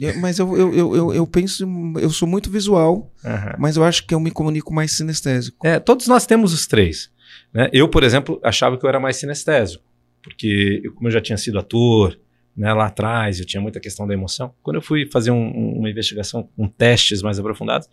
Eu- 0.01 0.18
Mas 0.20 0.38
eu, 0.38 0.57
eu, 0.57 0.96
eu, 0.96 1.14
eu, 1.14 1.27
penso, 1.27 1.64
eu 2.01 2.11
sou 2.11 2.27
muito 2.27 2.51
visual, 2.51 3.12
Aham. 3.25 3.55
mas 3.59 3.77
eu 3.77 3.85
acho 3.85 4.05
que 4.07 4.12
eu 4.14 4.18
me 4.20 4.31
comunico 4.33 4.75
mais 4.75 4.96
sinestésico. 4.96 5.64
É, 5.64 5.79
todos 5.79 6.07
nós 6.09 6.27
temos 6.27 6.53
os 6.53 6.66
três. 6.66 7.09
né? 7.55 7.70
Eu, 7.72 7.88
por 7.88 8.03
exemplo, 8.03 8.40
achava 8.42 8.77
que 8.77 8.85
eu 8.85 8.88
era 8.88 8.99
mais 8.99 9.16
sinestésico, 9.16 9.85
porque 10.22 10.81
eu, 10.85 10.92
como 10.92 11.07
eu 11.07 11.12
já 11.12 11.20
tinha 11.20 11.37
sido 11.38 11.59
ator 11.59 12.18
né, 12.57 12.72
lá 12.72 12.87
atrás, 12.87 13.38
eu 13.38 13.46
tinha 13.46 13.61
muita 13.61 13.79
questão 13.79 14.07
da 14.09 14.12
emoção. 14.14 14.53
Quando 14.62 14.77
eu 14.77 14.83
fui 14.83 15.09
fazer 15.11 15.31
um- 15.31 15.37
um- 15.57 15.79
uma 15.79 15.88
investigação 15.90 16.49
com 16.57 16.66
testes 16.68 17.22
mais 17.22 17.38
aprofundados, 17.38 17.88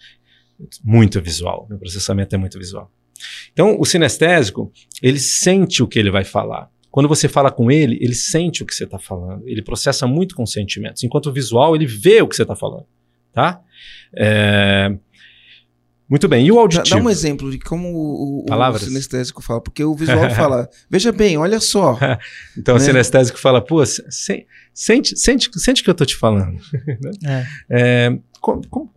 muito 0.83 1.21
visual, 1.21 1.65
meu 1.69 1.77
processamento 1.79 2.35
é 2.35 2.37
muito 2.37 2.57
visual. 2.57 2.91
Então, 3.51 3.77
o 3.79 3.85
sinestésico, 3.85 4.71
ele 5.01 5.19
sente 5.19 5.81
o 5.83 5.87
que 5.87 5.97
ele 5.99 6.11
vai 6.11 6.23
falar. 6.23 6.69
Quando 6.91 7.07
você 7.09 7.27
fala 7.27 7.49
com 7.51 7.71
ele, 7.71 7.97
ele 8.01 8.13
sente 8.13 8.61
o 8.61 8.65
que 8.65 8.73
você 8.75 8.83
está 8.83 8.99
falando. 8.99 9.47
Ele 9.47 9.61
processa 9.63 10.05
muito 10.05 10.35
com 10.35 10.45
sentimentos. 10.45 11.03
Enquanto 11.03 11.27
o 11.27 11.33
visual, 11.33 11.75
ele 11.75 11.85
vê 11.87 12.21
o 12.21 12.27
que 12.27 12.35
você 12.35 12.43
está 12.43 12.55
falando. 12.55 12.85
tá? 13.31 13.61
É, 14.15 14.95
Muito 16.07 16.27
bem, 16.27 16.45
e 16.45 16.51
o 16.51 16.59
auditivo? 16.59 16.97
dá 16.97 17.03
um 17.03 17.09
exemplo 17.09 17.49
de 17.49 17.57
como 17.57 17.87
o, 17.87 18.45
o, 18.47 18.53
o 18.53 18.77
sinestésico 18.79 19.41
fala, 19.41 19.59
porque 19.61 19.83
o 19.83 19.95
visual 19.95 20.29
fala, 20.35 20.69
veja 20.89 21.11
bem, 21.11 21.37
olha 21.37 21.59
só. 21.59 21.97
Então 22.57 22.75
o 22.75 22.77
né? 22.77 22.83
sinestésico 22.85 23.39
fala, 23.39 23.59
pô, 23.59 23.83
se- 23.85 24.03
se- 24.11 24.45
sente, 24.73 25.17
sente, 25.17 25.49
sente 25.59 25.81
o 25.81 25.83
que 25.85 25.89
eu 25.89 25.95
tô 25.95 26.05
te 26.05 26.15
falando. 26.15 26.59
É. 27.25 27.45
É, 27.69 28.19
co- 28.39 28.61
como, 28.69 28.91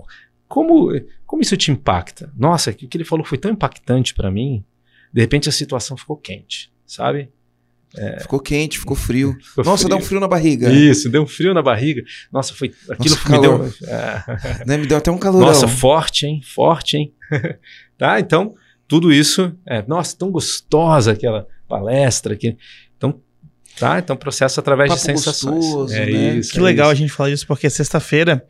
como, 0.48 0.92
como 1.26 1.42
isso 1.42 1.56
te 1.56 1.70
impacta? 1.70 2.32
Nossa, 2.36 2.70
o 2.70 2.74
que 2.74 2.88
ele 2.96 3.04
falou 3.04 3.24
foi 3.24 3.38
tão 3.38 3.50
impactante 3.50 4.14
pra 4.14 4.30
mim, 4.30 4.64
de 5.12 5.20
repente 5.20 5.48
a 5.48 5.52
situação 5.52 5.96
ficou 5.96 6.16
quente, 6.16 6.72
sabe? 6.86 7.30
Ficou 8.20 8.40
quente, 8.40 8.78
ficou 8.78 8.94
frio. 8.96 9.34
Ficou 9.40 9.64
Nossa, 9.64 9.84
frio. 9.84 9.88
dá 9.88 9.96
um 9.96 10.04
frio 10.04 10.20
na 10.20 10.28
barriga. 10.28 10.70
Isso, 10.70 11.08
deu 11.08 11.22
um 11.22 11.26
frio 11.26 11.54
na 11.54 11.62
barriga. 11.62 12.02
Nossa, 12.30 12.52
foi 12.52 12.74
aquilo 12.90 13.14
Nossa, 13.14 13.30
me 13.32 13.40
deu. 13.40 13.58
calor. 13.58 13.74
É, 13.88 14.64
Né? 14.66 14.76
Me 14.76 14.86
deu 14.86 14.98
até 14.98 15.10
um 15.10 15.16
calorão. 15.16 15.46
nossa, 15.46 15.66
forte, 15.66 16.26
hein? 16.26 16.42
Forte, 16.44 16.96
hein? 16.98 17.14
tá? 17.96 18.20
Então, 18.20 18.54
tudo 18.86 19.10
isso 19.10 19.56
é, 19.64 19.82
nossa, 19.86 20.14
tão 20.16 20.30
gostosa 20.30 21.12
aquela 21.12 21.46
palestra 21.66 22.34
aqui. 22.34 22.56
Então, 23.76 23.88
tá? 23.90 23.98
Então, 23.98 24.16
processo 24.16 24.58
através 24.58 24.90
de 24.90 24.96
Papo 24.96 25.06
sensações. 25.06 25.64
gostoso, 25.64 25.94
é 25.94 26.06
né? 26.06 26.34
isso. 26.38 26.52
Que 26.52 26.58
é 26.58 26.62
legal 26.62 26.88
a 26.88 26.92
isso. 26.92 27.02
gente 27.02 27.12
falar 27.12 27.30
disso, 27.30 27.46
porque 27.46 27.68
sexta-feira, 27.68 28.44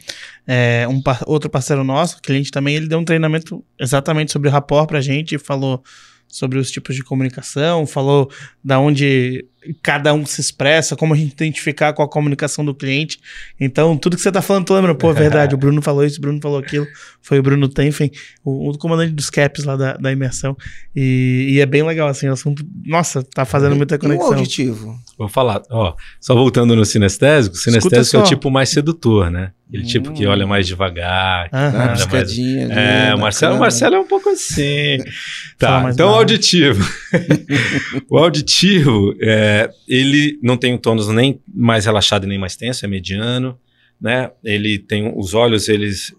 é, 0.47 0.87
um 0.89 1.03
par- 1.03 1.23
outro 1.27 1.51
parceiro 1.51 1.83
nosso, 1.85 2.21
cliente 2.23 2.51
também, 2.51 2.77
ele 2.77 2.87
deu 2.89 2.99
um 2.99 3.05
treinamento 3.05 3.65
exatamente 3.79 4.33
sobre 4.33 4.49
rapport 4.49 4.87
pra 4.87 5.01
gente, 5.01 5.37
falou 5.39 5.83
sobre 6.29 6.59
os 6.59 6.71
tipos 6.71 6.95
de 6.97 7.03
comunicação, 7.05 7.87
falou 7.87 8.31
da 8.63 8.79
onde 8.79 9.45
cada 9.83 10.13
um 10.15 10.25
se 10.27 10.41
expressa, 10.41 10.95
como 10.97 11.15
a 11.15 11.17
gente 11.17 11.33
identificar 11.33 11.93
qual 11.93 12.07
a 12.07 12.11
comunicação 12.11 12.65
do 12.65 12.75
cliente. 12.75 13.19
Então, 13.61 13.97
tudo 13.97 14.17
que 14.17 14.23
você 14.23 14.31
tá 14.33 14.43
falando, 14.43 14.65
tô 14.67 14.75
lembrando, 14.75 14.97
pô, 14.97 15.11
é 15.11 15.15
verdade, 15.15 15.55
o 15.55 15.59
Bruno 15.59 15.81
falou 15.83 16.05
isso, 16.05 16.19
o 16.19 16.21
Bruno 16.21 16.41
falou 16.41 16.59
aquilo, 16.59 16.87
foi 17.23 17.39
o 17.39 17.43
Bruno 17.43 17.69
Tenfen, 17.69 18.11
o, 18.45 18.71
o 18.71 18.79
comandante 18.79 19.13
dos 19.13 19.31
CAPs 19.31 19.65
lá 19.65 19.77
da, 19.77 19.95
da 19.97 20.13
imersão. 20.13 20.57
E, 20.95 21.49
e 21.51 21.61
é 21.61 21.67
bem 21.67 21.83
legal, 21.83 22.09
assim, 22.09 22.29
o 22.29 22.33
assunto, 22.33 22.65
nossa, 22.85 23.23
tá 23.23 23.45
fazendo 23.45 23.77
muita 23.77 23.95
E 23.95 23.99
o 23.99 24.01
conexão. 24.01 24.29
auditivo? 24.35 24.97
Vou 25.19 25.29
falar, 25.29 25.63
ó, 25.71 25.95
só 26.21 26.35
voltando 26.35 26.77
no 26.77 26.85
sinestésico, 26.85 27.55
o 27.57 27.59
sinestésico 27.59 28.17
é 28.19 28.21
o 28.21 28.25
tipo 28.25 28.51
mais 28.51 28.69
sedutor, 28.69 29.31
né? 29.31 29.53
Aquele 29.69 29.85
tipo 29.85 30.13
que 30.13 30.25
Hum. 30.25 30.31
olha 30.31 30.47
mais 30.47 30.65
devagar. 30.65 31.49
Mais- 31.51 32.05
piscadinha 32.05 32.67
ali, 32.67 32.73
É, 33.11 33.15
o 33.15 33.19
Marcelo, 33.19 33.57
o. 33.57 33.59
Marcelo 33.59 33.97
é 33.97 33.99
um 33.99 34.07
pouco 34.07 34.29
assim. 34.29 34.99
Tá, 35.59 35.89
então 35.91 36.11
o 36.11 36.15
auditivo. 36.15 36.87
o 38.11 38.19
auditivo, 38.19 39.15
é, 39.21 39.56
ele 39.87 40.39
não 40.43 40.57
tem 40.57 40.75
um 40.75 40.79
tônus 40.79 41.09
nem 41.09 41.41
mais 41.47 41.85
relaxado 41.87 42.27
nem 42.27 42.39
mais 42.39 42.57
tenso, 42.57 42.85
é 42.85 42.89
mediano, 42.89 43.59
né? 44.01 44.31
Ele 44.45 44.79
tem 44.79 45.13
os 45.17 45.35
olhos, 45.35 45.69
eles 45.69 46.15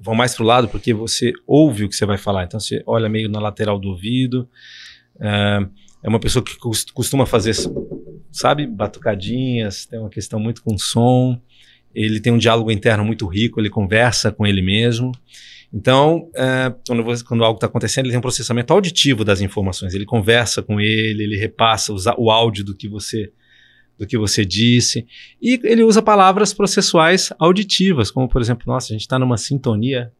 vão 0.00 0.14
mais 0.14 0.34
pro 0.34 0.44
lado 0.44 0.68
porque 0.68 0.92
você 0.92 1.32
ouve 1.46 1.84
o 1.84 1.88
que 1.88 1.94
você 1.94 2.04
vai 2.06 2.18
falar. 2.18 2.44
Então 2.44 2.58
você 2.58 2.82
olha 2.86 3.08
meio 3.08 3.28
na 3.28 3.38
lateral 3.40 3.78
do 3.78 3.88
ouvido. 3.88 4.48
É, 5.20 5.66
é 6.02 6.08
uma 6.08 6.18
pessoa 6.18 6.44
que 6.44 6.56
cos- 6.58 6.86
costuma 6.92 7.24
fazer, 7.26 7.54
sabe, 8.30 8.66
batucadinhas, 8.66 9.86
tem 9.86 9.98
uma 10.00 10.10
questão 10.10 10.40
muito 10.40 10.62
com 10.62 10.76
som. 10.76 11.40
Ele 11.94 12.20
tem 12.20 12.32
um 12.32 12.38
diálogo 12.38 12.70
interno 12.70 13.04
muito 13.04 13.26
rico, 13.26 13.60
ele 13.60 13.70
conversa 13.70 14.32
com 14.32 14.46
ele 14.46 14.62
mesmo. 14.62 15.12
Então, 15.72 16.28
é, 16.36 16.74
quando, 16.86 17.24
quando 17.24 17.44
algo 17.44 17.56
está 17.56 17.66
acontecendo, 17.66 18.04
ele 18.04 18.12
tem 18.12 18.18
um 18.18 18.22
processamento 18.22 18.72
auditivo 18.72 19.24
das 19.24 19.40
informações. 19.40 19.94
Ele 19.94 20.04
conversa 20.04 20.62
com 20.62 20.78
ele, 20.78 21.22
ele 21.22 21.36
repassa 21.36 21.92
o 22.18 22.30
áudio 22.30 22.64
do 22.64 22.76
que 22.76 22.88
você 22.88 23.32
do 23.98 24.06
que 24.06 24.18
você 24.18 24.44
disse. 24.44 25.06
E 25.40 25.60
ele 25.62 25.82
usa 25.82 26.02
palavras 26.02 26.52
processuais 26.52 27.32
auditivas, 27.38 28.10
como 28.10 28.28
por 28.28 28.40
exemplo, 28.40 28.64
nossa, 28.66 28.88
a 28.88 28.94
gente 28.94 29.02
está 29.02 29.18
numa 29.18 29.36
sintonia 29.36 30.12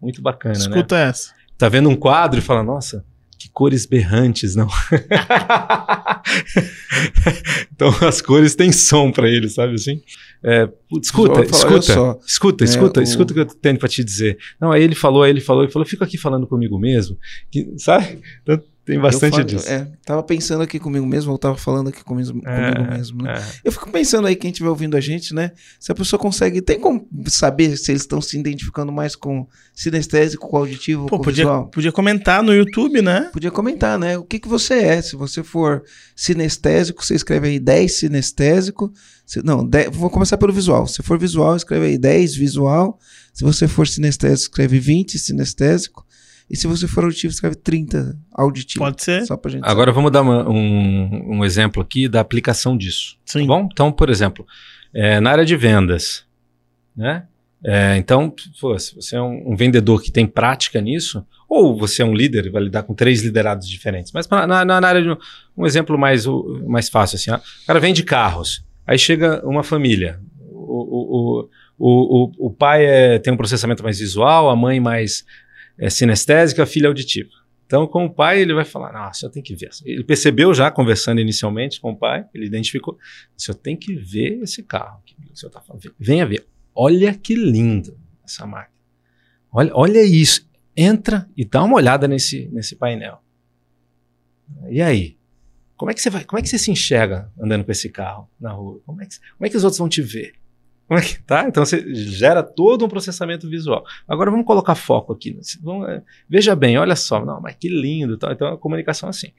muito 0.00 0.22
bacana, 0.22 0.54
né? 0.54 0.60
Escuta 0.60 0.96
essa. 0.96 1.32
Tá 1.58 1.68
vendo 1.68 1.88
um 1.88 1.96
quadro 1.96 2.38
e 2.38 2.42
fala, 2.42 2.62
nossa, 2.62 3.04
que 3.38 3.50
cores 3.50 3.86
berrantes, 3.86 4.54
não? 4.54 4.68
então 7.72 7.88
as 8.06 8.20
cores 8.20 8.54
têm 8.54 8.70
som 8.70 9.10
para 9.10 9.28
ele, 9.28 9.48
sabe 9.48 9.74
assim? 9.74 10.00
É, 10.46 10.68
escuta, 11.00 11.32
olha 11.40 11.46
escuta, 11.50 12.18
escuta, 12.26 12.64
É, 12.64 12.66
escuta, 12.66 13.00
o- 13.00 13.02
escuta 13.02 13.32
o 13.32 13.34
que 13.34 13.40
eu 13.40 13.46
tenho 13.46 13.78
para 13.78 13.88
te 13.88 14.04
dizer. 14.04 14.36
Não, 14.60 14.70
aí 14.70 14.82
ele 14.82 14.94
falou, 14.94 15.22
aí 15.22 15.30
ele 15.30 15.40
falou, 15.40 15.62
ele 15.62 15.72
falou, 15.72 15.88
fica 15.88 16.04
aqui 16.04 16.18
falando 16.18 16.46
comigo 16.46 16.78
mesmo, 16.78 17.16
que, 17.50 17.72
sabe? 17.78 18.18
Então, 18.42 18.60
tem 18.84 18.98
bastante 19.00 19.32
falo- 19.32 19.44
disso. 19.44 19.68
É, 19.68 19.86
tava 20.04 20.22
pensando 20.22 20.62
aqui 20.62 20.78
comigo 20.78 21.06
mesmo, 21.06 21.32
ou 21.32 21.38
tava 21.38 21.56
falando 21.56 21.88
aqui 21.88 22.04
comigo, 22.04 22.40
É, 22.46 22.72
comigo 22.72 22.92
mesmo, 22.92 23.22
né? 23.22 23.34
é. 23.38 23.60
Eu 23.64 23.72
fico 23.72 23.90
pensando 23.90 24.26
aí, 24.26 24.36
quem 24.36 24.50
estiver 24.50 24.68
ouvindo 24.68 24.96
a 24.96 25.00
gente, 25.00 25.34
né? 25.34 25.52
Se 25.80 25.90
a 25.90 25.94
pessoa 25.94 26.18
consegue. 26.20 26.60
Tem 26.60 26.78
como 26.78 27.08
saber 27.26 27.76
se 27.76 27.90
eles 27.92 28.02
estão 28.02 28.20
se 28.20 28.38
identificando 28.38 28.92
mais 28.92 29.16
com 29.16 29.46
sinestésico, 29.74 30.48
com 30.48 30.56
auditivo, 30.56 31.06
Pô, 31.06 31.18
com 31.18 31.24
podia, 31.24 31.44
visual? 31.44 31.66
podia 31.68 31.92
comentar 31.92 32.42
no 32.42 32.52
YouTube, 32.54 33.00
né? 33.02 33.30
Podia 33.32 33.50
comentar, 33.50 33.98
né? 33.98 34.16
O 34.18 34.24
que, 34.24 34.38
que 34.38 34.48
você 34.48 34.74
é. 34.74 35.02
Se 35.02 35.16
você 35.16 35.42
for 35.42 35.82
sinestésico, 36.14 37.04
você 37.04 37.14
escreve 37.14 37.48
aí 37.48 37.58
10 37.58 37.98
sinestésico. 37.98 38.92
Se- 39.26 39.42
não, 39.44 39.66
10 39.66 39.94
vou 39.96 40.10
começar 40.10 40.36
pelo 40.36 40.52
visual. 40.52 40.86
Se 40.86 41.02
for 41.02 41.18
visual, 41.18 41.56
escreve 41.56 41.86
aí 41.86 41.98
10 41.98 42.34
visual. 42.34 42.98
Se 43.32 43.42
você 43.44 43.66
for 43.66 43.86
sinestésico, 43.86 44.50
escreve 44.52 44.78
20 44.78 45.18
sinestésico. 45.18 46.04
E 46.50 46.56
se 46.56 46.66
você 46.66 46.86
for 46.86 47.04
auditivo, 47.04 47.32
escreve 47.32 47.56
30 47.56 48.16
auditivo. 48.32 48.84
Pode 48.84 49.02
ser. 49.02 49.24
Só 49.26 49.36
pra 49.36 49.50
gente 49.50 49.62
Agora 49.64 49.90
vamos 49.92 50.12
dar 50.12 50.20
uma- 50.22 50.48
um, 50.48 51.38
um 51.38 51.44
exemplo 51.44 51.82
aqui 51.82 52.06
da 52.08 52.20
aplicação 52.20 52.76
disso. 52.76 53.16
Sim. 53.24 53.40
Tá 53.40 53.46
bom? 53.46 53.68
Então, 53.72 53.90
por 53.90 54.10
exemplo, 54.10 54.46
é, 54.92 55.20
na 55.20 55.30
área 55.30 55.44
de 55.44 55.56
vendas, 55.56 56.24
né? 56.96 57.24
É, 57.66 57.96
então, 57.96 58.30
pô, 58.60 58.78
se 58.78 58.94
você 58.94 59.16
é 59.16 59.22
um, 59.22 59.52
um 59.52 59.56
vendedor 59.56 60.02
que 60.02 60.12
tem 60.12 60.26
prática 60.26 60.82
nisso, 60.82 61.24
ou 61.48 61.74
você 61.78 62.02
é 62.02 62.04
um 62.04 62.12
líder 62.14 62.44
e 62.46 62.50
vai 62.50 62.62
lidar 62.62 62.82
com 62.82 62.92
três 62.94 63.22
liderados 63.22 63.66
diferentes. 63.66 64.12
Mas 64.12 64.26
pra- 64.26 64.46
na, 64.46 64.64
na- 64.66 64.80
na 64.82 64.86
área 64.88 65.02
de 65.02 65.08
um, 65.10 65.16
um 65.56 65.64
exemplo 65.64 65.96
mais, 65.96 66.26
o- 66.26 66.62
mais 66.68 66.90
fácil, 66.90 67.16
assim, 67.16 67.30
ó, 67.30 67.36
o 67.36 67.66
cara 67.66 67.80
vende 67.80 68.02
carros, 68.02 68.62
aí 68.86 68.98
chega 68.98 69.40
uma 69.46 69.62
família, 69.62 70.20
o, 70.50 70.52
o, 70.52 71.40
o, 71.40 71.48
o, 71.78 72.24
o- 72.26 72.32
o 72.48 72.50
pai 72.50 72.84
é- 72.84 73.18
tem 73.18 73.32
um 73.32 73.36
processamento 73.36 73.82
mais 73.82 73.98
visual, 73.98 74.50
a 74.50 74.56
mãe 74.56 74.78
mais 74.78 75.24
é, 75.78 75.90
sinestésica, 75.90 76.62
a 76.62 76.66
filha 76.66 76.88
auditiva. 76.88 77.30
Então, 77.66 77.86
com 77.86 78.04
o 78.04 78.10
pai, 78.10 78.40
ele 78.40 78.54
vai 78.54 78.64
falar: 78.64 78.92
Nossa, 78.92 79.26
eu 79.26 79.30
tenho 79.30 79.44
que 79.44 79.54
ver. 79.54 79.70
Ele 79.84 80.04
percebeu 80.04 80.52
já, 80.52 80.70
conversando 80.70 81.20
inicialmente 81.20 81.80
com 81.80 81.92
o 81.92 81.96
pai, 81.96 82.26
ele 82.34 82.46
identificou: 82.46 82.94
O 82.94 83.40
senhor 83.40 83.56
tem 83.56 83.76
que 83.76 83.94
ver 83.94 84.40
esse 84.42 84.62
carro. 84.62 85.02
que 85.04 85.14
o 85.32 85.36
senhor 85.36 85.50
tá 85.50 85.60
falando. 85.60 85.82
Venha 85.98 86.26
ver. 86.26 86.46
Olha 86.74 87.14
que 87.14 87.34
lindo 87.34 87.98
essa 88.24 88.46
máquina. 88.46 88.74
Olha, 89.50 89.70
olha 89.74 90.02
isso. 90.02 90.48
Entra 90.76 91.28
e 91.36 91.44
dá 91.44 91.62
uma 91.62 91.76
olhada 91.76 92.08
nesse, 92.08 92.48
nesse 92.52 92.74
painel. 92.76 93.20
E 94.68 94.82
aí? 94.82 95.16
Como 95.76 95.90
é 95.90 95.94
que 95.94 96.00
você 96.00 96.10
vai? 96.10 96.24
Como 96.24 96.38
é 96.38 96.42
que 96.42 96.48
você 96.48 96.58
se 96.58 96.70
enxerga 96.70 97.30
andando 97.40 97.64
com 97.64 97.72
esse 97.72 97.88
carro 97.88 98.28
na 98.40 98.52
rua? 98.52 98.80
Como 98.84 99.02
é 99.02 99.06
que, 99.06 99.16
como 99.18 99.46
é 99.46 99.50
que 99.50 99.56
os 99.56 99.64
outros 99.64 99.78
vão 99.78 99.88
te 99.88 100.02
ver? 100.02 100.34
É 100.90 101.00
tá? 101.26 101.48
Então 101.48 101.64
você 101.64 101.82
gera 101.94 102.42
todo 102.42 102.84
um 102.84 102.88
processamento 102.88 103.48
visual. 103.48 103.84
Agora 104.06 104.30
vamos 104.30 104.46
colocar 104.46 104.74
foco 104.74 105.14
aqui. 105.14 105.38
Vamos, 105.62 105.88
é, 105.88 106.02
veja 106.28 106.54
bem, 106.54 106.76
olha 106.76 106.94
só, 106.94 107.24
não, 107.24 107.40
mas 107.40 107.56
que 107.58 107.68
lindo. 107.68 108.18
tal. 108.18 108.32
Então 108.32 108.48
a 108.48 108.58
comunicação 108.58 109.08
é 109.08 109.10
assim. 109.10 109.32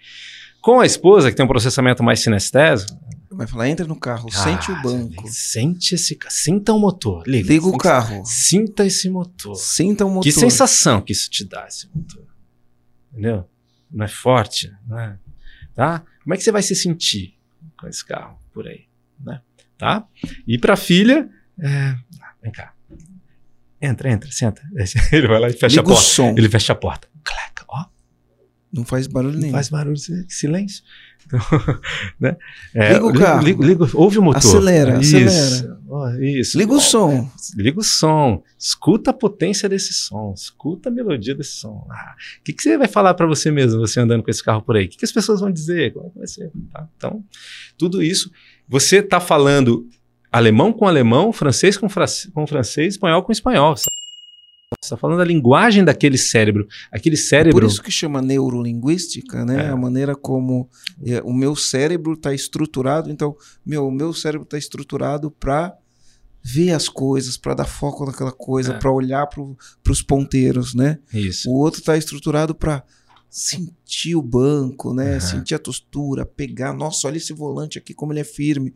Com 0.60 0.80
a 0.80 0.86
esposa, 0.86 1.30
que 1.30 1.38
tem 1.38 1.46
um 1.46 1.48
processamento 1.48 2.04
mais 2.04 2.22
sinestésico, 2.22 3.00
Vai 3.36 3.48
falar, 3.48 3.68
entra 3.68 3.86
no 3.86 4.00
carro, 4.00 4.30
ah, 4.32 4.44
sente 4.44 4.72
o 4.72 4.76
você 4.76 4.82
banco. 4.82 5.28
Sente 5.28 5.94
esse 5.94 6.18
Sinta 6.30 6.72
o 6.72 6.80
motor. 6.80 7.28
Liga, 7.28 7.50
Liga 7.50 7.68
o 7.68 7.78
carro. 7.78 8.24
Sinta 8.26 8.86
esse 8.86 9.10
motor. 9.10 9.56
Sinta 9.56 10.06
o 10.06 10.10
motor. 10.10 10.24
Que 10.24 10.32
sensação 10.32 11.02
que 11.02 11.12
isso 11.12 11.30
te 11.30 11.44
dá, 11.44 11.68
esse 11.68 11.90
motor. 11.94 12.26
Entendeu? 13.12 13.46
Não 13.92 14.06
é 14.06 14.08
forte, 14.08 14.72
não 14.88 14.98
é? 14.98 15.20
Tá? 15.74 16.02
Como 16.24 16.34
é 16.34 16.38
que 16.38 16.44
você 16.44 16.52
vai 16.52 16.62
se 16.62 16.74
sentir 16.76 17.38
com 17.78 17.88
esse 17.88 18.06
carro 18.06 18.40
por 18.54 18.66
aí? 18.68 18.86
Né? 19.20 19.42
Tá? 19.78 20.08
E 20.48 20.58
pra 20.58 20.78
filha, 20.78 21.30
é, 21.60 21.96
vem 22.42 22.52
cá. 22.52 22.74
Entra, 23.82 24.10
entra, 24.12 24.32
senta. 24.32 24.62
Ele 25.12 25.28
vai 25.28 25.40
lá 25.40 25.48
e 25.50 25.54
fecha 25.54 25.68
Liga 25.78 25.82
a 25.82 25.84
o 25.84 25.96
porta. 25.96 26.02
som. 26.10 26.34
Ele 26.38 26.50
fecha 26.50 26.74
a 26.74 26.76
porta. 26.76 27.08
Clac, 27.24 27.62
ó, 27.68 27.86
Não 28.72 28.84
faz 28.86 29.06
barulho 29.08 29.34
não 29.34 29.40
nenhum. 29.42 29.54
faz 29.54 29.70
barulho, 29.70 29.98
si- 29.98 30.26
silêncio. 30.30 30.84
Então, 31.28 31.40
né? 32.20 32.38
É, 32.76 32.94
Liga 32.94 33.06
o 33.08 33.12
carro. 33.14 33.42
Liga, 33.44 33.66
liga- 33.66 33.88
ouve 33.96 34.20
o 34.20 34.22
motor. 34.22 34.38
Acelera, 34.38 35.00
isso, 35.02 35.18
acelera. 35.18 35.80
ó, 35.90 36.10
isso. 36.20 36.56
Liga 36.56 36.72
o 36.72 36.80
som. 36.80 37.32
Liga 37.56 37.80
o 37.80 37.84
som, 37.84 38.44
escuta 38.60 39.10
a 39.10 39.14
potência 39.14 39.68
desse 39.68 39.92
som, 39.92 40.34
escuta 40.38 40.90
a 40.90 40.92
melodia 40.92 41.34
desse 41.34 41.54
som. 41.54 41.88
Ah, 41.90 42.14
O 42.40 42.44
que, 42.44 42.54
que 42.54 42.62
você 42.62 42.78
vai 42.78 42.88
falar 42.88 43.16
para 43.16 43.26
você 43.26 43.50
mesmo, 43.50 43.80
você 43.80 44.00
andando 44.00 44.22
com 44.22 44.30
esse 44.30 44.44
carro 44.44 44.62
por 44.62 44.76
aí? 44.78 44.86
O 44.86 44.90
que, 44.90 44.98
que 44.98 45.06
as 45.06 45.12
pessoas 45.12 45.40
vão 45.40 45.52
dizer? 45.52 45.94
Como 45.94 46.06
é 46.06 46.10
que 46.12 46.18
vai 46.20 46.28
ser? 46.28 46.52
Tá? 46.72 46.88
Então, 46.96 47.24
tudo 47.76 48.04
isso, 48.04 48.30
você 48.70 48.98
está 48.98 49.20
falando 49.20 49.90
alemão 50.38 50.74
com 50.74 50.88
alemão, 50.88 51.32
francês 51.32 51.78
com, 51.78 51.88
fra 51.88 52.06
com 52.34 52.46
francês, 52.46 52.96
espanhol 52.96 53.24
com 53.24 53.32
espanhol. 53.32 53.76
Você 53.78 53.88
está 54.84 54.98
falando 54.98 55.22
a 55.22 55.26
linguagem 55.26 55.84
daquele 55.84 56.18
cérebro. 56.18 56.68
Aquele 56.92 57.16
Por 57.16 57.22
cérebro. 57.24 57.68
isso 57.68 57.82
que 57.82 57.92
chama 57.92 58.22
neurolinguística, 58.22 59.46
né? 59.46 59.66
É. 59.68 59.70
A 59.70 59.78
maneira 59.78 60.16
como 60.16 60.70
é, 61.06 61.22
o 61.22 61.32
meu 61.32 61.56
cérebro 61.56 62.14
está 62.14 62.34
estruturado. 62.34 63.10
Então, 63.12 63.36
meu, 63.66 63.88
o 63.88 63.92
meu 63.92 64.14
cérebro 64.14 64.44
está 64.44 64.58
estruturado 64.58 65.32
para 65.32 65.74
ver 66.44 66.72
as 66.72 66.88
coisas, 66.90 67.38
para 67.38 67.54
dar 67.56 67.66
foco 67.66 68.06
naquela 68.06 68.32
coisa, 68.32 68.74
É. 68.74 68.78
para 68.78 68.92
olhar 68.92 69.26
para 69.28 69.92
os 69.92 70.02
ponteiros, 70.02 70.76
né? 70.76 71.00
Isso. 71.14 71.50
O 71.50 71.54
outro 71.56 71.80
está 71.80 71.96
estruturado 71.98 72.54
para 72.54 72.84
sentir 73.30 74.16
o 74.16 74.22
banco, 74.22 74.94
né? 74.94 75.12
Aham. 75.12 75.20
Sentir 75.20 75.56
a 75.56 75.60
tostura, 75.60 76.26
pegar, 76.26 76.74
nossa, 76.74 77.08
olha 77.08 77.18
esse 77.18 77.34
volante 77.34 77.78
aqui 77.78 77.94
como 77.94 78.14
ele 78.14 78.22
é 78.22 78.24
firme. 78.24 78.74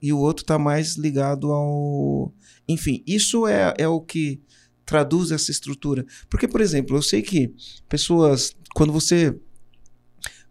E 0.00 0.12
o 0.12 0.18
outro 0.18 0.42
está 0.42 0.58
mais 0.58 0.96
ligado 0.96 1.50
ao, 1.52 2.32
enfim, 2.68 3.02
isso 3.06 3.46
é, 3.46 3.74
é 3.78 3.88
o 3.88 4.00
que 4.00 4.40
traduz 4.84 5.30
essa 5.30 5.50
estrutura. 5.50 6.04
Porque, 6.28 6.46
por 6.46 6.60
exemplo, 6.60 6.96
eu 6.96 7.02
sei 7.02 7.22
que 7.22 7.54
pessoas, 7.88 8.54
quando 8.74 8.92
você 8.92 9.34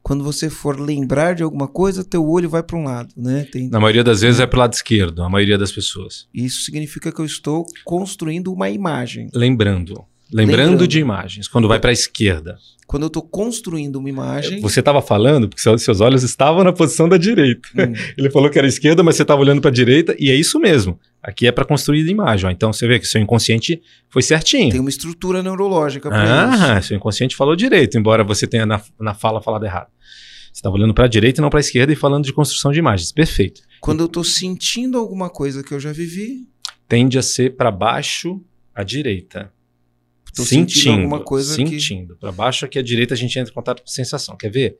quando 0.01 0.21
você 0.21 0.49
for 0.49 0.77
lembrar 0.77 1.33
de 1.33 1.43
alguma 1.43 1.65
coisa, 1.65 2.03
teu 2.03 2.27
olho 2.27 2.49
vai 2.49 2.61
para 2.61 2.77
um 2.77 2.83
lado, 2.83 3.13
né? 3.15 3.45
Tem, 3.45 3.69
Na 3.69 3.79
maioria 3.79 4.03
das 4.03 4.19
vezes 4.19 4.41
é 4.41 4.45
pro 4.45 4.59
lado 4.59 4.73
esquerdo, 4.73 5.23
a 5.23 5.29
maioria 5.29 5.57
das 5.57 5.71
pessoas. 5.71 6.27
isso 6.33 6.63
significa 6.63 7.09
que 7.09 7.21
eu 7.21 7.25
estou 7.25 7.65
construindo 7.85 8.51
uma 8.51 8.69
imagem. 8.69 9.29
Lembrando. 9.33 10.03
Lembrando, 10.33 10.71
Lembrando. 10.71 10.87
de 10.87 10.99
imagens, 10.99 11.47
quando 11.47 11.67
vai 11.67 11.79
para 11.79 11.89
a 11.91 11.93
esquerda. 11.93 12.57
Quando 12.87 13.03
eu 13.03 13.07
estou 13.07 13.23
construindo 13.23 13.95
uma 13.95 14.09
imagem, 14.09 14.59
Você 14.61 14.79
estava 14.79 15.01
falando 15.01 15.47
porque 15.47 15.61
seus 15.79 16.01
olhos 16.01 16.21
estavam 16.23 16.63
na 16.63 16.73
posição 16.73 17.07
da 17.07 17.17
direita. 17.17 17.67
hum, 17.75 17.93
Ele 18.17 18.29
falou 18.29 18.49
que 18.49 18.57
era 18.59 18.67
esquerda, 18.67 19.01
mas 19.03 19.15
você 19.15 19.21
estava 19.21 19.41
olhando 19.41 19.61
para 19.61 19.69
a 19.69 19.73
direita, 19.73 20.15
e 20.19 20.29
é 20.29 20.35
isso 20.35 20.59
mesmo. 20.59 20.99
Aqui 21.21 21.47
é 21.47 21.51
para 21.51 21.63
construir 21.65 22.07
imagem. 22.07 22.47
ó. 22.47 22.51
Então 22.51 22.73
você 22.73 22.85
vê 22.87 22.99
que 22.99 23.05
seu 23.07 23.21
inconsciente 23.21 23.81
foi 24.09 24.21
certinho. 24.21 24.69
tem 24.71 24.79
uma 24.79 24.89
estrutura 24.89 25.41
neurológica 25.41 26.09
para 26.09 26.23
isso. 26.23 26.63
Ah, 26.63 26.81
seu 26.81 26.97
inconsciente 26.97 27.35
falou 27.35 27.55
direito, 27.55 27.97
embora 27.97 28.23
você 28.23 28.45
tenha 28.45 28.65
na, 28.65 28.81
na 28.99 29.13
fala 29.13 29.41
falado 29.41 29.65
errado. 29.65 29.87
Você 30.51 30.59
estava 30.59 30.75
olhando 30.75 30.93
para 30.93 31.05
a 31.05 31.07
direita 31.07 31.39
e 31.39 31.41
não 31.41 31.49
para 31.49 31.59
a 31.59 31.61
esquerda 31.61 31.91
e 31.93 31.95
falando 31.95 32.25
de 32.25 32.33
construção 32.33 32.71
de 32.71 32.77
imagens. 32.79 33.11
Perfeito. 33.11 33.61
Quando 33.79 34.01
eu 34.01 34.05
estou 34.05 34.23
sentindo 34.23 34.97
alguma 34.97 35.29
coisa 35.29 35.63
que 35.63 35.73
eu 35.73 35.79
já 35.79 35.91
vivi, 35.91 36.47
Tende 36.87 37.17
a 37.17 37.21
ser 37.23 37.55
para 37.55 37.71
baixo 37.71 38.39
à 38.75 38.83
direita. 38.83 39.51
Tô 40.35 40.43
sentindo 40.43 40.91
alguma 40.93 41.19
coisa 41.23 41.55
que- 41.57 41.69
sentindo. 41.79 42.15
Para 42.17 42.31
baixo 42.31 42.65
aqui 42.65 42.79
à 42.79 42.81
direita 42.81 43.13
a 43.13 43.17
gente 43.17 43.37
entra 43.37 43.51
em 43.51 43.53
contato 43.53 43.81
com 43.81 43.87
sensação. 43.87 44.35
Quer 44.35 44.49
ver? 44.51 44.77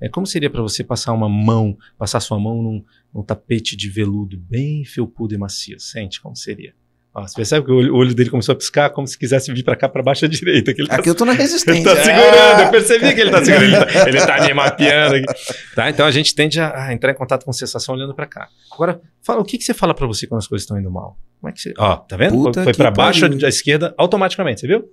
É, 0.00 0.08
como 0.08 0.26
seria 0.26 0.50
para 0.50 0.62
você 0.62 0.82
passar 0.82 1.12
uma 1.12 1.28
mão, 1.28 1.76
passar 1.96 2.18
sua 2.20 2.38
mão 2.40 2.62
num, 2.62 2.84
num 3.14 3.22
tapete 3.22 3.76
de 3.76 3.88
veludo 3.88 4.36
bem 4.38 4.84
felpudo 4.84 5.34
e 5.34 5.38
macio? 5.38 5.78
Sente 5.78 6.20
como 6.20 6.34
seria. 6.36 6.74
Ó, 7.18 7.26
você 7.26 7.34
percebe 7.34 7.64
que 7.64 7.72
o 7.72 7.94
olho, 7.96 8.14
dele 8.14 8.28
começou 8.28 8.52
a 8.52 8.56
piscar 8.56 8.90
como 8.90 9.06
se 9.06 9.18
quisesse 9.18 9.50
vir 9.50 9.62
para 9.64 9.74
cá, 9.74 9.88
para 9.88 10.02
baixo 10.02 10.26
à 10.26 10.28
direita. 10.28 10.74
Que 10.74 10.82
ele 10.82 10.88
tá 10.88 10.96
aqui 10.96 11.08
eu 11.08 11.14
tô 11.14 11.24
na 11.24 11.32
Ele 11.34 11.40
resistência. 11.40 11.82
tá 11.82 11.96
segurando, 12.04 12.60
eu 12.60 12.70
percebi 12.70 13.14
que 13.14 13.20
ele 13.22 13.30
tá 13.30 13.42
segurando. 13.42 13.64
Ele 13.74 13.86
tá, 13.86 14.04
ele 14.08 14.18
tá 14.26 14.40
me 14.46 14.52
mapeando 14.52 15.14
aqui. 15.16 15.26
Tá? 15.74 15.88
Então 15.88 16.04
a 16.04 16.10
gente 16.10 16.34
tende 16.34 16.60
a, 16.60 16.84
a 16.88 16.92
entrar 16.92 17.12
em 17.12 17.14
contato 17.14 17.44
com 17.46 17.52
sensação 17.54 17.94
olhando 17.94 18.14
pra 18.14 18.26
cá. 18.26 18.48
Agora, 18.70 19.00
fala, 19.22 19.40
o 19.40 19.44
que, 19.44 19.56
que 19.56 19.64
você 19.64 19.72
fala 19.72 19.94
pra 19.94 20.06
você 20.06 20.26
quando 20.26 20.40
as 20.40 20.46
coisas 20.46 20.64
estão 20.64 20.78
indo 20.78 20.90
mal? 20.90 21.16
Como 21.40 21.48
é 21.48 21.52
que 21.54 21.60
você. 21.62 21.72
Ó, 21.78 21.96
tá 21.96 22.18
vendo? 22.18 22.32
Puta 22.34 22.62
foi 22.62 22.74
pra 22.74 22.90
baixo 22.90 23.24
à 23.24 23.48
esquerda 23.48 23.94
automaticamente, 23.96 24.60
você 24.60 24.66
viu? 24.66 24.84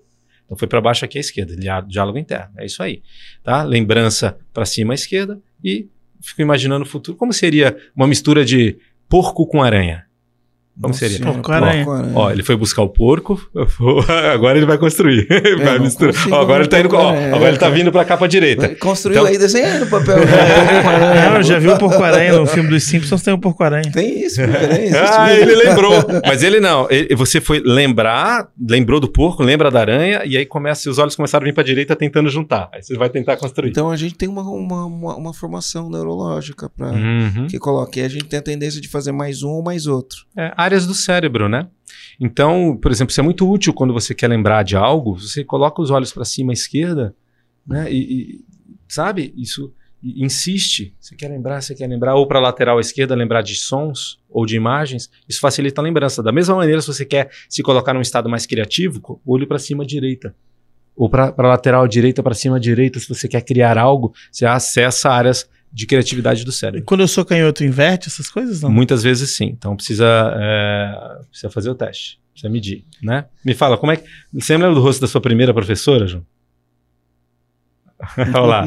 Então 0.45 0.57
foi 0.57 0.67
pra 0.67 0.79
baixo 0.79 1.03
aqui 1.03 1.17
à 1.17 1.21
esquerda, 1.21 1.55
diá- 1.57 1.81
diálogo 1.81 2.17
interno. 2.17 2.53
É 2.57 2.65
isso 2.65 2.81
aí. 2.81 3.01
Tá? 3.43 3.63
Lembrança 3.63 4.37
pra 4.53 4.65
cima 4.65 4.93
à 4.93 4.95
esquerda 4.95 5.39
e 5.61 5.89
fico 6.21 6.41
imaginando 6.41 6.85
o 6.85 6.87
futuro. 6.87 7.17
Como 7.17 7.33
seria 7.33 7.75
uma 7.93 8.07
mistura 8.07 8.45
de 8.45 8.77
porco 9.09 9.45
com 9.45 9.61
aranha? 9.61 10.05
Como 10.75 10.87
Nossa 10.87 10.99
seria? 10.99 11.17
senhora, 11.17 11.33
Porco-aranha. 11.35 11.85
porco-aranha. 11.85 12.13
Ó, 12.15 12.31
ele 12.31 12.43
foi 12.43 12.55
buscar 12.55 12.81
o 12.81 12.89
porco, 12.89 13.39
agora 14.33 14.57
ele 14.57 14.65
vai 14.65 14.77
construir. 14.77 15.27
vai 15.63 15.75
não 15.77 15.85
misturar. 15.85 16.13
Ó, 16.31 16.41
agora 16.41 16.61
ele 16.63 16.69
tá 16.69 16.79
indo, 16.79 16.95
ó, 16.95 17.09
agora 17.09 17.49
ele 17.49 17.57
tá 17.57 17.69
vindo 17.69 17.91
pra 17.91 18.03
cá 18.03 18.17
pra 18.17 18.25
direita. 18.27 18.69
Construiu 18.75 19.19
Então- 19.19 19.31
aí 19.31 19.37
desenhando 19.37 19.83
o 19.83 19.89
papel. 19.89 20.15
Não, 21.29 21.37
eu 21.37 21.43
já 21.43 21.59
vi 21.59 21.67
o 21.69 21.77
Porco-Aranha 21.77 22.33
no 22.33 22.45
filme 22.47 22.69
dos 22.69 22.83
Simpsons, 22.83 23.21
tem 23.21 23.33
o 23.33 23.37
Porco-Aranha. 23.37 23.91
Tem 23.91 24.23
isso, 24.25 24.41
Ah, 24.41 25.25
mesmo. 25.27 25.41
ele 25.51 25.55
lembrou. 25.55 25.93
Mas 26.25 26.43
ele 26.43 26.59
não. 26.59 26.87
Ele- 26.89 27.15
você 27.15 27.39
foi 27.39 27.61
lembrar, 27.63 28.47
lembrou 28.59 28.99
do 28.99 29.07
porco, 29.07 29.43
lembra 29.43 29.69
da 29.69 29.79
aranha, 29.79 30.21
e 30.25 30.37
aí 30.37 30.45
começa, 30.45 30.89
os 30.89 30.97
olhos 30.97 31.15
começaram 31.15 31.43
a 31.43 31.45
vir 31.45 31.53
pra 31.53 31.63
direita 31.63 31.95
tentando 31.95 32.29
juntar. 32.29 32.69
Aí 32.73 32.81
você 32.81 32.95
vai 32.97 33.09
tentar 33.09 33.37
construir. 33.37 33.69
Então 33.69 33.89
a 33.91 33.95
gente 33.95 34.15
tem 34.15 34.27
uma, 34.27 34.41
uma, 34.41 34.85
uma, 34.85 35.15
uma 35.15 35.33
formação 35.33 35.89
neurológica 35.89 36.69
para 36.69 36.87
Uhum. 36.87 37.47
que 37.49 37.57
coloque. 37.59 37.99
E 37.99 38.03
a 38.03 38.09
gente 38.09 38.25
tem 38.25 38.39
a 38.39 38.41
tendência 38.41 38.81
de 38.81 38.87
fazer 38.87 39.11
mais 39.11 39.43
um 39.43 39.49
ou 39.49 39.63
mais 39.63 39.87
outro. 39.87 40.17
É, 40.37 40.51
áreas 40.63 40.87
do 40.87 40.93
cérebro, 40.93 41.47
né? 41.47 41.67
Então, 42.19 42.77
por 42.81 42.91
exemplo, 42.91 43.11
isso 43.11 43.19
é 43.19 43.23
muito 43.23 43.49
útil 43.49 43.73
quando 43.73 43.93
você 43.93 44.13
quer 44.13 44.27
lembrar 44.27 44.63
de 44.63 44.75
algo, 44.75 45.19
você 45.19 45.43
coloca 45.43 45.81
os 45.81 45.91
olhos 45.91 46.11
para 46.11 46.25
cima 46.25 46.51
à 46.51 46.53
esquerda, 46.53 47.15
né? 47.65 47.91
E, 47.91 47.97
e, 47.97 48.45
sabe, 48.87 49.33
isso 49.35 49.73
e 50.03 50.23
insiste. 50.23 50.93
Você 50.99 51.15
quer 51.15 51.29
lembrar, 51.29 51.61
você 51.61 51.73
quer 51.73 51.87
lembrar, 51.87 52.15
ou 52.15 52.27
para 52.27 52.39
lateral 52.39 52.77
à 52.77 52.81
esquerda, 52.81 53.15
lembrar 53.15 53.41
de 53.41 53.55
sons 53.55 54.19
ou 54.29 54.45
de 54.45 54.57
imagens, 54.57 55.09
isso 55.29 55.39
facilita 55.39 55.79
a 55.79 55.83
lembrança. 55.83 56.21
Da 56.21 56.31
mesma 56.31 56.55
maneira, 56.55 56.81
se 56.81 56.87
você 56.87 57.05
quer 57.05 57.29
se 57.47 57.63
colocar 57.63 57.93
num 57.93 58.01
estado 58.01 58.29
mais 58.29 58.45
criativo, 58.45 59.21
olho 59.25 59.47
para 59.47 59.57
cima 59.57 59.83
à 59.83 59.85
direita. 59.85 60.35
Ou 60.95 61.09
para 61.09 61.33
lateral 61.39 61.83
à 61.83 61.87
direita, 61.87 62.21
para 62.21 62.35
cima 62.35 62.57
à 62.57 62.59
direita, 62.59 62.99
se 62.99 63.07
você 63.07 63.27
quer 63.27 63.41
criar 63.41 63.77
algo, 63.77 64.13
você 64.31 64.45
acessa 64.45 65.09
áreas 65.09 65.49
de 65.73 65.87
criatividade 65.87 66.43
do 66.45 66.51
E 66.51 66.53
cérebro. 66.53 66.85
quando 66.85 67.01
eu 67.01 67.07
sou 67.07 67.25
canhoto, 67.25 67.63
inverte 67.63 68.07
essas 68.07 68.29
coisas? 68.29 68.61
Não. 68.61 68.69
Muitas 68.69 69.01
vezes 69.03 69.35
sim. 69.35 69.45
Então 69.45 69.75
precisa, 69.75 70.05
é, 70.37 71.25
precisa 71.29 71.49
fazer 71.49 71.69
o 71.71 71.75
teste. 71.75 72.19
Precisa 72.31 72.51
medir, 72.51 72.85
né? 73.01 73.25
Me 73.43 73.53
fala, 73.55 73.77
como 73.77 73.91
é 73.91 73.97
que... 73.97 74.03
Você 74.33 74.53
lembra 74.53 74.73
do 74.73 74.81
rosto 74.81 75.01
da 75.01 75.07
sua 75.07 75.19
primeira 75.21 75.53
professora, 75.53 76.05
João? 76.07 76.25
Olha 78.17 78.39
lá. 78.39 78.63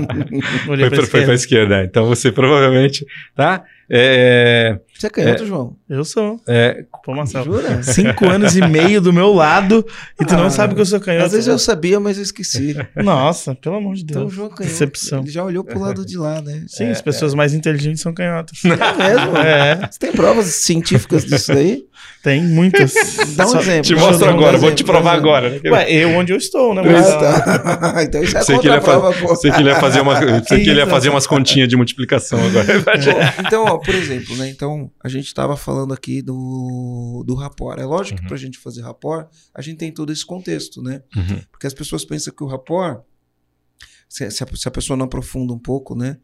Foi, 0.65 0.77
pra- 0.79 0.89
foi 0.91 1.03
esquerda. 1.05 1.35
esquerda. 1.35 1.85
Então 1.85 2.07
você 2.07 2.33
provavelmente, 2.33 3.05
tá? 3.35 3.65
É, 3.89 4.79
Você 4.99 5.07
é 5.07 5.11
canhoto, 5.11 5.47
João? 5.47 5.77
Eu 5.89 6.05
sou. 6.05 6.41
é, 6.49 6.85
Pô, 7.05 7.15
Marcelo. 7.15 7.45
Jura? 7.45 7.83
Cinco 7.85 8.27
anos 8.29 8.57
e 8.57 8.61
meio 8.67 9.01
do 9.01 9.13
meu 9.13 9.33
lado 9.33 9.87
e 10.21 10.25
tu 10.25 10.35
Ah, 10.35 10.39
não 10.39 10.51
sabe 10.51 10.75
que 10.75 10.81
eu 10.81 10.87
sou 10.87 10.99
canhoto. 10.99 11.27
Às 11.27 11.33
vezes 11.33 11.47
eu 11.47 11.57
sabia, 11.59 12.01
mas 12.01 12.17
eu 12.17 12.25
esqueci. 12.25 12.77
Nossa, 12.97 13.55
pelo 13.55 13.77
amor 13.77 13.95
de 13.95 14.03
Então 14.03 14.23
Deus. 14.23 14.35
João 14.35 14.47
é 14.49 14.51
canhoto. 14.51 14.65
Decepção. 14.65 15.21
Ele 15.21 15.31
já 15.31 15.45
olhou 15.45 15.63
pro 15.63 15.79
lado 15.79 16.05
de 16.05 16.19
lá, 16.19 16.41
né? 16.41 16.65
Sim, 16.67 16.91
as 16.91 17.01
pessoas 17.01 17.33
mais 17.35 17.55
inteligentes 17.55 18.01
são 18.03 18.13
canhotas. 18.13 18.59
É 18.65 18.69
mesmo? 18.69 19.37
É, 19.47 19.89
Você 19.91 19.99
tem 20.01 20.13
provas 20.13 20.47
científicas 20.47 21.25
disso 21.25 21.53
daí? 21.55 21.85
tem 22.23 22.43
muitas. 22.43 22.93
Dá 23.37 23.45
um 23.47 23.49
Só- 23.51 23.61
exemplo. 23.61 23.83
te 23.85 23.95
mostro 23.95 24.19
dar 24.19 24.27
um 24.27 24.37
agora, 24.37 24.51
vou 24.59 24.69
exemplo, 24.69 24.75
te 24.75 24.85
provar 24.85 25.15
agora. 25.15 25.49
Né? 25.51 25.61
Ué, 25.71 25.93
eu 25.93 26.11
onde 26.11 26.33
eu 26.33 26.37
estou, 26.37 26.75
né? 26.75 26.83
Mas, 26.85 27.07
Ah, 27.09 27.19
tá. 27.93 28.03
então 28.03 28.21
isso 28.23 28.37
é 28.37 28.43
Sei 28.43 28.59
que, 28.59 28.67
ele 28.67 28.75
ia 28.75 28.81
contra-prova, 28.81 29.13
fa- 29.15 29.27
pô. 29.29 29.37
sei 29.37 29.53
que 29.53 29.61
ele 29.61 29.69
ia 29.69 29.77
fazer 29.77 30.01
uma, 30.01 30.17
sei 30.43 30.65
que 30.65 30.71
ele 30.71 30.81
ia 30.81 30.87
fazer 30.89 31.09
umas 31.09 31.25
continhas 31.27 31.69
de 31.69 31.77
multiplicação 31.77 32.39
agora. 32.45 32.67
Então, 33.47 33.76
ó, 33.77 33.79
por 33.81 33.95
exemplo, 33.95 34.37
né? 34.37 34.49
Então, 34.51 34.91
a 35.03 35.09
gente 35.09 35.27
estava 35.27 35.57
falando 35.57 35.93
aqui 35.95 36.21
do, 36.23 37.23
do 37.27 37.35
rapport. 37.35 37.79
É 37.79 37.85
lógico 37.85 38.17
Uhum. 38.19 38.23
que 38.23 38.29
para 38.29 38.37
a 38.37 38.41
gente 38.41 38.59
fazer 38.59 38.83
rapport, 38.83 39.29
a 39.55 39.63
gente 39.63 39.79
tem 39.79 39.93
todo 39.93 40.13
esse 40.13 40.25
contexto, 40.25 40.83
né? 40.83 41.03
Uhum. 41.17 41.41
Porque 41.51 41.67
as 41.67 41.75
pessoas 41.75 42.05
pensam 42.05 42.33
que 42.35 42.43
o 42.43 42.47
rapport, 42.47 43.03
se, 44.09 44.31
se 44.31 44.43
a, 44.45 44.47
se 44.55 44.69
a 44.69 44.71
pessoa 44.71 44.97
não 44.97 45.07
aprofunda 45.07 45.53
um 45.53 45.59
pouco, 45.59 45.95
né? 45.95 46.19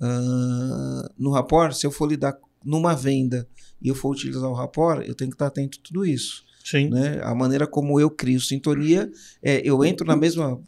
ah, 0.00 1.10
no 1.18 1.30
rapport, 1.32 1.72
se 1.74 1.86
eu 1.86 1.90
for 1.90 2.06
lidar 2.08 2.36
numa 2.64 2.94
venda 2.94 3.48
e 3.80 3.88
eu 3.88 3.94
for 3.94 4.10
utilizar 4.10 4.48
o 4.48 4.54
rapport, 4.54 5.04
eu 5.06 5.14
tenho 5.14 5.30
que 5.30 5.34
estar 5.34 5.46
atento 5.46 5.78
a 5.80 5.86
tudo 5.86 6.04
isso. 6.04 6.44
Sim. 6.64 6.88
né? 6.90 7.20
A 7.22 7.34
maneira 7.34 7.66
como 7.66 7.98
eu 7.98 8.10
crio 8.10 8.40
sintonia, 8.40 9.10
é, 9.42 9.60
eu 9.64 9.84
entro 9.84 10.06
na 10.06 10.14
mesma. 10.16 10.60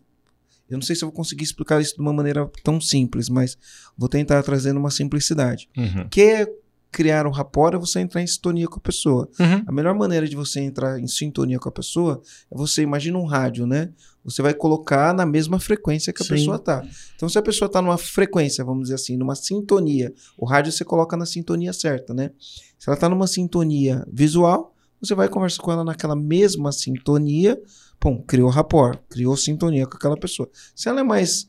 Eu 0.70 0.78
não 0.78 0.82
sei 0.82 0.94
se 0.94 1.02
eu 1.04 1.08
vou 1.08 1.16
conseguir 1.16 1.44
explicar 1.44 1.80
isso 1.80 1.94
de 1.94 2.00
uma 2.00 2.12
maneira 2.12 2.50
tão 2.62 2.80
simples, 2.80 3.28
mas 3.28 3.58
vou 3.96 4.08
tentar 4.08 4.42
trazendo 4.42 4.78
uma 4.78 4.90
simplicidade. 4.90 5.68
Uhum. 5.76 6.08
Que 6.08 6.20
é 6.22 6.46
criar 6.92 7.26
um 7.26 7.30
rapport 7.30 7.74
é 7.74 7.78
você 7.78 8.00
entrar 8.00 8.20
em 8.20 8.26
sintonia 8.26 8.66
com 8.66 8.76
a 8.78 8.82
pessoa. 8.82 9.28
Uhum. 9.38 9.64
A 9.66 9.72
melhor 9.72 9.94
maneira 9.94 10.28
de 10.28 10.34
você 10.34 10.60
entrar 10.60 10.98
em 10.98 11.06
sintonia 11.06 11.58
com 11.58 11.68
a 11.68 11.72
pessoa 11.72 12.20
é 12.50 12.56
você 12.56 12.82
imagina 12.82 13.18
um 13.18 13.24
rádio, 13.24 13.66
né? 13.66 13.90
Você 14.24 14.42
vai 14.42 14.52
colocar 14.52 15.14
na 15.14 15.24
mesma 15.24 15.58
frequência 15.58 16.12
que 16.12 16.22
a 16.22 16.26
Sim. 16.26 16.34
pessoa 16.34 16.58
tá. 16.58 16.84
Então, 17.16 17.28
se 17.28 17.38
a 17.38 17.42
pessoa 17.42 17.70
tá 17.70 17.80
numa 17.80 17.96
frequência, 17.96 18.64
vamos 18.64 18.84
dizer 18.84 18.96
assim, 18.96 19.16
numa 19.16 19.34
sintonia, 19.34 20.12
o 20.36 20.44
rádio 20.44 20.72
você 20.72 20.84
coloca 20.84 21.16
na 21.16 21.24
sintonia 21.24 21.72
certa, 21.72 22.12
né? 22.12 22.30
Se 22.78 22.88
ela 22.88 22.98
tá 22.98 23.08
numa 23.08 23.26
sintonia 23.26 24.04
visual, 24.12 24.74
você 25.00 25.14
vai 25.14 25.28
conversar 25.28 25.62
com 25.62 25.72
ela 25.72 25.84
naquela 25.84 26.16
mesma 26.16 26.72
sintonia, 26.72 27.60
pum, 27.98 28.22
criou 28.22 28.50
rapport, 28.50 28.98
criou 29.08 29.36
sintonia 29.36 29.86
com 29.86 29.96
aquela 29.96 30.16
pessoa. 30.16 30.48
Se 30.74 30.88
ela 30.88 31.00
é 31.00 31.04
mais 31.04 31.48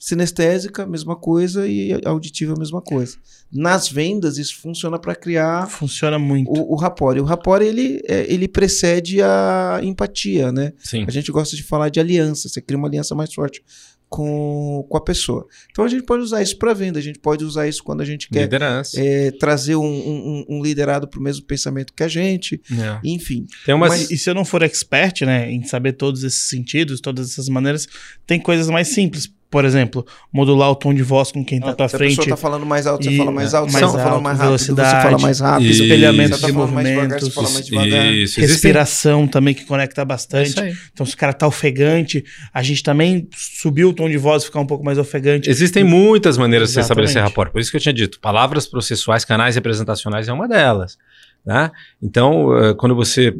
sinestésica, 0.00 0.86
mesma 0.86 1.14
coisa, 1.14 1.68
e 1.68 1.92
auditiva, 2.06 2.54
mesma 2.58 2.80
coisa. 2.80 3.18
Nas 3.52 3.86
vendas, 3.86 4.38
isso 4.38 4.58
funciona 4.58 4.98
para 4.98 5.14
criar 5.14 5.68
Funciona 5.68 6.18
muito. 6.18 6.50
o, 6.50 6.72
o 6.72 6.76
rapport. 6.76 7.18
E 7.18 7.20
o 7.20 7.24
rapport, 7.24 7.60
ele, 7.62 8.00
é, 8.08 8.24
ele 8.32 8.48
precede 8.48 9.20
a 9.20 9.78
empatia, 9.82 10.50
né? 10.50 10.72
Sim. 10.78 11.04
A 11.06 11.10
gente 11.10 11.30
gosta 11.30 11.54
de 11.54 11.62
falar 11.62 11.90
de 11.90 12.00
aliança. 12.00 12.48
Você 12.48 12.62
cria 12.62 12.78
uma 12.78 12.88
aliança 12.88 13.14
mais 13.14 13.34
forte 13.34 13.62
com, 14.10 14.84
com 14.88 14.96
a 14.96 15.00
pessoa. 15.00 15.46
Então, 15.70 15.84
a 15.84 15.88
gente 15.88 16.02
pode 16.02 16.22
usar 16.22 16.42
isso 16.42 16.58
para 16.58 16.74
venda. 16.74 16.98
A 16.98 17.02
gente 17.02 17.18
pode 17.20 17.44
usar 17.44 17.68
isso 17.68 17.82
quando 17.82 18.00
a 18.00 18.04
gente 18.04 18.28
quer 18.28 18.42
Liderança. 18.42 19.00
é, 19.00 19.30
trazer 19.30 19.76
um, 19.76 19.84
um- 19.86 20.44
um 20.48 20.62
liderado 20.62 21.06
para 21.08 21.20
o 21.20 21.22
mesmo 21.22 21.46
pensamento 21.46 21.94
que 21.94 22.02
a 22.02 22.08
gente. 22.08 22.60
É. 22.72 22.98
Enfim. 23.04 23.46
Tem 23.64 23.74
umas... 23.74 23.90
Mas- 23.90 24.10
E 24.10 24.18
se 24.18 24.28
eu 24.28 24.34
não 24.34 24.44
for 24.44 24.62
expert, 24.62 25.22
né, 25.24 25.50
em 25.50 25.62
saber 25.62 25.92
todos 25.92 26.24
esses 26.24 26.48
sentidos, 26.48 27.00
todas 27.00 27.30
essas 27.30 27.48
maneiras, 27.48 27.86
tem 28.26 28.40
coisas 28.40 28.68
mais 28.68 28.88
simples. 28.88 29.32
Por 29.50 29.64
exemplo, 29.64 30.06
modular 30.32 30.70
o 30.70 30.74
tom 30.76 30.94
de 30.94 31.02
voz 31.02 31.32
com 31.32 31.44
quem 31.44 31.58
tá 31.58 31.72
pra 31.74 31.88
Se 31.88 31.96
a 31.96 31.98
frente. 31.98 32.10
pessoa 32.16 32.28
tá 32.28 32.36
falando 32.36 32.64
mais 32.64 32.86
alto, 32.86 33.02
você 33.04 33.10
E- 33.10 33.16
fala 33.16 33.32
mais 33.32 33.52
alto. 33.52 33.72
mais 33.72 33.84
falando 33.84 34.00
alto, 34.08 34.22
mais 34.22 34.38
rápido, 34.38 34.58
você 34.58 34.66
velocidade. 34.66 35.02
fala 35.02 35.18
mais 35.18 35.40
rápido. 35.40 35.66
Isso. 35.70 35.82
espelhamento 35.82 36.34
de 36.36 36.40
falando 36.52 36.72
mais 36.72 36.86
devagar, 36.86 37.02
movimentos. 37.08 37.28
você 37.28 37.34
fala 37.34 37.50
mais 37.50 37.66
devagar. 37.66 38.06
Isso, 38.14 38.40
Respiração 38.40 39.26
também 39.26 39.52
que 39.54 39.64
conecta 39.64 40.04
bastante. 40.04 40.54
Então, 40.92 41.04
se 41.04 41.14
o 41.14 41.16
cara 41.18 41.32
tá 41.32 41.46
ofegante, 41.46 42.24
a 42.54 42.62
gente 42.62 42.82
também 42.82 43.28
subiu 43.34 43.88
o 43.88 43.92
tom 43.92 44.08
de 44.08 44.16
voz 44.16 44.42
e 44.42 44.46
ficar 44.46 44.60
um 44.60 44.66
pouco 44.66 44.84
mais 44.84 44.98
ofegante. 44.98 45.50
Existem 45.50 45.82
muitas 45.82 46.38
maneiras 46.38 46.68
de 46.68 46.74
você 46.74 46.80
Exatamente. 46.80 47.06
estabelecer 47.08 47.22
rapport. 47.22 47.50
Por 47.50 47.60
isso 47.60 47.70
que 47.70 47.76
eu 47.76 47.80
tinha 47.80 47.92
dito, 47.92 48.20
palavras 48.20 48.66
processuais, 48.66 49.24
canais 49.24 49.56
representacionais 49.56 50.28
é 50.28 50.32
uma 50.32 50.46
delas. 50.46 50.96
Né? 51.44 51.70
Então, 52.02 52.56
eh, 52.56 52.74
quando 52.74 52.94
você. 52.94 53.34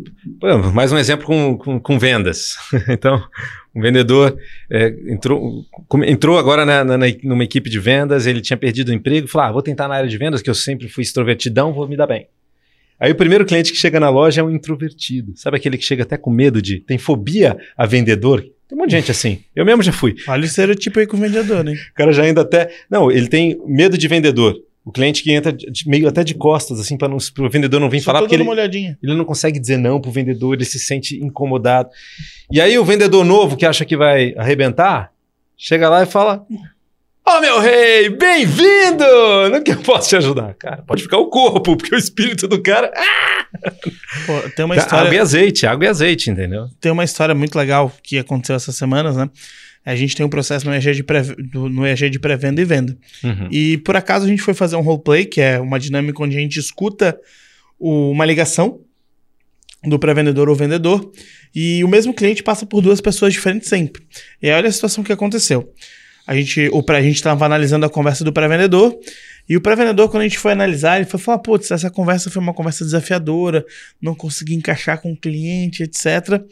Mais 0.75 0.91
um 0.91 0.99
exemplo 0.99 1.27
com, 1.27 1.57
com, 1.59 1.79
com 1.81 1.99
vendas. 1.99 2.57
então, 2.89 3.23
um 3.75 3.81
vendedor 3.83 4.37
eh, 4.71 4.95
entrou, 5.07 5.65
entrou 6.07 6.39
agora 6.39 6.65
na, 6.65 6.83
na- 6.83 6.97
numa 7.23 7.45
equipe 7.45 7.69
de 7.69 7.79
vendas, 7.79 8.27
ele 8.27 8.41
tinha 8.41 8.57
perdido 8.57 8.89
o 8.89 8.95
emprego, 8.95 9.29
falou: 9.29 9.49
ah, 9.49 9.53
vou 9.53 9.63
tentar 9.63 9.87
na 9.87 9.97
área 9.97 10.09
de 10.09 10.17
vendas, 10.17 10.41
que 10.41 10.49
eu 10.51 10.55
sempre 10.55 10.89
fui 10.89 11.03
extrovertidão, 11.03 11.73
vou 11.73 11.87
me 11.87 11.97
dar 11.97 12.07
bem. 12.07 12.27
Aí 12.99 13.13
o 13.13 13.15
primeiro 13.15 13.45
cliente 13.47 13.71
que 13.73 13.79
chega 13.79 13.99
na 14.01 14.11
loja 14.11 14.41
é 14.41 14.45
um 14.45 14.51
introvertido. 14.51 15.33
Sabe 15.37 15.57
aquele 15.57 15.79
que 15.79 15.85
chega 15.85 16.03
até 16.03 16.17
com 16.17 16.31
medo 16.31 16.61
de. 16.61 16.81
tem 16.81 16.99
fobia 16.99 17.57
a 17.77 17.87
vendedor? 17.87 18.41
Tem 18.41 18.77
um 18.77 18.83
monte 18.83 18.91
de 18.91 18.97
gente 18.97 19.11
assim. 19.11 19.41
Eu 19.55 19.65
mesmo 19.65 19.83
já 19.83 19.93
fui. 19.93 20.15
Olha 20.29 20.43
o 20.43 20.45
estereotipo 20.45 21.01
aí 21.01 21.07
com 21.07 21.17
o 21.17 21.21
vendedor, 21.21 21.67
hein? 21.67 21.75
O 21.75 21.95
cara 21.95 22.13
já 22.13 22.23
ainda 22.23 22.41
até. 22.43 22.71
Não, 22.91 23.11
ele 23.11 23.27
tem 23.29 23.61
medo 23.67 23.97
de 23.99 24.07
vendedor. 24.09 24.55
O 24.85 24.91
cliente 24.91 25.23
que 25.23 25.31
entra 25.31 25.53
de- 25.53 25.69
meio 25.87 26.09
até 26.09 26.25
de 26.25 26.35
costas, 26.35 26.81
assim, 26.81 26.97
para 26.97 27.15
o 27.15 27.51
vendedor 27.51 27.79
não 27.81 27.91
vir 27.91 28.01
Só 28.01 28.07
falar, 28.07 28.21
porque 28.21 28.35
ele, 28.35 28.43
uma 28.43 28.53
olhadinha. 28.53 28.99
ele 29.03 29.15
não 29.15 29.25
consegue 29.27 29.61
dizer 29.61 29.77
não 29.77 30.01
pro 30.01 30.11
vendedor, 30.11 30.55
ele 30.55 30.65
se 30.65 30.79
sente 30.79 31.17
incomodado. 31.23 31.91
E 32.51 32.61
aí 32.61 32.79
o 32.79 32.85
vendedor 32.85 33.25
novo 33.25 33.57
que 33.57 33.67
acha 33.67 33.85
que 33.85 33.97
vai 33.97 34.35
arrebentar, 34.39 35.13
chega 35.57 35.89
lá 35.89 36.03
e 36.03 36.07
fala: 36.07 36.47
Ó 37.27 37.41
meu 37.41 37.61
rei, 37.61 38.09
bem-vindo! 38.09 39.05
No 39.53 39.63
que 39.63 39.73
eu 39.73 39.81
posso 39.83 40.09
te 40.09 40.17
ajudar? 40.17 40.55
Cara, 40.55 40.83
pode 40.87 41.03
ficar 41.03 41.19
o 41.19 41.29
corpo, 41.29 41.77
porque 41.77 41.95
o 41.95 41.99
espírito 41.99 42.49
do 42.49 42.61
cara. 42.63 42.91
Ah, 42.97 43.47
Pô, 44.27 44.51
tem 44.57 44.65
uma 44.65 44.75
água 44.75 44.77
e 44.77 44.79
história, 44.79 45.23
azeite, 45.23 45.67
água 45.67 45.85
e 45.85 45.89
azeite, 45.89 46.31
entendeu? 46.31 46.69
tem 46.81 46.91
uma 46.91 47.05
história 47.05 47.35
muito 47.35 47.57
legal 47.57 47.93
que 48.03 48.19
aconteceu 48.19 48.57
essas 48.57 48.77
semanas, 48.77 49.17
né? 49.17 49.29
A 49.85 49.97
gente 49.97 50.15
tem 50.15 50.25
um 50.25 50.29
processo 50.29 50.67
no 50.67 50.75
EG 50.75 50.93
de 50.93 51.03
pré, 51.03 51.23
pré-venda 52.21 52.61
e 52.61 52.65
venda. 52.65 52.97
Uhum. 53.25 53.49
E 53.51 53.79
por 53.79 53.97
acaso 53.97 54.27
a 54.27 54.29
gente 54.29 54.43
foi 54.43 54.53
fazer 54.53 54.77
um 54.77 54.83
roleplay, 54.83 55.25
que 55.25 55.41
é 55.41 55.59
uma 55.59 55.79
dinâmica 55.79 56.23
onde 56.23 56.37
a 56.37 56.41
gente 56.41 56.59
escuta 56.59 57.19
o- 57.79 58.11
uma 58.11 58.25
ligação 58.25 58.81
do 59.83 59.99
pré-vendedor 59.99 60.49
ou 60.51 60.55
vendedor, 60.55 61.11
e 61.55 61.83
o 61.83 61.89
mesmo 61.89 62.13
cliente 62.13 62.43
passa 62.43 62.67
por 62.67 62.83
duas 62.83 63.01
pessoas 63.01 63.33
diferentes 63.33 63.69
sempre. 63.69 64.03
E 64.43 64.51
aí 64.51 64.55
olha 64.55 64.69
a 64.69 64.73
situação 64.73 65.03
que 65.03 65.13
aconteceu. 65.13 65.73
A 66.27 66.35
gente, 66.35 66.69
o 66.71 66.83
pré, 66.83 66.99
a 66.99 67.03
gente 67.03 67.17
estava 67.17 67.47
analisando 67.47 67.87
a 67.87 67.89
conversa 67.91 68.23
do 68.23 68.33
pré-vendedor, 68.33 68.95
e 69.49 69.57
o 69.57 69.61
pré-vendedor, 69.61 70.11
quando 70.11 70.21
a 70.21 70.29
gente 70.29 70.39
foi 70.39 70.53
analisar, 70.53 70.99
ele 70.99 71.07
foi 71.07 71.19
falar: 71.19 71.39
putz, 71.39 71.71
essa 71.71 71.91
conversa 71.91 72.31
foi 72.31 72.43
uma 72.43 72.53
conversa 72.53 72.85
desafiadora, 72.85 73.65
não 74.01 74.15
consegui 74.15 74.55
encaixar 74.55 75.01
com 75.01 75.13
o 75.13 75.17
cliente, 75.17 75.83
etc. 75.83 76.43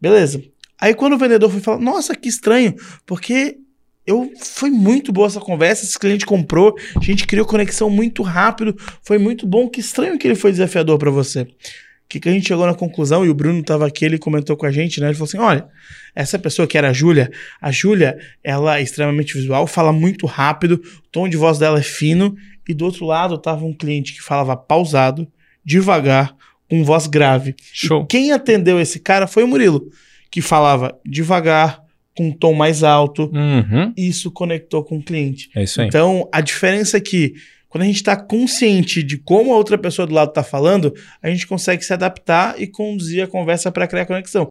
Beleza. 0.00 0.40
Aí 0.80 0.94
quando 0.94 1.14
o 1.14 1.18
vendedor 1.18 1.50
foi 1.50 1.60
falar: 1.60 1.78
nossa, 1.78 2.14
que 2.14 2.28
estranho, 2.28 2.74
porque 3.06 3.58
eu 4.06 4.32
foi 4.40 4.70
muito 4.70 5.12
boa 5.12 5.26
essa 5.26 5.40
conversa, 5.40 5.84
esse 5.84 5.98
cliente 5.98 6.24
comprou, 6.24 6.74
a 6.96 7.04
gente 7.04 7.26
criou 7.26 7.44
conexão 7.44 7.90
muito 7.90 8.22
rápido, 8.22 8.74
foi 9.02 9.18
muito 9.18 9.46
bom, 9.46 9.68
que 9.68 9.80
estranho 9.80 10.18
que 10.18 10.26
ele 10.26 10.34
foi 10.34 10.50
desafiador 10.50 10.98
para 10.98 11.10
você. 11.10 11.42
O 11.42 12.08
que, 12.08 12.18
que 12.18 12.28
a 12.30 12.32
gente 12.32 12.48
chegou 12.48 12.64
na 12.64 12.74
conclusão, 12.74 13.26
e 13.26 13.28
o 13.28 13.34
Bruno 13.34 13.60
estava 13.60 13.86
aqui, 13.86 14.02
ele 14.02 14.16
comentou 14.16 14.56
com 14.56 14.64
a 14.64 14.70
gente, 14.70 14.98
né? 14.98 15.08
Ele 15.08 15.14
falou 15.14 15.26
assim: 15.26 15.36
olha, 15.36 15.68
essa 16.14 16.38
pessoa 16.38 16.66
que 16.66 16.78
era 16.78 16.88
a 16.88 16.92
Júlia, 16.92 17.30
a 17.60 17.70
Júlia, 17.70 18.18
ela 18.42 18.78
é 18.78 18.82
extremamente 18.82 19.34
visual, 19.34 19.66
fala 19.66 19.92
muito 19.92 20.24
rápido, 20.24 20.80
o 21.04 21.08
tom 21.12 21.28
de 21.28 21.36
voz 21.36 21.58
dela 21.58 21.80
é 21.80 21.82
fino, 21.82 22.34
e 22.66 22.72
do 22.72 22.86
outro 22.86 23.04
lado 23.04 23.36
tava 23.36 23.66
um 23.66 23.74
cliente 23.74 24.14
que 24.14 24.22
falava 24.22 24.56
pausado, 24.56 25.30
devagar, 25.62 26.34
com 26.66 26.82
voz 26.82 27.06
grave. 27.06 27.54
Show. 27.60 28.06
Quem 28.06 28.32
atendeu 28.32 28.80
esse 28.80 28.98
cara 28.98 29.26
foi 29.26 29.44
o 29.44 29.48
Murilo, 29.48 29.90
que 30.30 30.40
falava 30.42 30.98
devagar, 31.04 31.82
com 32.16 32.28
um 32.28 32.32
tom 32.32 32.52
mais 32.52 32.82
alto, 32.82 33.30
Uhum. 33.32 33.92
e 33.96 34.08
isso 34.08 34.30
conectou 34.30 34.82
com 34.82 34.98
o 34.98 35.02
cliente. 35.02 35.48
É 35.54 35.62
isso 35.62 35.80
aí. 35.80 35.86
Então, 35.86 36.28
a 36.32 36.40
diferença 36.40 36.96
é 36.96 37.00
que 37.00 37.34
quando 37.68 37.82
a 37.82 37.86
gente 37.86 37.96
está 37.96 38.16
consciente 38.16 39.02
de 39.02 39.18
como 39.18 39.52
a 39.52 39.56
outra 39.56 39.76
pessoa 39.78 40.06
do 40.06 40.14
lado 40.14 40.30
está 40.30 40.42
falando, 40.42 40.92
a 41.22 41.30
gente 41.30 41.46
consegue 41.46 41.84
se 41.84 41.92
adaptar 41.92 42.60
e 42.60 42.66
conduzir 42.66 43.22
a 43.22 43.26
conversa 43.28 43.70
para 43.70 43.86
criar 43.86 44.06
conexão. 44.06 44.48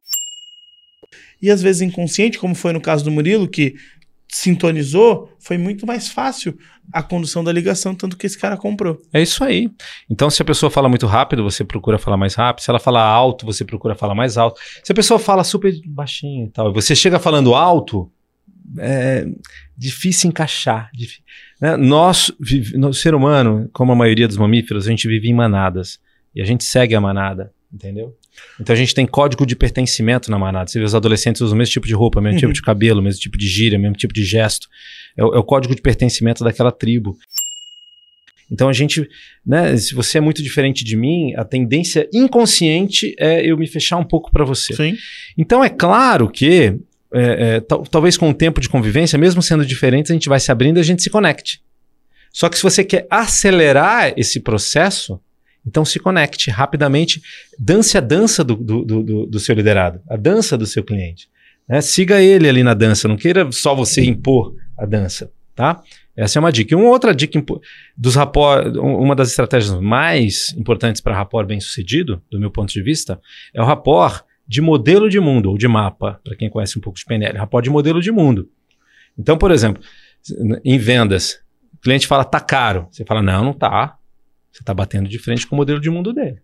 E 1.40 1.50
às 1.50 1.60
vezes 1.62 1.82
inconsciente, 1.82 2.38
como 2.38 2.54
foi 2.54 2.72
no 2.72 2.80
caso 2.80 3.04
do 3.04 3.10
Murilo, 3.10 3.46
que 3.48 3.74
sintonizou, 4.30 5.30
foi 5.38 5.56
muito 5.58 5.86
mais 5.86 6.08
fácil 6.08 6.56
a 6.92 7.02
condução 7.02 7.42
da 7.44 7.52
ligação, 7.52 7.94
tanto 7.94 8.16
que 8.16 8.26
esse 8.26 8.38
cara 8.38 8.56
comprou. 8.56 9.00
É 9.12 9.20
isso 9.22 9.42
aí. 9.44 9.70
Então, 10.10 10.30
se 10.30 10.40
a 10.40 10.44
pessoa 10.44 10.70
fala 10.70 10.88
muito 10.88 11.06
rápido, 11.06 11.42
você 11.42 11.64
procura 11.64 11.98
falar 11.98 12.16
mais 12.16 12.34
rápido. 12.34 12.64
Se 12.64 12.70
ela 12.70 12.78
fala 12.78 13.02
alto, 13.02 13.44
você 13.44 13.64
procura 13.64 13.94
falar 13.94 14.14
mais 14.14 14.36
alto. 14.38 14.60
Se 14.82 14.92
a 14.92 14.94
pessoa 14.94 15.18
fala 15.18 15.44
super 15.44 15.72
baixinho 15.86 16.46
e 16.46 16.50
tal, 16.50 16.70
e 16.70 16.74
você 16.74 16.94
chega 16.94 17.18
falando 17.18 17.54
alto, 17.54 18.10
é 18.78 19.26
difícil 19.76 20.28
encaixar. 20.28 20.90
difí- 20.94 21.22
né? 21.60 21.76
Nós, 21.76 22.30
ser 22.94 23.14
humano, 23.14 23.68
como 23.72 23.92
a 23.92 23.96
maioria 23.96 24.28
dos 24.28 24.36
mamíferos, 24.36 24.86
a 24.86 24.90
gente 24.90 25.08
vive 25.08 25.28
em 25.28 25.34
manadas. 25.34 25.98
E 26.34 26.40
a 26.42 26.44
gente 26.44 26.62
segue 26.64 26.94
a 26.94 27.00
manada, 27.00 27.52
entendeu? 27.72 28.14
Então 28.60 28.74
a 28.74 28.76
gente 28.76 28.94
tem 28.94 29.06
código 29.06 29.46
de 29.46 29.54
pertencimento 29.56 30.30
na 30.30 30.38
manada. 30.38 30.68
Você 30.70 30.78
vê 30.78 30.84
os 30.84 30.94
adolescentes 30.94 31.40
usam 31.40 31.54
o 31.54 31.58
mesmo 31.58 31.72
tipo 31.72 31.86
de 31.86 31.94
roupa, 31.94 32.20
mesmo 32.20 32.34
Uhum. 32.34 32.40
tipo 32.40 32.52
de 32.52 32.62
cabelo, 32.62 33.00
mesmo 33.02 33.20
tipo 33.20 33.38
de 33.38 33.46
gíria, 33.46 33.78
mesmo 33.78 33.96
tipo 33.96 34.12
de 34.12 34.24
gesto. 34.24 34.66
É 35.16 35.24
o- 35.24 35.34
é 35.34 35.38
o 35.38 35.44
código 35.44 35.74
de 35.74 35.80
pertencimento 35.82 36.42
daquela 36.44 36.72
tribo. 36.72 37.16
Então 38.50 38.68
a 38.68 38.72
gente, 38.72 39.06
né, 39.46 39.76
se 39.76 39.94
você 39.94 40.18
é 40.18 40.20
muito 40.20 40.42
diferente 40.42 40.82
de 40.82 40.96
mim, 40.96 41.34
a 41.36 41.44
tendência 41.44 42.08
inconsciente 42.14 43.14
é 43.18 43.44
eu 43.44 43.58
me 43.58 43.66
fechar 43.66 43.98
um 43.98 44.04
pouco 44.04 44.30
para 44.32 44.44
você. 44.44 44.74
Sim. 44.74 44.96
Então 45.36 45.62
é 45.62 45.68
claro 45.68 46.30
que 46.30 46.74
é, 47.12 47.56
é, 47.56 47.60
tal- 47.60 47.84
talvez 47.84 48.16
com 48.18 48.28
o 48.30 48.34
tempo 48.34 48.60
de 48.60 48.68
convivência, 48.68 49.18
mesmo 49.18 49.40
sendo 49.42 49.64
diferentes, 49.64 50.10
a 50.10 50.14
gente 50.14 50.28
vai 50.28 50.40
se 50.40 50.50
abrindo 50.52 50.76
e 50.78 50.80
a 50.80 50.84
gente 50.84 51.02
se 51.02 51.08
conecte. 51.10 51.60
Só 52.32 52.48
que 52.48 52.56
se 52.56 52.62
você 52.62 52.84
quer 52.84 53.06
acelerar 53.10 54.12
esse 54.16 54.40
processo, 54.40 55.18
então 55.68 55.84
se 55.84 55.98
conecte 56.00 56.50
rapidamente, 56.50 57.20
dance 57.58 57.96
a 57.96 58.00
dança 58.00 58.42
do, 58.42 58.56
do, 58.56 58.84
do- 58.84 59.26
do- 59.26 59.38
seu 59.40 59.54
liderado, 59.54 60.00
a 60.08 60.16
dança 60.16 60.56
do 60.56 60.66
seu 60.66 60.82
cliente. 60.82 61.28
né? 61.68 61.80
Siga 61.80 62.20
ele 62.20 62.48
ali 62.48 62.62
na 62.62 62.74
dança, 62.74 63.06
não 63.06 63.16
queira 63.16 63.50
só 63.52 63.74
você 63.74 64.02
impor 64.04 64.54
a 64.76 64.86
dança, 64.86 65.30
tá? 65.54 65.82
Essa 66.16 66.38
é 66.38 66.40
uma 66.40 66.50
dica. 66.50 66.74
E 66.74 66.76
uma 66.76 66.88
outra 66.88 67.14
dica 67.14 67.40
dos 67.96 68.16
rapport, 68.16 68.66
um- 68.76 68.96
uma 68.96 69.14
das 69.14 69.28
estratégias 69.30 69.78
mais 69.80 70.52
importantes 70.58 71.00
para 71.00 71.14
rapport 71.14 71.46
bem 71.46 71.60
sucedido, 71.60 72.20
do 72.30 72.40
meu 72.40 72.50
ponto 72.50 72.72
de 72.72 72.82
vista, 72.82 73.20
é 73.54 73.60
o 73.62 73.64
rapport 73.64 74.24
de 74.46 74.60
modelo 74.62 75.08
de 75.10 75.20
mundo, 75.20 75.50
ou 75.50 75.58
de 75.58 75.68
mapa, 75.68 76.18
para 76.24 76.34
quem 76.34 76.48
conhece 76.50 76.78
um 76.78 76.80
pouco 76.80 76.98
de 76.98 77.04
PNL, 77.04 77.36
rapport 77.38 77.62
de 77.62 77.70
modelo 77.70 78.00
de 78.00 78.10
mundo. 78.10 78.48
Então, 79.18 79.36
por 79.36 79.50
exemplo, 79.50 79.82
em 80.64 80.78
vendas, 80.78 81.38
o 81.74 81.78
cliente 81.82 82.06
fala, 82.06 82.24
tá 82.24 82.40
caro. 82.40 82.88
Você 82.90 83.04
fala, 83.04 83.22
não, 83.22 83.44
não 83.44 83.52
tá. 83.52 83.97
Você 84.58 84.62
está 84.62 84.74
batendo 84.74 85.08
de 85.08 85.20
frente 85.20 85.46
com 85.46 85.54
o 85.54 85.56
modelo 85.56 85.80
de 85.80 85.88
mundo 85.88 86.12
dele. 86.12 86.40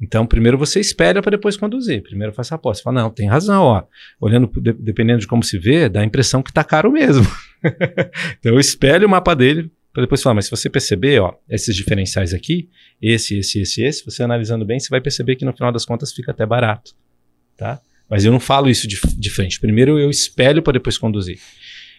Então, 0.00 0.24
primeiro 0.24 0.56
você 0.56 0.78
espera 0.78 1.20
para 1.20 1.32
depois 1.32 1.56
conduzir. 1.56 2.04
Primeiro 2.04 2.32
faz 2.32 2.48
rapport. 2.48 2.76
Você 2.76 2.82
fala, 2.84 3.02
não, 3.02 3.10
tem 3.10 3.28
razão, 3.28 3.64
ó. 3.64 3.82
Olhando, 4.20 4.48
de- 4.60 4.72
dependendo 4.72 5.18
de 5.18 5.26
como 5.26 5.42
se 5.42 5.58
vê, 5.58 5.88
dá 5.88 6.02
a 6.02 6.04
impressão 6.04 6.40
que 6.40 6.52
tá 6.52 6.62
caro 6.62 6.92
mesmo. 6.92 7.26
então, 8.38 8.52
eu 8.52 8.60
espelho 8.60 9.08
o 9.08 9.10
mapa 9.10 9.34
dele 9.34 9.72
para 9.92 10.02
depois 10.04 10.22
falar, 10.22 10.34
mas 10.36 10.44
se 10.44 10.52
você 10.52 10.70
perceber, 10.70 11.20
ó, 11.20 11.34
esses 11.48 11.74
diferenciais 11.74 12.32
aqui, 12.32 12.70
esse, 13.02 13.36
esse, 13.38 13.60
esse, 13.62 13.82
esse, 13.82 14.04
você 14.04 14.22
analisando 14.22 14.64
bem, 14.64 14.78
você 14.78 14.88
vai 14.88 15.00
perceber 15.00 15.34
que 15.34 15.44
no 15.44 15.52
final 15.52 15.72
das 15.72 15.84
contas 15.84 16.12
fica 16.12 16.30
até 16.30 16.46
barato, 16.46 16.94
tá? 17.56 17.80
Mas 18.08 18.24
eu 18.24 18.30
não 18.30 18.38
falo 18.38 18.70
isso 18.70 18.86
de, 18.86 19.00
de 19.18 19.30
frente. 19.30 19.58
Primeiro 19.58 19.98
eu 19.98 20.08
espelho 20.08 20.62
para 20.62 20.74
depois 20.74 20.96
conduzir. 20.96 21.40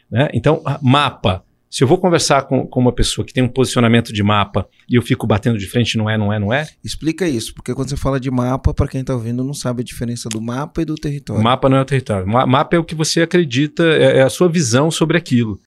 Né? 0.10 0.30
Então, 0.34 0.62
a- 0.66 0.80
mapa. 0.82 1.44
Se 1.72 1.86
eu 1.86 1.88
vou 1.88 1.98
conversar 1.98 2.42
com, 2.44 2.68
com 2.68 2.80
uma 2.82 2.92
pessoa 2.92 3.26
que 3.26 3.32
tem 3.32 3.42
um 3.42 3.48
posicionamento 3.48 4.12
de 4.12 4.22
mapa 4.22 4.68
e 4.90 4.96
eu 4.96 5.02
fico 5.02 5.26
batendo 5.26 5.58
de 5.58 5.66
frente, 5.68 5.98
não 5.98 6.10
é, 6.10 6.18
não 6.18 6.32
é, 6.34 6.38
não 6.38 6.52
é, 6.54 6.68
Explica 6.84 7.26
isso, 7.26 7.54
porque 7.56 7.74
quando 7.74 7.88
você 7.90 7.96
fala 7.96 8.20
de 8.20 8.30
mapa, 8.30 8.74
para 8.74 8.90
quem 8.90 9.02
tá 9.06 9.14
ouvindo, 9.14 9.42
não 9.42 9.54
sabe 9.54 9.80
a 9.82 9.84
diferença 9.86 10.28
do 10.28 10.42
mapa 10.42 10.82
e 10.82 10.86
do 10.86 10.96
território. 10.96 11.42
mapa 11.42 11.70
não 11.70 11.78
é 11.78 11.82
o 11.82 11.86
território. 11.86 12.28
Ma- 12.28 12.46
Mapa 12.46 12.76
é 12.76 12.80
o 12.80 12.84
que 12.84 12.94
você 12.94 13.22
acredita, 13.22 13.84
é, 13.86 14.18
é 14.18 14.22
a 14.22 14.30
sua 14.30 14.50
visão 14.50 14.92
sobre 14.92 15.18
aquilo. 15.18 15.58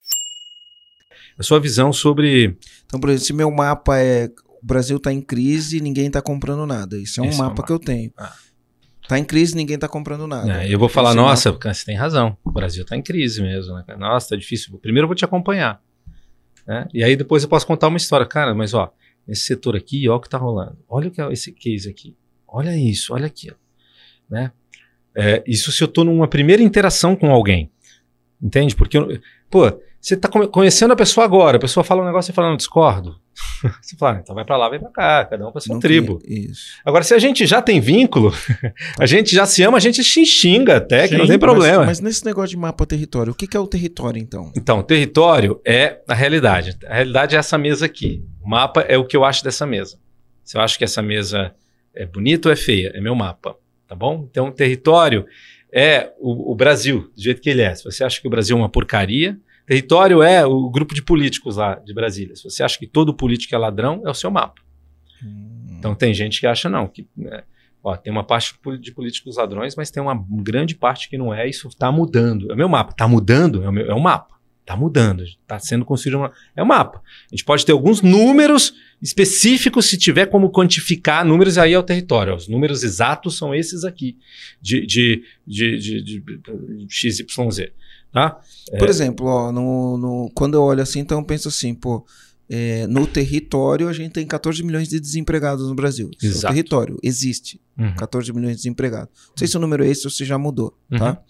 A 1.39 1.43
sua 1.43 1.59
visão 1.59 1.91
sobre. 1.91 2.55
Então, 2.85 2.99
por 2.99 3.09
exemplo, 3.09 3.25
se 3.25 3.33
meu 3.33 3.49
mapa 3.51 3.97
é 3.99 4.29
o 4.61 4.65
Brasil 4.65 4.99
tá 4.99 5.11
em 5.11 5.21
crise, 5.21 5.81
ninguém 5.81 6.09
tá 6.09 6.21
comprando 6.21 6.65
nada. 6.65 6.97
Isso 6.97 7.19
é 7.19 7.23
um 7.23 7.27
é 7.27 7.29
um 7.29 7.37
mapa 7.37 7.49
mapa. 7.49 7.63
que 7.63 7.73
eu 7.73 7.79
tenho. 7.79 8.11
Ah. 8.17 8.31
Tá 9.07 9.19
em 9.19 9.23
crise, 9.23 9.55
ninguém 9.55 9.77
tá 9.77 9.87
comprando 9.87 10.25
nada. 10.25 10.45
né, 10.47 10.67
eu 10.67 10.79
vou 10.79 10.89
falar, 10.89 11.13
nossa, 11.13 11.51
mapa- 11.51 11.73
você 11.73 11.85
tem 11.85 11.95
razão. 11.95 12.37
O 12.43 12.51
Brasil 12.51 12.83
está 12.83 12.95
em 12.95 13.01
crise 13.03 13.41
mesmo. 13.41 13.73
Né? 13.75 13.83
Nossa, 13.97 14.29
tá 14.29 14.35
difícil. 14.35 14.77
Primeiro 14.79 15.05
eu 15.05 15.07
vou 15.07 15.15
te 15.15 15.25
acompanhar. 15.25 15.79
Né? 16.67 16.87
E 16.93 17.03
aí 17.03 17.15
depois 17.15 17.43
eu 17.43 17.49
posso 17.49 17.65
contar 17.65 17.87
uma 17.87 17.97
história. 17.97 18.25
Cara, 18.25 18.53
mas 18.53 18.73
ó, 18.73 18.91
nesse 19.27 19.41
setor 19.41 19.75
aqui, 19.75 20.07
ó 20.09 20.15
o 20.15 20.19
que 20.19 20.29
tá 20.29 20.37
rolando. 20.37 20.77
Olha 20.87 21.07
o 21.07 21.11
que 21.11 21.21
é 21.21 21.31
esse 21.31 21.51
case 21.51 21.89
aqui. 21.89 22.15
Olha 22.47 22.75
isso, 22.75 23.13
olha 23.13 23.27
aqui. 23.27 23.51
Né? 24.29 24.51
É, 25.15 25.43
isso 25.45 25.71
se 25.71 25.83
eu 25.83 25.87
tô 25.87 26.03
numa 26.03 26.27
primeira 26.27 26.61
interação 26.61 27.15
com 27.15 27.31
alguém. 27.31 27.71
Entende? 28.41 28.75
Porque, 28.75 28.97
pô, 29.49 29.71
você 29.99 30.15
tá 30.15 30.29
conhecendo 30.29 30.91
a 30.91 30.95
pessoa 30.95 31.25
agora, 31.25 31.57
a 31.57 31.59
pessoa 31.59 31.83
fala 31.83 32.01
um 32.01 32.05
negócio 32.05 32.31
e 32.31 32.33
fala, 32.33 32.49
não, 32.49 32.57
discordo. 32.57 33.19
Você 33.81 33.95
fala, 33.97 34.17
"Ah, 34.17 34.19
então 34.21 34.35
vai 34.35 34.45
pra 34.45 34.57
lá, 34.57 34.69
vai 34.69 34.79
pra 34.79 34.89
cá, 34.89 35.25
cada 35.25 35.47
um 35.47 35.51
pra 35.51 35.61
sua 35.61 35.73
Não 35.73 35.79
tribo. 35.79 36.19
tem-. 36.19 36.49
Agora, 36.83 37.03
se 37.03 37.13
a 37.13 37.19
gente 37.19 37.45
já 37.45 37.61
tem 37.61 37.79
vínculo, 37.79 38.31
a 38.99 39.05
gente 39.05 39.33
já 39.35 39.45
se 39.45 39.61
ama, 39.63 39.77
a 39.77 39.79
gente 39.81 40.03
se 40.03 40.25
xinga 40.25 40.77
até, 40.77 41.07
que 41.07 41.15
não 41.17 41.25
Sim, 41.25 41.31
tem 41.31 41.39
problema. 41.39 41.79
Mas, 41.79 41.87
mas 41.87 42.01
nesse 42.01 42.25
negócio 42.25 42.49
de 42.49 42.57
mapa 42.57 42.85
território, 42.85 43.31
o 43.31 43.35
que, 43.35 43.47
que 43.47 43.55
é 43.57 43.59
o 43.59 43.67
território, 43.67 44.19
então? 44.21 44.51
Então, 44.55 44.81
território 44.83 45.59
é 45.65 45.99
a 46.07 46.13
realidade. 46.13 46.77
A 46.87 46.95
realidade 46.95 47.35
é 47.35 47.39
essa 47.39 47.57
mesa 47.57 47.85
aqui. 47.85 48.23
O 48.43 48.49
mapa 48.49 48.81
é 48.81 48.97
o 48.97 49.05
que 49.05 49.15
eu 49.15 49.23
acho 49.23 49.43
dessa 49.43 49.65
mesa. 49.65 49.97
Se 50.43 50.57
eu 50.57 50.61
acho 50.61 50.77
que 50.77 50.83
essa 50.83 51.01
mesa 51.01 51.53
é 51.95 52.05
bonita 52.05 52.49
ou 52.49 52.53
é 52.53 52.55
feia, 52.55 52.91
é 52.93 53.01
meu 53.01 53.15
mapa, 53.15 53.55
tá 53.87 53.95
bom? 53.95 54.27
Então, 54.29 54.51
território 54.51 55.25
é 55.73 56.11
o, 56.19 56.51
o 56.51 56.55
Brasil, 56.55 57.09
do 57.15 57.21
jeito 57.21 57.41
que 57.41 57.49
ele 57.49 57.61
é. 57.61 57.73
Se 57.75 57.83
você 57.83 58.03
acha 58.03 58.21
que 58.21 58.27
o 58.27 58.29
Brasil 58.29 58.55
é 58.55 58.59
uma 58.59 58.69
porcaria, 58.69 59.37
território 59.65 60.21
é 60.21 60.45
o 60.45 60.69
grupo 60.69 60.93
de 60.93 61.01
políticos 61.01 61.57
lá 61.57 61.75
de 61.75 61.93
Brasília. 61.93 62.35
Se 62.35 62.43
você 62.43 62.63
acha 62.63 62.77
que 62.77 62.87
todo 62.87 63.13
político 63.13 63.53
é 63.55 63.57
ladrão, 63.57 64.01
é 64.05 64.09
o 64.09 64.13
seu 64.13 64.29
mapa. 64.29 64.61
Então 65.77 65.93
tem 65.93 66.13
gente 66.13 66.39
que 66.39 66.47
acha 66.47 66.69
não, 66.69 66.87
que 66.87 67.07
né, 67.15 67.43
ó, 67.83 67.95
tem 67.95 68.11
uma 68.11 68.23
parte 68.23 68.55
de 68.79 68.91
políticos 68.91 69.37
ladrões, 69.37 69.75
mas 69.75 69.91
tem 69.91 70.01
uma 70.01 70.19
grande 70.41 70.75
parte 70.75 71.09
que 71.09 71.17
não 71.17 71.33
é, 71.33 71.47
isso 71.47 71.67
está 71.67 71.91
mudando. 71.91 72.49
É 72.51 72.53
o 72.53 72.57
meu 72.57 72.69
mapa, 72.69 72.91
está 72.91 73.07
mudando, 73.07 73.63
é 73.63 73.69
o, 73.69 73.71
meu, 73.71 73.85
é 73.85 73.93
o 73.93 74.01
mapa. 74.01 74.35
Está 74.61 74.75
mudando, 74.75 75.23
está 75.23 75.59
sendo 75.59 75.85
construído 75.85 76.17
uma, 76.17 76.31
é 76.55 76.63
o 76.63 76.65
mapa. 76.65 76.97
A 77.31 77.35
gente 77.35 77.45
pode 77.45 77.63
ter 77.63 77.71
alguns 77.71 78.01
números 78.01 78.73
específicos, 78.99 79.85
se 79.85 79.95
tiver 79.95 80.25
como 80.25 80.51
quantificar 80.51 81.23
números, 81.23 81.59
aí 81.59 81.73
é 81.73 81.77
o 81.77 81.83
território. 81.83 82.33
Os 82.33 82.47
números 82.47 82.81
exatos 82.81 83.37
são 83.37 83.53
esses 83.53 83.83
aqui, 83.83 84.17
de, 84.59 84.83
de, 84.87 85.23
de, 85.45 85.77
de, 85.77 86.01
de, 86.01 86.19
de 86.19 86.87
XYZ. 86.89 87.27
Tá? 88.15 88.39
Por 88.79 88.87
exemplo, 88.89 89.25
ó, 89.27 89.51
no, 89.51 89.97
no- 89.97 90.31
quando 90.33 90.53
eu 90.55 90.63
olho 90.63 90.81
assim, 90.81 90.99
então 90.99 91.19
eu 91.19 91.25
penso 91.25 91.49
assim, 91.49 91.73
pô, 91.75 92.05
é, 92.49 92.87
no 92.87 93.05
território 93.05 93.87
a 93.89 93.93
gente 93.93 94.13
tem 94.13 94.25
14 94.25 94.63
milhões 94.63 94.87
de 94.87 94.99
desempregados 94.99 95.67
no 95.67 95.75
Brasil. 95.75 96.09
É 96.23 96.25
o 96.25 96.29
Exato. 96.29 96.53
território, 96.53 96.97
existe. 97.03 97.59
Uhum. 97.77 97.93
14 97.95 98.31
milhões 98.31 98.51
de 98.55 98.57
desempregados. 98.63 99.09
Não 99.29 99.37
sei 99.37 99.47
se 99.47 99.57
o 99.57 99.59
número 99.59 99.83
é 99.83 99.89
esse 99.89 100.07
ou 100.07 100.11
se 100.11 100.23
já 100.23 100.37
mudou, 100.37 100.73
Uhum. 100.91 100.97
tá? 100.99 101.21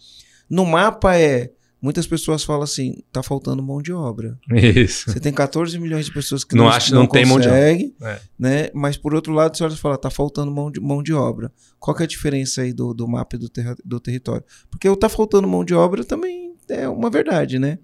No 0.49 0.65
mapa 0.65 1.17
é... 1.17 1.51
Muitas 1.81 2.07
pessoas 2.07 2.43
falam 2.43 2.63
assim, 2.63 3.03
tá 3.11 3.21
faltando 3.21 3.61
mão 3.61 3.79
de 3.79 3.93
obra. 3.93 4.39
Isso. 4.51 5.11
Você 5.11 5.19
tem 5.19 5.31
14 5.31 5.77
milhões 5.77 6.05
de 6.07 6.11
pessoas 6.13 6.43
que 6.43 6.55
Não 6.55 6.63
não, 6.63 6.71
acha- 6.71 6.95
não 6.95 7.05
tem 7.05 7.25
mão 7.27 7.39
de 7.39 7.47
obra. 7.47 7.59
conseguem, 7.59 7.95
É. 8.01 8.19
né? 8.39 8.69
Mas 8.73 8.97
por 8.97 9.13
outro 9.13 9.31
lado, 9.33 9.51
a 9.51 9.55
senhora 9.55 9.75
fala, 9.75 9.95
tá 9.97 10.09
faltando 10.09 10.51
mão 10.51 10.71
de, 10.71 10.79
mão 10.79 11.03
de 11.03 11.13
obra. 11.13 11.51
Qual 11.77 11.95
que 11.95 12.01
é 12.01 12.05
a 12.05 12.07
diferença 12.07 12.61
aí 12.63 12.73
do, 12.73 12.91
do 12.91 13.07
mapa 13.07 13.35
e 13.35 13.39
do, 13.39 13.49
terra- 13.49 13.75
do 13.85 13.99
território? 13.99 14.43
Porque 14.71 14.89
o 14.89 14.95
tá 14.95 15.07
faltando 15.09 15.47
mão 15.47 15.63
de 15.63 15.75
obra 15.75 16.03
também 16.03 16.44
é 16.69 16.87
uma 16.87 17.09
verdade, 17.09 17.59
né? 17.59 17.79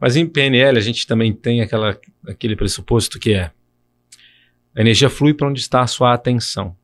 Mas 0.00 0.16
em 0.16 0.26
PNL 0.26 0.76
a 0.76 0.80
gente 0.80 1.06
também 1.06 1.32
tem 1.32 1.60
aquela, 1.60 1.98
aquele 2.26 2.56
pressuposto 2.56 3.18
que 3.18 3.32
é 3.32 3.50
a 4.74 4.80
energia 4.80 5.10
flui 5.10 5.34
para 5.34 5.48
onde 5.48 5.60
está 5.60 5.82
a 5.82 5.86
sua 5.86 6.14
atenção. 6.14 6.76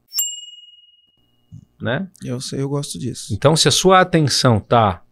Né? 1.81 2.09
Eu 2.25 2.41
sei, 2.41 2.61
eu 2.61 2.69
gosto 2.69 2.99
disso. 2.99 3.33
Então, 3.33 3.57
se 3.57 3.69
a 3.69 3.71
sua 3.71 4.01
atenção 4.01 4.59
está 4.59 5.03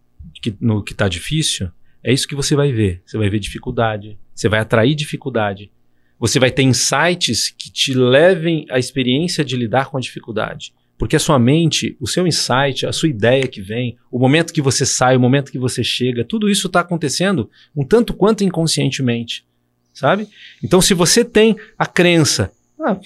no 0.61 0.82
que 0.82 0.92
está 0.92 1.09
difícil, 1.09 1.70
é 2.02 2.12
isso 2.12 2.28
que 2.28 2.34
você 2.34 2.54
vai 2.54 2.72
ver. 2.72 3.02
Você 3.07 3.16
vai 3.16 3.30
ver 3.30 3.38
dificuldade, 3.38 4.18
você 4.34 4.48
vai 4.48 4.61
atrair 4.61 4.94
dificuldade, 4.94 5.72
você 6.18 6.38
vai 6.38 6.50
ter 6.50 6.62
insights 6.62 7.50
que 7.50 7.70
te 7.70 7.94
levem 7.94 8.66
à 8.70 8.78
experiência 8.78 9.44
de 9.44 9.57
lidar 9.57 9.86
com 9.86 9.96
a 9.96 10.00
dificuldade. 10.00 10.74
Porque 10.99 11.16
a 11.16 11.20
sua 11.20 11.38
mente, 11.38 11.97
o 12.01 12.07
seu 12.07 12.26
insight, 12.26 12.86
a 12.86 12.92
sua 12.92 13.09
ideia 13.09 13.47
que 13.47 13.61
vem, 13.61 13.99
o 14.11 14.18
momento 14.18 14.53
que 14.53 14.62
você 14.62 14.86
sai, 14.86 15.16
o 15.16 15.20
momento 15.20 15.53
que 15.53 15.59
você 15.59 15.84
chega, 15.84 16.24
tudo 16.24 16.49
isso 16.49 16.68
está 16.68 16.80
acontecendo 16.80 17.51
um 17.76 17.84
tanto 17.84 18.14
quanto 18.14 18.42
inconscientemente, 18.42 19.47
sabe? 19.92 20.28
Então, 20.62 20.80
se 20.80 20.94
você 20.94 21.24
tem 21.24 21.57
a 21.78 21.84
crença, 21.84 22.51
ah, 22.80 22.99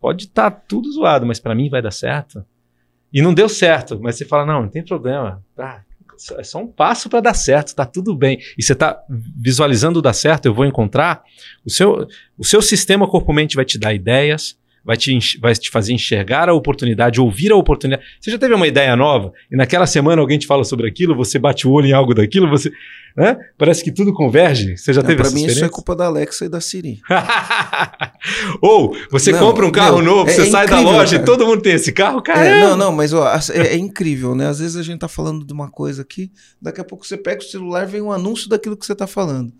pode 0.00 0.24
estar 0.24 0.50
tudo 0.50 0.90
zoado, 0.92 1.26
mas 1.26 1.38
para 1.38 1.54
mim 1.54 1.68
vai 1.68 1.80
dar 1.80 1.92
certo. 1.92 2.44
E 3.12 3.22
não 3.22 3.32
deu 3.32 3.48
certo, 3.48 3.98
mas 4.00 4.16
você 4.16 4.24
fala, 4.24 4.44
não, 4.44 4.62
não 4.62 4.68
tem 4.68 4.84
problema. 4.84 5.42
Ah, 5.56 5.82
é 6.38 6.42
só 6.42 6.58
um 6.58 6.66
passo 6.66 7.08
para 7.08 7.20
dar 7.20 7.34
certo, 7.34 7.74
tá 7.74 7.84
tudo 7.84 8.14
bem. 8.14 8.38
E 8.56 8.62
você 8.62 8.72
está 8.72 9.00
visualizando 9.08 10.02
dar 10.02 10.12
certo, 10.12 10.46
eu 10.46 10.54
vou 10.54 10.64
encontrar. 10.64 11.22
O 11.64 11.70
seu, 11.70 12.08
o 12.36 12.44
seu 12.44 12.62
sistema 12.62 13.08
corpo-mente 13.08 13.54
vai 13.54 13.64
te 13.64 13.78
dar 13.78 13.94
ideias, 13.94 14.58
vai 14.86 14.96
te, 14.96 15.18
vai 15.40 15.52
te 15.52 15.68
fazer 15.68 15.92
enxergar 15.92 16.48
a 16.48 16.54
oportunidade, 16.54 17.20
ouvir 17.20 17.50
a 17.50 17.56
oportunidade. 17.56 18.06
Você 18.20 18.30
já 18.30 18.38
teve 18.38 18.54
uma 18.54 18.68
ideia 18.68 18.94
nova 18.94 19.32
e 19.50 19.56
naquela 19.56 19.86
semana 19.86 20.22
alguém 20.22 20.38
te 20.38 20.46
fala 20.46 20.62
sobre 20.62 20.86
aquilo, 20.86 21.16
você 21.16 21.40
bate 21.40 21.66
o 21.66 21.72
olho 21.72 21.88
em 21.88 21.92
algo 21.92 22.14
daquilo, 22.14 22.48
você. 22.48 22.70
Né? 23.16 23.34
Parece 23.56 23.82
que 23.82 23.90
tudo 23.90 24.12
converge. 24.12 24.76
Você 24.76 24.92
já 24.92 25.02
teve 25.02 25.16
Para 25.16 25.26
essa 25.26 25.34
mim, 25.34 25.46
isso 25.46 25.64
é 25.64 25.68
culpa 25.70 25.96
da 25.96 26.04
Alexa 26.04 26.44
e 26.44 26.48
da 26.50 26.60
Siri. 26.60 27.00
Ou 28.60 28.94
você 29.10 29.32
Não, 29.32 29.38
compra 29.38 29.64
um 29.64 29.72
carro 29.72 30.02
meu, 30.02 30.04
novo, 30.04 30.30
é 30.30 30.34
você 30.34 30.44
sai 30.44 30.66
da 30.66 30.74
incrível, 30.74 30.98
loja 30.98 31.16
e 31.16 31.18
cara. 31.18 31.26
todo 31.26 31.46
mundo 31.46 31.62
tem 31.62 31.72
esse 31.72 31.92
carro, 31.92 32.22
cara. 32.22 32.46
É, 32.46 32.60
não, 32.60 32.76
não, 32.76 32.92
mas 32.92 33.14
ó, 33.14 33.26
é, 33.54 33.68
é 33.68 33.76
incrível, 33.76 34.34
né? 34.34 34.46
Às 34.46 34.58
vezes 34.58 34.76
a 34.76 34.82
gente 34.82 34.98
tá 34.98 35.08
falando 35.08 35.46
de 35.46 35.52
uma 35.52 35.70
coisa 35.70 36.02
aqui, 36.02 36.30
daqui 36.60 36.78
a 36.78 36.84
pouco 36.84 37.06
você 37.06 37.16
pega 37.16 37.40
o 37.40 37.44
celular 37.44 37.84
e 37.84 37.90
vem 37.90 38.02
um 38.02 38.12
anúncio 38.12 38.50
daquilo 38.50 38.76
que 38.76 38.84
você 38.84 38.94
tá 38.94 39.06
falando. 39.06 39.50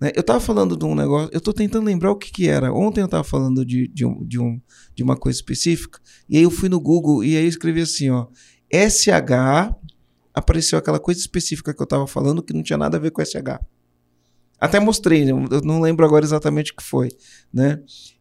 Né? 0.00 0.12
Eu 0.14 0.22
tava 0.22 0.40
falando 0.40 0.76
de 0.76 0.84
um 0.84 0.94
negócio, 0.94 1.30
eu 1.32 1.40
tô 1.40 1.52
tentando 1.52 1.86
lembrar 1.86 2.10
o 2.10 2.16
que 2.16 2.30
que 2.30 2.48
era. 2.48 2.72
Ontem 2.72 3.00
eu 3.00 3.08
tava 3.08 3.24
falando 3.24 3.64
de, 3.64 3.88
de, 3.88 4.04
um, 4.04 4.22
de, 4.24 4.38
um, 4.38 4.60
de 4.94 5.02
uma 5.02 5.16
coisa 5.16 5.38
específica, 5.38 5.98
e 6.28 6.36
aí 6.36 6.42
eu 6.42 6.50
fui 6.50 6.68
no 6.68 6.78
Google 6.80 7.24
e 7.24 7.36
aí 7.36 7.44
eu 7.44 7.48
escrevi 7.48 7.80
assim, 7.80 8.10
ó, 8.10 8.26
SH, 8.72 9.74
apareceu 10.34 10.78
aquela 10.78 10.98
coisa 10.98 11.20
específica 11.20 11.72
que 11.72 11.82
eu 11.82 11.86
tava 11.86 12.06
falando 12.06 12.42
que 12.42 12.52
não 12.52 12.62
tinha 12.62 12.76
nada 12.76 12.96
a 12.96 13.00
ver 13.00 13.10
com 13.10 13.24
SH. 13.24 13.58
Até 14.60 14.80
mostrei, 14.80 15.28
eu 15.30 15.60
não 15.62 15.80
lembro 15.80 16.04
agora 16.04 16.24
exatamente 16.24 16.72
o 16.72 16.76
que 16.76 16.82
foi, 16.82 17.08
né? 17.52 17.80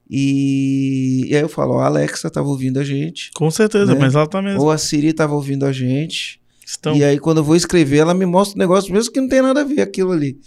E, 0.09 1.25
e 1.29 1.35
aí 1.35 1.41
eu 1.41 1.49
falo, 1.49 1.73
ó, 1.75 1.79
a 1.79 1.85
Alexa 1.87 2.29
tava 2.29 2.47
ouvindo 2.47 2.79
a 2.79 2.83
gente, 2.83 3.31
Com 3.33 3.49
certeza, 3.49 3.93
Né? 3.93 3.99
mas 3.99 4.15
ela 4.15 4.27
tá 4.27 4.41
mesmo. 4.41 4.61
ou 4.61 4.69
a 4.69 4.77
Siri 4.77 5.13
tava 5.13 5.33
ouvindo 5.33 5.65
a 5.65 5.71
gente. 5.71 6.39
Estão. 6.65 6.95
E 6.95 7.03
aí, 7.03 7.19
quando 7.19 7.37
eu 7.37 7.43
vou 7.43 7.55
escrever, 7.55 7.97
ela 7.97 8.13
me 8.13 8.25
mostra 8.25 8.57
um 8.57 8.59
negócio 8.59 8.91
mesmo 8.93 9.11
que 9.11 9.21
não 9.21 9.29
tem 9.29 9.41
nada 9.41 9.61
a 9.61 9.63
ver 9.63 9.81
aquilo 9.81 10.11
ali 10.11 10.39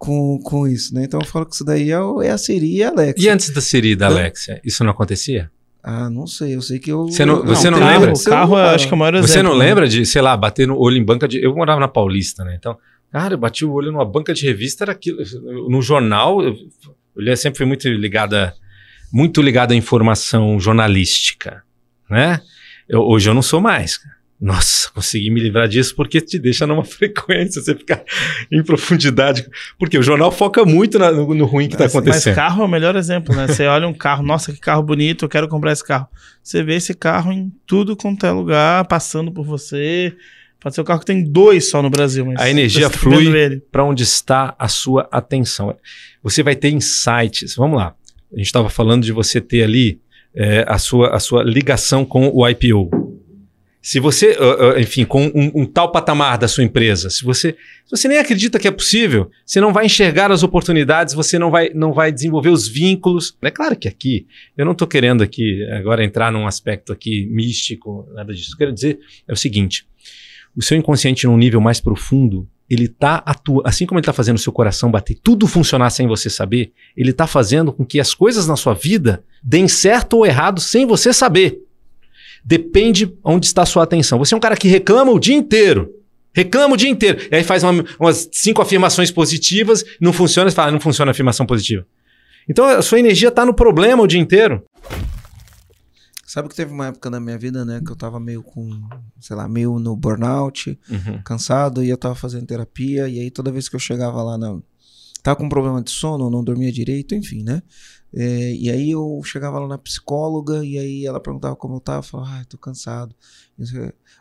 com, 0.00 0.38
com 0.42 0.66
isso, 0.66 0.94
né? 0.94 1.04
Então 1.04 1.20
eu 1.20 1.26
falo 1.26 1.44
que 1.44 1.54
isso 1.54 1.62
daí 1.64 1.90
é, 1.90 2.00
o- 2.00 2.22
é 2.22 2.30
a 2.30 2.38
Siri 2.38 2.76
e 2.76 2.82
a 2.82 2.88
Alexa. 2.88 3.22
E 3.22 3.28
antes 3.28 3.50
da 3.50 3.60
Siri 3.60 3.90
e 3.90 3.96
da? 3.96 4.06
Alexia, 4.06 4.58
isso 4.64 4.82
não 4.82 4.90
acontecia? 4.92 5.50
Ah, 5.82 6.08
não 6.08 6.26
sei, 6.26 6.54
eu 6.56 6.62
sei 6.62 6.78
que 6.78 6.90
eu. 6.90 7.04
Você 7.06 7.22
não- 7.26 7.44
você 7.44 7.68
não 7.68 7.78
tem 7.78 7.86
lembra? 7.86 8.12
O 8.14 8.24
carro, 8.24 8.54
eu 8.56 8.64
acho 8.64 8.86
que 8.88 8.94
é 8.94 8.96
o 8.96 8.98
maior 8.98 9.12
Você 9.20 9.32
exemplo, 9.34 9.50
não 9.52 9.58
né? 9.58 9.66
lembra 9.66 9.86
de, 9.86 10.06
sei 10.06 10.22
lá, 10.22 10.34
bater 10.36 10.66
no 10.66 10.78
olho 10.78 10.96
em 10.96 11.04
banca 11.04 11.28
de. 11.28 11.42
Eu 11.44 11.54
morava 11.54 11.78
na 11.78 11.86
Paulista, 11.88 12.42
né? 12.44 12.56
Então, 12.58 12.78
cara, 13.12 13.34
eu 13.34 13.38
bati 13.38 13.62
o 13.64 13.72
olho 13.72 13.92
numa 13.92 14.04
banca 14.06 14.32
de 14.32 14.46
revista, 14.46 14.84
era 14.84 14.92
aquilo. 14.92 15.18
No 15.68 15.82
jornal, 15.82 16.42
eu, 16.42 16.54
eu 17.16 17.36
sempre 17.36 17.58
fui 17.58 17.66
muito 17.66 17.86
ligada, 17.88 18.54
muito 19.12 19.42
ligado 19.42 19.72
à 19.72 19.76
informação 19.76 20.58
jornalística, 20.58 21.62
né? 22.10 22.40
Eu- 22.88 23.02
hoje 23.02 23.28
eu 23.28 23.34
não 23.34 23.42
sou 23.42 23.60
mais. 23.60 23.98
cara. 23.98 24.14
Nossa, 24.40 24.90
consegui 24.94 25.30
me 25.30 25.38
livrar 25.38 25.68
disso 25.68 25.94
porque 25.94 26.18
te 26.20 26.38
deixa 26.38 26.66
numa 26.66 26.82
frequência, 26.84 27.60
você 27.60 27.74
fica 27.74 28.02
em 28.50 28.62
profundidade. 28.62 29.46
Porque 29.78 29.98
o 29.98 30.02
jornal 30.02 30.32
foca 30.32 30.64
muito 30.64 30.98
na- 30.98 31.12
no, 31.12 31.34
no 31.34 31.44
ruim 31.44 31.68
que 31.68 31.74
está 31.74 31.84
Mas- 31.84 31.94
mas 31.94 32.02
acontecendo. 32.06 32.34
carro 32.34 32.62
é 32.62 32.64
o 32.64 32.68
melhor 32.68 32.96
exemplo, 32.96 33.36
né? 33.36 33.46
Você 33.46 33.66
olha 33.66 33.86
um 33.86 33.92
carro, 33.92 34.22
nossa, 34.22 34.50
que 34.52 34.58
carro 34.58 34.82
bonito, 34.82 35.26
eu 35.26 35.28
quero 35.28 35.46
comprar 35.46 35.72
esse 35.72 35.84
carro. 35.84 36.08
Você 36.42 36.62
vê 36.62 36.76
esse 36.76 36.94
carro 36.94 37.30
em 37.32 37.52
tudo 37.66 37.94
quanto 37.94 38.24
é 38.24 38.30
lugar, 38.30 38.86
passando 38.86 39.30
por 39.30 39.44
você. 39.44 40.14
Pode 40.58 40.74
ser 40.74 40.80
um 40.80 40.84
carro 40.84 41.00
que 41.00 41.06
tem 41.06 41.22
dois 41.22 41.68
só 41.70 41.82
no 41.82 41.90
Brasil, 41.90 42.24
mas 42.24 42.40
A 42.40 42.48
energia 42.50 42.88
flui. 42.90 43.60
para 43.70 43.84
onde 43.84 44.02
está 44.02 44.54
a 44.58 44.68
sua 44.68 45.06
atenção. 45.12 45.76
Você 46.22 46.42
vai 46.42 46.54
ter 46.56 46.70
insights. 46.70 47.54
Vamos 47.56 47.78
lá. 47.78 47.94
A 48.32 48.36
gente 48.36 48.46
estava 48.46 48.68
falando 48.70 49.02
de 49.02 49.12
você 49.12 49.40
ter 49.40 49.62
ali 49.64 50.00
é, 50.34 50.64
a, 50.68 50.78
sua, 50.78 51.14
a 51.14 51.18
sua 51.18 51.42
ligação 51.42 52.04
com 52.04 52.30
o 52.32 52.46
IPO. 52.48 53.09
Se 53.82 53.98
você, 53.98 54.36
ah, 54.38 54.74
ah, 54.76 54.80
enfim, 54.80 55.04
com 55.04 55.26
um, 55.26 55.62
um 55.62 55.66
tal 55.66 55.90
patamar 55.90 56.36
da 56.36 56.46
sua 56.46 56.62
empresa, 56.62 57.08
se 57.08 57.24
você, 57.24 57.52
se 57.86 57.90
você 57.90 58.08
nem 58.08 58.18
acredita 58.18 58.58
que 58.58 58.68
é 58.68 58.70
possível, 58.70 59.30
você 59.44 59.58
não 59.58 59.72
vai 59.72 59.86
enxergar 59.86 60.30
as 60.30 60.42
oportunidades, 60.42 61.14
você 61.14 61.38
não 61.38 61.50
vai, 61.50 61.70
não 61.74 61.92
vai 61.92 62.12
desenvolver 62.12 62.50
os 62.50 62.68
vínculos. 62.68 63.36
É 63.40 63.50
claro 63.50 63.74
que 63.74 63.88
aqui, 63.88 64.26
eu 64.56 64.66
não 64.66 64.72
estou 64.72 64.86
querendo 64.86 65.22
aqui 65.22 65.64
agora 65.72 66.04
entrar 66.04 66.30
num 66.30 66.46
aspecto 66.46 66.92
aqui 66.92 67.26
místico, 67.30 68.06
nada 68.12 68.34
disso. 68.34 68.52
Eu 68.52 68.58
quero 68.58 68.72
dizer 68.72 68.98
é 69.26 69.32
o 69.32 69.36
seguinte: 69.36 69.86
o 70.54 70.62
seu 70.62 70.76
inconsciente 70.76 71.26
num 71.26 71.38
nível 71.38 71.60
mais 71.60 71.80
profundo, 71.80 72.46
ele 72.68 72.86
tá 72.86 73.22
atuando, 73.24 73.66
assim 73.66 73.86
como 73.86 73.98
ele 73.98 74.02
está 74.02 74.12
fazendo 74.12 74.36
o 74.36 74.40
seu 74.40 74.52
coração 74.52 74.90
bater, 74.90 75.18
tudo 75.22 75.46
funcionar 75.46 75.88
sem 75.88 76.06
você 76.06 76.28
saber, 76.28 76.72
ele 76.94 77.10
está 77.10 77.26
fazendo 77.26 77.72
com 77.72 77.84
que 77.84 77.98
as 77.98 78.12
coisas 78.12 78.46
na 78.46 78.56
sua 78.56 78.74
vida 78.74 79.24
deem 79.42 79.66
certo 79.66 80.18
ou 80.18 80.26
errado 80.26 80.60
sem 80.60 80.86
você 80.86 81.12
saber. 81.14 81.62
Depende 82.44 83.12
onde 83.22 83.46
está 83.46 83.62
a 83.62 83.66
sua 83.66 83.82
atenção. 83.84 84.18
Você 84.18 84.34
é 84.34 84.36
um 84.36 84.40
cara 84.40 84.56
que 84.56 84.68
reclama 84.68 85.12
o 85.12 85.18
dia 85.18 85.34
inteiro. 85.34 85.92
Reclama 86.32 86.74
o 86.74 86.76
dia 86.76 86.88
inteiro. 86.88 87.18
E 87.30 87.34
aí 87.36 87.44
faz 87.44 87.62
uma- 87.64 87.84
umas 87.98 88.28
cinco 88.32 88.62
afirmações 88.62 89.10
positivas, 89.10 89.84
não 90.00 90.12
funciona, 90.12 90.48
você 90.48 90.54
fala, 90.56 90.68
"Ah, 90.68 90.72
não 90.72 90.80
funciona 90.80 91.10
a 91.10 91.12
afirmação 91.12 91.44
positiva. 91.44 91.84
Então 92.48 92.64
a 92.64 92.82
sua 92.82 92.98
energia 92.98 93.28
está 93.28 93.44
no 93.44 93.52
problema 93.54 94.02
o 94.02 94.06
dia 94.06 94.20
inteiro. 94.20 94.62
Sabe 96.24 96.48
que 96.48 96.54
teve 96.54 96.72
uma 96.72 96.86
época 96.86 97.10
na 97.10 97.18
minha 97.18 97.36
vida, 97.36 97.64
né, 97.64 97.80
que 97.84 97.90
eu 97.90 97.96
tava 97.96 98.20
meio 98.20 98.40
com, 98.42 98.70
sei 99.18 99.34
lá, 99.34 99.48
meio 99.48 99.80
no 99.80 99.96
burnout, 99.96 100.78
Uhum. 100.88 101.20
cansado, 101.24 101.82
e 101.82 101.88
eu 101.90 101.96
tava 101.96 102.14
fazendo 102.14 102.46
terapia, 102.46 103.08
e 103.08 103.18
aí 103.18 103.30
toda 103.32 103.50
vez 103.50 103.68
que 103.68 103.74
eu 103.74 103.80
chegava 103.80 104.22
lá 104.22 104.38
na. 104.38 104.56
Tava 105.24 105.36
com 105.36 105.48
problema 105.48 105.82
de 105.82 105.90
sono, 105.90 106.30
não 106.30 106.42
dormia 106.44 106.70
direito, 106.70 107.14
enfim, 107.16 107.42
né? 107.42 107.60
É, 108.12 108.52
e 108.54 108.68
aí 108.70 108.90
eu 108.90 109.20
chegava 109.24 109.58
lá 109.60 109.68
na 109.68 109.78
psicóloga, 109.78 110.64
e 110.64 110.78
aí 110.78 111.06
ela 111.06 111.20
perguntava 111.20 111.54
como 111.54 111.76
eu 111.76 111.80
tava, 111.80 111.98
eu 111.98 112.02
falava, 112.02 112.30
ai, 112.32 112.44
tô 112.44 112.58
cansado. 112.58 113.14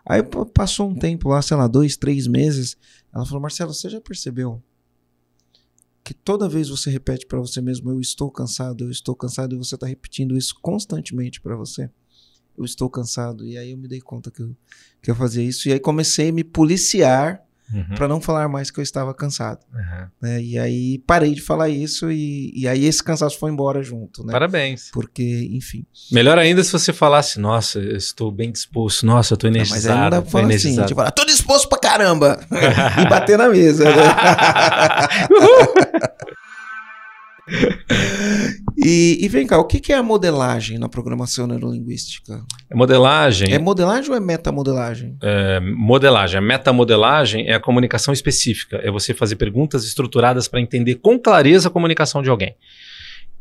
Aí 0.06 0.22
pa- 0.22 0.46
passou 0.46 0.90
um 0.90 0.96
tempo 0.96 1.30
lá, 1.30 1.42
sei 1.42 1.58
lá, 1.58 1.68
dois, 1.68 1.98
três 1.98 2.28
meses, 2.28 2.78
ela 3.14 3.26
falou, 3.26 3.42
Marcelo, 3.42 3.74
você 3.74 3.90
já 3.90 4.00
percebeu 4.00 4.62
que 6.04 6.14
toda 6.14 6.50
vez 6.50 6.70
você 6.70 6.90
repete 6.90 7.26
pra 7.26 7.40
você 7.40 7.62
mesmo, 7.62 7.92
eu 7.92 8.00
estou 8.00 8.32
cansado, 8.32 8.84
eu 8.84 8.92
estou 8.92 9.16
cansado, 9.16 9.54
e 9.56 9.58
você 9.58 9.78
tá 9.78 9.86
repetindo 9.86 10.38
isso 10.38 10.56
constantemente 10.62 11.40
pra 11.42 11.56
você? 11.56 11.90
Eu 12.58 12.66
estou 12.66 12.90
cansado. 12.90 13.46
E 13.46 13.58
aí 13.58 13.72
eu 13.72 13.78
me 13.78 13.88
dei 13.88 14.02
conta 14.02 14.32
que 14.32 14.42
eu, 14.42 14.56
que 15.02 15.12
eu 15.12 15.16
fazia 15.16 15.44
isso, 15.44 15.70
e 15.70 15.74
aí 15.74 15.80
comecei 15.80 16.30
a 16.30 16.34
me 16.34 16.44
policiar 16.44 17.44
Uhum. 17.74 17.96
Pra 17.96 18.08
não 18.08 18.20
falar 18.20 18.48
mais 18.50 18.72
que 18.72 18.80
eu 18.80 18.84
estava 18.84 19.14
cansado. 19.14 19.60
Uhum. 19.74 20.08
né? 20.22 20.42
E 20.42 20.58
aí 20.58 21.00
parei 21.06 21.34
de 21.34 21.42
falar 21.42 21.70
isso 21.70 22.12
e, 22.12 22.52
e 22.56 22.68
aí 22.68 22.86
esse 22.86 23.04
cansaço 23.04 23.38
foi 23.38 23.52
embora 23.52 23.84
junto, 23.84 24.26
né? 24.26 24.32
Parabéns. 24.32 24.90
Porque, 24.92 25.50
enfim. 25.52 25.86
Melhor 26.12 26.38
ainda 26.40 26.64
se 26.64 26.72
você 26.72 26.92
falasse, 26.92 27.40
nossa, 27.40 27.80
eu 27.80 27.96
estou 27.96 28.32
bem 28.32 28.52
disposto, 28.52 29.06
nossa, 29.06 29.34
eu 29.34 29.36
estou 29.36 29.50
Não, 29.52 29.60
mas 29.60 29.70
não 29.70 29.76
energizado. 29.76 30.10
dá 30.10 30.22
pra 30.22 30.22
tô 30.22 30.30
falar 30.32 30.54
assim, 30.56 30.76
tipo, 30.84 30.96
falar, 30.96 31.12
tô 31.12 31.26
disposto 31.26 31.70
pra 31.70 31.78
caramba! 31.80 32.40
e 33.06 33.10
bater 33.10 33.38
na 33.38 33.50
mesa. 33.50 33.86
né? 33.86 33.92
e, 38.78 39.18
e 39.22 39.28
vem 39.28 39.46
cá, 39.48 39.58
o 39.58 39.66
que 39.66 39.80
que 39.80 39.92
é 39.92 39.96
a 39.98 40.04
modelagem 40.04 40.78
na 40.78 40.88
programação 40.90 41.48
neurolinguística? 41.48 42.42
Modelagem, 42.74 43.54
É 43.54 43.60
modelagem 43.60 44.12
ou 44.12 44.16
é 44.18 44.20
metamodelagem? 44.20 45.18
é, 45.22 45.60
modelagem, 45.60 46.38
a 46.38 46.42
metamodelagem 46.42 47.48
é 47.48 47.56
a 47.56 47.60
comunicação 47.60 48.14
específica, 48.14 48.78
é 48.84 48.92
você 48.92 49.14
fazer 49.14 49.36
perguntas 49.36 49.84
estruturadas 49.86 50.48
para 50.48 50.62
entender 50.62 50.96
com 50.96 51.18
clareza 51.20 51.68
a 51.68 51.72
comunicação 51.72 52.22
de 52.22 52.30
alguém. 52.30 52.56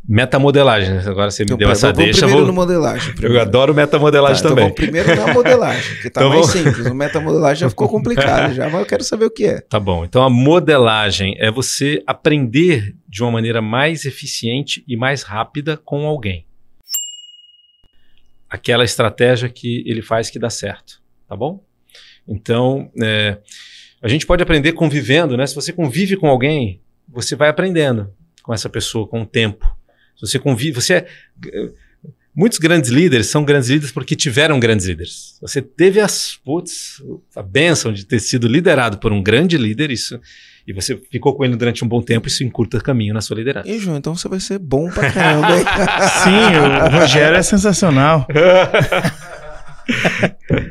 Metamodelagem, 0.08 0.96
agora 0.98 1.30
você 1.30 1.42
me 1.42 1.46
Então, 1.48 1.58
deu 1.58 1.70
essa 1.70 1.88
vamos 1.88 1.98
deixa, 2.04 2.20
primeiro 2.20 2.38
vou... 2.38 2.46
no 2.46 2.52
modelagem. 2.54 3.08
eu 3.10 3.14
primeiro. 3.16 3.40
adoro 3.42 3.74
metamodelagem 3.74 4.36
Tá, 4.42 4.48
então 4.48 4.50
também. 4.50 4.64
vamos 4.64 4.76
primeiro 4.76 5.16
na 5.16 5.34
modelagem, 5.34 5.96
que 6.00 6.08
tá 6.08 6.20
Então 6.20 6.28
mais 6.30 6.46
vamos- 6.46 6.62
simples. 6.62 6.86
O 6.86 6.94
metamodelagem 6.94 7.60
já 7.62 7.68
ficou 7.68 7.88
complicado 7.88 8.54
já, 8.54 8.70
mas 8.70 8.80
eu 8.80 8.86
quero 8.86 9.04
saber 9.04 9.26
o 9.26 9.30
que 9.30 9.44
é. 9.44 9.60
Tá 9.60 9.78
bom. 9.78 10.04
Então 10.04 10.22
a 10.22 10.30
modelagem 10.30 11.34
é 11.38 11.50
você 11.50 12.02
aprender 12.06 12.94
de 13.08 13.22
uma 13.22 13.32
maneira 13.32 13.62
mais 13.62 14.04
eficiente 14.04 14.84
e 14.86 14.96
mais 14.96 15.22
rápida 15.22 15.76
com 15.76 16.06
alguém. 16.06 16.46
Aquela 18.48 18.84
estratégia 18.84 19.48
que 19.48 19.82
ele 19.86 20.02
faz 20.02 20.30
que 20.30 20.38
dá 20.38 20.50
certo, 20.50 21.02
tá 21.26 21.34
bom? 21.34 21.64
Então, 22.26 22.90
é, 23.02 23.38
a 24.02 24.08
gente 24.08 24.26
pode 24.26 24.42
aprender 24.42 24.72
convivendo, 24.72 25.36
né? 25.36 25.46
Se 25.46 25.54
você 25.54 25.72
convive 25.72 26.16
com 26.16 26.28
alguém, 26.28 26.82
você 27.08 27.34
vai 27.34 27.48
aprendendo 27.48 28.12
com 28.42 28.52
essa 28.52 28.68
pessoa 28.68 29.08
com 29.08 29.22
o 29.22 29.26
tempo. 29.26 29.66
Se 30.14 30.26
você 30.26 30.38
convive, 30.38 30.80
você 30.80 30.94
é, 30.94 31.06
Muitos 32.38 32.60
grandes 32.60 32.88
líderes 32.88 33.26
são 33.26 33.44
grandes 33.44 33.68
líderes 33.68 33.90
porque 33.90 34.14
tiveram 34.14 34.60
grandes 34.60 34.86
líderes. 34.86 35.36
Você 35.40 35.60
teve 35.60 35.98
as, 35.98 36.36
putz, 36.36 37.02
a 37.34 37.42
bênção 37.42 37.92
de 37.92 38.06
ter 38.06 38.20
sido 38.20 38.46
liderado 38.46 38.98
por 38.98 39.12
um 39.12 39.20
grande 39.20 39.58
líder, 39.58 39.90
isso, 39.90 40.20
e 40.68 40.72
você 40.74 40.96
ficou 41.10 41.34
com 41.34 41.44
ele 41.44 41.56
durante 41.56 41.82
um 41.84 41.88
bom 41.88 42.02
tempo, 42.02 42.28
isso 42.28 42.44
encurta 42.44 42.78
caminho 42.80 43.14
na 43.14 43.20
sua 43.22 43.36
liderança. 43.36 43.66
E, 43.68 43.78
João, 43.78 43.96
então 43.96 44.14
você 44.14 44.28
vai 44.28 44.38
ser 44.38 44.58
bom 44.58 44.90
pra 44.90 45.10
caramba? 45.10 45.48
Sim, 46.22 46.94
o 46.94 47.00
Rogério 47.00 47.38
é 47.38 47.42
sensacional. 47.42 48.26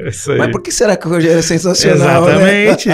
isso 0.08 0.32
aí. 0.32 0.38
Mas 0.38 0.52
por 0.52 0.62
que 0.62 0.72
será 0.72 0.96
que 0.96 1.08
o 1.08 1.10
Rogério 1.10 1.40
é 1.40 1.42
sensacional, 1.42 2.26
né? 2.26 2.66
Exatamente. 2.66 2.90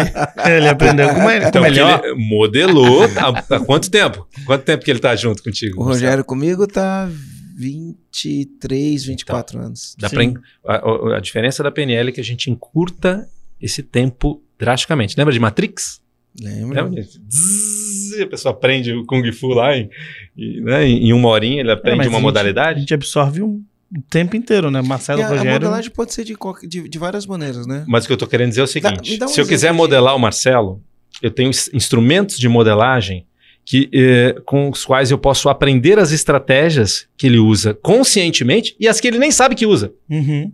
Ele 0.49 0.67
aprendeu 0.69 1.09
com, 1.09 1.21
com 1.21 1.31
Então, 1.31 1.61
melhor. 1.61 1.99
que 2.01 2.07
ele 2.07 2.15
modelou 2.29 3.03
há, 3.17 3.55
há 3.55 3.59
quanto 3.59 3.91
tempo? 3.91 4.25
Quanto 4.45 4.63
tempo 4.63 4.83
que 4.83 4.91
ele 4.91 4.99
está 4.99 5.15
junto 5.15 5.43
contigo? 5.43 5.81
O 5.81 5.83
Rogério 5.85 6.23
comigo 6.23 6.65
tá 6.67 7.09
23, 7.57 9.03
24 9.05 9.57
Então. 9.57 9.67
anos. 9.67 9.95
Dá 9.99 10.09
pra, 10.09 10.21
a, 10.67 10.75
a- 10.75 11.17
a 11.17 11.19
diferença 11.19 11.61
da 11.61 11.71
PNL 11.71 12.09
é 12.09 12.11
que 12.11 12.21
a 12.21 12.23
gente 12.23 12.49
encurta 12.49 13.27
esse 13.61 13.83
tempo 13.83 14.41
drasticamente. 14.57 15.15
Lembra 15.17 15.33
de 15.33 15.39
Matrix? 15.39 16.01
Lembra? 16.41 16.83
Lembra? 16.83 17.03
Zzz, 17.03 18.21
a 18.21 18.27
pessoa 18.27 18.53
aprende 18.53 18.91
o 18.93 19.05
Kung 19.05 19.31
Fu 19.31 19.47
lá 19.49 19.75
em, 19.77 19.89
né, 20.61 20.87
em 20.87 21.13
uma 21.13 21.29
horinha, 21.29 21.61
ele 21.61 21.69
É, 21.69 21.73
aprende 21.73 21.97
mas 21.97 22.07
uma 22.07 22.13
a 22.15 22.19
gente- 22.19 22.23
modalidade. 22.23 22.77
A 22.77 22.79
gente 22.79 22.93
absorve 22.93 23.41
um, 23.41 23.63
o 23.95 24.01
tempo 24.09 24.35
inteiro, 24.35 24.71
né? 24.71 24.81
Marcelo 24.81 25.19
E 25.19 25.23
a, 25.23 25.27
a 25.27 25.29
Rogério. 25.29 25.51
modelagem 25.53 25.91
pode 25.91 26.13
ser 26.13 26.23
de, 26.23 26.35
qualquer- 26.35 26.67
de, 26.67 26.87
de 26.89 26.97
várias 26.97 27.25
maneiras, 27.25 27.67
né? 27.67 27.85
Mas 27.87 28.03
o 28.03 28.07
que 28.07 28.13
eu 28.13 28.17
tô 28.17 28.25
querendo 28.27 28.49
dizer 28.49 28.61
é 28.61 28.63
o 28.63 28.67
seguinte: 28.67 29.11
me 29.11 29.17
dá 29.17 29.25
um 29.25 29.29
se 29.29 29.39
eu 29.39 29.45
quiser 29.47 29.71
de- 29.71 29.77
modelar 29.77 30.15
o 30.15 30.19
Marcelo, 30.19 30.81
eu 31.21 31.29
tenho 31.29 31.49
ins- 31.49 31.69
instrumentos 31.73 32.37
de 32.39 32.49
modelagem 32.49 33.25
que, 33.65 33.89
eh, 33.93 34.35
com 34.45 34.69
os 34.69 34.83
quais 34.83 35.11
eu 35.11 35.17
posso 35.17 35.47
aprender 35.47 35.97
as 35.99 36.11
estratégias 36.11 37.07
que 37.15 37.27
ele 37.27 37.37
usa 37.37 37.73
conscientemente 37.75 38.75
e 38.79 38.87
as 38.87 38.99
que 38.99 39.07
ele 39.07 39.17
nem 39.19 39.31
sabe 39.31 39.55
que 39.55 39.65
usa. 39.65 39.93
Uhum. 40.09 40.51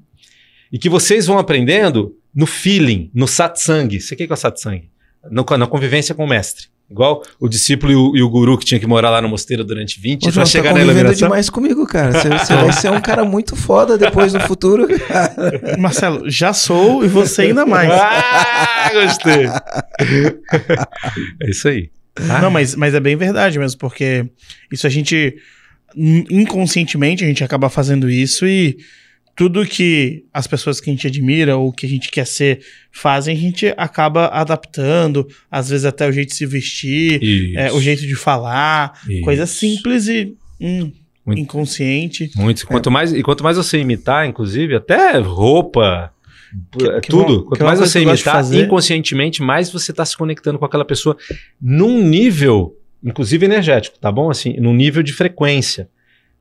E 0.72 0.78
que 0.78 0.90
vocês 0.90 1.26
vão 1.26 1.40
aprendendo 1.40 2.16
no 2.36 2.46
feeling, 2.46 3.10
no 3.14 3.28
satsang. 3.28 4.00
Você 4.00 4.14
o 4.14 4.18
que 4.18 4.24
é 4.24 4.34
o 4.34 4.36
satsang? 4.36 4.88
No- 5.32 5.46
na 5.58 5.68
convivência 5.68 6.14
com 6.16 6.24
o 6.26 6.28
mestre. 6.28 6.68
Igual 6.90 7.22
o 7.40 7.48
discípulo 7.48 7.92
e 7.92 7.96
o, 7.96 8.16
e 8.18 8.24
o 8.24 8.30
guru 8.32 8.58
que 8.58 8.66
tinha 8.66 8.80
que 8.80 8.88
morar 8.88 9.12
lá 9.12 9.22
no 9.22 9.30
mosteiro 9.30 9.64
durante 9.64 10.00
20 10.02 10.24
Ô, 10.24 10.26
anos 10.30 10.36
você 10.36 10.58
chegar 10.58 10.74
tá 10.74 10.80
convivendo 10.80 11.14
demais 11.14 11.48
comigo, 11.48 11.86
cara. 11.86 12.14
Você, 12.14 12.30
você 12.30 12.56
vai 12.56 12.74
ser 12.74 12.92
um 12.92 13.00
cara 13.00 13.24
muito 13.24 13.56
foda 13.56 13.96
depois 13.96 14.34
no 14.34 14.40
futuro. 14.40 14.88
Marcelo, 15.78 16.28
já 16.28 16.52
sou 16.52 17.06
e 17.06 17.08
você 17.08 17.44
ainda 17.44 17.64
mais. 17.64 17.92
Ah, 17.92 18.90
gostei. 18.92 19.46
é 21.42 21.50
isso 21.50 21.68
aí. 21.68 21.92
tá? 22.16 22.42
Não, 22.42 22.50
mas, 22.50 22.76
mas 22.76 22.94
é 22.96 23.00
bem 23.00 23.16
verdade 23.16 23.60
mesmo, 23.60 23.78
porque 23.80 24.26
isso 24.72 24.88
a 24.88 24.90
gente, 24.90 25.36
in- 25.96 26.26
inconscientemente, 26.30 27.24
a 27.24 27.28
gente 27.28 27.44
acaba 27.44 27.70
fazendo 27.70 28.10
isso 28.10 28.48
e 28.48 28.78
tudo 29.40 29.66
que 29.66 30.26
as 30.34 30.48
pessoas 30.48 30.82
que 30.82 30.90
a 30.90 30.94
gente 30.94 31.08
admira 31.08 31.56
ou 31.56 31.72
que 31.72 31.86
a 31.86 31.90
gente 31.90 32.12
quer 32.12 32.28
ser 32.28 32.60
fazem, 32.92 33.34
a 33.38 33.40
gente 33.40 33.74
acaba 33.78 34.26
adaptando, 34.28 35.26
às 35.50 35.70
vezes 35.70 35.86
até 35.86 36.06
o 36.06 36.12
jeito 36.12 36.28
de 36.32 36.36
se 36.36 36.46
vestir, 36.46 37.56
é, 37.56 37.72
o 37.72 37.80
jeito 37.80 38.02
de 38.06 38.16
falar, 38.16 39.00
isso. 39.08 39.22
coisa 39.22 39.46
simples 39.46 40.10
e 40.10 40.36
hum, 40.60 40.92
Muito- 41.26 41.40
inconsciente. 41.42 42.30
Muito. 42.36 42.68
Quanto 42.68 42.92
mais, 42.92 43.14
e 43.14 43.24
quanto 43.24 43.42
mais 43.42 43.56
você 43.56 43.78
imitar, 43.80 44.28
inclusive, 44.28 44.76
até 44.76 45.18
roupa, 45.20 46.12
Que- 46.78 46.90
é, 46.90 47.00
que 47.00 47.08
tudo. 47.08 47.36
uma- 47.38 47.46
quanto 47.46 47.64
mais 47.64 47.80
você 47.80 48.02
imitar 48.02 48.44
inconscientemente, 48.54 49.42
mais 49.42 49.72
você 49.72 49.92
está 49.92 50.04
se 50.04 50.18
conectando 50.18 50.60
com 50.60 50.66
aquela 50.66 50.84
pessoa 50.84 51.16
num 51.62 52.02
nível, 52.06 52.76
inclusive 53.02 53.46
energético, 53.46 53.98
tá 54.00 54.12
bom? 54.12 54.30
Assim, 54.30 54.58
num 54.60 54.74
nível 54.74 55.02
de 55.02 55.14
frequência, 55.14 55.88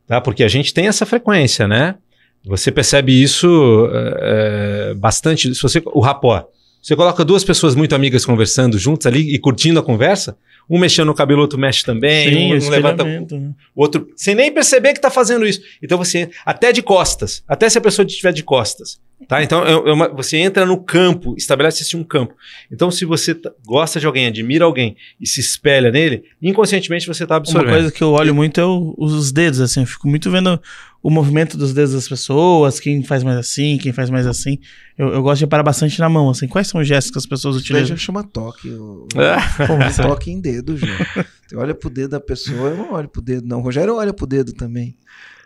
tá? 0.05 0.21
Porque 0.21 0.43
a 0.43 0.49
gente 0.49 0.75
tem 0.75 0.89
essa 0.89 1.07
frequência, 1.07 1.69
né? 1.69 1.95
Você 2.45 2.71
percebe 2.71 3.13
isso 3.13 3.89
é, 3.93 4.95
bastante. 4.95 5.55
Se 5.55 5.63
você, 5.63 5.83
o 5.87 6.01
rapó. 6.01 6.49
Você 6.81 6.95
coloca 6.95 7.25
duas 7.25 7.43
pessoas 7.43 7.75
muito 7.75 7.95
amigas 7.95 8.25
conversando 8.25 8.79
juntas 8.79 9.07
ali 9.07 9.35
e 9.35 9.39
curtindo 9.39 9.81
a 9.81 9.83
conversa, 9.83 10.37
um 10.71 10.79
mexendo 10.79 11.07
no 11.07 11.15
cabelo, 11.15 11.41
outro 11.41 11.59
mexe 11.59 11.85
também, 11.85 12.33
Sim, 12.33 12.55
um, 12.55 12.67
um 12.67 12.71
levanta 12.71 13.05
né? 13.05 13.53
o 13.75 13.83
outro 13.83 14.09
sem 14.15 14.35
nem 14.35 14.53
perceber 14.53 14.95
que 14.95 15.01
tá 15.01 15.11
fazendo 15.11 15.47
isso. 15.47 15.61
Então 15.83 15.99
você, 15.99 16.31
até 16.47 16.73
de 16.73 16.81
costas, 16.81 17.43
até 17.49 17.69
se 17.69 17.79
a 17.79 17.81
pessoa 17.81 18.07
estiver 18.07 18.33
de 18.33 18.43
costas, 18.45 19.01
tá? 19.27 19.43
Então 19.43 19.65
é, 19.67 19.73
é 19.73 19.93
uma- 19.93 20.09
você 20.09 20.37
entra 20.37 20.65
no 20.67 20.81
campo, 20.83 21.35
estabelece-se 21.37 21.97
um 21.97 22.05
campo. 22.05 22.35
Então 22.71 22.91
se 22.91 23.05
você 23.05 23.39
gosta 23.67 23.99
de 23.99 24.07
alguém, 24.07 24.27
admira 24.27 24.65
alguém 24.65 24.97
e 25.21 25.27
se 25.27 25.41
espelha 25.41 25.91
nele, 25.91 26.23
inconscientemente 26.41 27.07
você 27.07 27.27
tá 27.27 27.35
Uma 27.35 27.39
absorvendo. 27.39 27.71
coisa 27.73 27.91
que 27.93 28.03
eu 28.03 28.11
olho 28.13 28.35
muito 28.35 28.61
é 28.61 28.65
o- 28.65 28.95
os 28.99 29.33
dedos, 29.33 29.61
assim. 29.61 29.81
Eu 29.81 29.87
fico 29.87 30.07
muito 30.09 30.31
vendo 30.31 30.61
o 31.03 31.11
movimento 31.11 31.57
dos 31.57 31.73
dedos 31.73 31.93
das 31.93 32.09
pessoas, 32.09 32.81
quem 32.81 33.03
faz 33.05 33.23
mais 33.23 33.37
assim, 33.39 33.79
quem 33.79 33.93
faz 33.93 34.11
mais 34.11 34.27
assim. 34.27 34.59
Eu, 34.97 35.09
eu 35.09 35.23
gosto 35.23 35.39
de 35.41 35.47
parar 35.47 35.63
bastante 35.63 35.99
na 36.01 36.09
mão, 36.09 36.29
assim. 36.29 36.49
Quais 36.49 36.67
são 36.67 36.81
os 36.81 36.89
gestos 36.89 37.13
que 37.13 37.19
as 37.19 37.27
pessoas 37.27 37.57
Isso 37.57 37.65
daí 37.73 37.81
já 37.85 37.95
utilizam? 37.95 37.97
chama 38.05 38.25
toque. 38.25 38.69
Pô, 38.69 39.75
o 39.75 39.79
Marcelo, 39.79 40.09
toque 40.11 40.31
em 40.33 40.41
dedo, 40.41 40.77
João. 40.77 40.99
Você 41.47 41.57
olha 41.57 41.73
pro 41.75 41.89
dedo 41.89 42.11
da 42.11 42.21
pessoa, 42.21 42.71
eu 42.71 42.77
não 42.77 42.93
olho 42.95 43.09
pro 43.09 43.23
dedo, 43.23 43.47
não. 43.47 43.61
O 43.61 43.63
Rogério 43.63 43.95
olha 43.95 44.13
pro 44.13 44.27
dedo 44.27 44.53
também. 44.53 44.97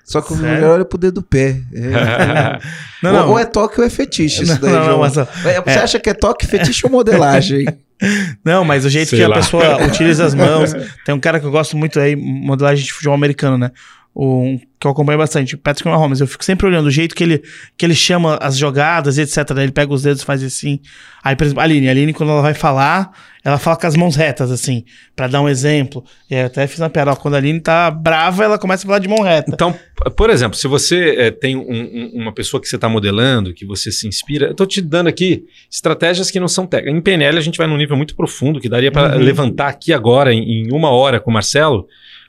Só 0.05 0.21
que 0.21 0.33
o 0.33 0.37
Sério? 0.37 0.51
Rogério 0.51 0.71
olha 0.75 0.85
pro 0.85 0.99
dedo 0.99 1.15
do 1.15 1.23
pé. 1.23 1.61
É. 1.73 2.59
Não, 3.03 3.11
ou, 3.11 3.17
não. 3.19 3.31
ou 3.31 3.39
é 3.39 3.45
toque 3.45 3.81
ou 3.81 3.87
é 3.87 3.91
fetiche 3.91 4.45
isso 4.45 4.53
Não, 4.55 4.61
daí, 4.61 4.71
não, 4.71 4.79
não, 4.79 4.85
João. 4.87 4.99
Marcelo. 5.01 5.29
É, 5.45 5.61
Você 5.61 5.79
acha 5.79 5.99
que 5.99 6.09
é 6.11 6.15
toque, 6.15 6.47
fetiche 6.47 6.87
ou 6.87 6.93
modelagem? 6.93 7.65
Não, 8.45 8.65
mas 8.65 8.85
o 8.85 8.91
jeito 8.91 9.11
Sei 9.11 9.21
que 9.21 9.27
lá. 9.27 9.37
a 9.37 9.39
pessoa 9.39 9.85
utiliza 9.85 10.25
as 10.25 10.35
mãos. 10.35 10.73
Tem 11.05 11.15
um 11.15 11.21
cara 11.21 11.39
que 11.39 11.47
eu 11.47 11.53
gosto 11.53 11.77
muito 11.77 12.01
aí, 12.01 12.17
modelagem 12.17 12.85
de 12.85 12.93
futebol 12.93 13.15
americano, 13.15 13.57
né? 13.57 13.71
O, 14.15 14.59
que 14.79 14.87
eu 14.87 14.91
acompanho 14.91 15.19
bastante, 15.19 15.55
o 15.55 15.59
Patrick 15.59 15.89
Mahomes, 15.89 16.21
eu 16.21 16.27
fico 16.27 16.45
sempre 16.45 16.67
olhando 16.67 16.87
o 16.87 16.91
jeito 16.91 17.15
que 17.15 17.23
ele, 17.23 17.43
que 17.79 17.87
ele 17.87 17.95
chama 17.95 18.37
as 18.43 18.59
jogadas 18.59 19.17
etc. 19.17 19.49
Né? 19.53 19.63
Ele 19.63 19.73
pega 19.73 19.93
os 19.93 20.03
dedos 20.03 20.23
e 20.23 20.25
faz 20.25 20.43
assim. 20.43 20.81
Aí, 21.25 21.35
por 21.35 21.45
exemplo, 21.45 21.61
a 21.61 21.65
Aline, 21.65 21.89
a 21.89 21.93
Aline, 21.93 22.13
quando 22.13 22.31
ela 22.31 22.43
vai 22.43 22.53
falar, 22.53 23.11
ela 23.45 23.59
fala 23.59 23.77
com 23.77 23.87
as 23.87 23.97
mãos 23.97 24.17
retas, 24.17 24.51
assim, 24.51 24.85
para 25.15 25.29
dar 25.29 25.41
um 25.41 25.49
exemplo. 25.49 26.05
E 26.29 26.35
eu 26.35 26.47
até 26.47 26.67
fiz 26.67 26.81
uma 26.81 26.91
piada, 26.91 27.13
ó, 27.13 27.17
quando 27.17 27.35
a 27.35 27.37
Aline 27.39 27.61
tá 27.61 27.91
brava, 27.91 28.45
ela 28.45 28.59
começa 28.59 28.85
a 28.85 28.87
falar 28.87 28.99
de 28.99 29.09
mão 29.09 29.23
reta. 29.23 29.51
Então, 29.55 29.75
por 30.17 30.29
exemplo, 30.29 30.59
se 30.59 30.67
você 30.67 31.15
é, 31.17 31.31
tem 31.31 31.57
um, 31.57 31.63
um, 31.63 32.11
uma 32.23 32.33
pessoa 32.33 32.61
que 32.61 32.69
você 32.69 32.77
está 32.77 32.89
modelando, 32.89 33.55
que 33.55 33.65
você 33.65 33.91
se 33.91 34.07
inspira, 34.07 34.49
eu 34.49 34.55
tô 34.55 34.67
te 34.67 34.83
dando 34.83 35.07
aqui 35.07 35.45
estratégias 35.71 36.31
que 36.31 36.41
não 36.41 36.49
são 36.49 36.67
técnicas. 36.67 36.99
Em 36.99 37.03
PNL 37.03 37.39
a 37.39 37.43
gente 37.43 37.57
vai 37.57 37.67
num 37.67 37.77
nível 37.77 37.97
muito 37.97 38.15
profundo, 38.17 38.61
que 38.61 38.69
daria 38.69 38.91
para 38.91 39.17
uhum. 39.17 39.23
levantar 39.23 39.69
aqui 39.69 39.93
agora, 39.93 40.35
em, 40.35 40.67
em 40.67 40.73
uma 40.73 40.91
hora 40.91 41.19
com 41.19 41.31
o 41.31 41.35
Marcelo, 41.35 41.87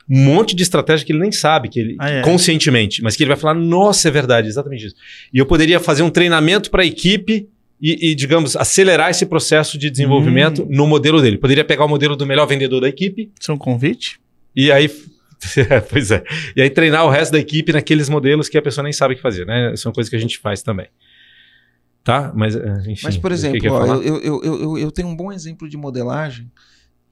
um 0.09 0.23
monte 0.23 0.55
de 0.55 0.63
estratégia 0.63 1.05
que 1.05 1.11
ele 1.11 1.19
nem 1.19 1.31
sabe, 1.31 1.69
que 1.69 1.79
ele 1.79 1.95
ah, 1.99 2.09
é. 2.09 2.21
conscientemente, 2.21 3.01
mas 3.01 3.15
que 3.15 3.23
ele 3.23 3.29
vai 3.29 3.37
falar: 3.37 3.53
nossa, 3.53 4.07
é 4.07 4.11
verdade, 4.11 4.47
exatamente 4.47 4.87
isso. 4.87 4.95
E 5.33 5.37
eu 5.37 5.45
poderia 5.45 5.79
fazer 5.79 6.03
um 6.03 6.09
treinamento 6.09 6.69
para 6.69 6.83
a 6.83 6.85
equipe 6.85 7.47
e, 7.81 8.11
e, 8.11 8.15
digamos, 8.15 8.55
acelerar 8.55 9.09
esse 9.09 9.25
processo 9.25 9.77
de 9.77 9.89
desenvolvimento 9.89 10.63
hum. 10.63 10.67
no 10.69 10.87
modelo 10.87 11.21
dele. 11.21 11.37
Poderia 11.37 11.65
pegar 11.65 11.85
o 11.85 11.89
modelo 11.89 12.15
do 12.15 12.25
melhor 12.25 12.45
vendedor 12.45 12.81
da 12.81 12.87
equipe. 12.87 13.31
Isso 13.39 13.51
é 13.51 13.53
um 13.53 13.57
convite? 13.57 14.19
E 14.55 14.71
aí. 14.71 14.89
pois 15.89 16.11
é. 16.11 16.23
E 16.55 16.61
aí 16.61 16.69
treinar 16.69 17.05
o 17.05 17.09
resto 17.09 17.33
da 17.33 17.39
equipe 17.39 17.73
naqueles 17.73 18.07
modelos 18.07 18.47
que 18.47 18.57
a 18.57 18.61
pessoa 18.61 18.83
nem 18.83 18.93
sabe 18.93 19.13
o 19.13 19.17
que 19.17 19.21
fazer, 19.21 19.45
né? 19.45 19.73
Isso 19.73 19.85
é 19.85 19.89
uma 19.89 19.93
coisa 19.93 20.09
que 20.09 20.15
a 20.15 20.19
gente 20.19 20.37
faz 20.37 20.61
também. 20.61 20.87
Tá? 22.03 22.31
Mas, 22.35 22.55
eh, 22.55 22.83
enfim. 22.87 23.01
Mas, 23.03 23.17
por 23.17 23.31
exemplo, 23.31 23.59
que 23.59 23.67
que 23.67 23.69
ó, 23.69 23.95
eu, 23.95 24.19
eu, 24.21 24.43
eu, 24.43 24.77
eu 24.77 24.91
tenho 24.91 25.07
um 25.07 25.15
bom 25.15 25.31
exemplo 25.31 25.69
de 25.69 25.77
modelagem 25.77 26.49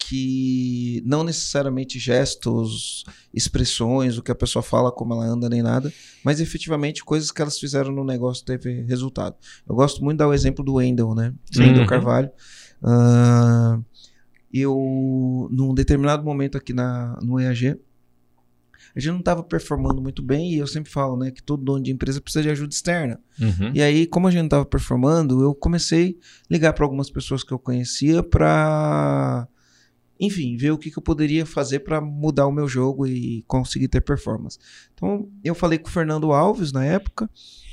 que 0.08 1.02
não 1.06 1.24
necessariamente 1.24 2.00
gestos, 2.00 3.04
expressões, 3.34 4.18
o 4.18 4.24
que 4.24 4.32
a 4.32 4.36
pessoa 4.36 4.62
fala, 4.62 4.92
como 4.92 5.14
ela 5.14 5.26
anda, 5.26 5.48
nem 5.48 5.62
nada, 5.62 5.92
mas 6.24 6.40
efetivamente 6.40 7.04
coisas 7.04 7.32
que 7.32 7.42
elas 7.42 7.60
fizeram 7.60 7.92
no 7.92 8.04
negócio 8.04 8.44
teve 8.46 8.82
resultado. 8.84 9.36
Eu 9.68 9.76
gosto 9.76 10.04
muito 10.04 10.16
de 10.16 10.20
dar 10.20 10.28
o 10.28 10.34
exemplo 10.34 10.66
do 10.66 10.76
Wendel, 10.76 11.14
né? 11.16 11.34
Sim. 11.52 11.64
Wendel 11.64 11.86
Carvalho. 11.86 12.30
Uh, 12.82 13.84
eu, 14.54 15.48
num 15.52 15.74
determinado 15.74 16.24
momento 16.24 16.58
aqui 16.58 16.74
na, 16.74 17.18
no 17.22 17.40
EAG, 17.40 17.80
a 18.94 19.00
gente 19.00 19.12
não 19.12 19.20
estava 19.20 19.44
performando 19.44 20.02
muito 20.02 20.22
bem 20.22 20.52
e 20.52 20.58
eu 20.58 20.68
sempre 20.68 20.92
falo, 20.92 21.16
né, 21.16 21.32
que 21.32 21.42
todo 21.42 21.64
dono 21.64 21.82
de 21.82 21.92
empresa 21.92 22.20
precisa 22.20 22.44
de 22.44 22.50
ajuda 22.50 22.74
externa. 22.74 23.20
Uhum. 23.40 23.72
E 23.74 23.82
aí, 23.82 24.06
como 24.06 24.28
a 24.28 24.32
gente 24.32 24.40
não 24.40 24.48
estava 24.48 24.66
performando, 24.66 25.42
eu 25.42 25.56
comecei 25.56 26.18
a 26.20 26.54
ligar 26.54 26.74
para 26.74 26.84
algumas 26.84 27.10
pessoas 27.10 27.44
que 27.44 27.54
eu 27.54 27.60
conhecia 27.60 28.22
para 28.22 29.48
enfim, 30.22 30.56
ver 30.56 30.72
o 30.72 30.78
que, 30.78 30.92
que 30.92 31.00
eu 31.00 31.04
poderia 31.04 31.48
fazer 31.48 31.80
para 31.80 32.00
mudar 32.00 32.46
o 32.46 32.52
meu 32.52 32.68
jogo 32.68 33.08
e 33.08 33.44
conseguir 33.48 33.88
ter 33.88 34.02
performance. 34.02 34.60
Então, 34.94 35.28
eu 35.44 35.56
falei 35.56 35.80
com 35.80 35.90
o 35.90 35.92
Fernando 35.92 36.32
Alves 36.32 36.72
na 36.72 36.86
época, 36.86 37.28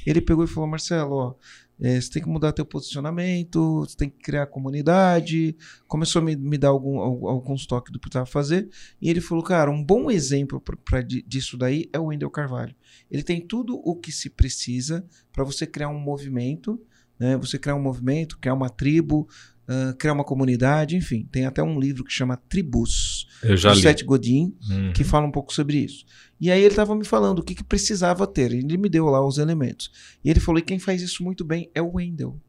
ele 0.06 0.22
pegou 0.22 0.42
e 0.42 0.48
falou: 0.48 0.66
Marcelo, 0.66 1.14
ó, 1.14 1.34
é, 1.80 2.00
você 2.00 2.10
tem 2.10 2.22
que 2.22 2.28
mudar 2.28 2.52
teu 2.52 2.64
posicionamento, 2.64 3.80
você 3.80 3.96
tem 3.96 4.10
que 4.10 4.18
criar 4.18 4.46
comunidade. 4.46 5.54
Começou 5.86 6.20
a 6.20 6.24
me, 6.24 6.34
me 6.34 6.58
dar 6.58 6.68
algum, 6.68 6.98
alguns 6.98 7.66
toques 7.66 7.92
do 7.92 7.98
que 7.98 8.08
precisava 8.08 8.26
fazer. 8.26 8.68
E 9.00 9.08
ele 9.08 9.20
falou, 9.20 9.44
cara, 9.44 9.70
um 9.70 9.84
bom 9.84 10.10
exemplo 10.10 10.60
pra, 10.60 10.76
pra, 10.76 11.02
disso 11.02 11.56
daí 11.56 11.88
é 11.92 11.98
o 11.98 12.06
Wendel 12.06 12.30
Carvalho. 12.30 12.74
Ele 13.10 13.22
tem 13.22 13.40
tudo 13.40 13.80
o 13.84 13.94
que 13.94 14.10
se 14.10 14.28
precisa 14.28 15.06
para 15.32 15.44
você 15.44 15.66
criar 15.66 15.88
um 15.88 16.00
movimento, 16.00 16.80
né? 17.18 17.36
Você 17.36 17.58
criar 17.58 17.76
um 17.76 17.82
movimento, 17.82 18.38
criar 18.38 18.54
uma 18.54 18.70
tribo, 18.70 19.28
uh, 19.68 19.94
criar 19.96 20.14
uma 20.14 20.24
comunidade, 20.24 20.96
enfim. 20.96 21.28
Tem 21.30 21.44
até 21.44 21.62
um 21.62 21.78
livro 21.78 22.02
que 22.02 22.12
chama 22.12 22.36
Tribus, 22.48 23.28
Eu 23.42 23.56
já 23.56 23.72
do 23.72 23.80
Seth 23.80 24.02
Godin, 24.02 24.54
uhum. 24.68 24.92
que 24.92 25.04
fala 25.04 25.26
um 25.26 25.30
pouco 25.30 25.52
sobre 25.52 25.78
isso. 25.78 26.04
E 26.40 26.50
aí 26.50 26.60
ele 26.60 26.68
estava 26.68 26.94
me 26.94 27.04
falando 27.04 27.40
o 27.40 27.42
que, 27.42 27.54
que 27.54 27.64
precisava 27.64 28.26
ter. 28.26 28.52
Ele 28.52 28.76
me 28.76 28.88
deu 28.88 29.06
lá 29.06 29.24
os 29.24 29.38
elementos. 29.38 29.90
E 30.24 30.30
ele 30.30 30.40
falou: 30.40 30.58
e 30.58 30.62
quem 30.62 30.78
faz 30.78 31.02
isso 31.02 31.22
muito 31.22 31.44
bem 31.44 31.70
é 31.74 31.82
o 31.82 31.96
Wendell. 31.96 32.40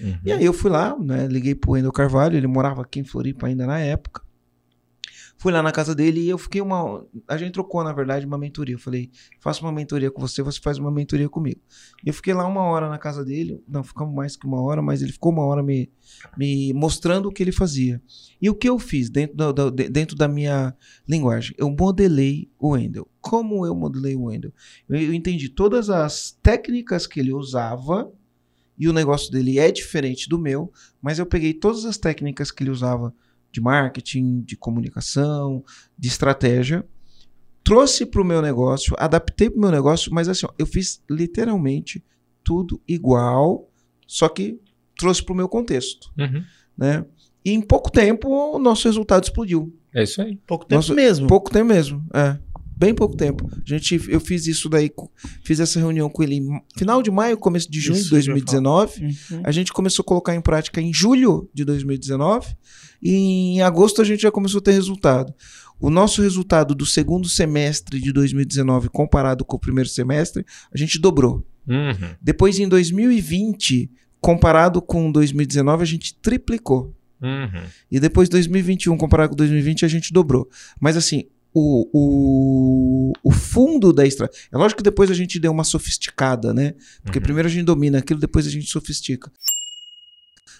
Uhum. 0.00 0.18
E 0.24 0.32
aí 0.32 0.44
eu 0.44 0.52
fui 0.52 0.70
lá, 0.70 0.96
né, 0.98 1.26
liguei 1.26 1.54
pro 1.54 1.72
Wendell 1.72 1.92
Carvalho, 1.92 2.36
ele 2.36 2.46
morava 2.46 2.82
aqui 2.82 3.00
em 3.00 3.04
Floripa 3.04 3.46
ainda 3.46 3.66
na 3.66 3.78
época. 3.78 4.25
Fui 5.38 5.52
lá 5.52 5.62
na 5.62 5.70
casa 5.70 5.94
dele 5.94 6.20
e 6.20 6.28
eu 6.28 6.38
fiquei 6.38 6.60
uma. 6.60 7.06
A 7.28 7.36
gente 7.36 7.52
trocou, 7.52 7.84
na 7.84 7.92
verdade, 7.92 8.24
uma 8.24 8.38
mentoria. 8.38 8.74
Eu 8.74 8.78
falei, 8.78 9.10
faço 9.38 9.62
uma 9.62 9.70
mentoria 9.70 10.10
com 10.10 10.20
você, 10.20 10.42
você 10.42 10.58
faz 10.58 10.78
uma 10.78 10.90
mentoria 10.90 11.28
comigo. 11.28 11.60
Eu 12.04 12.14
fiquei 12.14 12.32
lá 12.32 12.46
uma 12.46 12.62
hora 12.62 12.88
na 12.88 12.98
casa 12.98 13.24
dele. 13.24 13.62
Não, 13.68 13.84
ficamos 13.84 14.14
mais 14.14 14.34
que 14.34 14.46
uma 14.46 14.62
hora, 14.62 14.80
mas 14.80 15.02
ele 15.02 15.12
ficou 15.12 15.30
uma 15.32 15.44
hora 15.44 15.62
me, 15.62 15.90
me 16.38 16.72
mostrando 16.72 17.28
o 17.28 17.32
que 17.32 17.42
ele 17.42 17.52
fazia. 17.52 18.00
E 18.40 18.48
o 18.48 18.54
que 18.54 18.68
eu 18.68 18.78
fiz 18.78 19.10
dentro 19.10 19.36
da, 19.36 19.52
da 19.52 19.70
dentro 19.70 20.16
da 20.16 20.26
minha 20.26 20.74
linguagem? 21.06 21.54
Eu 21.58 21.70
modelei 21.70 22.50
o 22.58 22.70
Wendel. 22.70 23.06
Como 23.20 23.66
eu 23.66 23.74
modelei 23.74 24.16
o 24.16 24.24
Wendel? 24.24 24.52
Eu, 24.88 24.98
eu 24.98 25.12
entendi 25.12 25.50
todas 25.50 25.90
as 25.90 26.30
técnicas 26.42 27.06
que 27.06 27.20
ele 27.20 27.32
usava 27.32 28.10
e 28.78 28.88
o 28.88 28.92
negócio 28.92 29.30
dele 29.30 29.58
é 29.58 29.70
diferente 29.70 30.28
do 30.28 30.38
meu, 30.38 30.72
mas 31.00 31.18
eu 31.18 31.26
peguei 31.26 31.54
todas 31.54 31.84
as 31.84 31.96
técnicas 31.96 32.50
que 32.50 32.62
ele 32.62 32.70
usava 32.70 33.14
de 33.56 33.60
marketing, 33.60 34.42
de 34.42 34.54
comunicação, 34.54 35.64
de 35.98 36.08
estratégia. 36.08 36.84
Trouxe 37.64 38.04
para 38.04 38.20
o 38.20 38.24
meu 38.24 38.42
negócio, 38.42 38.94
adaptei 38.98 39.48
para 39.48 39.58
o 39.58 39.60
meu 39.60 39.70
negócio, 39.70 40.12
mas 40.12 40.28
assim, 40.28 40.46
ó, 40.46 40.52
eu 40.58 40.66
fiz 40.66 41.02
literalmente 41.10 42.04
tudo 42.44 42.80
igual, 42.86 43.68
só 44.06 44.28
que 44.28 44.60
trouxe 44.96 45.22
para 45.22 45.32
o 45.32 45.36
meu 45.36 45.48
contexto. 45.48 46.12
Uhum. 46.18 46.44
Né? 46.76 47.04
E 47.44 47.50
em 47.52 47.62
pouco 47.62 47.90
tempo 47.90 48.28
o 48.28 48.58
nosso 48.58 48.86
resultado 48.86 49.24
explodiu. 49.24 49.74
É 49.94 50.02
isso 50.02 50.20
aí. 50.20 50.36
Pouco 50.46 50.66
tempo 50.66 50.76
nosso, 50.76 50.94
mesmo. 50.94 51.26
Pouco 51.26 51.50
tempo 51.50 51.66
mesmo. 51.66 52.06
É 52.14 52.38
bem 52.76 52.94
pouco 52.94 53.16
tempo. 53.16 53.48
A 53.50 53.68
gente, 53.68 54.00
eu 54.08 54.20
fiz 54.20 54.46
isso 54.46 54.68
daí, 54.68 54.90
fiz 55.42 55.58
essa 55.60 55.78
reunião 55.78 56.10
com 56.10 56.22
ele 56.22 56.42
final 56.76 57.02
de 57.02 57.10
maio, 57.10 57.38
começo 57.38 57.70
de 57.70 57.80
junho 57.80 58.02
de 58.02 58.10
2019. 58.10 59.02
Uhum. 59.02 59.40
A 59.42 59.50
gente 59.50 59.72
começou 59.72 60.02
a 60.02 60.06
colocar 60.06 60.34
em 60.34 60.40
prática 60.40 60.80
em 60.80 60.92
julho 60.92 61.48
de 61.54 61.64
2019 61.64 62.54
e 63.02 63.14
em 63.56 63.62
agosto 63.62 64.02
a 64.02 64.04
gente 64.04 64.22
já 64.22 64.30
começou 64.30 64.58
a 64.58 64.62
ter 64.62 64.72
resultado. 64.72 65.32
O 65.80 65.90
nosso 65.90 66.22
resultado 66.22 66.74
do 66.74 66.86
segundo 66.86 67.28
semestre 67.28 68.00
de 68.00 68.12
2019 68.12 68.88
comparado 68.90 69.44
com 69.44 69.56
o 69.56 69.60
primeiro 69.60 69.88
semestre, 69.88 70.44
a 70.72 70.76
gente 70.76 70.98
dobrou. 70.98 71.46
Uhum. 71.66 72.14
Depois 72.20 72.58
em 72.58 72.68
2020, 72.68 73.90
comparado 74.20 74.80
com 74.80 75.10
2019, 75.10 75.82
a 75.82 75.86
gente 75.86 76.14
triplicou. 76.14 76.94
Uhum. 77.20 77.62
E 77.90 77.98
depois 77.98 78.28
2021, 78.28 78.96
comparado 78.96 79.30
com 79.30 79.36
2020, 79.36 79.84
a 79.84 79.88
gente 79.88 80.12
dobrou. 80.12 80.48
Mas 80.80 80.96
assim, 80.96 81.24
o, 81.58 81.88
o, 81.90 83.12
o 83.24 83.30
fundo 83.30 83.90
da 83.90 84.06
estratégia. 84.06 84.48
É 84.52 84.58
lógico 84.58 84.78
que 84.78 84.84
depois 84.84 85.10
a 85.10 85.14
gente 85.14 85.40
deu 85.40 85.50
uma 85.50 85.64
sofisticada, 85.64 86.52
né? 86.52 86.74
Porque 87.02 87.18
uhum. 87.18 87.24
primeiro 87.24 87.48
a 87.48 87.50
gente 87.50 87.64
domina 87.64 87.96
aquilo, 87.98 88.20
depois 88.20 88.46
a 88.46 88.50
gente 88.50 88.66
sofistica. 88.66 89.32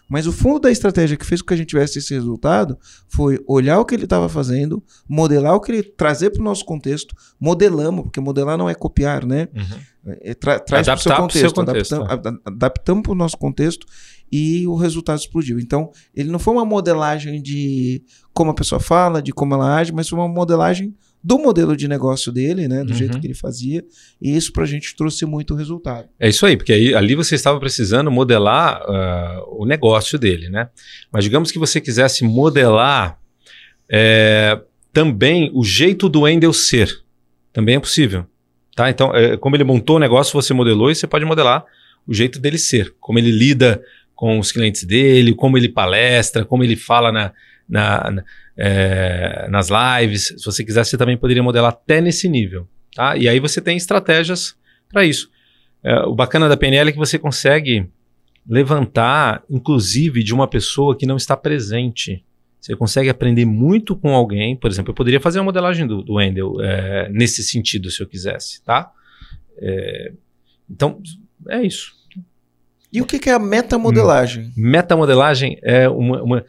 Mas 0.09 0.26
o 0.26 0.32
fundo 0.32 0.61
da 0.61 0.70
estratégia 0.70 1.16
que 1.16 1.26
fez 1.26 1.42
com 1.42 1.49
que 1.49 1.55
a 1.55 1.57
gente 1.57 1.68
tivesse 1.68 1.99
esse 1.99 2.14
resultado 2.14 2.78
foi 3.09 3.38
olhar 3.47 3.78
o 3.78 3.84
que 3.84 3.94
ele 3.94 4.05
estava 4.05 4.28
fazendo, 4.28 4.82
modelar 5.07 5.55
o 5.55 5.61
que 5.61 5.70
ele 5.70 5.82
trazer 5.82 6.30
para 6.30 6.40
o 6.40 6.44
nosso 6.44 6.64
contexto, 6.64 7.14
modelamos, 7.38 8.05
porque 8.05 8.20
modelar 8.20 8.57
não 8.57 8.70
é 8.70 8.74
copiar, 8.74 9.26
né? 9.26 9.49
Uhum. 9.55 10.14
É, 10.22 10.32
tra 10.34 10.61
traz 10.61 10.86
para 10.86 10.94
o 10.94 10.99
seu 10.99 11.16
contexto, 11.16 11.55
contexto 11.57 11.94
adaptamos, 11.94 12.40
é. 12.40 12.49
adaptamos 12.49 13.03
para 13.03 13.12
o 13.12 13.16
nosso 13.16 13.36
contexto 13.36 13.84
e 14.30 14.66
o 14.66 14.74
resultado 14.74 15.18
explodiu. 15.18 15.58
Então, 15.58 15.90
ele 16.14 16.30
não 16.30 16.38
foi 16.38 16.54
uma 16.54 16.64
modelagem 16.64 17.40
de 17.40 18.02
como 18.32 18.50
a 18.50 18.54
pessoa 18.54 18.80
fala, 18.80 19.22
de 19.22 19.32
como 19.32 19.54
ela 19.54 19.76
age, 19.76 19.92
mas 19.92 20.08
foi 20.08 20.18
uma 20.18 20.28
modelagem 20.28 20.94
do 21.26 21.38
modelo 21.38 21.76
de 21.76 21.88
negócio 21.88 22.30
dele, 22.30 22.68
né, 22.68 22.84
do 22.84 22.90
uhum. 22.90 22.96
jeito 22.96 23.18
que 23.18 23.26
ele 23.26 23.34
fazia, 23.34 23.84
e 24.22 24.36
isso 24.36 24.52
para 24.52 24.62
a 24.62 24.66
gente 24.66 24.94
trouxe 24.94 25.26
muito 25.26 25.56
resultado. 25.56 26.08
É 26.20 26.28
isso 26.28 26.46
aí, 26.46 26.56
porque 26.56 26.72
aí, 26.72 26.94
ali 26.94 27.16
você 27.16 27.34
estava 27.34 27.58
precisando 27.58 28.12
modelar 28.12 28.80
uh, 28.82 29.60
o 29.60 29.66
negócio 29.66 30.20
dele, 30.20 30.48
né? 30.48 30.68
Mas 31.10 31.24
digamos 31.24 31.50
que 31.50 31.58
você 31.58 31.80
quisesse 31.80 32.22
modelar 32.24 33.18
é, 33.90 34.60
também 34.92 35.50
o 35.52 35.64
jeito 35.64 36.08
do 36.08 36.28
Endel 36.28 36.52
ser, 36.52 36.96
também 37.52 37.74
é 37.74 37.80
possível, 37.80 38.24
tá? 38.76 38.88
Então, 38.88 39.12
é, 39.12 39.36
como 39.36 39.56
ele 39.56 39.64
montou 39.64 39.96
o 39.96 40.00
negócio, 40.00 40.32
você 40.32 40.54
modelou 40.54 40.92
e 40.92 40.94
você 40.94 41.08
pode 41.08 41.24
modelar 41.24 41.64
o 42.06 42.14
jeito 42.14 42.38
dele 42.38 42.56
ser, 42.56 42.94
como 43.00 43.18
ele 43.18 43.32
lida 43.32 43.82
com 44.16 44.38
os 44.38 44.50
clientes 44.50 44.82
dele, 44.82 45.34
como 45.34 45.56
ele 45.56 45.68
palestra, 45.68 46.44
como 46.44 46.64
ele 46.64 46.74
fala 46.74 47.12
na, 47.12 47.32
na, 47.68 48.10
na 48.10 48.24
é, 48.56 49.46
nas 49.50 49.68
lives. 49.68 50.34
Se 50.38 50.44
você 50.44 50.64
quiser, 50.64 50.84
você 50.84 50.96
também 50.96 51.16
poderia 51.16 51.42
modelar 51.42 51.70
até 51.70 52.00
nesse 52.00 52.28
nível. 52.28 52.66
Tá? 52.94 53.16
E 53.16 53.28
aí 53.28 53.38
você 53.38 53.60
tem 53.60 53.76
estratégias 53.76 54.56
para 54.90 55.04
isso. 55.04 55.30
É, 55.84 56.00
o 56.00 56.14
bacana 56.14 56.48
da 56.48 56.56
PNL 56.56 56.88
é 56.88 56.92
que 56.92 56.98
você 56.98 57.18
consegue 57.18 57.86
levantar, 58.48 59.44
inclusive, 59.50 60.22
de 60.22 60.32
uma 60.32 60.48
pessoa 60.48 60.96
que 60.96 61.04
não 61.04 61.16
está 61.16 61.36
presente. 61.36 62.24
Você 62.58 62.74
consegue 62.74 63.10
aprender 63.10 63.44
muito 63.44 63.94
com 63.94 64.14
alguém. 64.14 64.56
Por 64.56 64.70
exemplo, 64.70 64.90
eu 64.90 64.94
poderia 64.94 65.20
fazer 65.20 65.38
uma 65.38 65.44
modelagem 65.44 65.86
do, 65.86 66.02
do 66.02 66.14
Wendel 66.14 66.60
é, 66.62 67.08
nesse 67.10 67.42
sentido, 67.44 67.90
se 67.90 68.02
eu 68.02 68.06
quisesse, 68.06 68.62
tá? 68.64 68.90
É, 69.58 70.12
então, 70.68 71.00
é 71.48 71.62
isso. 71.62 71.95
E 72.97 73.03
o 73.03 73.05
que 73.05 73.28
é 73.28 73.34
a 73.34 73.38
metamodelagem? 73.38 74.55
Metamodelagem 74.57 75.59
é 75.62 75.86
uma, 75.86 76.22
uma 76.22 76.44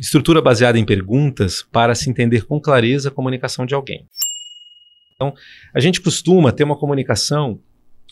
estrutura 0.00 0.40
baseada 0.40 0.78
em 0.78 0.84
perguntas 0.84 1.62
para 1.70 1.94
se 1.94 2.08
entender 2.08 2.46
com 2.46 2.58
clareza 2.58 3.10
a 3.10 3.12
comunicação 3.12 3.66
de 3.66 3.74
alguém. 3.74 4.08
Então, 5.14 5.34
a 5.74 5.80
gente 5.80 6.00
costuma 6.00 6.52
ter 6.52 6.64
uma 6.64 6.74
comunicação 6.74 7.60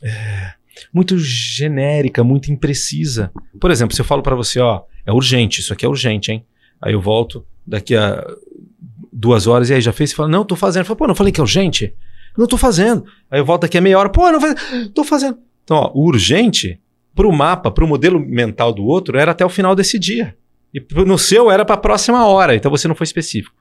é, 0.02 0.52
muito 0.92 1.16
genérica, 1.16 2.22
muito 2.22 2.52
imprecisa. 2.52 3.32
Por 3.58 3.70
exemplo, 3.70 3.94
se 3.94 4.02
eu 4.02 4.04
falo 4.04 4.22
para 4.22 4.36
você, 4.36 4.60
ó, 4.60 4.82
é 5.06 5.10
urgente, 5.10 5.60
isso 5.60 5.72
aqui 5.72 5.86
é 5.86 5.88
urgente, 5.88 6.30
hein? 6.30 6.44
Aí 6.78 6.92
eu 6.92 7.00
volto 7.00 7.42
daqui 7.66 7.96
a 7.96 8.22
duas 9.10 9.46
horas 9.46 9.70
e 9.70 9.74
aí 9.74 9.80
já 9.80 9.94
fez? 9.94 10.10
Você 10.10 10.16
fala, 10.16 10.28
não, 10.28 10.44
tô 10.44 10.56
fazendo. 10.56 10.82
Eu 10.82 10.86
falo, 10.88 10.98
pô, 10.98 11.06
não 11.06 11.14
falei 11.14 11.32
que 11.32 11.40
é 11.40 11.42
urgente? 11.42 11.94
Não 12.36 12.46
tô 12.46 12.58
fazendo. 12.58 13.06
Aí 13.30 13.40
eu 13.40 13.46
volto 13.46 13.62
daqui 13.62 13.78
a 13.78 13.80
meia 13.80 13.98
hora, 13.98 14.10
pô, 14.10 14.30
não 14.30 14.42
faz... 14.42 14.54
tô 14.94 15.04
fazendo. 15.04 15.38
Então, 15.64 15.78
ó, 15.78 15.90
o 15.94 16.04
urgente, 17.12 17.14
pro 17.14 17.32
mapa, 17.32 17.70
pro 17.70 17.86
modelo 17.86 18.18
mental 18.18 18.72
do 18.72 18.84
outro, 18.84 19.18
era 19.18 19.32
até 19.32 19.44
o 19.44 19.48
final 19.48 19.74
desse 19.74 19.98
dia. 19.98 20.36
E 20.72 20.80
no 21.04 21.18
seu 21.18 21.50
era 21.50 21.64
para 21.64 21.74
a 21.74 21.78
próxima 21.78 22.26
hora, 22.26 22.54
então 22.54 22.70
você 22.70 22.88
não 22.88 22.94
foi 22.94 23.04
específico. 23.04 23.54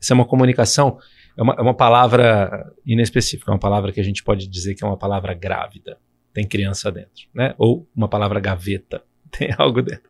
Isso 0.00 0.12
é 0.12 0.14
uma 0.14 0.24
comunicação, 0.24 0.98
é 1.36 1.42
uma, 1.42 1.54
é 1.54 1.60
uma 1.60 1.74
palavra 1.74 2.72
inespecífica, 2.84 3.50
é 3.50 3.54
uma 3.54 3.60
palavra 3.60 3.92
que 3.92 4.00
a 4.00 4.04
gente 4.04 4.22
pode 4.24 4.48
dizer 4.48 4.74
que 4.74 4.82
é 4.82 4.86
uma 4.86 4.96
palavra 4.96 5.34
grávida. 5.34 5.98
Tem 6.32 6.46
criança 6.46 6.90
dentro, 6.90 7.28
né? 7.34 7.54
Ou 7.58 7.88
uma 7.94 8.08
palavra 8.08 8.40
gaveta, 8.40 9.02
tem 9.30 9.50
algo 9.56 9.82
dentro. 9.82 10.08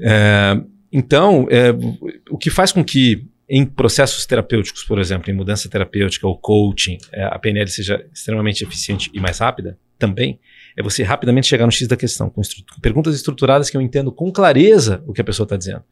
É, 0.00 0.60
então, 0.92 1.46
é, 1.50 1.70
o 2.30 2.38
que 2.38 2.50
faz 2.50 2.72
com 2.72 2.84
que 2.84 3.26
em 3.50 3.64
processos 3.64 4.26
terapêuticos, 4.26 4.84
por 4.84 4.98
exemplo, 4.98 5.30
em 5.30 5.34
mudança 5.34 5.68
terapêutica 5.68 6.26
ou 6.26 6.36
coaching, 6.36 6.98
é, 7.12 7.24
a 7.24 7.38
PNL 7.38 7.66
seja 7.68 8.06
extremamente 8.12 8.62
eficiente 8.62 9.10
e 9.12 9.20
mais 9.20 9.38
rápida, 9.38 9.78
também, 9.98 10.38
é 10.78 10.82
você 10.82 11.02
rapidamente 11.02 11.48
chegar 11.48 11.66
no 11.66 11.72
X 11.72 11.88
da 11.88 11.96
questão, 11.96 12.30
com, 12.30 12.40
com 12.40 12.80
perguntas 12.80 13.12
estruturadas 13.16 13.68
que 13.68 13.76
eu 13.76 13.80
entendo 13.80 14.12
com 14.12 14.30
clareza 14.30 15.02
o 15.08 15.12
que 15.12 15.20
a 15.20 15.24
pessoa 15.24 15.44
está 15.44 15.56
dizendo. 15.56 15.82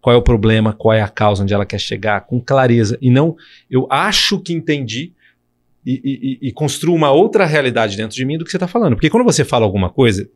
Qual 0.00 0.16
é 0.16 0.18
o 0.18 0.22
problema, 0.22 0.72
qual 0.72 0.94
é 0.94 1.02
a 1.02 1.08
causa, 1.08 1.42
onde 1.42 1.52
ela 1.52 1.66
quer 1.66 1.78
chegar, 1.78 2.22
com 2.22 2.40
clareza. 2.40 2.96
E 3.02 3.10
não, 3.10 3.36
eu 3.70 3.86
acho 3.90 4.40
que 4.40 4.54
entendi 4.54 5.12
e, 5.84 6.38
e, 6.42 6.48
e 6.48 6.52
construo 6.52 6.94
uma 6.94 7.10
outra 7.10 7.44
realidade 7.44 7.94
dentro 7.94 8.16
de 8.16 8.24
mim 8.24 8.38
do 8.38 8.44
que 8.44 8.50
você 8.50 8.56
está 8.56 8.66
falando. 8.66 8.94
Porque 8.94 9.10
quando 9.10 9.24
você 9.24 9.44
fala 9.44 9.66
alguma 9.66 9.90
coisa, 9.90 10.26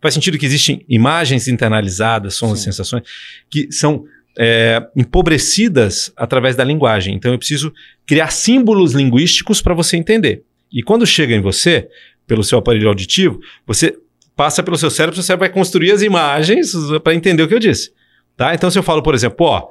faz 0.00 0.14
sentido 0.14 0.38
que 0.38 0.46
existem 0.46 0.84
imagens 0.88 1.48
internalizadas, 1.48 2.34
sons 2.34 2.60
e 2.60 2.62
sensações, 2.62 3.02
que 3.50 3.72
são 3.72 4.04
é, 4.38 4.80
empobrecidas 4.94 6.12
através 6.16 6.54
da 6.54 6.62
linguagem. 6.62 7.16
Então 7.16 7.32
eu 7.32 7.38
preciso 7.38 7.74
criar 8.06 8.30
símbolos 8.30 8.92
linguísticos 8.92 9.60
para 9.60 9.74
você 9.74 9.96
entender. 9.96 10.44
E 10.72 10.80
quando 10.80 11.04
chega 11.04 11.34
em 11.34 11.40
você, 11.40 11.88
pelo 12.26 12.42
seu 12.42 12.58
aparelho 12.58 12.88
auditivo, 12.88 13.40
você 13.66 13.96
passa 14.34 14.62
pelo 14.62 14.76
seu 14.76 14.90
cérebro, 14.90 15.22
cérebro 15.22 15.46
vai 15.46 15.48
construir 15.48 15.92
as 15.92 16.02
imagens 16.02 16.72
para 17.02 17.14
entender 17.14 17.42
o 17.42 17.48
que 17.48 17.54
eu 17.54 17.58
disse. 17.58 17.92
Tá? 18.36 18.54
Então, 18.54 18.70
se 18.70 18.78
eu 18.78 18.82
falo, 18.82 19.02
por 19.02 19.14
exemplo, 19.14 19.46
ó, 19.46 19.68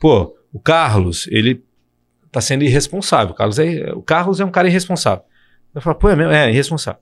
pô, 0.00 0.36
o 0.52 0.58
Carlos, 0.58 1.28
ele 1.28 1.62
tá 2.30 2.40
sendo 2.40 2.64
irresponsável. 2.64 3.32
O 3.32 3.36
Carlos 3.36 3.58
é, 3.58 3.92
o 3.92 4.02
Carlos 4.02 4.40
é 4.40 4.44
um 4.44 4.50
cara 4.50 4.66
irresponsável. 4.66 5.24
Eu 5.74 5.80
falo, 5.80 5.96
pô, 5.96 6.08
é, 6.08 6.16
mesmo? 6.16 6.32
é 6.32 6.50
irresponsável. 6.50 7.00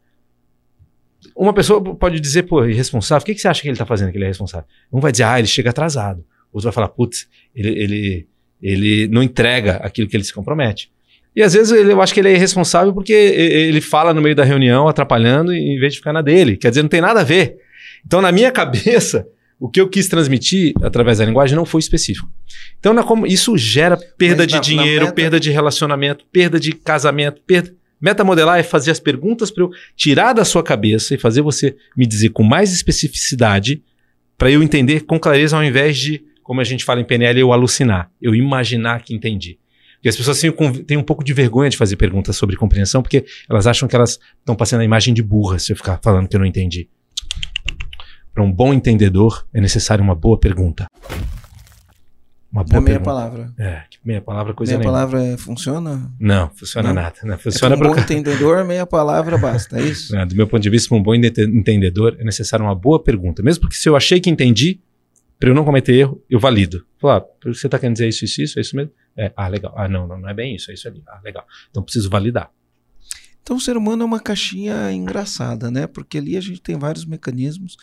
Uma 1.35 1.53
pessoa 1.53 1.83
pode 1.97 2.21
dizer, 2.21 2.45
pô, 2.45 2.65
irresponsável, 2.65 3.23
o 3.23 3.27
que, 3.27 3.35
que 3.35 3.41
você 3.41 3.49
acha 3.49 3.63
que 3.63 3.69
ele 3.69 3.77
tá 3.77 3.87
fazendo 3.87 4.11
que 4.11 4.19
ele 4.19 4.25
é 4.25 4.29
responsável? 4.29 4.67
Um 4.93 5.01
vai 5.01 5.13
dizer, 5.13 5.25
ah, 5.25 5.39
ele 5.39 5.49
chega 5.49 5.71
atrasado. 5.71 6.25
Outro 6.53 6.65
vai 6.65 6.73
falar, 6.73 6.89
putz, 6.89 7.29
ele, 7.55 7.69
ele, 7.71 8.29
ele 8.61 9.09
não 9.09 9.23
entrega 9.23 9.77
aquilo 9.77 10.09
que 10.09 10.17
ele 10.17 10.25
se 10.25 10.35
compromete. 10.35 10.93
E 11.35 11.43
às 11.43 11.53
vezes 11.55 11.73
ele, 11.73 11.93
eu 11.93 12.03
acho 12.03 12.13
que 12.13 12.21
ele 12.21 12.29
é 12.29 12.35
irresponsável 12.35 12.93
porque 12.93 13.13
ele 13.13 13.81
fala 13.81 14.13
no 14.13 14.21
meio 14.21 14.35
da 14.35 14.45
reunião, 14.45 14.89
atrapalhando, 14.89 15.53
em 15.53 15.79
vez 15.79 15.93
de 15.93 15.99
ficar 16.01 16.13
na 16.13 16.23
dele. 16.23 16.57
Quer 16.57 16.71
dizer, 16.71 16.83
não 16.83 16.89
tem 16.89 17.01
nada 17.01 17.21
a 17.21 17.25
ver. 17.25 17.57
Então, 18.05 18.21
na 18.21 18.33
minha 18.33 18.51
cabeça, 18.53 19.27
o 19.59 19.69
que 19.69 19.81
eu 19.81 19.89
quis 19.89 20.09
transmitir 20.09 20.73
através 20.83 21.19
da 21.19 21.25
linguagem 21.25 21.55
não 21.55 21.65
foi 21.65 21.79
específico. 21.81 22.29
Então, 22.79 22.93
na, 22.93 23.03
como, 23.05 23.27
isso 23.27 23.57
gera 23.57 23.97
perda 24.19 24.43
Mas 24.43 24.47
de 24.49 24.55
na- 24.55 24.61
dinheiro, 24.61 25.01
na 25.01 25.05
meta- 25.07 25.15
perda 25.15 25.39
de 25.41 25.51
relacionamento, 25.51 26.25
perda 26.33 26.59
de 26.59 26.73
casamento, 26.73 27.41
perda. 27.47 27.73
Metamodelar 28.01 28.59
é 28.59 28.63
fazer 28.63 28.91
as 28.91 28.99
perguntas 28.99 29.51
para 29.51 29.63
eu 29.63 29.71
tirar 29.95 30.33
da 30.33 30.43
sua 30.45 30.63
cabeça 30.63 31.15
e 31.15 31.19
fazer 31.19 31.43
você 31.43 31.77
me 31.95 32.07
dizer 32.07 32.31
com 32.31 32.43
mais 32.43 32.73
especificidade 32.73 33.83
para 34.39 34.51
eu 34.51 34.63
entender 34.63 35.01
com 35.05 35.19
clareza 35.21 35.55
ao 35.57 35.63
invés 35.63 35.99
de, 35.99 36.23
como 36.43 36.63
a 36.63 36.65
gente 36.65 36.83
fala 36.83 37.01
em 37.01 37.05
PNL, 37.05 37.39
eu 37.39 37.53
alucinar, 37.53 38.11
eu 38.21 38.35
imaginar 38.35 39.03
que 39.03 39.15
entendi. 39.15 39.59
Porque 40.01 40.09
as 40.09 40.17
pessoas 40.17 40.41
têm, 40.41 40.51
têm 40.85 40.97
um 40.97 41.03
pouco 41.03 41.23
de 41.23 41.35
vergonha 41.35 41.69
de 41.69 41.77
fazer 41.77 41.95
perguntas 41.97 42.35
sobre 42.35 42.57
compreensão, 42.57 43.03
porque 43.03 43.27
elas 43.49 43.67
acham 43.67 43.87
que 43.87 43.95
elas 43.95 44.19
estão 44.39 44.57
passando 44.57 44.81
a 44.81 44.85
imagem 44.85 45.13
de 45.13 45.23
burra 45.23 45.59
se 45.59 45.73
eu 45.73 45.77
ficar 45.77 46.01
falando 46.03 46.27
que 46.27 46.35
eu 46.35 46.41
não 46.41 46.47
entendi. 46.47 46.89
Para 48.33 48.43
um 48.43 48.51
bom 48.51 48.73
entendedor, 48.73 49.47
é 49.53 49.61
necessário 49.61 50.03
uma 50.03 50.15
boa 50.15 50.39
pergunta. 50.39 50.87
Uma 52.53 52.65
boa 52.65 52.81
meia 52.81 52.99
pergunta. 52.99 53.05
palavra. 53.05 53.53
É, 53.59 53.83
meia 54.05 54.21
palavra 54.21 54.55
coisa 54.55 54.73
meia 54.73 54.79
nenhuma. 54.81 54.93
palavra 54.99 55.23
é- 55.23 55.37
funciona? 55.37 56.11
Não, 56.19 56.51
funciona 56.55 56.89
Não? 56.89 56.95
nada. 56.95 57.15
Não, 57.23 57.35
É 57.35 57.39
funciona 57.39 57.77
para 57.77 57.89
um 57.89 57.93
bom 57.95 58.01
entendedor, 58.01 58.65
meia 58.65 58.87
palavra 58.87 59.39
basta, 59.39 59.79
é 59.79 59.83
isso? 59.83 60.17
É, 60.17 60.27
do 60.27 60.35
meu 60.35 60.49
ponto 60.49 60.63
de 60.63 60.71
vista, 60.71 60.89
para 60.89 60.99
um 60.99 61.03
bom 61.03 61.15
ente- 61.15 61.43
entendedor, 61.43 62.17
é 62.19 62.25
necessário 62.25 62.65
uma 62.65 62.75
boa 62.75 63.01
pergunta. 63.01 63.41
Mesmo 63.43 63.61
porque 63.61 63.77
se 63.77 63.89
eu 63.89 63.95
achei 63.95 64.19
que 64.19 64.29
entendi, 64.31 64.81
para 65.39 65.51
eu 65.51 65.55
não 65.55 65.65
cometer 65.65 65.95
erro, 65.95 66.21
eu 66.29 66.41
valido. 66.41 66.85
Falar, 66.99 67.19
ah, 67.19 67.25
você 67.45 67.67
está 67.69 67.79
querendo 67.79 67.95
dizer 67.95 68.09
isso, 68.09 68.25
isso, 68.25 68.43
isso, 68.43 68.59
é 68.59 68.63
isso 68.63 68.75
mesmo? 68.75 68.91
É, 69.17 69.33
ah, 69.37 69.49
legal. 69.49 69.75
Ah, 69.77 69.89
não, 69.89 70.07
não, 70.07 70.19
não 70.19 70.29
é 70.29 70.35
bem 70.35 70.55
isso, 70.55 70.71
é 70.71 70.75
isso 70.75 70.89
ali. 70.89 71.03
Ah, 71.07 71.21
legal. 71.23 71.47
Então 71.71 71.83
preciso 71.83 72.09
validar. 72.09 72.51
Então, 73.43 73.57
o 73.57 73.61
ser 73.61 73.77
humano 73.77 74.03
é 74.03 74.07
uma 74.07 74.21
caixinha 74.21 74.93
engraçada, 74.93 75.71
né? 75.71 75.87
Porque 75.87 76.19
ali 76.19 76.37
a 76.37 76.41
gente 76.41 76.61
tem 76.61 76.79
vários 76.79 77.05
mecanismos 77.05 77.77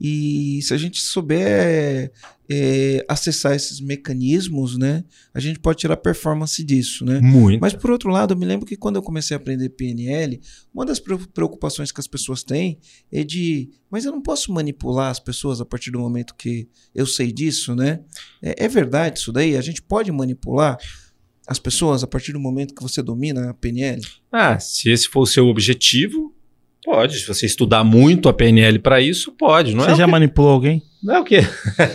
e 0.00 0.60
se 0.62 0.74
a 0.74 0.76
gente 0.76 1.00
souber 1.00 2.12
é, 2.50 3.04
acessar 3.08 3.54
esses 3.54 3.80
mecanismos, 3.80 4.76
né? 4.76 5.04
A 5.32 5.40
gente 5.40 5.58
pode 5.58 5.78
tirar 5.78 5.96
performance 5.96 6.62
disso, 6.62 7.04
né? 7.04 7.20
Muito. 7.20 7.60
Mas 7.60 7.72
por 7.72 7.90
outro 7.90 8.10
lado, 8.10 8.34
eu 8.34 8.38
me 8.38 8.44
lembro 8.44 8.66
que 8.66 8.76
quando 8.76 8.96
eu 8.96 9.02
comecei 9.02 9.34
a 9.34 9.38
aprender 9.38 9.68
PNL, 9.70 10.40
uma 10.74 10.84
das 10.84 10.98
pre- 11.00 11.26
preocupações 11.32 11.90
que 11.90 12.00
as 12.00 12.06
pessoas 12.06 12.42
têm 12.42 12.78
é 13.10 13.24
de, 13.24 13.70
mas 13.90 14.04
eu 14.04 14.12
não 14.12 14.20
posso 14.20 14.52
manipular 14.52 15.10
as 15.10 15.20
pessoas 15.20 15.60
a 15.60 15.64
partir 15.64 15.90
do 15.90 15.98
momento 15.98 16.34
que 16.34 16.68
eu 16.94 17.06
sei 17.06 17.32
disso, 17.32 17.74
né? 17.74 18.00
É, 18.42 18.64
é 18.64 18.68
verdade 18.68 19.20
isso 19.20 19.32
daí? 19.32 19.56
A 19.56 19.62
gente 19.62 19.80
pode 19.80 20.10
manipular 20.12 20.76
as 21.46 21.58
pessoas 21.58 22.02
a 22.02 22.06
partir 22.06 22.32
do 22.32 22.40
momento 22.40 22.74
que 22.74 22.82
você 22.82 23.02
domina 23.02 23.50
a 23.50 23.54
PNL? 23.54 24.00
Ah, 24.32 24.58
se 24.58 24.90
esse 24.90 25.08
for 25.08 25.20
o 25.20 25.26
seu 25.26 25.46
objetivo, 25.46 26.34
pode. 26.84 27.18
Se 27.20 27.26
você 27.26 27.46
estudar 27.46 27.82
muito 27.82 28.28
a 28.28 28.32
PNL 28.32 28.78
para 28.78 29.00
isso, 29.00 29.32
pode. 29.32 29.74
Não 29.74 29.84
Você 29.84 29.92
é, 29.92 29.94
já 29.96 30.04
que, 30.04 30.10
manipulou 30.10 30.50
alguém? 30.52 30.82
não 31.02 31.16
é 31.16 31.20
o 31.20 31.24
que. 31.24 31.38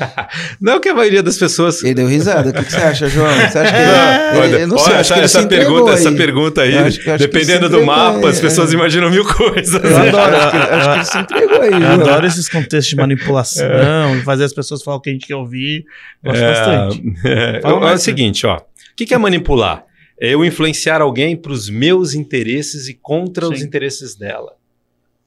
não 0.62 0.74
é 0.74 0.76
o 0.76 0.80
que 0.80 0.90
a 0.90 0.94
maioria 0.96 1.24
das 1.24 1.38
pessoas. 1.38 1.84
Ele 1.84 1.94
deu 1.96 2.08
risada. 2.08 2.50
O 2.50 2.54
que, 2.54 2.64
que 2.64 2.72
você 2.72 2.78
acha, 2.78 3.08
João? 3.08 3.32
Você 3.34 3.58
acha 3.58 3.72
que 3.72 3.80
Não, 4.38 4.44
ele, 4.44 4.64
eu 4.64 4.68
não 4.68 4.78
sei, 4.78 4.94
olha, 4.94 5.00
essa, 5.00 5.14
que 5.14 5.20
ele 5.20 5.26
essa 5.26 5.48
pergunta, 5.48 5.92
essa 5.92 6.10
aí. 6.10 6.16
pergunta 6.16 6.62
aí, 6.62 6.74
Eu 6.74 6.86
acho 6.86 7.00
que- 7.02 7.10
acho 7.10 7.20
dependendo 7.28 7.70
do 7.70 7.86
mapa, 7.86 8.20
aí, 8.20 8.26
as 8.28 8.40
pessoas 8.40 8.72
é. 8.72 8.76
imanam 8.76 9.10
mil 9.10 9.26
coisas. 9.26 9.74
Eu 9.84 9.98
adoro, 9.98 10.36
acho 10.36 10.52
que, 10.52 10.58
acho 10.58 10.90
que 10.90 10.96
ele 10.96 11.06
se 11.06 11.18
entregou 11.18 11.62
aí, 11.62 11.72
Eu 11.74 11.80
João. 11.80 11.92
adoro 11.94 12.28
esses 12.28 12.50
contextos 12.50 12.88
de 12.88 12.96
manipulação, 12.96 14.18
de 14.18 14.24
fazer 14.24 14.44
as 14.44 14.54
pessoas 14.54 14.84
falar 14.84 14.98
o 14.98 15.02
que 15.02 15.10
a 15.10 15.14
gente 15.14 15.26
quer 15.28 15.36
ouvir. 15.36 15.86
Gosto 16.24 16.42
bastante. 16.42 17.04
É, 17.26 17.62
Fala 17.64 17.92
é 17.92 17.94
o 17.94 17.98
seguinte, 17.98 18.46
ó. 18.46 18.58
O 18.58 18.62
que, 18.96 19.06
que 19.06 19.14
é 19.14 19.18
manipular? 19.18 19.84
É 20.22 20.34
eu 20.34 20.44
influenciar 20.44 21.02
alguém 21.02 21.36
para 21.38 21.54
os 21.54 21.70
meus 21.70 22.14
interesses 22.14 22.90
e 22.90 22.94
contra 22.94 23.48
os 23.48 23.60
Sim. 23.60 23.66
interesses 23.66 24.16
dela. 24.16 24.59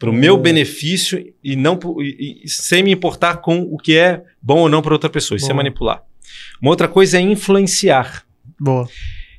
Para 0.02 0.10
o 0.10 0.12
meu 0.12 0.36
benefício 0.36 1.32
e 1.44 1.54
não 1.54 1.78
e- 2.00 2.42
e 2.44 2.48
sem 2.48 2.82
me 2.82 2.90
importar 2.90 3.36
com 3.36 3.60
o 3.60 3.76
que 3.78 3.96
é 3.96 4.24
bom 4.42 4.58
ou 4.62 4.68
não 4.68 4.82
para 4.82 4.92
outra 4.94 5.08
pessoa. 5.08 5.36
Isso 5.36 5.48
é 5.48 5.54
manipular. 5.54 6.02
Uma 6.60 6.72
outra 6.72 6.88
coisa 6.88 7.18
é 7.18 7.20
influenciar. 7.20 8.24
Boa. 8.58 8.88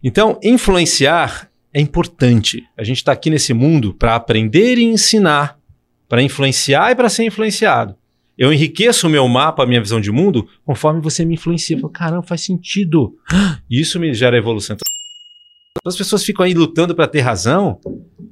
Então, 0.01 0.39
influenciar 0.41 1.49
é 1.73 1.81
importante. 1.81 2.63
A 2.77 2.83
gente 2.85 2.97
está 2.99 3.11
aqui 3.11 3.29
nesse 3.29 3.53
mundo 3.53 3.93
para 3.93 4.15
aprender 4.15 4.77
e 4.77 4.83
ensinar, 4.85 5.59
para 6.07 6.21
influenciar 6.21 6.91
e 6.91 6.95
para 6.95 7.09
ser 7.09 7.25
influenciado. 7.25 7.95
Eu 8.37 8.53
enriqueço 8.53 9.07
o 9.07 9.09
meu 9.09 9.27
mapa, 9.27 9.63
a 9.63 9.67
minha 9.67 9.81
visão 9.81 9.99
de 9.99 10.11
mundo, 10.13 10.47
conforme 10.65 11.01
você 11.01 11.25
me 11.25 11.33
influencia. 11.33 11.75
Eu 11.75 11.81
falo, 11.81 11.91
caramba, 11.91 12.23
faz 12.23 12.39
sentido. 12.39 13.17
Isso 13.69 13.99
me 13.99 14.13
gera 14.13 14.37
evolução. 14.37 14.77
Então, 14.77 15.89
as 15.89 15.97
pessoas 15.97 16.23
ficam 16.23 16.45
aí 16.45 16.53
lutando 16.53 16.95
para 16.95 17.05
ter 17.07 17.19
razão, 17.19 17.81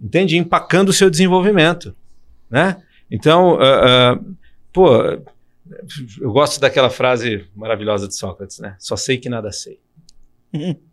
entende? 0.02 0.38
Empacando 0.38 0.88
o 0.90 0.94
seu 0.94 1.10
desenvolvimento, 1.10 1.94
né? 2.52 2.82
Então, 3.10 3.58
ah, 3.60 4.14
ah, 4.14 4.20
pô, 4.74 4.90
eu 6.20 6.32
gosto 6.32 6.60
daquela 6.60 6.90
frase 6.90 7.46
maravilhosa 7.56 8.08
de 8.08 8.16
Sócrates, 8.16 8.60
né? 8.60 8.76
Só 8.80 8.96
sei 8.96 9.18
que 9.18 9.30
nada 9.30 9.52
sei. 9.52 9.80
Uhum. 10.54 10.76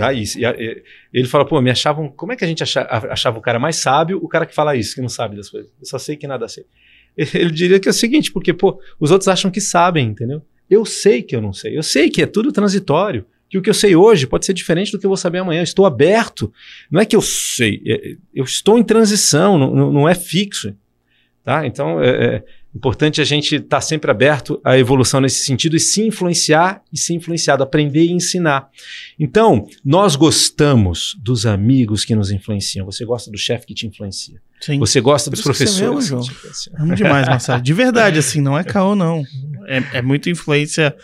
Ah, 0.00 0.12
ele 0.12 1.26
fala, 1.26 1.44
pô, 1.46 1.60
me 1.60 1.70
achavam. 1.70 2.08
Como 2.08 2.32
é 2.32 2.36
que 2.36 2.44
a 2.44 2.46
gente 2.48 2.62
acha- 2.62 2.86
achava 3.10 3.38
o 3.38 3.42
cara 3.42 3.58
mais 3.58 3.76
sábio, 3.76 4.18
o 4.22 4.28
cara 4.28 4.44
que 4.46 4.54
fala 4.54 4.74
isso, 4.76 4.94
que 4.94 5.00
não 5.00 5.08
sabe 5.08 5.36
das 5.36 5.48
coisas? 5.50 5.70
Eu 5.80 5.86
só 5.86 5.98
sei 5.98 6.16
que 6.16 6.26
nada 6.26 6.46
sei. 6.48 6.64
Ele 7.16 7.50
diria 7.50 7.80
que 7.80 7.88
é 7.88 7.90
o 7.90 7.94
seguinte, 7.94 8.30
porque, 8.32 8.52
pô, 8.52 8.78
os 9.00 9.10
outros 9.10 9.28
acham 9.28 9.50
que 9.50 9.60
sabem, 9.60 10.06
entendeu? 10.08 10.42
Eu 10.68 10.84
sei 10.84 11.22
que 11.22 11.34
eu 11.36 11.40
não 11.40 11.52
sei. 11.52 11.76
Eu 11.76 11.82
sei 11.82 12.10
que 12.10 12.22
é 12.22 12.26
tudo 12.26 12.52
transitório. 12.52 13.24
Que 13.48 13.56
o 13.58 13.62
que 13.62 13.70
eu 13.70 13.74
sei 13.74 13.94
hoje 13.96 14.26
pode 14.26 14.44
ser 14.44 14.52
diferente 14.52 14.92
do 14.92 14.98
que 14.98 15.06
eu 15.06 15.10
vou 15.10 15.16
saber 15.16 15.38
amanhã. 15.38 15.60
Eu 15.60 15.64
estou 15.64 15.86
aberto. 15.86 16.52
Não 16.90 17.00
é 17.00 17.04
que 17.06 17.16
eu 17.16 17.22
sei, 17.22 17.82
é- 17.86 18.16
eu 18.34 18.44
estou 18.44 18.78
em 18.78 18.82
transição, 18.84 19.56
não- 19.58 19.92
não 19.92 20.08
é 20.08 20.14
fixo. 20.14 20.74
Tá? 21.46 21.64
Então, 21.64 22.02
é- 22.02 22.08
é, 22.36 22.44
Importante 22.76 23.22
a 23.22 23.24
gente 23.24 23.54
estar 23.54 23.80
sempre 23.80 24.10
aberto 24.10 24.60
à 24.62 24.76
evolução 24.76 25.18
nesse 25.18 25.46
sentido 25.46 25.76
e 25.76 25.80
se 25.80 26.06
influenciar 26.06 26.82
e 26.92 26.98
ser 26.98 27.14
influenciado, 27.14 27.62
aprender 27.62 28.04
e 28.04 28.12
ensinar. 28.12 28.68
Então, 29.18 29.66
nós 29.82 30.14
gostamos 30.14 31.16
dos 31.18 31.46
amigos 31.46 32.04
que 32.04 32.14
nos 32.14 32.30
influenciam. 32.30 32.84
Você 32.84 33.02
gosta 33.06 33.30
do 33.30 33.38
chefe 33.38 33.64
que 33.66 33.72
te 33.72 33.86
influencia. 33.86 34.42
Sim. 34.60 34.78
Você 34.78 35.00
gosta 35.00 35.30
dos 35.30 35.40
você 35.40 35.48
é 35.48 35.66
professores. 35.66 36.06
te 36.26 36.30
influenciam. 36.32 36.74
Amo 36.78 36.94
demais, 36.94 37.26
Marcelo. 37.26 37.62
De 37.62 37.72
verdade, 37.72 38.18
assim, 38.18 38.42
não 38.42 38.58
é 38.58 38.62
caô, 38.62 38.94
não. 38.94 39.24
É, 39.66 39.98
é 39.98 40.02
muita 40.02 40.28
influência 40.28 40.94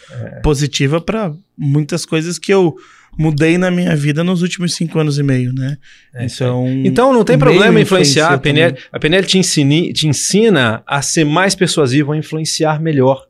positiva 0.43 1.01
para 1.01 1.33
muitas 1.57 2.05
coisas 2.05 2.39
que 2.39 2.53
eu 2.53 2.77
mudei 3.19 3.59
na 3.59 3.71
minha 3.71 3.95
vida 3.95 4.25
nos 4.25 4.43
últimos 4.43 4.75
cinco 4.75 4.99
anos 4.99 5.19
e 5.19 5.23
meio, 5.23 5.53
né? 5.53 5.77
É 6.15 6.25
então, 6.27 6.67
Então 6.85 7.13
não 7.13 7.25
tem 7.25 7.39
problema 7.39 7.81
influenciar. 7.81 8.33
A 8.33 8.39
PNL, 8.39 8.77
a 8.91 8.99
PNL 8.99 9.27
te, 9.27 9.39
ensine- 9.39 9.93
te 9.93 10.09
ensina 10.09 10.83
a 10.87 11.03
ser 11.03 11.25
mais 11.25 11.55
persuasivo, 11.55 12.13
a 12.13 12.17
influenciar 12.17 12.81
melhor, 12.81 13.27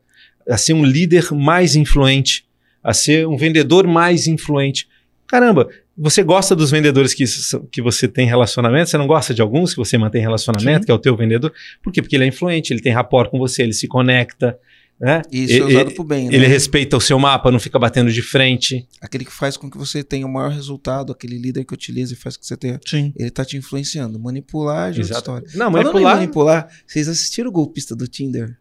a 0.48 0.56
ser 0.56 0.72
um 0.72 0.84
líder 0.84 1.32
mais 1.32 1.74
influente, 1.76 2.44
a 2.82 2.92
ser 2.92 3.26
um 3.26 3.36
vendedor 3.36 3.86
mais 3.86 4.26
influente. 4.26 4.88
Caramba, 5.26 5.68
você 5.96 6.22
gosta 6.22 6.54
dos 6.56 6.70
vendedores 6.70 7.12
que, 7.14 7.24
que 7.70 7.82
você 7.82 8.06
tem 8.08 8.26
relacionamento? 8.26 8.88
Você 8.90 8.98
não 8.98 9.06
gosta 9.06 9.34
de 9.34 9.42
alguns 9.42 9.72
que 9.72 9.76
você 9.78 9.98
mantém 9.98 10.20
relacionamento, 10.20 10.80
Sim. 10.80 10.86
que 10.86 10.90
é 10.92 10.94
o 10.94 10.98
teu 10.98 11.16
vendedor? 11.16 11.52
Por 11.82 11.92
quê? 11.92 12.00
Porque 12.00 12.16
ele 12.16 12.24
é 12.24 12.28
influente, 12.28 12.72
ele 12.72 12.80
tem 12.80 12.92
rapport 12.92 13.30
com 13.30 13.38
você, 13.38 13.62
ele 13.62 13.72
se 13.72 13.86
conecta. 13.88 14.58
Né? 15.02 15.20
Isso 15.32 15.54
é 15.54 15.64
usado 15.64 15.90
pro 15.90 16.04
bem, 16.04 16.28
né? 16.28 16.34
Ele 16.36 16.46
respeita 16.46 16.96
o 16.96 17.00
seu 17.00 17.18
mapa, 17.18 17.50
não 17.50 17.58
fica 17.58 17.76
batendo 17.76 18.12
de 18.12 18.22
frente. 18.22 18.86
Aquele 19.00 19.24
que 19.24 19.32
faz 19.32 19.56
com 19.56 19.68
que 19.68 19.76
você 19.76 20.04
tenha 20.04 20.24
o 20.24 20.32
maior 20.32 20.52
resultado, 20.52 21.10
aquele 21.10 21.36
líder 21.38 21.64
que 21.64 21.74
utiliza 21.74 22.12
e 22.12 22.16
faz 22.16 22.36
com 22.36 22.42
que 22.42 22.46
você 22.46 22.56
tenha. 22.56 22.78
Sim. 22.86 23.12
Ele 23.16 23.28
tá 23.28 23.44
te 23.44 23.56
influenciando. 23.56 24.16
Manipular 24.20 24.94
é 24.94 24.98
outra 24.98 25.18
história. 25.18 25.48
Não, 25.56 25.72
manipular. 25.72 26.14
manipular, 26.14 26.68
vocês 26.86 27.08
assistiram 27.08 27.48
o 27.50 27.52
golpista 27.52 27.96
do 27.96 28.06
Tinder? 28.06 28.56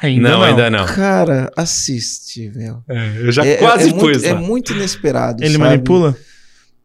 Ainda 0.00 0.30
Não, 0.30 0.38
não, 0.38 0.44
ainda 0.46 0.70
não. 0.70 0.86
Cara, 0.86 1.52
assiste, 1.54 2.50
meu. 2.56 2.82
É, 2.88 3.18
eu 3.18 3.30
já 3.30 3.44
é, 3.44 3.56
quase 3.56 3.88
é, 3.88 3.92
é 3.92 3.92
pus 3.92 4.02
muito, 4.02 4.24
é 4.24 4.34
muito 4.34 4.72
inesperado. 4.72 5.44
Ele 5.44 5.52
sabe? 5.52 5.64
manipula? 5.64 6.16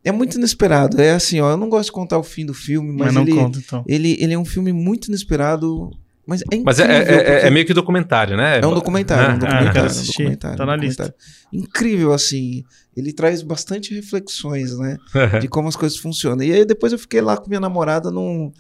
É 0.04 0.12
muito 0.12 0.38
inesperado. 0.38 1.00
É 1.00 1.12
assim, 1.12 1.40
ó. 1.40 1.52
Eu 1.52 1.58
não 1.58 1.70
gosto 1.70 1.86
de 1.86 1.94
contar 1.94 2.18
o 2.18 2.24
fim 2.24 2.46
do 2.46 2.54
filme, 2.54 2.90
Mas, 2.92 3.06
mas, 3.06 3.14
não 3.14 3.22
ele, 3.22 3.34
conta, 3.34 3.60
então. 3.60 3.86
ele, 3.88 4.18
ele 4.20 4.34
é 4.34 4.38
um 4.38 4.44
filme 4.44 4.74
muito 4.74 5.08
inesperado. 5.08 5.90
Mas 6.26 6.42
é 6.42 6.46
Mas 6.64 6.80
é, 6.80 6.84
é- 6.84 7.14
é- 7.44 7.48
é 7.48 7.50
meio 7.50 7.66
que 7.66 7.74
documentário, 7.74 8.38
né? 8.38 8.60
É 8.60 8.66
um 8.68 8.74
documentário, 8.74 9.24
um 9.24 9.28
Ah, 9.28 9.32
Ah, 9.32 9.34
eu 9.34 9.40
documentário, 9.40 9.74
quero 9.74 9.84
um 9.86 9.88
assistir. 9.88 10.18
documentário, 10.24 10.58
Tá 10.58 10.66
na 10.66 10.74
um 10.74 10.76
documentário. 10.78 11.14
Incrível, 11.52 12.14
assim. 12.14 12.64
Ele 12.96 13.14
traz 13.14 13.42
bastante 13.42 13.94
reflexões, 13.96 14.78
né? 14.78 14.98
De 15.42 15.48
como 15.48 15.68
as 15.68 15.76
coisas 15.76 15.98
funcionam. 15.98 16.44
E 16.44 16.54
aí 16.54 16.66
depois 16.66 16.92
eu 16.94 17.00
fiquei 17.00 17.22
lá 17.22 17.38
com 17.38 17.48
minha 17.48 17.60
namorada 17.60 18.12
num, 18.12 18.52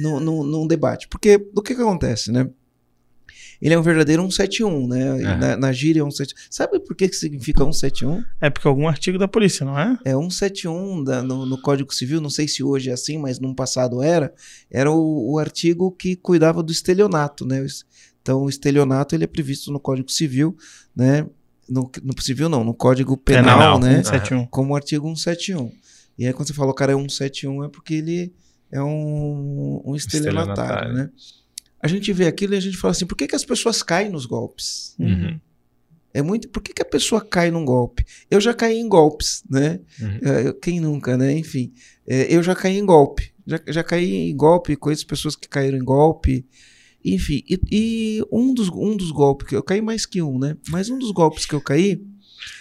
num, 0.00 0.20
num, 0.20 0.44
num 0.44 0.66
debate. 0.66 1.08
Porque 1.08 1.36
do 1.38 1.60
que 1.62 1.74
que 1.74 1.80
acontece, 1.82 2.30
né? 2.32 2.48
Ele 3.60 3.74
é 3.74 3.78
um 3.78 3.82
verdadeiro 3.82 4.22
171, 4.22 4.88
né? 4.88 5.20
E 5.20 5.24
É. 5.24 5.36
Na, 5.36 5.56
na 5.56 5.72
gíria 5.72 6.00
é 6.00 6.02
171. 6.02 6.46
Sabe 6.50 6.80
por 6.80 6.96
que 6.96 7.08
que 7.08 7.16
significa 7.16 7.62
171? 7.62 8.24
É 8.40 8.48
porque 8.48 8.66
algum 8.66 8.88
artigo 8.88 9.18
da 9.18 9.28
polícia, 9.28 9.66
não 9.66 9.78
é? 9.78 9.98
É 10.04 10.12
171 10.12 11.04
da, 11.04 11.22
no, 11.22 11.44
no 11.44 11.60
Código 11.60 11.94
Civil, 11.94 12.20
não 12.20 12.30
sei 12.30 12.48
se 12.48 12.62
hoje 12.62 12.90
é 12.90 12.92
assim, 12.92 13.18
mas 13.18 13.38
no 13.38 13.54
passado 13.54 14.02
era. 14.02 14.32
Era 14.70 14.90
o, 14.90 15.32
o 15.32 15.38
artigo 15.38 15.90
que 15.92 16.16
cuidava 16.16 16.62
do 16.62 16.72
estelionato, 16.72 17.44
né? 17.44 17.64
Então, 18.22 18.42
o 18.42 18.48
estelionato 18.48 19.14
ele 19.14 19.24
é 19.24 19.26
previsto 19.26 19.70
no 19.70 19.80
Código 19.80 20.10
Civil, 20.10 20.56
né? 20.94 21.26
No, 21.68 21.90
no 22.02 22.20
civil 22.20 22.48
não, 22.48 22.64
no 22.64 22.74
Código 22.74 23.16
Penal, 23.16 23.58
Penal, 23.58 23.78
né? 23.78 24.02
171. 24.02 24.46
Como 24.46 24.74
artigo 24.74 25.06
171. 25.06 25.70
E 26.18 26.26
aí, 26.26 26.32
quando 26.32 26.48
você 26.48 26.54
fala 26.54 26.70
o 26.70 26.74
cara 26.74 26.92
é 26.92 26.96
171, 26.96 27.64
é 27.64 27.68
porque 27.68 27.94
ele 27.94 28.32
é 28.72 28.82
um, 28.82 29.82
um 29.84 29.96
estelionatário, 29.96 30.90
Estelionatário. 30.90 30.94
né? 30.94 31.10
A 31.82 31.88
gente 31.88 32.12
vê 32.12 32.26
aquilo 32.26 32.54
e 32.54 32.56
a 32.56 32.60
gente 32.60 32.76
fala 32.76 32.92
assim, 32.92 33.06
por 33.06 33.16
que, 33.16 33.26
que 33.26 33.34
as 33.36 33.44
pessoas 33.44 33.82
caem 33.82 34.10
nos 34.10 34.26
golpes? 34.26 34.94
Uhum. 34.98 35.40
É 36.12 36.22
muito. 36.22 36.48
Por 36.48 36.60
que, 36.62 36.72
que 36.72 36.82
a 36.82 36.84
pessoa 36.84 37.20
cai 37.24 37.50
num 37.50 37.64
golpe? 37.64 38.04
Eu 38.30 38.40
já 38.40 38.52
caí 38.52 38.78
em 38.78 38.88
golpes, 38.88 39.42
né? 39.48 39.80
Uhum. 40.00 40.18
É, 40.22 40.48
eu- 40.48 40.54
quem 40.54 40.80
nunca, 40.80 41.16
né? 41.16 41.32
Enfim, 41.32 41.72
é, 42.06 42.34
eu 42.34 42.42
já 42.42 42.54
caí 42.54 42.76
em 42.76 42.84
golpe. 42.84 43.32
Já, 43.46 43.60
já 43.68 43.84
caí 43.84 44.30
em 44.30 44.36
golpe, 44.36 44.76
conheço 44.76 45.06
pessoas 45.06 45.36
que 45.36 45.48
caíram 45.48 45.78
em 45.78 45.84
golpe. 45.84 46.44
Enfim, 47.04 47.42
e, 47.48 47.58
e 47.72 48.22
um, 48.30 48.52
dos, 48.52 48.68
um 48.68 48.96
dos 48.96 49.10
golpes 49.10 49.48
que 49.48 49.56
eu 49.56 49.62
caí 49.62 49.80
mais 49.80 50.04
que 50.04 50.20
um, 50.20 50.38
né? 50.38 50.56
Mas 50.68 50.90
um 50.90 50.98
dos 50.98 51.12
golpes 51.12 51.46
que 51.46 51.54
eu 51.54 51.60
caí, 51.60 52.02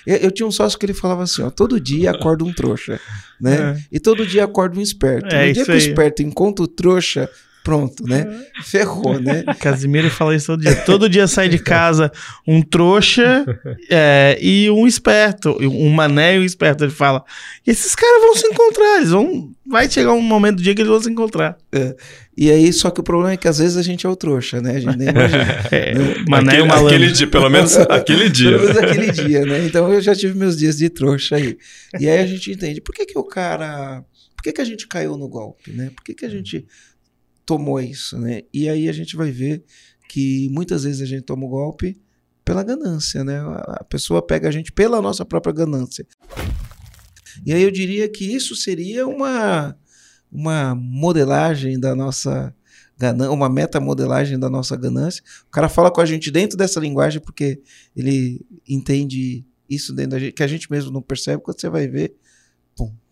eu, 0.06 0.16
eu 0.18 0.32
tinha 0.32 0.48
um 0.48 0.52
sócio 0.52 0.78
que 0.80 0.86
ele 0.86 0.94
falava 0.94 1.24
assim: 1.24 1.42
ó, 1.42 1.50
todo 1.50 1.80
dia 1.80 2.12
acorda 2.12 2.46
um 2.46 2.54
trouxa, 2.54 3.00
né? 3.42 3.74
É. 3.76 3.84
E 3.92 4.00
todo 4.00 4.26
dia 4.28 4.44
acorda 4.46 4.78
um 4.78 4.82
esperto. 4.82 5.26
É 5.34 5.48
no 5.48 5.54
dia 5.54 5.66
que 5.66 5.72
o 5.72 5.74
esperto 5.90 6.22
encontra 6.24 6.64
o 6.64 6.68
trouxa, 6.68 7.30
pronto, 7.64 8.03
né? 8.07 8.26
Ferrou, 8.64 9.20
né? 9.20 9.43
Casimiro 9.60 10.10
fala 10.10 10.36
isso 10.36 10.47
todo 10.47 10.62
dia. 10.62 10.76
Todo 10.78 11.10
dia 11.10 11.28
sai 11.28 11.49
de 11.49 11.60
casa 11.60 12.12
um 12.47 12.62
trouxa 12.62 13.45
é, 13.89 14.38
e 14.41 14.70
um 14.70 14.88
esperto. 14.88 15.57
Um 15.62 15.89
mané 15.89 16.36
e 16.36 16.39
um 16.39 16.43
esperto. 16.43 16.84
Ele 16.84 16.91
fala. 16.91 17.24
E 17.66 17.72
esses 17.72 17.93
caras 17.95 18.22
vão 18.22 18.36
se 18.36 18.47
encontrar. 18.47 18.97
Eles 18.97 19.10
vão. 19.12 19.51
Vai 19.68 19.89
chegar 19.89 20.14
um 20.14 20.22
momento 20.22 20.57
do 20.57 20.64
dia 20.64 20.74
que 20.74 20.82
eles 20.82 20.89
vão 20.91 21.01
se 21.01 21.10
encontrar. 21.12 21.57
E 22.36 22.49
aí, 22.49 22.72
só 22.72 22.89
que 22.89 23.01
o 23.01 23.03
problema 23.03 23.34
é 23.34 23.38
que 23.38 23.47
às 23.47 23.60
vezes 23.60 23.76
a 23.78 23.82
gente 23.84 24.05
é 24.05 24.10
o 24.10 24.16
trouxa, 24.16 24.62
né? 24.62 24.78
A 24.78 24.80
gente 24.80 24.97
nem 24.97 25.10
imagina. 25.12 25.68
É, 25.72 25.93
Né? 25.93 26.16
mané 26.28 26.51
aquele, 26.53 26.64
o 26.64 26.68
malandro. 26.68 26.88
aquele 26.95 27.12
dia, 27.12 27.28
pelo 27.28 27.49
menos 27.49 27.78
aquele 27.89 28.30
dia. 28.30 28.51
Pelo 28.51 28.64
menos 28.64 28.78
aquele 28.78 29.12
dia, 29.12 29.45
né? 29.45 29.66
Então 29.66 29.91
eu 29.93 30.01
já 30.01 30.16
tive 30.16 30.38
meus 30.38 30.57
dias 30.57 30.78
de 30.78 30.89
trouxa 30.89 31.36
aí. 31.36 31.57
E 31.99 32.10
aí 32.10 32.20
a 32.20 32.26
gente 32.26 32.51
entende 32.51 32.82
por 32.82 32.95
que, 32.95 33.05
que 33.05 33.18
o 33.18 33.24
cara. 33.24 34.03
Por 34.36 34.43
que, 34.43 34.53
que 34.53 34.62
a 34.62 34.66
gente 34.66 34.88
caiu 34.88 35.18
no 35.18 35.28
golpe, 35.28 35.72
né? 35.72 35.91
Por 35.93 36.01
que, 36.03 36.14
que 36.14 36.26
a 36.26 36.30
gente 36.30 36.66
tomou 37.50 37.80
isso, 37.82 38.16
né? 38.20 38.43
E 38.54 38.70
aí 38.70 38.88
a 38.88 38.91
gente 38.91 39.16
vai 39.16 39.32
ver 39.32 39.64
que 40.08 40.47
muitas 40.52 40.84
vezes 40.84 41.02
a 41.02 41.06
gente 41.08 41.24
toma 41.24 41.47
o 41.47 41.50
golpe 41.50 42.00
pela 42.45 42.62
ganância, 42.62 43.24
né? 43.24 43.39
A 43.39 43.84
pessoa 43.84 44.22
pega 44.22 44.47
a 44.47 44.52
gente 44.52 44.72
pela 44.72 45.02
nossa 45.02 45.26
própria 45.26 45.52
ganância. 45.52 46.06
E 47.43 47.52
aí 47.52 47.64
eu 47.64 47.72
diria 47.72 48.08
que 48.08 48.24
isso 48.24 48.56
seria 48.56 49.08
uma, 49.08 49.76
uma 50.32 50.76
modelagem 50.76 51.80
da 51.80 51.95
nossa 51.95 52.54
ganância, 52.95 53.32
uma 53.32 53.50
metamodelagem 53.50 54.38
da 54.38 54.47
nossa 54.47 54.76
ganância. 54.76 55.24
O 55.47 55.50
cara 55.50 55.68
fala 55.68 55.89
com 55.89 56.02
a 56.02 56.06
gente 56.06 56.30
dentro 56.30 56.56
dessa 56.56 56.80
linguagem 56.80 57.20
porque 57.20 57.64
ele 57.95 58.45
entende 58.68 59.43
isso 59.68 59.91
dentro 59.91 60.12
da 60.12 60.20
gente, 60.20 60.34
que 60.34 60.43
a 60.43 60.47
gente 60.47 60.70
mesmo 60.70 60.91
não 60.91 61.02
percebe, 61.02 61.41
quando 61.41 61.60
você 61.60 61.68
vai 61.68 61.88
ver, 61.88 62.16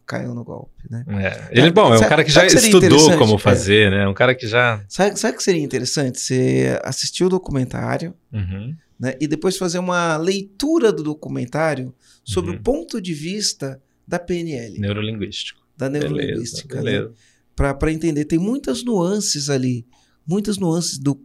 caiu 0.08 0.34
no 0.34 0.44
golpe, 0.44 0.84
né? 0.90 1.04
É. 1.10 1.50
Ele, 1.60 1.70
bom, 1.72 1.92
é 1.92 1.96
um 1.96 1.98
Sabe- 1.98 2.10
cara 2.10 2.24
que 2.24 2.32
já 2.32 2.46
que 2.48 2.56
estudou 2.56 3.18
como 3.18 3.36
É. 3.36 3.38
fazer, 3.38 3.92
né? 3.92 4.08
Um 4.08 4.14
cara 4.14 4.34
que 4.34 4.48
já. 4.48 4.82
Sabe, 4.88 5.20
sabe 5.20 5.34
o 5.36 5.38
que 5.38 5.44
seria 5.44 5.62
interessante? 5.62 6.20
Você 6.20 6.80
assistir 6.84 7.26
o 7.26 7.30
documentário, 7.30 8.14
Uhum. 8.32 8.74
né, 9.00 9.16
e 9.20 9.28
depois 9.28 9.58
fazer 9.58 9.80
uma 9.80 10.16
leitura 10.18 10.92
do 10.92 11.04
documentário 11.04 11.94
sobre 12.24 12.52
Uhum. 12.52 12.58
o 12.58 12.60
ponto 12.62 13.02
de 13.02 13.14
vista 13.14 13.82
da 14.08 14.18
PNL, 14.18 14.80
Neurolinguístico. 14.80 15.62
da 15.78 15.90
Beleza, 15.90 16.10
neurolinguística, 16.16 16.76
né? 16.78 16.84
beleza. 16.84 17.14
para 17.56 17.92
entender. 17.92 18.24
Tem 18.26 18.38
muitas 18.40 18.84
nuances 18.84 19.50
ali, 19.50 19.86
muitas 20.26 20.58
nuances 20.58 20.98
do 21.00 21.20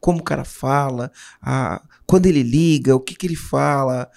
como 0.00 0.20
o 0.20 0.22
cara 0.22 0.44
fala, 0.44 1.10
a, 1.42 1.82
quando 2.06 2.26
ele 2.26 2.42
liga, 2.44 2.94
o 2.94 3.00
que, 3.00 3.14
que 3.14 3.26
ele 3.26 3.34
fala, 3.36 4.08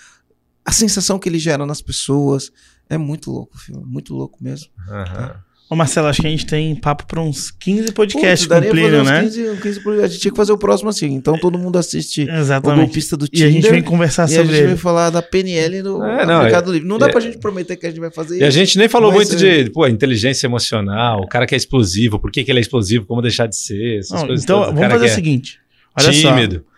a 0.63 0.71
sensação 0.71 1.17
que 1.19 1.27
ele 1.27 1.39
gera 1.39 1.65
nas 1.65 1.81
pessoas. 1.81 2.51
É 2.89 2.97
muito 2.97 3.31
louco 3.31 3.55
o 3.55 3.59
filme, 3.59 3.83
muito 3.85 4.13
louco 4.15 4.37
mesmo. 4.43 4.67
Aham. 4.89 5.35
Ô, 5.69 5.75
Marcelo, 5.75 6.07
acho 6.07 6.21
que 6.21 6.27
a 6.27 6.29
gente 6.29 6.45
tem 6.45 6.73
papo 6.77 7.05
para 7.05 7.19
uns 7.19 7.51
15 7.51 7.91
podcasts 7.91 8.47
Putz, 8.47 8.61
o 8.61 8.71
fazer 8.71 9.03
né? 9.03 9.19
uns 9.23 9.35
15, 9.35 9.61
15 9.61 9.79
por- 9.83 9.99
a 10.01 10.07
gente 10.07 10.21
tinha 10.21 10.31
que 10.31 10.37
fazer 10.37 10.53
o 10.53 10.57
próximo 10.57 10.89
assim. 10.89 11.07
Então 11.07 11.37
todo 11.37 11.59
mundo 11.59 11.77
assiste 11.77 12.23
o 12.23 12.31
Exatamente. 12.31 12.85
golpista 12.85 13.17
do 13.17 13.25
E 13.25 13.27
Tinder. 13.27 13.47
a 13.47 13.51
gente 13.51 13.69
vem 13.69 13.81
conversar 13.83 14.21
e 14.21 14.25
a 14.25 14.27
sobre 14.37 14.45
gente 14.53 14.61
vai 14.63 14.71
ele. 14.71 14.77
falar 14.77 15.09
da 15.09 15.21
PNL 15.21 15.81
no 15.83 16.01
É, 16.05 16.25
não, 16.25 16.43
Mercado 16.43 16.71
Livre. 16.71 16.87
Não 16.87 16.97
dá 16.97 17.07
é- 17.09 17.11
pra 17.11 17.19
gente 17.19 17.37
prometer 17.39 17.75
que 17.75 17.85
a 17.85 17.89
gente 17.89 17.99
vai 17.99 18.09
fazer 18.09 18.39
E 18.39 18.45
a 18.45 18.49
gente 18.49 18.77
nem 18.77 18.87
falou 18.87 19.11
muito 19.11 19.35
de 19.35 19.69
pô, 19.71 19.85
inteligência 19.85 20.47
emocional, 20.47 21.19
o 21.19 21.27
cara 21.27 21.45
que 21.45 21.53
é 21.53 21.57
explosivo, 21.57 22.17
por 22.17 22.31
que, 22.31 22.45
que 22.45 22.49
ele 22.51 22.59
é 22.59 22.61
explosivo, 22.61 23.05
como 23.05 23.21
deixar 23.21 23.45
de 23.47 23.57
ser, 23.57 23.99
essas 23.99 24.21
Não, 24.21 24.27
coisas 24.27 24.45
então, 24.45 24.59
todas. 24.59 24.71
O 24.71 24.75
vamos 24.77 24.91
fazer 24.93 25.03
o 25.03 25.07
é 25.07 25.09
seguinte. 25.15 25.59
Olha 25.99 26.11
tímido. 26.11 26.55
só. 26.65 26.76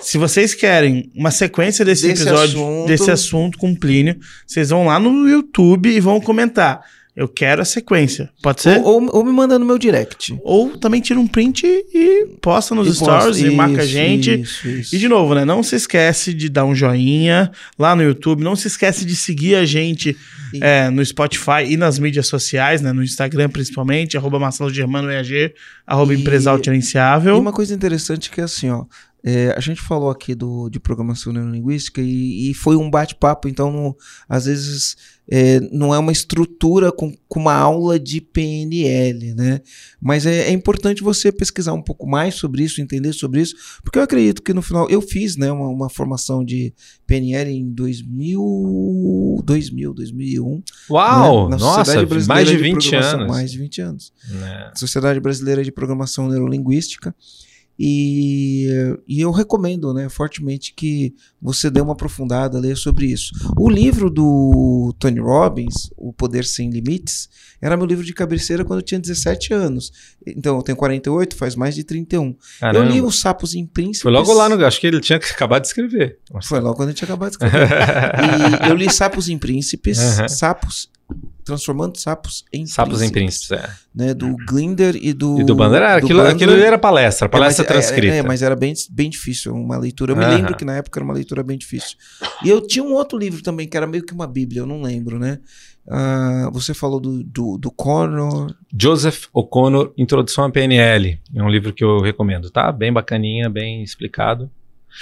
Se 0.00 0.18
vocês 0.18 0.54
querem 0.54 1.10
uma 1.14 1.30
sequência 1.30 1.84
desse, 1.84 2.06
Desse 2.08 2.22
episódio, 2.22 2.60
assunto. 2.60 2.86
desse 2.88 3.10
assunto 3.10 3.58
com 3.58 3.70
o 3.72 3.76
Plínio, 3.78 4.16
vocês 4.46 4.70
vão 4.70 4.86
lá 4.86 4.98
no 4.98 5.28
YouTube 5.28 5.88
e 5.90 6.00
vão 6.00 6.20
comentar. 6.20 6.80
Eu 7.14 7.28
quero 7.28 7.60
a 7.60 7.64
sequência. 7.64 8.30
Pode 8.40 8.62
ser? 8.62 8.78
Ou, 8.78 9.02
ou- 9.02 9.16
ou 9.16 9.24
me 9.24 9.32
manda 9.32 9.58
no 9.58 9.66
meu 9.66 9.76
direct. 9.76 10.38
Ou 10.42 10.78
também 10.78 11.00
tira 11.02 11.18
um 11.20 11.26
print 11.26 11.66
e 11.66 12.26
posta 12.40 12.74
nos 12.74 12.86
E 12.88 12.94
stories 12.94 13.24
posta- 13.26 13.46
e 13.46 13.50
marca 13.54 13.82
a 13.82 13.86
gente. 13.86 14.40
isso, 14.40 14.66
isso. 14.68 14.94
E 14.94 14.98
de 14.98 15.08
novo, 15.08 15.34
né? 15.34 15.44
Não 15.44 15.62
se 15.62 15.74
esquece 15.74 16.32
de 16.32 16.48
dar 16.48 16.64
um 16.64 16.74
joinha 16.74 17.50
lá 17.78 17.94
no 17.96 18.02
YouTube. 18.02 18.42
Não 18.44 18.54
se 18.56 18.68
esquece 18.68 19.04
de 19.04 19.14
seguir 19.16 19.56
a 19.56 19.66
gente 19.66 20.16
é, 20.62 20.88
no 20.88 21.04
Spotify 21.04 21.64
e 21.68 21.76
nas 21.76 21.98
mídias 21.98 22.26
sociais, 22.28 22.80
né? 22.80 22.92
No 22.92 23.02
Instagram 23.02 23.50
principalmente, 23.50 24.16
arroba 24.16 24.38
Marcelo 24.38 24.72
Germano 24.72 25.10
EAG, 25.10 25.52
arroba 25.86 26.14
E- 26.14 26.20
Empresa 26.20 26.50
E 27.36 27.38
uma 27.38 27.52
coisa 27.52 27.74
interessante 27.74 28.30
que 28.30 28.40
é 28.40 28.44
assim, 28.44 28.70
ó. 28.70 28.84
É, 29.22 29.52
a 29.56 29.60
gente 29.60 29.80
falou 29.80 30.08
aqui 30.10 30.34
do, 30.34 30.68
de 30.70 30.80
programação 30.80 31.32
neurolinguística 31.32 32.00
e, 32.00 32.50
e 32.50 32.54
foi 32.54 32.76
um 32.76 32.90
bate-papo, 32.90 33.48
então 33.48 33.70
não- 33.70 33.96
às 34.28 34.46
vezes 34.46 34.96
é, 35.32 35.60
não 35.70 35.94
é 35.94 35.98
uma 35.98 36.10
estrutura 36.10 36.90
com, 36.90 37.14
com 37.28 37.38
uma 37.38 37.54
aula 37.54 38.00
de 38.00 38.20
PNL, 38.20 39.34
né? 39.34 39.60
Mas 40.00 40.26
é, 40.26 40.48
é 40.48 40.50
importante 40.50 41.02
você 41.02 41.30
pesquisar 41.30 41.72
um 41.72 41.82
pouco 41.82 42.06
mais 42.08 42.34
sobre 42.34 42.64
isso, 42.64 42.80
entender 42.80 43.12
sobre 43.12 43.40
isso, 43.42 43.54
porque 43.84 43.98
eu 43.98 44.02
acredito 44.02 44.42
que 44.42 44.52
no 44.54 44.62
final 44.62 44.88
eu 44.90 45.00
fiz 45.00 45.36
né, 45.36 45.52
uma, 45.52 45.68
uma 45.68 45.88
formação 45.90 46.44
de 46.44 46.72
PNL 47.06 47.50
em 47.50 47.70
2000, 47.70 49.42
2000 49.44 49.94
2001. 49.94 50.62
Uau! 50.90 51.48
né, 51.48 51.56
Nossa, 51.56 51.84
Sociedade 51.84 52.06
Brasileira 52.06 52.34
mais 52.34 52.48
de 52.48 52.56
20 52.56 52.72
Programação, 52.72 53.20
anos. 53.20 53.30
Mais 53.32 53.52
de 53.52 53.58
20 53.58 53.80
anos. 53.82 54.12
né? 54.30 54.72
Sociedade 54.76 55.20
Brasileira 55.20 55.62
de 55.64 55.70
Programação 55.72 56.28
Neurolinguística. 56.28 57.14
E, 57.82 58.68
e 59.08 59.22
eu 59.22 59.30
recomendo 59.30 59.94
né, 59.94 60.06
fortemente 60.10 60.74
que 60.74 61.14
você 61.40 61.70
dê 61.70 61.80
uma 61.80 61.94
aprofundada, 61.94 62.60
leia 62.60 62.76
sobre 62.76 63.06
isso. 63.06 63.32
O 63.58 63.70
livro 63.70 64.10
do 64.10 64.94
Tony 64.98 65.18
Robbins, 65.18 65.90
O 65.96 66.12
Poder 66.12 66.44
Sem 66.44 66.68
Limites, 66.68 67.30
era 67.58 67.78
meu 67.78 67.86
livro 67.86 68.04
de 68.04 68.12
cabeceira 68.12 68.66
quando 68.66 68.80
eu 68.80 68.84
tinha 68.84 69.00
17 69.00 69.54
anos. 69.54 69.90
Então, 70.26 70.56
eu 70.56 70.62
tenho 70.62 70.76
48, 70.76 71.34
faz 71.34 71.56
mais 71.56 71.74
de 71.74 71.82
31. 71.82 72.36
Caramba. 72.60 72.84
Eu 72.84 72.92
li 72.92 73.00
Os 73.00 73.18
Sapos 73.18 73.54
em 73.54 73.66
Príncipes. 73.66 74.02
Foi 74.02 74.12
logo 74.12 74.30
lá 74.34 74.46
no. 74.50 74.62
Acho 74.62 74.78
que 74.78 74.86
ele 74.86 75.00
tinha 75.00 75.16
acabado 75.16 75.62
de 75.62 75.68
escrever. 75.68 76.18
Foi 76.42 76.60
logo 76.60 76.76
quando 76.76 76.90
a 76.90 76.92
gente 76.92 77.04
acabou 77.04 77.30
de 77.30 77.36
escrever. 77.36 77.66
e 78.66 78.68
eu 78.68 78.76
li 78.76 78.92
Sapos 78.92 79.30
em 79.30 79.38
Príncipes, 79.38 79.98
Aham. 79.98 80.28
Sapos, 80.28 80.90
transformando 81.44 81.98
sapos 81.98 82.44
em 82.52 82.66
Sapos 82.66 83.02
em 83.02 83.10
príncipes. 83.10 83.48
Príncipes, 83.48 83.76
é. 83.76 83.90
Né, 83.94 84.14
do 84.14 84.36
Glinder 84.48 84.96
e 84.96 85.12
do. 85.12 85.40
E 85.40 85.44
do 85.44 85.54
Bandeira. 85.54 85.92
do 85.92 86.04
Aquilo, 86.04 86.20
Bandler. 86.20 86.34
aquilo 86.34 86.52
era 86.52 86.78
palestra, 86.78 87.28
palestra 87.28 87.64
É, 87.64 87.66
mas, 87.66 87.70
é, 87.70 87.72
transcrita. 87.72 88.14
É, 88.14 88.22
mas 88.22 88.42
era 88.42 88.56
bem, 88.56 88.72
bem 88.90 89.10
difícil, 89.10 89.54
uma 89.54 89.76
leitura. 89.76 90.12
Eu 90.12 90.16
me 90.16 90.26
lembro 90.26 90.56
que 90.56 90.64
na 90.64 90.76
época 90.76 90.98
era 90.98 91.04
uma 91.04 91.14
leitura 91.14 91.42
bem 91.42 91.58
difícil. 91.58 91.96
E 92.44 92.48
eu 92.48 92.66
tinha 92.66 92.84
um 92.84 92.92
outro 92.92 93.18
livro 93.18 93.42
também, 93.42 93.66
que 93.66 93.76
era 93.76 93.86
meio 93.86 94.04
que 94.04 94.12
uma 94.12 94.26
bíblia, 94.26 94.60
eu 94.60 94.66
não 94.66 94.82
lembro, 94.82 95.18
né? 95.18 95.38
Ah, 95.88 96.48
você 96.52 96.72
falou 96.72 97.00
do, 97.00 97.24
do, 97.24 97.58
do 97.58 97.70
Connor. 97.70 98.54
Joseph 98.72 99.24
O'Connor, 99.32 99.92
Introdução 99.98 100.44
à 100.44 100.50
PNL. 100.50 101.18
É 101.34 101.42
um 101.42 101.48
livro 101.48 101.72
que 101.72 101.82
eu 101.82 102.00
recomendo, 102.00 102.50
tá? 102.50 102.70
Bem 102.70 102.92
bacaninha, 102.92 103.48
bem 103.48 103.82
explicado. 103.82 104.50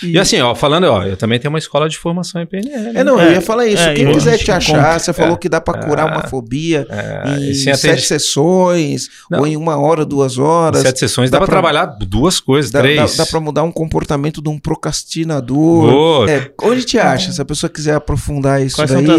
E, 0.02 0.18
assim, 0.18 0.40
ó, 0.40 0.54
falando, 0.54 0.84
ó, 0.84 1.02
eu 1.04 1.16
também 1.16 1.38
tenho 1.38 1.50
uma 1.52 1.58
escola 1.58 1.88
de 1.88 1.98
formação 1.98 2.40
em 2.40 2.46
PNL. 2.46 2.96
É, 2.96 3.02
não, 3.02 3.20
É, 3.20 3.26
eu 3.28 3.32
ia 3.32 3.40
falar 3.40 3.66
isso. 3.66 3.82
é, 3.82 3.94
Quem 3.94 4.12
quiser 4.12 4.38
te 4.38 4.50
achar, 4.52 4.76
conta. 4.84 4.98
você 4.98 5.12
falou 5.12 5.36
que 5.36 5.48
dá 5.48 5.60
pra 5.60 5.74
curar 5.82 6.08
É. 6.08 6.10
uma 6.12 6.22
fobia 6.28 6.86
É, 6.88 7.30
em 7.30 7.50
e 7.50 7.54
sem 7.54 7.74
sete 7.74 7.86
atende- 7.88 8.06
sessões, 8.06 9.08
Não. 9.30 9.40
ou 9.40 9.46
em 9.46 9.56
uma 9.56 9.76
hora, 9.76 10.04
duas 10.04 10.38
horas. 10.38 10.82
Sete 10.82 11.00
sessões 11.00 11.30
Dá 11.30 11.38
dá, 11.38 11.46
pra, 11.46 11.60
pra- 11.60 11.70
trabalhar 11.70 11.86
duas 12.06 12.38
coisas, 12.40 12.70
Dá, 12.70 12.80
três. 12.80 13.16
dá, 13.16 13.24
dá 13.24 13.30
pra 13.30 13.40
mudar 13.40 13.62
um 13.64 13.72
comportamento 13.72 14.40
de 14.40 14.48
um 14.48 14.58
procrastinador. 14.58 16.28
É, 16.28 16.50
onde 16.62 16.84
te 16.84 16.98
acha? 16.98 17.32
Se 17.32 17.40
a 17.40 17.44
pessoa 17.44 17.70
quiser 17.70 17.94
aprofundar 17.94 18.62
isso 18.62 18.76
Quais 18.76 18.90
daí, 18.90 19.06
são 19.06 19.16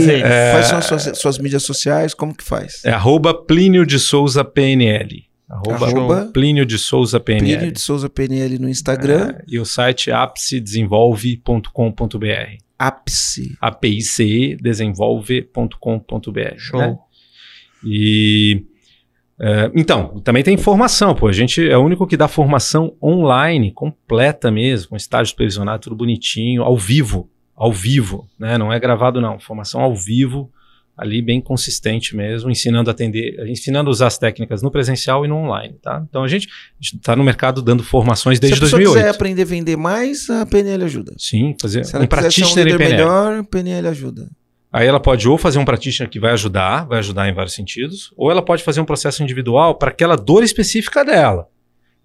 quais 0.52 0.68
são 0.68 0.78
as 0.78 0.86
suas, 0.86 1.18
suas 1.20 1.38
mídias 1.38 1.64
sociais? 1.64 2.14
Como 2.14 2.34
que 2.36 2.44
faz? 2.44 2.82
É 2.84 2.91
arroba 2.91 3.34
Plínio 3.34 3.86
de 3.86 4.00
Souza 4.00 4.44
PNL. 4.44 5.24
Arroba, 5.50 5.88
Arroba 5.88 6.26
Plínio 6.32 6.64
de 6.66 6.78
Souza 6.78 7.20
PNL. 7.20 7.58
Plínio 7.58 7.74
de 7.74 7.80
Souza 7.82 8.08
PNL 8.08 8.60
no 8.60 8.70
Instagram, 8.70 9.36
É, 9.40 9.44
e 9.48 9.60
o 9.60 9.66
site 9.66 10.12
apcidesenvolve.com.br. 10.12 12.58
ápice. 12.78 13.58
APICE 13.60 14.56
desenvolve.com.br. 14.62 16.58
Show. 16.58 16.80
né? 16.80 16.98
E 17.84 18.64
é, 19.42 19.72
então, 19.74 20.20
também 20.20 20.44
tem 20.44 20.58
formação, 20.58 21.16
pô. 21.16 21.28
A 21.28 21.32
gente 21.32 21.68
é 21.68 21.78
o 21.78 21.84
único 21.84 22.06
que 22.06 22.18
dá 22.18 22.28
formação 22.28 22.96
online, 23.02 23.72
completa 23.72 24.52
mesmo, 24.52 24.90
com 24.90 24.96
estágio 24.98 25.30
supervisionado, 25.32 25.84
tudo 25.84 25.96
bonitinho, 25.96 26.62
ao 26.64 26.78
vivo. 26.78 27.30
Ao 27.56 27.72
vivo, 27.72 28.28
né? 28.38 28.58
Não 28.58 28.72
é 28.72 28.80
gravado, 28.80 29.20
não. 29.20 29.40
Formação 29.40 29.82
ao 29.82 29.96
vivo, 29.96 30.52
ali 31.00 31.22
bem 31.22 31.40
consistente 31.40 32.16
mesmo, 32.16 32.52
ensinando 32.52 32.90
a 32.90 32.92
atender, 32.92 33.48
ensinando 33.48 33.90
a 33.90 33.92
usar 33.92 34.08
as 34.08 34.18
técnicas 34.18 34.62
no 34.62 34.70
presencial 34.70 35.24
e 35.24 35.28
no 35.28 35.38
online, 35.38 35.76
tá? 35.82 36.04
Então 36.10 36.24
a 36.24 36.28
gente 36.28 36.50
está 36.82 37.16
no 37.16 37.24
mercado 37.24 37.62
dando 37.62 37.84
formações 37.84 38.40
desde 38.40 38.58
Se 38.58 38.64
a 38.64 38.66
pessoa 38.66 38.80
2008. 38.82 39.04
quiser 39.04 39.16
aprender 39.16 39.42
a 39.42 39.46
vender 39.46 39.78
mais, 39.78 40.30
a 40.30 40.46
PNL 40.46 40.84
ajuda. 40.84 41.14
Sim, 41.18 41.56
fazer 41.60 41.86
Se 41.86 41.96
um 41.96 42.02
um 42.02 42.08
practitioner 42.08 42.68
em 42.68 42.72
líder 42.72 42.78
PNL. 42.78 42.96
melhor, 42.98 43.44
PNL 43.46 43.88
ajuda. 43.88 44.30
Aí 44.72 44.86
ela 44.86 45.00
pode 45.00 45.28
ou 45.28 45.38
fazer 45.38 45.58
um 45.58 45.66
practitioner 45.66 46.12
que 46.12 46.20
vai 46.20 46.32
ajudar, 46.34 46.86
vai 46.86 47.00
ajudar 47.00 47.28
em 47.28 47.34
vários 47.34 47.56
sentidos, 47.56 48.14
ou 48.16 48.30
ela 48.30 48.42
pode 48.42 48.62
fazer 48.62 48.80
um 48.82 48.86
processo 48.86 49.24
individual 49.24 49.76
para 49.76 49.90
aquela 49.90 50.16
dor 50.16 50.44
específica 50.44 51.04
dela. 51.04 51.48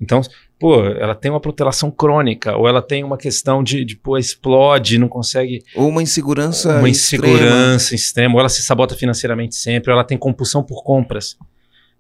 Então, 0.01 0.21
pô, 0.59 0.85
ela 0.85 1.15
tem 1.15 1.31
uma 1.31 1.41
protelação 1.41 1.91
crônica, 1.91 2.57
ou 2.57 2.69
ela 2.69 2.83
tem 2.83 3.05
uma 3.05 3.17
questão 3.17 3.63
de, 3.63 3.85
de 3.85 3.97
pô, 3.97 4.19
explode, 4.19 4.99
não 4.99 5.09
consegue 5.09 5.63
Ou 5.75 5.89
uma 5.89 6.03
insegurança 6.03 6.79
uma 6.79 6.89
extrema. 6.89 7.27
insegurança 7.29 7.95
extrema, 7.95 8.35
ou 8.35 8.41
ela 8.41 8.49
se 8.49 8.63
sabota 8.63 8.95
financeiramente 8.97 9.55
sempre, 9.55 9.91
ou 9.91 9.95
ela 9.95 10.05
tem 10.05 10.19
compulsão 10.19 10.63
por 10.63 10.83
compras, 10.83 11.37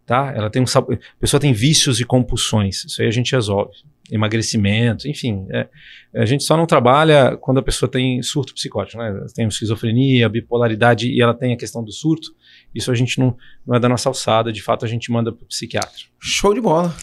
tá? 0.04 0.32
Ela 0.36 0.50
tem 0.50 0.60
um 0.60 0.64
a 0.64 0.96
pessoa 1.20 1.40
tem 1.40 1.52
vícios 1.52 2.00
e 2.00 2.04
compulsões, 2.04 2.84
isso 2.84 3.00
aí 3.00 3.08
a 3.08 3.12
gente 3.12 3.32
resolve. 3.32 3.72
Emagrecimento, 4.10 5.08
enfim, 5.08 5.46
é, 5.50 5.66
a 6.14 6.26
gente 6.26 6.44
só 6.44 6.58
não 6.58 6.66
trabalha 6.66 7.38
quando 7.40 7.58
a 7.58 7.62
pessoa 7.62 7.90
tem 7.90 8.22
surto 8.22 8.52
psicótico, 8.52 8.98
né? 8.98 9.24
Tem 9.34 9.46
esquizofrenia, 9.46 10.28
bipolaridade 10.28 11.08
e 11.08 11.22
ela 11.22 11.32
tem 11.32 11.54
a 11.54 11.56
questão 11.56 11.82
do 11.82 11.90
surto. 11.90 12.34
Isso 12.74 12.90
a 12.90 12.94
gente 12.94 13.18
não, 13.18 13.34
não 13.66 13.74
é 13.74 13.80
da 13.80 13.88
nossa 13.88 14.10
alçada, 14.10 14.52
de 14.52 14.60
fato 14.60 14.84
a 14.84 14.88
gente 14.88 15.10
manda 15.10 15.32
para 15.32 15.42
o 15.42 15.46
psiquiatra. 15.46 16.02
Show 16.20 16.52
de 16.52 16.60
bola. 16.60 16.94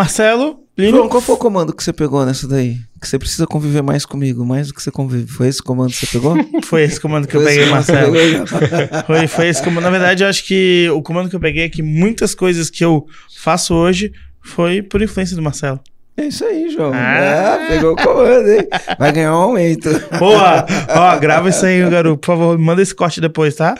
Marcelo, 0.00 0.64
Plínio, 0.74 0.96
João, 0.96 1.08
qual 1.10 1.20
foi 1.20 1.34
o 1.34 1.38
comando 1.38 1.74
que 1.74 1.84
você 1.84 1.92
pegou 1.92 2.24
nessa 2.24 2.48
daí? 2.48 2.78
Que 2.98 3.06
você 3.06 3.18
precisa 3.18 3.46
conviver 3.46 3.82
mais 3.82 4.06
comigo, 4.06 4.46
mais 4.46 4.68
do 4.68 4.74
que 4.74 4.82
você 4.82 4.90
convive. 4.90 5.26
Foi 5.26 5.46
esse 5.46 5.62
comando 5.62 5.90
que 5.90 6.06
você 6.06 6.18
pegou? 6.18 6.36
foi 6.64 6.84
esse 6.84 6.98
comando 6.98 7.28
que 7.28 7.36
eu 7.36 7.42
Foi 7.42 7.50
peguei, 7.50 7.68
Marcelo. 7.68 8.14
Foi, 9.06 9.26
foi 9.26 9.48
esse 9.48 9.62
comando. 9.62 9.84
Na 9.84 9.90
verdade, 9.90 10.24
eu 10.24 10.28
acho 10.28 10.42
que 10.46 10.88
o 10.94 11.02
comando 11.02 11.28
que 11.28 11.36
eu 11.36 11.40
peguei 11.40 11.64
é 11.64 11.68
que 11.68 11.82
muitas 11.82 12.34
coisas 12.34 12.70
que 12.70 12.82
eu 12.82 13.06
faço 13.36 13.74
hoje 13.74 14.10
foi 14.40 14.80
por 14.80 15.02
influência 15.02 15.36
do 15.36 15.42
Marcelo. 15.42 15.78
É 16.16 16.24
isso 16.24 16.46
aí, 16.46 16.70
João. 16.70 16.92
Ah. 16.94 17.58
É, 17.60 17.68
pegou 17.68 17.92
o 17.92 17.96
comando, 17.96 18.48
hein? 18.48 18.68
Vai 18.98 19.12
ganhar 19.12 19.32
um 19.34 19.40
aumento. 19.40 19.90
Boa! 20.18 20.64
Ó, 20.96 21.18
grava 21.18 21.50
isso 21.50 21.66
aí, 21.66 21.88
garoto. 21.90 22.16
Por 22.16 22.26
favor, 22.26 22.58
manda 22.58 22.80
esse 22.80 22.94
corte 22.94 23.20
depois, 23.20 23.54
tá? 23.54 23.74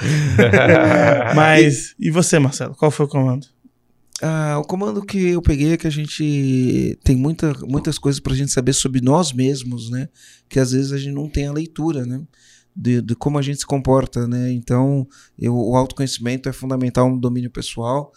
Mas, 1.34 1.94
e 1.98 2.10
você, 2.10 2.38
Marcelo? 2.38 2.74
Qual 2.76 2.90
foi 2.90 3.06
o 3.06 3.08
comando? 3.08 3.46
Ah, 4.22 4.58
o 4.58 4.64
comando 4.64 5.02
que 5.04 5.18
eu 5.18 5.40
peguei 5.40 5.72
é 5.72 5.76
que 5.78 5.86
a 5.86 5.90
gente 5.90 6.98
tem 7.02 7.16
muita, 7.16 7.54
muitas 7.66 7.98
coisas 7.98 8.20
pra 8.20 8.34
gente 8.34 8.52
saber 8.52 8.74
sobre 8.74 9.00
nós 9.00 9.32
mesmos, 9.32 9.90
né? 9.90 10.08
Que 10.48 10.58
às 10.60 10.72
vezes 10.72 10.92
a 10.92 10.98
gente 10.98 11.14
não 11.14 11.28
tem 11.28 11.46
a 11.46 11.52
leitura, 11.52 12.04
né? 12.04 12.20
De, 12.76 13.00
de 13.00 13.14
como 13.14 13.38
a 13.38 13.42
gente 13.42 13.58
se 13.60 13.66
comporta, 13.66 14.26
né? 14.28 14.52
Então, 14.52 15.06
eu- 15.38 15.54
o 15.56 15.74
autoconhecimento 15.74 16.48
é 16.48 16.52
fundamental 16.52 17.08
no 17.10 17.18
domínio 17.18 17.50
pessoal. 17.50 18.12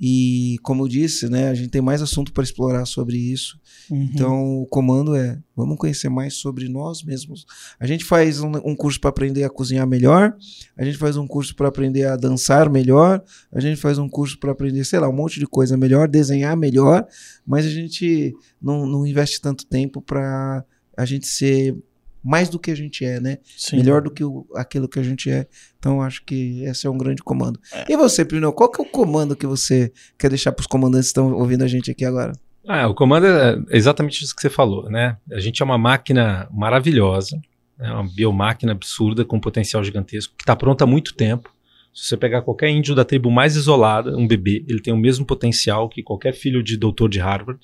E, 0.00 0.56
como 0.62 0.84
eu 0.84 0.88
disse, 0.88 1.28
né? 1.28 1.48
A 1.48 1.54
gente 1.54 1.70
tem 1.70 1.80
mais 1.82 2.02
assunto 2.02 2.32
para 2.32 2.44
explorar 2.44 2.84
sobre 2.86 3.16
isso. 3.16 3.58
Uhum. 3.90 4.10
Então, 4.12 4.60
o 4.62 4.66
comando 4.66 5.14
é: 5.16 5.38
vamos 5.56 5.76
conhecer 5.76 6.08
mais 6.08 6.34
sobre 6.34 6.68
nós 6.68 7.02
mesmos. 7.02 7.46
A 7.80 7.86
gente 7.86 8.04
faz 8.04 8.40
um, 8.40 8.52
um 8.64 8.76
curso 8.76 9.00
para 9.00 9.10
aprender 9.10 9.44
a 9.44 9.50
cozinhar 9.50 9.86
melhor, 9.86 10.34
a 10.76 10.84
gente 10.84 10.98
faz 10.98 11.16
um 11.16 11.26
curso 11.26 11.54
para 11.56 11.68
aprender 11.68 12.04
a 12.04 12.16
dançar 12.16 12.68
melhor, 12.70 13.22
a 13.52 13.60
gente 13.60 13.80
faz 13.80 13.98
um 13.98 14.08
curso 14.08 14.38
para 14.38 14.52
aprender, 14.52 14.84
sei 14.84 14.98
lá, 14.98 15.08
um 15.08 15.12
monte 15.12 15.38
de 15.40 15.46
coisa 15.46 15.76
melhor, 15.76 16.08
desenhar 16.08 16.56
melhor, 16.56 17.06
mas 17.46 17.64
a 17.64 17.70
gente 17.70 18.34
não, 18.60 18.86
não 18.86 19.06
investe 19.06 19.40
tanto 19.40 19.66
tempo 19.66 20.00
para 20.02 20.64
a 20.96 21.04
gente 21.04 21.26
ser 21.26 21.76
mais 22.22 22.48
do 22.48 22.58
que 22.58 22.70
a 22.70 22.74
gente 22.74 23.04
é, 23.04 23.20
né? 23.20 23.38
Sim. 23.56 23.76
Melhor 23.76 24.02
do 24.02 24.10
que 24.10 24.22
o- 24.24 24.44
aquilo 24.54 24.88
que 24.88 24.98
a 24.98 25.02
gente 25.02 25.30
é. 25.30 25.46
Então, 25.78 26.02
acho 26.02 26.24
que 26.24 26.62
esse 26.64 26.86
é 26.86 26.90
um 26.90 26.98
grande 26.98 27.22
comando. 27.22 27.58
E 27.88 27.96
você, 27.96 28.24
Plínio, 28.24 28.52
qual 28.52 28.68
que 28.70 28.80
é 28.80 28.84
o 28.84 28.88
comando 28.90 29.36
que 29.36 29.46
você 29.46 29.92
quer 30.18 30.28
deixar 30.28 30.52
para 30.52 30.60
os 30.62 30.66
comandantes 30.66 31.06
que 31.08 31.10
estão 31.18 31.32
ouvindo 31.32 31.62
a 31.62 31.68
gente 31.68 31.90
aqui 31.90 32.04
agora? 32.04 32.32
Ah, 32.70 32.86
o 32.86 32.94
comando 32.94 33.26
é 33.26 33.56
exatamente 33.70 34.22
isso 34.22 34.36
que 34.36 34.42
você 34.42 34.50
falou, 34.50 34.90
né? 34.90 35.16
A 35.32 35.40
gente 35.40 35.62
é 35.62 35.64
uma 35.64 35.78
máquina 35.78 36.46
maravilhosa, 36.52 37.40
né? 37.78 37.90
uma 37.90 38.06
biomáquina 38.06 38.72
absurda 38.72 39.24
com 39.24 39.40
potencial 39.40 39.82
gigantesco, 39.82 40.34
que 40.36 40.42
está 40.42 40.54
pronta 40.54 40.84
há 40.84 40.86
muito 40.86 41.14
tempo. 41.14 41.50
Se 41.94 42.08
você 42.08 42.16
pegar 42.18 42.42
qualquer 42.42 42.68
índio 42.68 42.94
da 42.94 43.06
tribo 43.06 43.30
mais 43.30 43.56
isolada, 43.56 44.14
um 44.14 44.28
bebê, 44.28 44.66
ele 44.68 44.82
tem 44.82 44.92
o 44.92 44.98
mesmo 44.98 45.24
potencial 45.24 45.88
que 45.88 46.02
qualquer 46.02 46.34
filho 46.34 46.62
de 46.62 46.76
doutor 46.76 47.08
de 47.08 47.18
Harvard. 47.18 47.58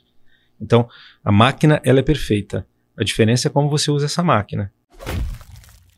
Então, 0.58 0.88
a 1.22 1.30
máquina, 1.30 1.82
ela 1.84 1.98
é 1.98 2.02
perfeita. 2.02 2.66
A 2.96 3.04
diferença 3.04 3.48
é 3.48 3.50
como 3.50 3.68
você 3.68 3.90
usa 3.90 4.06
essa 4.06 4.22
máquina. 4.22 4.72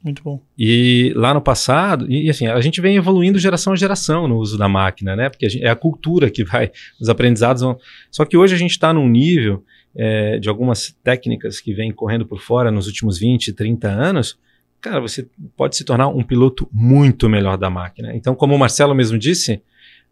Muito 0.02 0.22
bom. 0.22 0.40
E 0.56 1.12
lá 1.16 1.34
no 1.34 1.40
passado, 1.40 2.10
e, 2.10 2.30
assim, 2.30 2.46
a 2.46 2.60
gente 2.60 2.80
vem 2.80 2.96
evoluindo 2.96 3.38
geração 3.38 3.72
a 3.72 3.76
geração 3.76 4.28
no 4.28 4.36
uso 4.38 4.56
da 4.56 4.68
máquina, 4.68 5.16
né? 5.16 5.28
Porque 5.28 5.46
a 5.46 5.48
gente- 5.48 5.64
é 5.64 5.68
a 5.68 5.74
cultura 5.76 6.30
que 6.30 6.44
vai, 6.44 6.70
os 7.00 7.08
aprendizados 7.08 7.62
vão. 7.62 7.76
Só 8.10 8.24
que 8.24 8.36
hoje 8.36 8.54
a 8.54 8.58
gente 8.58 8.70
está 8.72 8.92
num 8.92 9.08
nível 9.08 9.64
é, 9.98 10.38
de 10.38 10.48
algumas 10.50 10.94
técnicas 11.02 11.58
que 11.58 11.72
vêm 11.72 11.90
correndo 11.90 12.26
por 12.26 12.38
fora 12.40 12.70
nos 12.70 12.86
últimos 12.86 13.18
20, 13.18 13.52
30 13.54 13.88
anos. 13.88 14.38
Cara, 14.78 15.00
você 15.00 15.26
pode 15.56 15.74
se 15.74 15.84
tornar 15.84 16.08
um 16.08 16.22
piloto 16.22 16.68
muito 16.70 17.30
melhor 17.30 17.56
da 17.56 17.70
máquina. 17.70 18.14
Então, 18.14 18.34
como 18.34 18.54
o 18.54 18.58
Marcelo 18.58 18.94
mesmo 18.94 19.18
disse, 19.18 19.62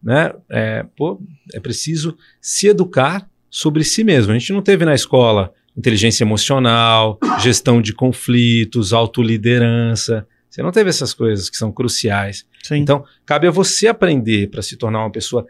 né? 0.02 0.32
É, 0.50 0.86
pô, 0.96 1.20
é 1.52 1.60
preciso 1.60 2.16
se 2.40 2.66
educar 2.66 3.28
sobre 3.50 3.84
si 3.84 4.02
mesmo. 4.02 4.32
A 4.32 4.38
gente 4.38 4.54
não 4.54 4.62
teve 4.62 4.86
na 4.86 4.94
escola 4.94 5.52
inteligência 5.76 6.24
emocional, 6.24 7.18
gestão 7.40 7.80
de 7.80 7.92
conflitos, 7.92 8.92
autoliderança. 8.92 10.26
Você 10.48 10.62
não 10.62 10.70
teve 10.70 10.88
essas 10.88 11.12
coisas 11.12 11.50
que 11.50 11.56
são 11.56 11.72
cruciais. 11.72 12.46
Sim. 12.62 12.76
Então, 12.76 13.04
cabe 13.26 13.48
a 13.48 13.50
você 13.50 13.88
aprender 13.88 14.48
para 14.48 14.62
se 14.62 14.76
tornar 14.76 15.00
uma 15.00 15.10
pessoa 15.10 15.44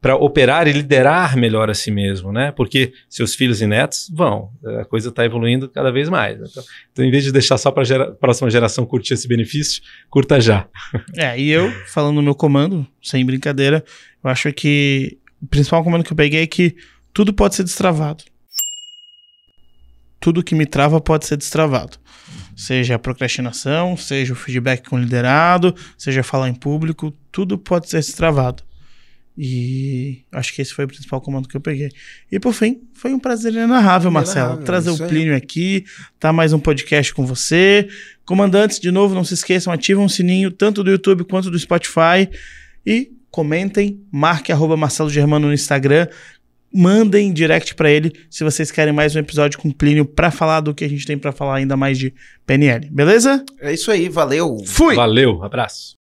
para 0.00 0.16
operar 0.16 0.66
e 0.66 0.72
liderar 0.72 1.36
melhor 1.36 1.70
a 1.70 1.74
si 1.74 1.90
mesmo, 1.90 2.32
né? 2.32 2.52
Porque 2.52 2.92
seus 3.08 3.34
filhos 3.34 3.60
e 3.62 3.66
netos 3.66 4.10
vão, 4.12 4.50
a 4.80 4.84
coisa 4.84 5.08
está 5.08 5.24
evoluindo 5.24 5.68
cada 5.68 5.90
vez 5.90 6.08
mais. 6.08 6.36
Então, 6.36 6.64
então, 6.92 7.04
em 7.04 7.10
vez 7.10 7.24
de 7.24 7.32
deixar 7.32 7.58
só 7.58 7.70
para 7.70 7.82
a 7.82 7.84
gera, 7.84 8.12
próxima 8.12 8.50
geração 8.50 8.84
curtir 8.84 9.14
esse 9.14 9.28
benefício, 9.28 9.82
curta 10.10 10.40
já. 10.40 10.68
É, 11.16 11.38
e 11.38 11.50
eu, 11.50 11.70
falando 11.86 12.16
no 12.16 12.22
meu 12.22 12.34
comando, 12.34 12.86
sem 13.02 13.24
brincadeira, 13.24 13.84
eu 14.22 14.30
acho 14.30 14.52
que 14.52 15.18
o 15.40 15.46
principal 15.46 15.84
comando 15.84 16.04
que 16.04 16.12
eu 16.12 16.16
peguei 16.16 16.42
é 16.42 16.46
que 16.46 16.74
tudo 17.12 17.32
pode 17.32 17.54
ser 17.54 17.62
destravado. 17.62 18.24
Tudo 20.20 20.42
que 20.42 20.54
me 20.54 20.66
trava 20.66 21.00
pode 21.00 21.26
ser 21.26 21.36
destravado. 21.36 21.98
Seja 22.56 22.96
a 22.96 22.98
procrastinação, 22.98 23.96
seja 23.96 24.32
o 24.32 24.36
feedback 24.36 24.88
com 24.88 24.98
liderado, 24.98 25.74
seja 25.96 26.22
falar 26.22 26.48
em 26.48 26.54
público, 26.54 27.12
tudo 27.30 27.56
pode 27.56 27.88
ser 27.88 27.98
destravado. 27.98 28.62
E 29.40 30.24
acho 30.32 30.52
que 30.52 30.60
esse 30.60 30.74
foi 30.74 30.84
o 30.84 30.88
principal 30.88 31.20
comando 31.20 31.46
que 31.46 31.56
eu 31.56 31.60
peguei. 31.60 31.90
E 32.30 32.40
por 32.40 32.52
fim, 32.52 32.80
foi 32.92 33.14
um 33.14 33.20
prazer 33.20 33.52
inenarrável, 33.52 34.10
Marcelo, 34.10 34.54
Inenarrável, 34.54 34.66
trazer 34.66 34.90
o 34.90 35.00
aí. 35.00 35.08
Plínio 35.08 35.36
aqui, 35.36 35.84
tá 36.18 36.32
mais 36.32 36.52
um 36.52 36.58
podcast 36.58 37.14
com 37.14 37.24
você. 37.24 37.88
Comandantes, 38.26 38.80
de 38.80 38.90
novo, 38.90 39.14
não 39.14 39.22
se 39.22 39.34
esqueçam, 39.34 39.72
ativem 39.72 40.04
o 40.04 40.08
sininho 40.08 40.50
tanto 40.50 40.82
do 40.82 40.90
YouTube 40.90 41.22
quanto 41.22 41.52
do 41.52 41.58
Spotify 41.58 42.28
e 42.84 43.12
comentem, 43.30 44.02
marque 44.10 44.50
arroba 44.50 44.76
Marcelo 44.76 45.08
Germano 45.08 45.46
no 45.46 45.54
Instagram, 45.54 46.08
mandem 46.72 47.32
direct 47.32 47.74
pra 47.74 47.90
ele 47.90 48.12
se 48.30 48.44
vocês 48.44 48.70
querem 48.70 48.92
mais 48.92 49.14
um 49.16 49.18
episódio 49.18 49.58
com 49.58 49.68
o 49.68 49.74
Plínio 49.74 50.04
pra 50.04 50.30
falar 50.30 50.60
do 50.60 50.74
que 50.74 50.84
a 50.84 50.88
gente 50.88 51.06
tem 51.06 51.18
pra 51.18 51.32
falar 51.32 51.56
ainda 51.56 51.76
mais 51.76 51.98
de 51.98 52.14
PNL, 52.46 52.88
beleza? 52.90 53.44
É 53.60 53.72
isso 53.72 53.90
aí, 53.90 54.08
valeu. 54.08 54.58
Fui! 54.64 54.94
Valeu, 54.94 55.42
abraço. 55.42 55.97